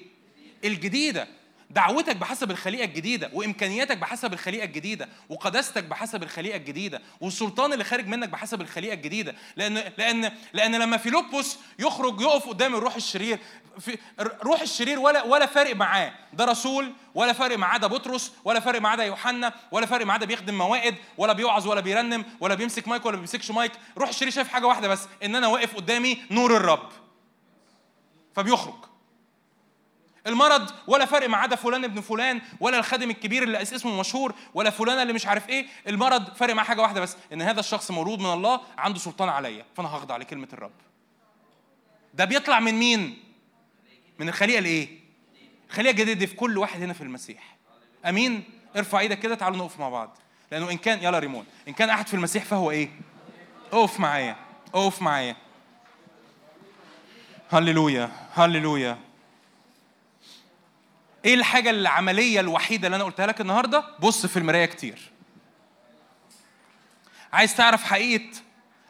الجديدة. 0.65 1.27
دعوتك 1.69 2.15
بحسب 2.15 2.51
الخليقة 2.51 2.85
الجديدة 2.85 3.29
وإمكانياتك 3.33 3.97
بحسب 3.97 4.33
الخليقة 4.33 4.65
الجديدة 4.65 5.09
وقداستك 5.29 5.83
بحسب 5.83 6.23
الخليقة 6.23 6.55
الجديدة 6.55 7.01
والسلطان 7.21 7.73
اللي 7.73 7.83
خارج 7.83 8.07
منك 8.07 8.29
بحسب 8.29 8.61
الخليقة 8.61 8.93
الجديدة. 8.93 9.35
لأن 9.55 9.83
لأن 9.97 10.31
لأن 10.53 10.75
لما 10.75 10.97
فيلبس 10.97 11.57
يخرج 11.79 12.21
يقف 12.21 12.49
قدام 12.49 12.75
الروح 12.75 12.95
الشرير 12.95 13.39
في 13.79 13.97
روح 14.21 14.61
الشرير 14.61 14.99
ولا 14.99 15.23
ولا 15.23 15.45
فارق 15.45 15.75
معاه. 15.75 16.13
ده 16.33 16.45
رسول 16.45 16.93
ولا 17.15 17.33
فارق 17.33 17.57
معاه 17.57 17.77
ده 17.77 17.87
بطرس 17.87 18.31
ولا 18.43 18.59
فارق 18.59 18.81
معاه 18.81 18.95
ده 18.95 19.03
يوحنا 19.03 19.53
ولا 19.71 19.85
فارق 19.85 20.05
معاه 20.05 20.17
ده 20.17 20.25
بيخدم 20.25 20.57
موائد 20.57 20.95
ولا 21.17 21.33
بيوعظ 21.33 21.67
ولا 21.67 21.81
بيرنم 21.81 22.25
ولا 22.39 22.55
بيمسك 22.55 22.87
مايك 22.87 23.05
ولا 23.05 23.17
بيمسكش 23.17 23.51
مايك. 23.51 23.71
روح 23.97 24.09
الشرير 24.09 24.31
شايف 24.31 24.47
حاجة 24.47 24.65
واحدة 24.67 24.87
بس 24.87 25.07
إن 25.23 25.35
أنا 25.35 25.47
واقف 25.47 25.75
قدامي 25.75 26.17
نور 26.31 26.57
الرب. 26.57 26.89
فبيخرج. 28.35 28.86
المرض 30.27 30.71
ولا 30.87 31.05
فرق 31.05 31.29
معاه 31.29 31.47
ده 31.47 31.55
فلان 31.55 31.83
ابن 31.83 32.01
فلان 32.01 32.41
ولا 32.59 32.79
الخادم 32.79 33.09
الكبير 33.09 33.43
اللي 33.43 33.61
اسمه 33.61 33.99
مشهور 33.99 34.33
ولا 34.53 34.69
فلانة 34.69 35.01
اللي 35.01 35.13
مش 35.13 35.27
عارف 35.27 35.49
إيه. 35.49 35.65
المرض 35.87 36.33
فرق 36.33 36.53
معاه 36.53 36.65
حاجة 36.65 36.81
واحدة 36.81 37.01
بس 37.01 37.17
إن 37.33 37.41
هذا 37.41 37.59
الشخص 37.59 37.91
مولود 37.91 38.19
من 38.19 38.33
الله 38.33 38.61
عنده 38.77 38.99
سلطان 38.99 39.29
عليا 39.29 39.65
فأنا 39.77 39.89
هخضع 39.89 40.17
لكلمه 40.17 40.47
الرب. 40.53 40.71
ده 42.13 42.25
بيطلع 42.25 42.59
من 42.59 42.73
مين؟ 42.73 43.23
من 44.19 44.29
الخليقه 44.29 44.59
الايه 44.59 44.99
الخليقه 45.69 45.91
الجديده 45.91 46.19
دي 46.19 46.27
في 46.27 46.35
كل 46.35 46.57
واحد 46.57 46.81
هنا 46.81 46.93
في 46.93 47.01
المسيح. 47.01 47.57
آمين؟ 48.05 48.43
ارفع 48.75 48.99
إيدك 48.99 49.19
كده 49.19 49.35
تعالوا 49.35 49.57
نقف 49.57 49.79
مع 49.79 49.89
بعض. 49.89 50.17
لأنه 50.51 50.71
إن 50.71 50.77
كان 50.77 51.03
يلا 51.03 51.19
ريمون. 51.19 51.45
إن 51.67 51.73
كان 51.73 51.89
أحد 51.89 52.07
في 52.07 52.13
المسيح 52.13 52.45
فهو 52.45 52.71
إيه؟ 52.71 52.89
أقف 53.73 53.99
معايا 53.99 54.35
أقف 54.75 55.01
معايا. 55.01 55.35
هللويا 57.49 58.11
هللويا. 58.33 59.06
إيه 61.25 61.33
الحاجة 61.33 61.69
العملية 61.69 62.39
الوحيدة 62.39 62.87
اللي 62.87 62.95
أنا 62.95 63.03
قلتها 63.03 63.27
لك 63.27 63.41
النهاردة؟ 63.41 63.83
بص 63.99 64.25
في 64.25 64.37
المراية 64.37 64.65
كتير. 64.65 65.11
عايز 67.33 67.55
تعرف 67.55 67.83
حقيقة 67.83 68.29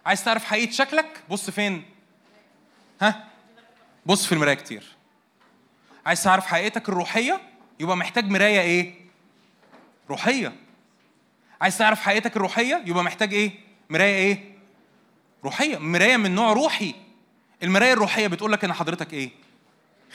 عايز 0.06 0.24
تعرف 0.24 0.46
حقيقة 0.46 0.72
شكلك؟ 0.72 1.24
بص 1.30 1.50
فين؟ 1.50 1.86
ها؟ 3.02 3.28
بص 4.06 4.26
في 4.26 4.32
المراية 4.32 4.54
كتير. 4.54 4.84
عايز 6.06 6.24
تعرف 6.24 6.46
حقيقتك 6.46 6.90
الروحية؟ 6.90 7.42
يبقى 7.80 7.98
محتاج 7.98 8.30
مراية 8.30 8.62
إيه؟ 8.62 8.94
روحية. 10.10 10.56
عايز 11.62 11.78
تعرف 11.78 12.02
حقيقتك 12.02 12.36
الروحية؟ 12.38 12.84
يبقى 12.86 13.04
محتاج 13.04 13.34
إيه؟ 13.34 13.52
مراية 13.90 14.16
إيه؟ 14.16 14.58
روحية. 15.44 15.78
مراية 15.78 16.18
من 16.18 16.36
نوع 16.36 16.54
روحي. 16.54 16.96
المراية 17.64 17.94
الروحية 17.94 18.28
بتقول 18.28 18.52
لك 18.52 18.64
إن 18.64 18.74
حضرتك 18.74 19.14
إيه؟ 19.14 19.30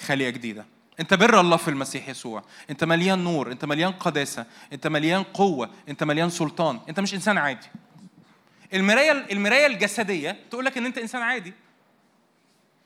خليقة 0.06 0.30
جديدة. 0.30 0.66
انت 1.01 1.14
بر 1.14 1.40
الله 1.40 1.56
في 1.56 1.69
المسيح 1.69 2.09
يسوع. 2.09 2.44
انت 2.70 2.85
مليان 2.85 3.24
نور 3.24 3.52
انت 3.52 3.64
مليان 3.64 3.93
قداسة 3.93 4.47
انت 4.73 4.86
مليان 4.86 5.23
قوة 5.23 5.70
انت 5.89 6.05
مليان 6.05 6.31
سلطان. 6.31 6.81
انت 6.89 7.01
مش 7.01 7.14
إنسان 7.14 7.39
عادي. 7.39 7.66
المراية 8.74 9.12
المراية 9.12 9.66
الجسدية 9.66 10.36
تقول 10.51 10.64
لك 10.64 10.78
إن 10.78 10.86
أنت 10.86 10.98
إنسان 10.98 11.23
عادي. 11.23 11.52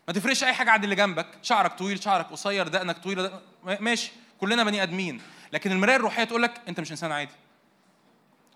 ما 0.09 0.15
تفرقش 0.15 0.45
أي 0.45 0.53
حاجة 0.53 0.71
عن 0.71 0.85
اللي 0.85 0.95
جنبك. 0.95 1.27
شعرك 1.43 1.73
طويل 1.73 2.03
شعرك 2.03 2.27
قصير 2.27 2.69
دقنك 2.69 2.99
طويلة 2.99 3.23
دقنك 3.23 3.81
ماشي. 3.81 4.13
كلنا 4.41 4.65
بني 4.65 4.83
آدمين. 4.83 5.21
لكن 5.53 5.73
المراية 5.73 5.97
الروحية 5.97 6.25
تقول 6.25 6.43
لك 6.43 6.61
أنت 6.69 6.81
مش 6.81 6.91
إنسان 6.91 7.13
عادي. 7.13 7.33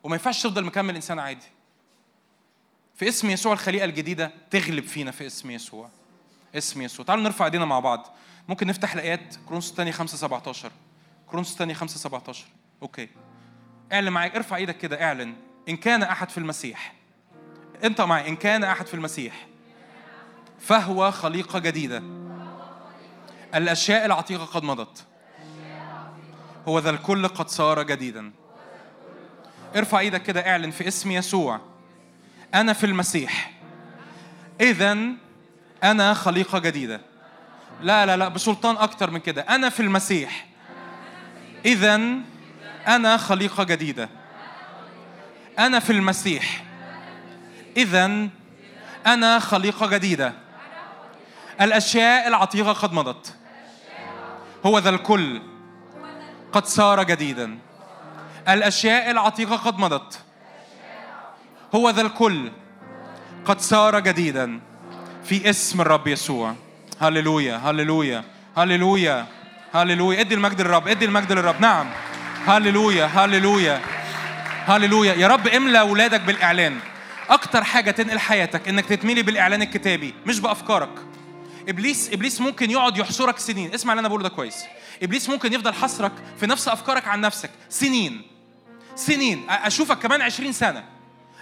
وما 0.02 0.14
ينفعش 0.14 0.42
تفضل 0.42 0.64
مكمل 0.64 0.94
إنسان 0.94 1.18
عادي. 1.18 1.46
في 2.96 3.08
اسم 3.08 3.30
يسوع 3.30 3.52
الخليقة 3.52 3.84
الجديدة 3.84 4.32
تغلب 4.50 4.84
فينا 4.84 5.10
في 5.10 5.26
اسم 5.26 5.50
يسوع. 5.50 5.90
اسم 6.54 6.82
يسوع. 6.82 7.06
تعالوا 7.06 7.24
نرفع 7.24 7.44
ايدينا 7.44 7.64
مع 7.64 7.80
بعض. 7.80 8.16
ممكن 8.50 8.66
نفتح 8.66 8.92
الآيات. 8.92 9.36
كرونس 9.46 9.70
الثانية 9.70 9.92
5 9.92 10.16
17 10.16 10.70
كرونس 11.26 11.52
الثانية 11.52 11.74
5 11.74 11.98
17 11.98 12.44
okay. 12.82 13.08
اعلن 13.92 14.08
معاك 14.08 14.36
ارفع 14.36 14.56
إيدك 14.56 14.78
كده. 14.78 15.02
اعلن. 15.02 15.34
إن 15.68 15.76
كان 15.76 16.02
أحد 16.02 16.30
في 16.30 16.38
المسيح. 16.38 16.94
انت 17.84 18.00
معي 18.00 18.28
إن 18.28 18.36
كان 18.36 18.64
أحد 18.64 18.86
في 18.86 18.94
المسيح. 18.94 19.46
فهو 20.60 21.10
خليقة 21.10 21.58
جديدة. 21.58 22.02
الأشياء 23.54 24.04
العتيقة 24.04 24.44
قد 24.44 24.62
مضت. 24.62 25.04
هو 26.68 26.78
ذا 26.78 26.90
الكل 26.90 27.28
قد 27.28 27.48
صار 27.48 27.82
جديدا. 27.82 28.32
ارفع 29.76 29.98
إيدك 29.98 30.22
كده. 30.22 30.50
اعلن 30.50 30.70
في 30.70 30.88
اسم 30.88 31.10
يسوع. 31.10 31.60
أنا 32.54 32.72
في 32.72 32.86
المسيح. 32.86 33.52
اذا 34.60 34.98
أنا 35.84 36.14
خليقة 36.14 36.58
جديدة. 36.58 37.09
لا 37.82 38.06
لا 38.06 38.16
لا 38.16 38.28
بسلطان 38.28 38.76
أكتر 38.76 39.10
من 39.10 39.20
كده. 39.20 39.42
أنا 39.42 39.68
في 39.68 39.80
المسيح. 39.80 40.46
اذا 41.64 42.00
أنا 42.88 43.16
خليقة 43.16 43.64
جديدة. 43.64 44.08
أنا 45.58 45.78
في 45.78 45.92
المسيح. 45.92 46.64
اذا 47.76 48.28
أنا 49.06 49.38
خليقة 49.38 49.86
جديدة. 49.86 50.32
الأشياء 51.60 52.28
العتيقة 52.28 52.72
قد 52.72 52.92
مضت. 52.92 53.34
هو 54.66 54.78
ذا 54.78 54.90
الكل. 54.90 55.42
قد 56.52 56.66
صار 56.66 57.02
جديدا. 57.02 57.58
الأشياء 58.48 59.10
العتيقة 59.10 59.56
قد 59.56 59.78
مضت. 59.78 60.20
هو 61.74 61.90
ذا 61.90 62.02
الكل. 62.02 62.52
قد 63.44 63.60
صار 63.60 64.00
جديدا. 64.00 64.60
في 65.24 65.50
اسم 65.50 65.80
الرب 65.80 66.06
يسوع. 66.06 66.54
هللويا 67.00 67.56
هللويا 67.56 68.24
هللويا 68.56 69.26
هللويا. 69.74 70.20
ادي 70.20 70.34
المجد 70.34 70.60
للرب 70.60 70.88
ادي 70.88 71.04
المجد 71.04 71.32
للرب. 71.32 71.60
نعم. 71.60 71.90
هللويا 72.46 73.06
هللويا 73.06 73.80
هللويا. 74.66 75.14
يا 75.14 75.26
رب 75.26 75.48
املى 75.48 75.80
اولادك 75.80 76.20
بالإعلان. 76.20 76.78
أكتر 77.30 77.64
حاجة 77.64 77.90
تنقل 77.90 78.18
حياتك 78.18 78.68
إنك 78.68 78.86
تتملي 78.86 79.22
بالإعلان 79.22 79.62
الكتابي 79.62 80.14
مش 80.26 80.40
بأفكارك. 80.40 80.90
إبليس 81.68 82.10
إبليس 82.12 82.40
ممكن 82.40 82.70
يقعد 82.70 82.98
يحصرك 82.98 83.38
سنين. 83.38 83.74
اسمع 83.74 83.92
اللي 83.92 84.00
أنا 84.00 84.08
بقوله 84.08 84.22
ده 84.22 84.28
كويس. 84.28 84.64
إبليس 85.02 85.28
ممكن 85.28 85.52
يفضل 85.52 85.74
حصرك 85.74 86.12
في 86.40 86.46
نفس 86.46 86.68
أفكارك 86.68 87.08
عن 87.08 87.20
نفسك 87.20 87.50
سنين. 87.68 88.22
سنين. 88.96 89.44
أشوفك 89.50 89.98
كمان 89.98 90.22
20 90.22 90.52
سنة. 90.52 90.84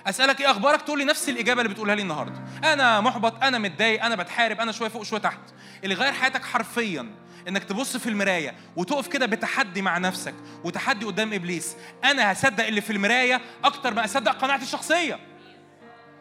أسألك 0.09 0.41
إيه 0.41 0.51
أخبارك؟ 0.51 0.83
تقول 0.83 0.99
لي 0.99 1.05
نفس 1.05 1.29
الإجابة 1.29 1.61
اللي 1.63 1.73
بتقولها 1.73 1.95
لي 1.95 2.03
النهارده. 2.03 2.41
أنا 2.73 3.01
محبط 3.01 3.43
أنا 3.43 3.59
متضايق 3.59 4.05
أنا 4.05 4.17
بتحارب 4.17 4.61
أنا 4.61 4.73
شوية 4.73 4.89
فوق 4.89 5.03
شوية 5.03 5.21
تحت. 5.21 5.41
اللي 5.85 5.95
غير 5.95 6.13
حياتك 6.13 6.45
حرفيا 6.45 7.07
إنك 7.49 7.65
تبص 7.65 7.97
في 7.97 8.09
المراية 8.09 8.55
وتقف 8.77 9.09
كده 9.09 9.27
بتحدي 9.27 9.83
مع 9.83 9.99
نفسك 9.99 10.35
وتحدي 10.65 11.07
قدام 11.07 11.33
إبليس. 11.33 11.77
أنا 12.05 12.33
هصدق 12.33 12.67
اللي 12.67 12.81
في 12.81 12.93
المراية 12.93 13.41
أكتر 13.65 13.95
ما 13.95 14.05
أصدق 14.05 14.33
قناعتي 14.33 14.63
الشخصية. 14.63 15.19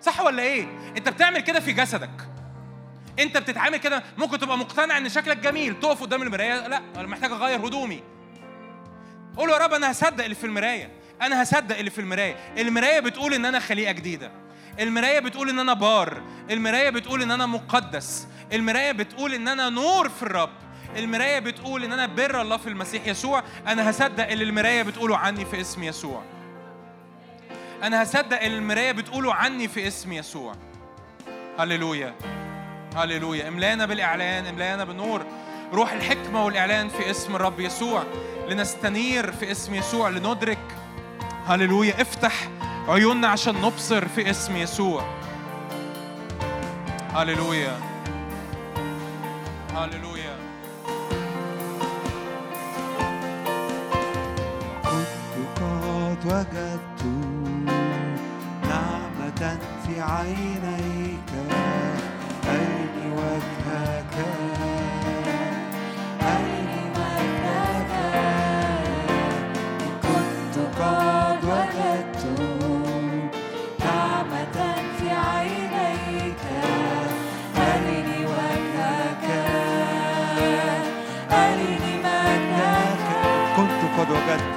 صح 0.02 0.22
ولا 0.22 0.44
إيه؟ 0.44 0.68
أنت 0.98 1.10
بتعمل 1.10 1.40
كده 1.40 1.60
في 1.60 1.74
جسدك. 1.74 2.30
أنت 3.20 3.38
بتتعامل 3.38 3.78
كده. 3.78 4.04
ممكن 4.18 4.40
تبقى 4.40 4.58
مقتنع 4.58 4.98
إن 4.98 5.10
شكلك 5.10 5.38
جميل 5.38 5.80
تقف 5.80 6.02
قدام 6.02 6.22
المراية. 6.22 6.68
لا 6.68 6.82
أنا 6.96 7.08
محتاج 7.08 7.32
أغير 7.32 7.68
هدومي. 7.68 8.04
قول 9.38 9.50
يا 9.50 9.58
رب 9.58 9.74
أنا 9.74 9.92
هصدق 9.92 10.24
اللي 10.24 10.36
في 10.36 10.44
المراية. 10.44 10.92
أنا 11.22 11.44
هصدق 11.44 11.78
اللي 11.78 11.90
في 11.90 12.02
المراية. 12.02 12.36
المراية 12.58 13.00
بتقول 13.00 13.34
ان 13.34 13.46
أنا 13.46 13.60
خليقة 13.60 13.92
جديدة. 13.92 14.32
المراية 14.80 15.20
بتقول 15.20 15.50
ان 15.50 15.60
أنا 15.60 15.74
بار. 15.74 16.22
المراية 16.52 16.90
بتقول 16.90 17.22
ان 17.22 17.32
أنا 17.32 17.46
مقدس. 17.46 18.28
المراية 18.54 18.92
بتقول 18.92 19.34
ان 19.34 19.48
أنا 19.48 19.70
نور 19.70 20.10
في 20.10 20.24
الرب. 20.24 20.50
المراية 20.98 21.40
بتقول 21.40 21.84
ان 21.84 21.94
أنا 21.94 22.06
بر 22.06 22.42
الله 22.42 22.58
في 22.58 22.70
المسيح 22.70 23.08
يسوع. 23.08 23.44
أنا 23.68 23.90
هصدق 23.90 24.28
اللي 24.28 24.44
المراية 24.44 24.84
بتقوله 24.84 25.18
عني 25.18 25.46
في 25.46 25.62
اسم 25.62 25.84
يسوع. 25.84 26.24
أنا 27.84 28.04
هصدق 28.04 28.42
اللي 28.42 28.58
المراية 28.58 28.92
بتقوله 28.92 29.34
عني 29.34 29.68
في 29.68 29.88
اسم 29.88 30.14
يسوع. 30.14 30.56
هللويا. 31.60 32.16
هللويا. 32.96 33.48
املانا 33.48 33.86
بالاعلان. 33.86 34.46
املانا 34.46 34.84
بالنور. 34.86 35.26
روح 35.74 35.92
الحكمة 35.92 36.46
والإعلان 36.46 36.90
في 36.90 37.12
اسم 37.12 37.36
الرب 37.36 37.60
يسوع. 37.60 38.04
لنستنير 38.50 39.32
في 39.32 39.52
اسم 39.52 39.74
يسوع. 39.76 40.10
لندرك 40.10 40.58
هللويا. 41.48 42.02
افتح 42.02 42.50
عيوننا 42.88 43.28
عشان 43.28 43.56
نبصر 43.62 44.08
في 44.08 44.30
اسم 44.30 44.56
يسوع. 44.56 45.04
هللويا. 47.14 47.80
هللويا. 49.76 50.36
كنت 54.84 55.60
قد 55.62 56.26
وجدت 56.26 57.04
نعمة 58.70 59.60
في 59.86 60.02
عينيك 60.02 60.97
كنت 84.08 84.18
قد 84.18 84.57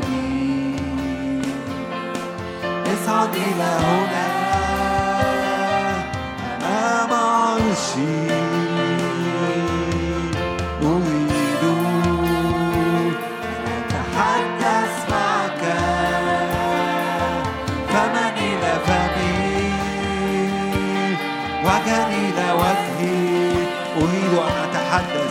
اصعد 3.11 3.35
إلى 3.35 3.63
هنا 3.63 4.27
أمام 6.63 7.13
عرشي 7.13 8.31
أريد 10.83 11.63
أن 11.63 13.11
أتحدث 13.67 15.09
معك 15.09 15.63
إلى 22.07 22.51
وجهي 22.53 23.51
أريد 23.97 24.33
أن 24.33 24.55
أتحدث 24.69 25.30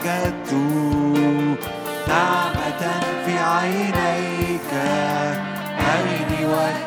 وجدت 0.00 0.52
نعمة 2.08 3.00
في 3.24 3.38
عينيك 3.38 4.72
أرني 5.80 6.46
وجهك. 6.46 6.79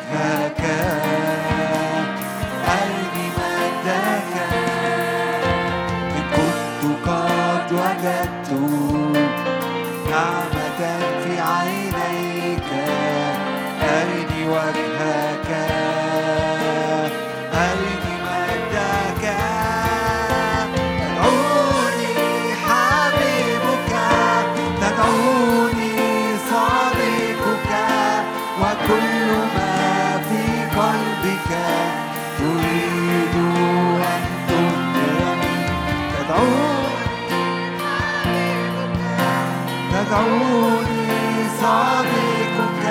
تدعوني 40.14 41.48
صديقك 41.60 42.84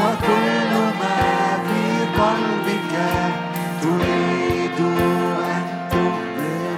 وكل 0.00 0.72
ما 1.00 1.58
في 1.66 1.84
قلبك 2.20 2.94
تريد 3.82 4.80
أن 5.54 5.64
تخبر 5.90 6.76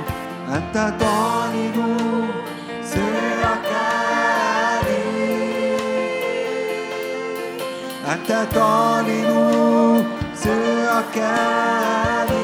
أنت 0.57 0.77
تعلن 1.01 1.79
سرك 2.85 3.71
لي 4.87 5.77
أنت 8.13 8.31
تعلن 8.55 10.05
سرك 10.35 11.17
لي 12.31 12.44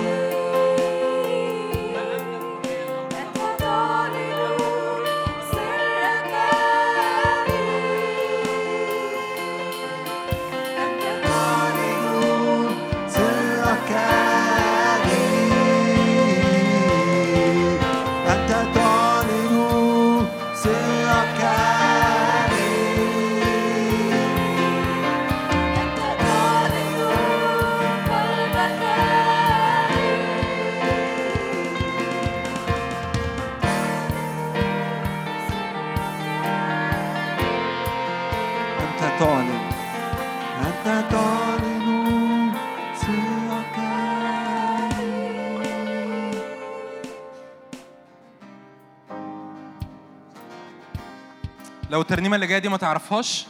لو 52.01 52.05
الترنيمة 52.05 52.35
اللي 52.35 52.47
جاية 52.47 52.59
دي 52.59 52.69
ما 52.69 52.77
تعرفهاش 52.77 53.47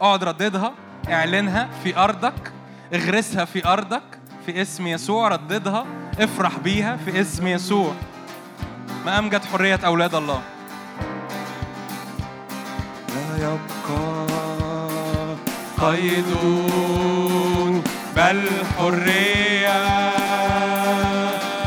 اقعد 0.00 0.24
رددها 0.24 0.74
اعلنها 1.08 1.68
في 1.84 1.96
أرضك 1.96 2.52
اغرسها 2.94 3.44
في 3.44 3.66
أرضك 3.66 4.02
في 4.46 4.62
اسم 4.62 4.86
يسوع 4.86 5.28
رددها 5.28 5.86
افرح 6.20 6.58
بيها 6.58 6.96
في 6.96 7.20
اسم 7.20 7.46
يسوع. 7.46 7.92
ما 9.06 9.18
أمجد 9.18 9.44
حرية 9.44 9.80
أولاد 9.84 10.14
الله. 10.14 10.42
لا 13.08 13.36
يبقى 13.36 14.26
قيد 15.80 16.36
بل 18.16 18.48
حرية. 18.78 19.78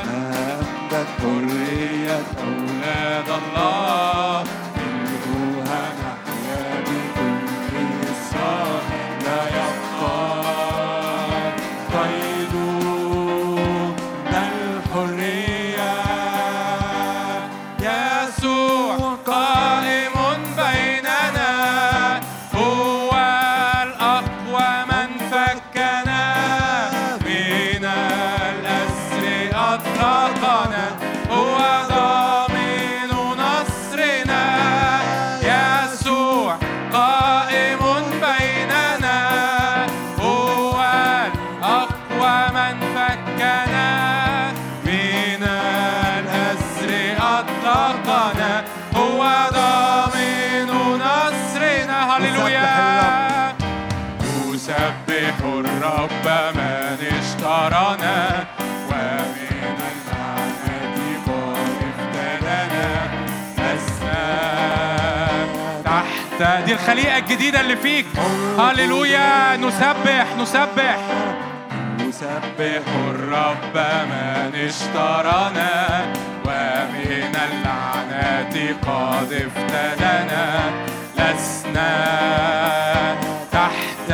أمجد 0.06 1.08
حريه 1.22 2.24
أولاد 2.44 3.30
الله. 3.30 4.31
الجديدة 67.52 67.62
اللي 67.62 67.76
فيك. 67.76 68.06
هللويا 68.60 69.58
نسبح 69.58 70.26
نسبح. 70.40 70.98
نسبح 72.00 72.84
الرب 73.10 73.76
من 73.76 74.52
اشترنا 74.56 76.06
ومن 76.46 77.36
اللعنة 77.36 78.56
قد 78.88 79.34
افتدنا 79.34 80.60
لسنا 81.18 81.92
تحت 83.52 84.12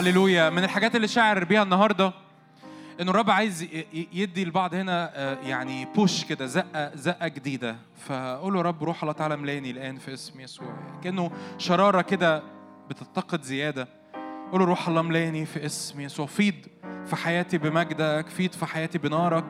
هللويا. 0.00 0.50
من 0.50 0.64
الحاجات 0.64 0.96
اللي 0.96 1.08
شاعر 1.08 1.44
بيها 1.44 1.62
النهارده 1.62 2.12
إنه 3.00 3.10
الرب 3.10 3.30
عايز 3.30 3.68
يدي 4.12 4.42
البعض 4.42 4.74
هنا 4.74 5.10
آه، 5.14 5.38
يعني 5.42 5.84
بوش 5.84 6.24
كده 6.24 6.46
زقة 6.46 6.96
زقة 6.96 7.28
جديدة. 7.28 7.76
فقول 8.06 8.54
له 8.54 8.62
رب 8.62 8.84
روح 8.84 9.02
الله 9.02 9.12
تعالى 9.12 9.36
ملاني 9.36 9.70
الآن 9.70 9.96
في 9.96 10.14
اسم 10.14 10.40
يسوع. 10.40 10.74
كأنه 11.04 11.30
شرارة 11.58 12.02
كده 12.02 12.42
بتتقد 12.90 13.42
زيادة. 13.42 13.88
قول 14.52 14.60
له 14.60 14.66
روح 14.66 14.88
الله 14.88 15.02
ملاني 15.02 15.46
في 15.46 15.66
اسم 15.66 16.00
يسوع. 16.00 16.26
فيض 16.26 16.54
في 17.06 17.16
حياتي 17.16 17.58
بمجدك 17.58 18.26
فيض 18.28 18.52
في 18.52 18.66
حياتي 18.66 18.98
بنارك. 18.98 19.44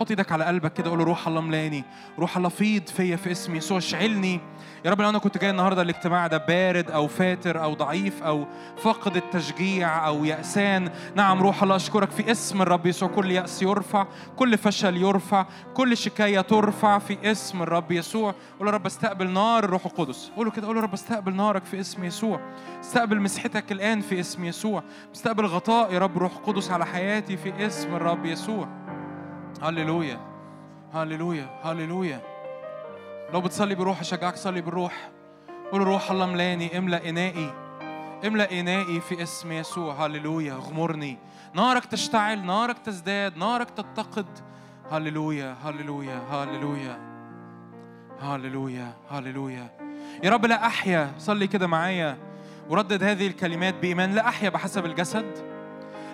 حط 0.00 0.10
إيدك 0.10 0.32
على 0.32 0.44
قلبك 0.44 0.72
كده 0.72 0.90
قول 0.90 0.98
له 0.98 1.04
روح 1.04 1.28
الله 1.28 1.40
ملاني 1.40 1.84
روح 2.18 2.36
الله 2.36 2.48
فيض 2.48 2.86
فيا 2.86 3.16
في 3.16 3.32
اسم 3.32 3.56
يسوع 3.56 3.78
اشعلني. 3.78 4.40
يا 4.84 4.90
رب 4.90 5.00
لو 5.00 5.08
أنا 5.08 5.18
كنت 5.18 5.38
جاي 5.38 5.50
النهارده 5.50 5.82
الاجتماع 5.82 6.26
ده 6.26 6.38
بارد 6.38 6.90
أو 6.90 7.08
فاتر 7.08 7.62
أو 7.62 7.74
ضعيف 7.74 8.22
أو 8.22 8.46
فاقد 8.76 9.16
التشجيع 9.16 10.06
أو 10.06 10.24
يأسان 10.24 10.90
نعم 11.14 11.42
روح 11.42 11.62
الله 11.62 11.76
أشكرك 11.76 12.10
في 12.10 12.30
اسم 12.30 12.62
الرب 12.62 12.86
يسوع. 12.86 13.08
كل 13.08 13.30
يأس 13.30 13.62
يرفع 13.62 14.06
كل 14.36 14.58
فشل 14.58 14.96
يرفع 14.96 15.46
كل 15.74 15.96
شكاية 15.96 16.40
ترفع 16.40 16.98
في 16.98 17.30
اسم 17.30 17.62
الرب 17.62 17.92
يسوع. 17.92 18.34
قول 18.58 18.68
يا 18.68 18.72
رب 18.72 18.86
استقبل 18.86 19.30
نار 19.30 19.64
الروح 19.64 19.86
القدس. 19.86 20.30
قول 20.36 20.46
له 20.46 20.52
كده 20.52 20.66
قول 20.66 20.76
يا 20.76 20.82
رب 20.82 20.92
استقبل 20.92 21.34
نارك 21.34 21.64
في 21.64 21.80
اسم 21.80 22.04
يسوع. 22.04 22.40
استقبل 22.80 23.20
مسحتك 23.20 23.72
الآن 23.72 24.00
في 24.00 24.20
اسم 24.20 24.44
يسوع. 24.44 24.82
استقبل 25.14 25.46
غطاء 25.46 25.92
يا 25.92 25.98
رب 25.98 26.18
روح 26.18 26.32
قدس 26.32 26.70
على 26.70 26.86
حياتي 26.92 27.36
في 27.36 27.66
اسم 27.66 27.94
الرب 27.94 28.24
يسوع. 28.24 28.68
هللويا. 29.62 30.20
هللويا. 30.94 31.60
هللويا. 31.64 32.20
لو 33.32 33.40
بتصلي 33.40 33.74
بروح 33.74 34.00
أشجعك 34.00 34.36
صلي 34.36 34.60
بالروح 34.60 35.10
قول 35.72 35.82
روح 35.82 36.10
الله 36.10 36.26
ملاني 36.26 36.78
املأ 36.78 37.08
إنائي. 37.08 37.52
املأ 38.26 38.60
إنائي 38.60 39.00
في 39.00 39.22
اسم 39.22 39.52
يسوع. 39.52 40.06
هللويا. 40.06 40.52
اغمرني. 40.52 41.18
نارك 41.54 41.84
تشتعل 41.84 42.46
نارك 42.46 42.78
تزداد 42.78 43.36
نارك 43.36 43.70
تتقد. 43.70 44.38
هللويا. 44.90 45.56
هللويا. 45.64 46.18
هللويا. 46.30 46.98
هللويا. 48.20 48.94
هللويا. 49.10 49.70
يا 50.24 50.30
رب 50.30 50.46
لا 50.46 50.66
أحيا. 50.66 51.12
صلي 51.18 51.46
كده 51.46 51.66
معايا. 51.66 52.18
وردد 52.68 53.02
هذه 53.02 53.26
الكلمات 53.26 53.74
بإيمان. 53.74 54.14
لا 54.14 54.28
أحيا 54.28 54.48
بحسب 54.48 54.86
الجسد. 54.86 55.51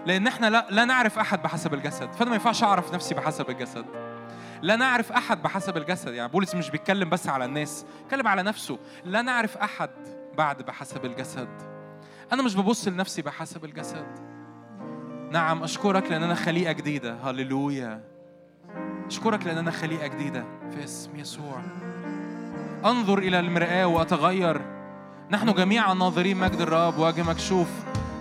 لأن 0.07 0.27
إحنا 0.27 0.51
لا, 0.51 0.67
لا 0.71 0.85
نعرف 0.85 1.19
أحد 1.19 1.43
بحسب 1.43 1.75
الجسد. 1.75 2.13
فأنا 2.13 2.31
ما 2.31 2.35
ينفعش 2.37 2.63
أعرف 2.65 2.95
نفسي 2.95 3.15
بحسب 3.15 3.51
الجسد. 3.51 3.85
لا 4.63 4.77
نعرف 4.77 5.13
أحد 5.13 5.43
بحسب 5.43 5.77
الجسد. 5.77 6.15
يعني 6.15 6.33
بولس 6.33 6.55
مش 6.55 6.71
بيتكلم 6.71 7.09
بس 7.09 7.29
على 7.29 7.45
الناس 7.45 7.87
بيتكلم 8.03 8.29
على 8.29 8.43
نفسه. 8.43 8.79
لا 9.05 9.23
نعرف 9.23 9.57
أحد 9.57 9.91
بعد 10.39 10.63
بحسب 10.63 11.05
الجسد. 11.05 11.49
أنا 12.33 12.43
مش 12.43 12.57
ببص 12.57 12.89
لنفسي 12.89 13.23
بحسب 13.23 13.65
الجسد. 13.65 14.07
نعم 15.31 15.63
أشكرك 15.63 16.11
لأن 16.11 16.23
أنا 16.23 16.35
خليقة 16.35 16.73
جديدة. 16.73 17.17
هللويا. 17.25 18.05
أشكرك 19.07 19.47
لأن 19.47 19.59
أنا 19.59 19.71
خليقة 19.71 20.07
جديدة 20.07 20.45
في 20.71 20.85
اسم 20.85 21.17
يسوع. 21.17 21.61
أنظر 22.85 23.19
إلى 23.19 23.41
المرآة 23.41 23.87
وأتغير. 23.87 24.63
نحن 25.31 25.53
جميعا 25.53 25.95
ناظرين 25.95 26.37
مجد 26.37 26.61
الرب 26.61 26.99
وجه 26.99 27.23
مكشوف 27.23 27.69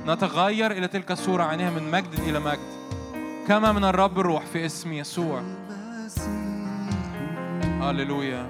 نتغير 0.07 0.71
إلى 0.71 0.87
تلك 0.87 1.11
الصورة 1.11 1.43
عينها 1.43 1.69
من 1.69 1.91
مجد 1.91 2.19
إلى 2.19 2.39
مجد. 2.39 2.59
كما 3.47 3.71
من 3.71 3.83
الرب 3.83 4.19
الروح 4.19 4.45
في 4.45 4.65
اسم 4.65 4.93
يسوع. 4.93 5.41
هللويا. 7.81 8.47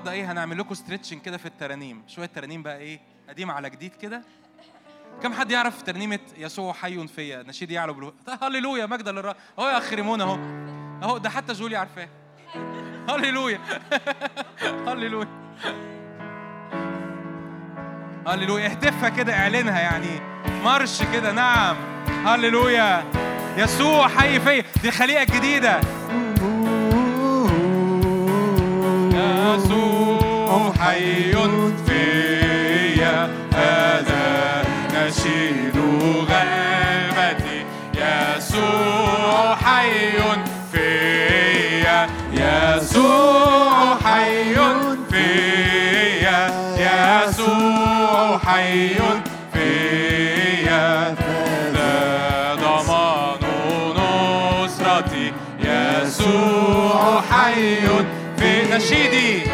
النهارده 0.00 0.22
إيه 0.22 0.32
هنعمل 0.32 0.58
لكم 0.58 0.74
stretching 0.74 1.22
كده 1.22 1.36
في 1.36 1.46
الترانيم. 1.46 2.02
شوية 2.06 2.26
ترانيم 2.26 2.62
بقى 2.62 2.78
إيه 2.78 3.00
قديم 3.28 3.50
على 3.50 3.70
جديد 3.70 3.92
كده. 4.02 4.22
كم 5.22 5.32
حد 5.32 5.50
يعرف 5.50 5.82
ترنيمة 5.82 6.18
يسوع 6.36 6.72
حي 6.72 7.08
فيا؟ 7.08 7.42
نشيد 7.42 7.70
يعلو 7.70 7.94
بالو. 7.94 8.14
هللويا 8.42 8.86
مجد 8.86 9.08
للرب 9.08 9.36
اهو 9.58 9.68
يا 9.68 9.78
اخ 9.78 9.92
ريمون 9.92 10.20
اهو. 10.20 10.34
اهو 11.02 11.18
ده 11.18 11.30
حتى 11.30 11.52
جولي 11.52 11.76
عارفاه. 11.76 12.08
هللويا. 13.08 13.60
هللويا. 14.88 15.28
هللويا. 18.26 18.66
اهتفها 18.66 19.08
كده 19.08 19.32
اعلنها 19.34 19.80
يعني. 19.80 20.20
مارش 20.64 21.02
كده 21.02 21.32
نعم. 21.32 21.76
هللويا. 22.26 23.04
يسوع 23.56 24.08
حي 24.08 24.40
فيا. 24.40 24.64
دي 24.82 24.88
الخليقه 24.88 25.22
الجديده 25.22 25.80
حي 30.80 31.32
فيا. 31.86 33.30
هذا 33.54 34.64
نشيد 34.94 35.76
غلبتي 36.30 37.64
يسوع 37.94 39.56
حي 39.56 40.18
فيا. 40.72 42.08
يسوع 42.32 43.96
حي 44.04 44.54
فيا. 45.10 46.50
يسوع 46.78 48.38
ضمان 52.54 53.42
نصرتي. 53.96 55.32
يسوع 55.64 57.22
حي 57.30 57.76
في 58.38 58.50
نشيدي. 58.76 59.49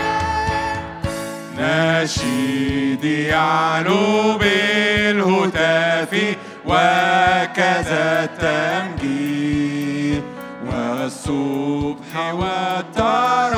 مجيدي 2.06 3.22
يعلو 3.22 4.38
بالهتاف 4.38 6.12
وكذا 6.66 8.24
التمجيد 8.24 10.22
والصبح 10.66 12.32
والترنم 12.32 13.56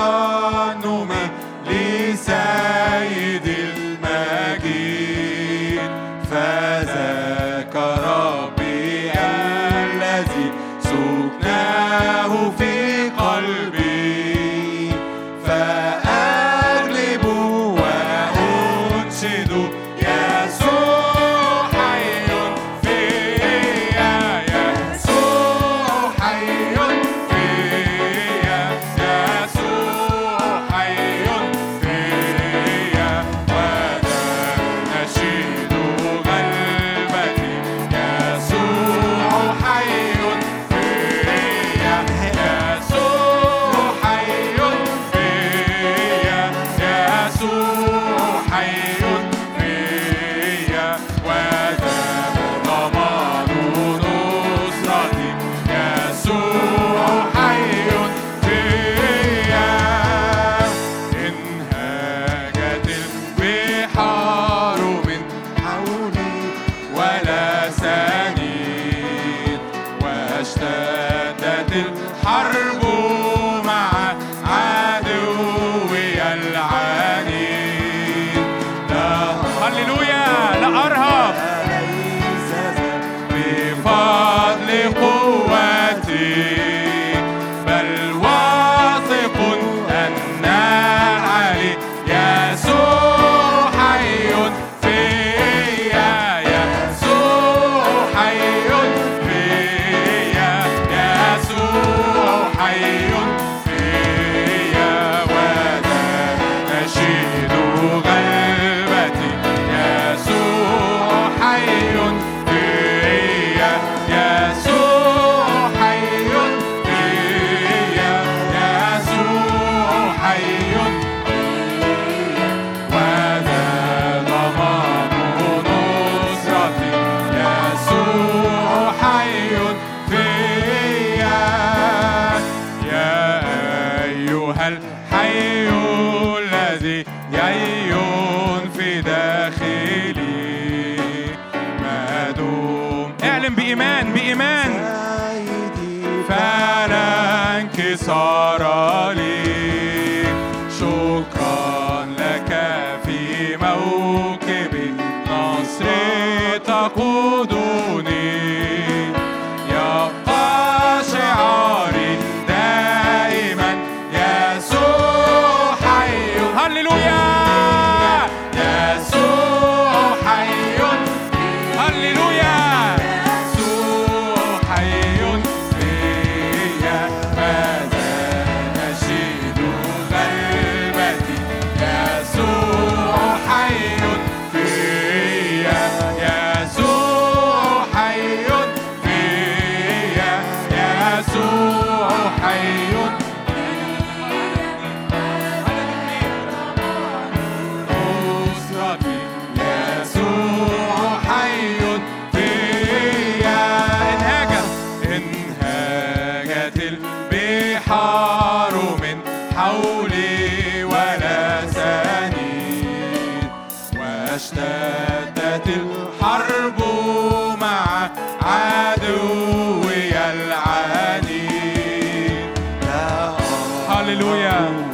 هللويا 224.18 224.87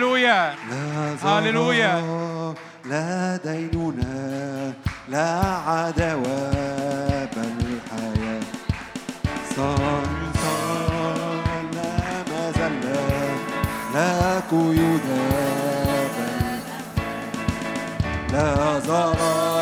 هللويا. 0.00 0.54
هللويا. 1.24 1.94
لا 2.84 3.36
دينونة 3.44 4.72
لا 5.08 5.40
عداوة 5.66 6.50
بل 7.36 7.78
حياة. 7.90 8.40
صار 9.56 10.02
لا 11.76 11.92
مذلة 12.30 13.36
لا 13.94 14.40
قيود 14.50 15.06
بل 16.16 16.60
لا 18.32 18.78
ظلام 18.78 19.59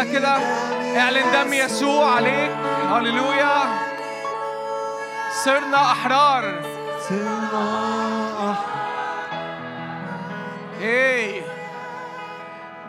إيدك 0.00 0.12
كده 0.12 0.36
اعلن 0.96 1.32
دم 1.32 1.52
يسوع 1.52 2.14
عليك. 2.14 2.50
هللويا. 2.92 3.64
صرنا 5.44 5.76
أحرار. 5.76 6.62
صرنا 7.08 8.54
إيه 10.80 11.42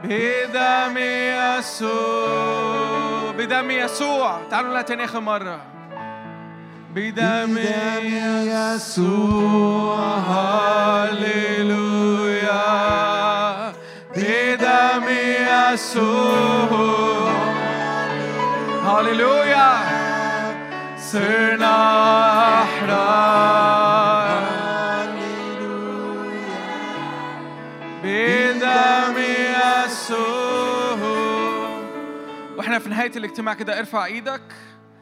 بدم 0.04 0.98
يسوع. 1.58 3.32
بدم 3.38 3.72
يسوع. 3.72 4.40
تعالوا 4.50 4.68
نقولها 4.68 4.82
تاني 4.82 5.06
اخر 5.06 5.20
مرة. 5.20 5.60
بدم 6.96 7.56
بدم 7.56 7.58
يسوع. 8.76 10.00
هللويا. 10.30 11.82
بدم 14.16 15.08
يسوع. 15.74 16.11
هللويا 19.02 19.70
صرنا 20.98 21.76
أحرار 22.64 24.42
بدم 28.04 29.18
يسوع 29.88 31.02
وإحنا 32.58 32.80
في 32.80 32.90
نهاية 32.90 33.12
الاجتماع 33.16 33.54
كده 33.54 33.80
ارفع 33.80 34.06
إيدك. 34.06 34.42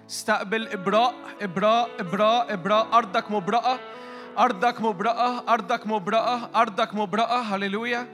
استقبل 0.09 0.67
إبراء. 0.67 1.13
إبراء 1.41 1.89
إبراء 1.99 2.53
إبراء. 2.53 2.87
أرضك 2.93 3.31
مبرأة. 3.31 3.79
أرضك 4.37 4.81
مبرأة. 4.81 5.43
أرضك 5.49 5.87
مبرأة. 5.87 6.49
أرضك 6.55 6.93
مبرأة. 6.93 7.41
هللويا 7.41 8.07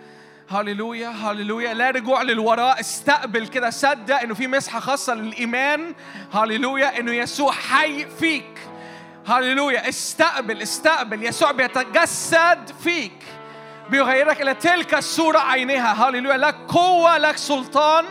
هللويا 0.50 1.08
هللويا 1.10 1.74
لا 1.74 1.90
رجوع 1.90 2.22
للوراء 2.22 2.80
استقبل 2.80 3.48
كده 3.48 3.70
صدق 3.70 4.20
انه 4.20 4.34
في 4.34 4.48
مسحة 4.48 4.80
خاصة 4.80 5.14
للايمان 5.14 5.94
هللويا 6.34 7.00
انه 7.00 7.12
يسوع 7.12 7.52
حي 7.52 8.06
فيك 8.06 8.60
هللويا 9.28 9.90
استقبل 9.90 10.62
استقبل 10.62 11.24
يسوع 11.24 11.52
بيتجسد 11.52 12.72
فيك 12.84 13.24
بيغيرك 13.90 14.42
إلى 14.42 14.54
تلك 14.54 14.94
الصورة 14.94 15.40
عينها 15.40 15.94
هللويا 15.94 16.38
لك 16.38 16.56
قوه 16.68 17.18
لك 17.18 17.38
سلطان 17.38 18.06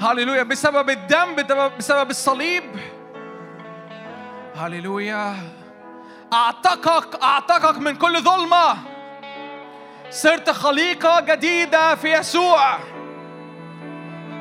هللويا 0.00 0.42
بسبب 0.42 0.90
الدم 0.90 1.34
بسبب 1.78 2.10
الصليب 2.10 2.64
هللويا 4.56 5.34
اعتقك 6.32 7.22
اعتقك 7.22 7.78
من 7.78 7.96
كل 7.96 8.22
ظلمه 8.22 8.76
صرت 10.10 10.50
خليقة 10.50 11.20
جديدة 11.20 11.94
في 11.94 12.12
يسوع. 12.12 12.78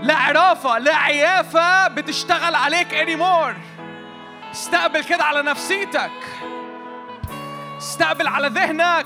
لا 0.02 0.16
عرافة 0.16 0.78
لا 0.78 0.96
عيافة 0.96 1.88
بتشتغل 1.88 2.56
عليك 2.56 2.88
anymore. 2.90 3.56
استقبل 4.52 5.04
كده 5.04 5.24
على 5.24 5.42
نفسيتك. 5.42 6.12
استقبل 7.78 8.28
على 8.28 8.48
ذهنك. 8.48 9.06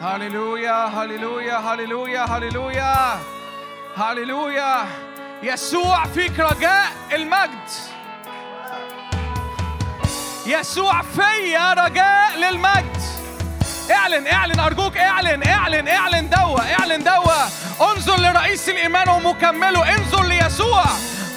هللويا 0.00 0.84
هللويا 0.84 1.56
هللويا 1.56 2.20
هللويا. 2.20 3.18
هللويا. 3.96 4.86
يسوع 5.42 6.04
فيك 6.04 6.40
رجاء 6.40 6.86
المجد. 7.12 7.68
يسوع 10.46 11.02
فيا 11.02 11.72
رجاء 11.72 12.36
للمجد. 12.36 13.15
اعلن 13.90 14.26
اعلن 14.26 14.60
ارجوك 14.60 14.96
اعلن 14.96 15.48
اعلن 15.48 15.88
اعلن 15.88 16.28
دوا 16.28 16.80
اعلن 16.80 17.04
دوا. 17.04 17.42
انظر 17.80 18.16
لرئيس 18.20 18.68
الايمان 18.68 19.08
ومكمله 19.08 19.96
انظر 19.96 20.22
ليسوع. 20.22 20.84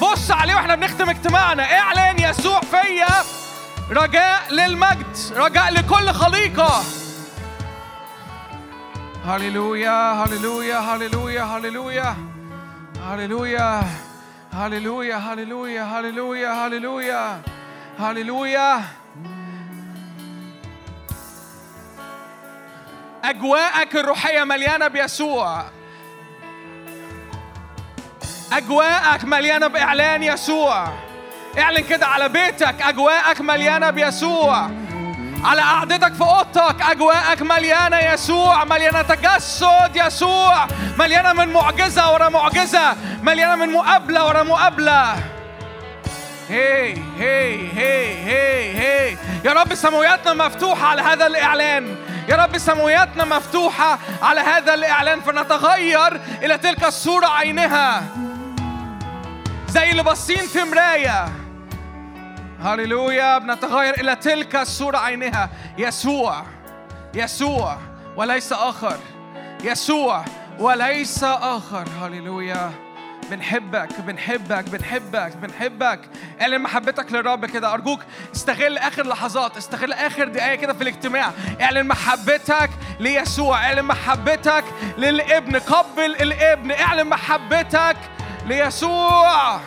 بص 0.02 0.32
عليه 0.32 0.56
وإحنا 0.56 0.76
بنختم 0.76 1.10
اجتماعنا. 1.10 1.80
اعلن 1.80 2.20
يسوع 2.20 2.62
فيا. 2.62 3.24
رجاء 3.92 4.42
للمجد 4.52 5.18
رجاء 5.36 5.72
لكل 5.72 6.14
خليقة. 6.14 6.84
هللويا 9.28 10.14
هللويا 10.14 10.80
هللويا 10.80 11.44
هللويا. 11.44 12.16
هللويا 13.10 13.84
هللويا 14.54 15.16
هللويا 15.16 15.84
هللويا 15.84 16.68
هللويا. 16.68 17.42
هللويا. 18.00 18.82
أجواءك 23.30 23.96
الروحية 23.96 24.44
مليانة 24.44 24.88
بيسوع. 24.88 25.66
أجواءك 28.54 29.24
مليانة 29.24 29.68
بإعلان 29.68 30.24
يسوع. 30.24 30.88
اعلن 31.60 31.84
كده 31.84 32.08
على 32.08 32.30
بيتك 32.30 32.76
أجواءك 32.82 33.42
مليانة 33.42 33.90
بيسوع. 33.90 34.70
على 35.44 35.62
قعدتك 35.62 36.14
في 36.14 36.22
أوضتك 36.22 36.82
أجواءك 36.82 37.42
مليانة 37.42 38.00
يسوع. 38.00 38.64
مليانة 38.64 39.02
تجسد 39.02 39.92
يسوع. 39.96 40.68
مليانة 41.00 41.34
من 41.34 41.54
معجزة 41.54 42.14
ورا 42.14 42.30
معجزة. 42.30 42.96
مليانة 43.24 43.56
من 43.56 43.74
مقابلة 43.74 44.28
ورا 44.28 44.44
مقابلة. 44.44 45.16
هي 46.50 46.94
هي 47.20 47.58
هي 47.76 48.14
هي 48.26 48.80
هي 48.80 49.18
يا 49.46 49.54
رب 49.54 49.76
سماوياتنا 49.76 50.34
مفتوحة 50.34 50.88
على 50.88 51.02
هذا 51.02 51.28
الإعلان. 51.28 51.96
يا 52.30 52.36
رب 52.36 52.58
سماوياتنا 52.58 53.26
مفتوحة 53.26 54.00
على 54.22 54.40
هذا 54.40 54.74
الإعلان 54.74 55.20
فنتغير 55.22 56.22
إلى 56.44 56.58
تلك 56.58 56.84
الصورة 56.84 57.28
عينها. 57.28 58.04
زي 59.68 59.92
اللي 59.92 60.04
باصين 60.04 60.48
في 60.48 60.64
مراية. 60.64 61.26
هللويا 62.64 63.38
بنتغير 63.38 63.94
إلى 63.94 64.16
تلك 64.16 64.56
الصورة 64.56 64.98
عينها. 64.98 65.50
يسوع 65.78 66.44
يسوع 67.14 67.78
وليس 68.16 68.54
آخر. 68.54 68.98
يسوع 69.64 70.26
وليس 70.60 71.24
آخر. 71.24 71.88
هللويا. 72.02 72.72
بنحبك 73.32 73.90
بنحبك 74.00 74.70
بنحبك 74.70 75.38
بنحبك. 75.38 76.00
اعلن 76.42 76.62
محبتك 76.62 77.12
للرب 77.12 77.46
كده. 77.46 77.74
أرجوك 77.74 78.00
استغل 78.36 78.78
آخر 78.78 79.08
لحظات 79.08 79.58
استغل 79.58 79.94
آخر 79.94 80.28
دقايق 80.28 80.60
كده 80.60 80.74
في 80.74 80.82
الاجتماع. 80.82 81.32
اعلن 81.62 81.88
محبتك 81.88 82.70
ليسوع 83.00 83.66
اعلن 83.66 83.86
محبتك 83.86 84.64
للابن. 84.98 85.60
قبل 85.60 86.16
الابن 86.22 86.72
اعلن 86.72 87.08
محبتك 87.08 87.98
ليسوع. 88.46 89.60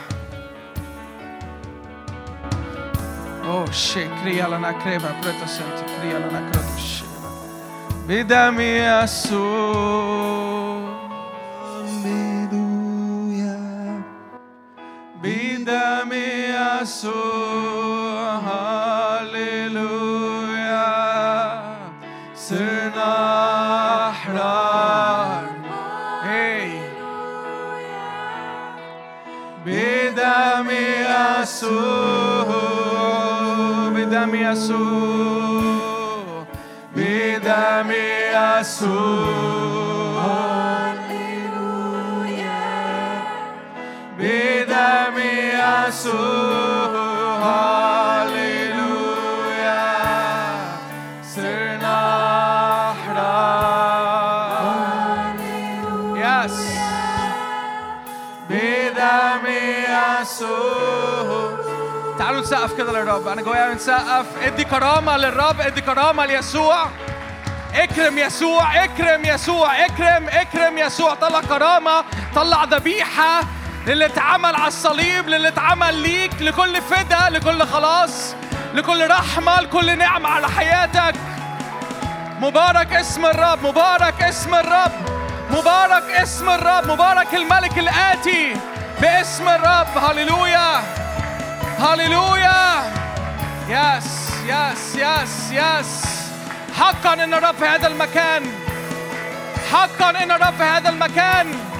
اوه 3.45 3.71
شي 3.71 4.09
كريا 4.09 4.49
لنا 4.49 4.73
كريبا. 4.73 5.15
بريتا 5.23 5.47
سنتي 5.47 5.85
لنا 6.03 6.51
كريبا. 6.51 6.77
شي 6.79 7.05
بدم 8.09 8.61
يسوع. 8.61 10.13
بدم 15.23 16.13
يسوع 16.83 18.35
هللويا 19.23 20.03
صرنا 22.37 23.15
أحرار 24.09 25.45
هي 26.23 26.81
بدم 29.67 30.71
يسوع 31.41 32.49
بدم 33.95 34.35
يسوع 34.35 35.83
بدم 36.97 37.91
يسوع 38.35 39.63
بدم 44.19 44.62
تعالوا 62.19 62.41
نسقف 62.41 62.77
كده 62.79 62.93
للرب 62.93 63.29
أنا 63.29 63.43
جوايا 63.43 63.75
نسقف 63.75 64.27
ادي 64.43 64.65
كرامه 64.65 65.17
للرب 65.17 65.61
ادي 65.61 65.81
كرامه 65.81 66.27
ليسوع 66.27 66.87
اكرم 67.75 68.19
يسوع 68.19 68.85
اكرم 68.85 69.25
يسوع 69.25 69.85
اكرم 69.87 70.29
اكرم 70.29 70.79
يسوع 70.79 71.15
طلع 71.15 71.41
كرامه 71.41 72.05
طلع 72.35 72.65
ذبيحه 72.65 73.41
للي 73.87 74.07
اتعمل 74.07 74.57
على 74.57 74.69
الصليب 74.69 75.29
للي 75.29 75.49
اتعمل 75.49 75.95
ليك 75.95 76.43
لكل 76.43 76.83
فدا 76.83 77.31
لكل 77.31 77.67
خلاص 77.67 78.35
لكل 78.75 79.11
رحمة 79.11 79.61
لكل 79.61 79.99
نعمة 79.99 80.29
على 80.29 80.49
حياتك. 80.49 81.15
مبارك 82.41 82.93
اسم 82.93 83.27
الرب 83.27 83.67
مبارك 83.67 84.23
اسم 84.23 84.55
الرب 84.55 84.93
مبارك 85.51 86.11
اسم 86.11 86.51
الرب 86.51 86.91
مبارك 86.91 87.35
الملك 87.35 87.79
الآتي 87.79 88.57
باسم 89.01 89.49
الرب. 89.49 89.99
هللويا 89.99 90.83
هللويا. 91.79 92.93
yes 93.69 94.31
yes 94.47 94.97
yes 94.97 95.53
yes 95.53 96.05
حقا 96.79 97.13
إن 97.13 97.35
الرب 97.35 97.55
في 97.55 97.67
هذا 97.67 97.87
المكان. 97.87 98.43
حقا 99.73 100.11
إن 100.11 100.31
الرب 100.31 100.55
في 100.59 100.63
هذا 100.63 100.89
المكان. 100.89 101.72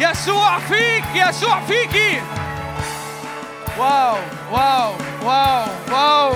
يسوع 0.00 0.58
فيك 0.58 1.04
يسوع 1.14 1.60
فيكي 1.60 2.22
wow 3.78 4.16
wow 4.52 4.92
wow 5.22 5.66
wow. 5.92 6.34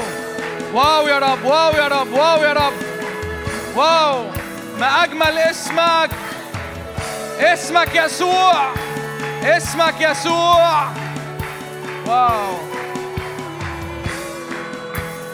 wow 0.74 1.06
يا 1.08 1.18
رب 1.18 1.44
wow 1.44 1.72
يا 1.72 1.88
رب 1.88 2.12
wow 2.12 2.42
يا 2.42 2.52
رب. 2.52 2.72
wow. 3.76 4.24
ما 4.78 5.04
أجمل 5.04 5.38
اسمك. 5.38 6.10
اسمك 7.40 7.94
يسوع 7.94 8.72
اسمك 9.42 9.94
يسوع. 10.00 10.88
واو. 12.06 12.58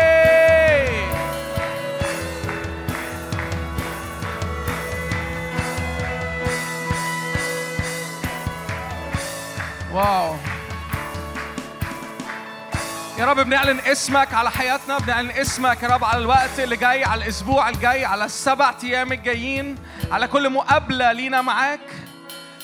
رب 13.27 13.41
بنعلن 13.41 13.81
اسمك 13.81 14.35
على 14.35 14.51
حياتنا 14.51 14.99
بنعلن 14.99 15.31
اسمك 15.31 15.83
يا 15.83 15.89
رب 15.89 16.05
على 16.05 16.19
الوقت 16.19 16.59
اللي 16.59 16.77
جاي 16.77 17.05
على 17.05 17.23
الأسبوع 17.25 17.69
الجاي 17.69 18.05
على 18.05 18.25
السبع 18.25 18.75
أيام 18.85 19.13
الجايين 19.13 19.77
على 20.11 20.29
كل 20.29 20.51
مقابلة 20.51 21.13
لينا 21.13 21.43
معاك. 21.43 21.81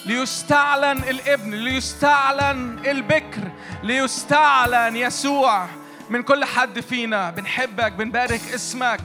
ليستعلن 0.07 0.99
الابن 0.99 1.51
ليستعلن 1.51 2.79
البكر 2.87 3.51
ليستعلن 3.83 4.97
يسوع. 4.97 5.67
من 6.11 6.23
كل 6.23 6.45
حد 6.45 6.81
فينا 6.81 7.31
بنحبك 7.31 7.93
بنبارك 7.93 8.41
اسمك. 8.55 9.01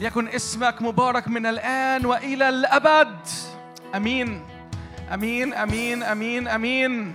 ليكن 0.00 0.28
اسمك 0.28 0.82
مبارك 0.82 1.28
من 1.28 1.46
الآن 1.46 2.06
وإلى 2.06 2.48
الأبد. 2.48 3.16
أمين. 3.94 4.42
أمين 5.14 5.54
أمين 5.54 6.02
أمين 6.02 6.48
أمين. 6.48 7.14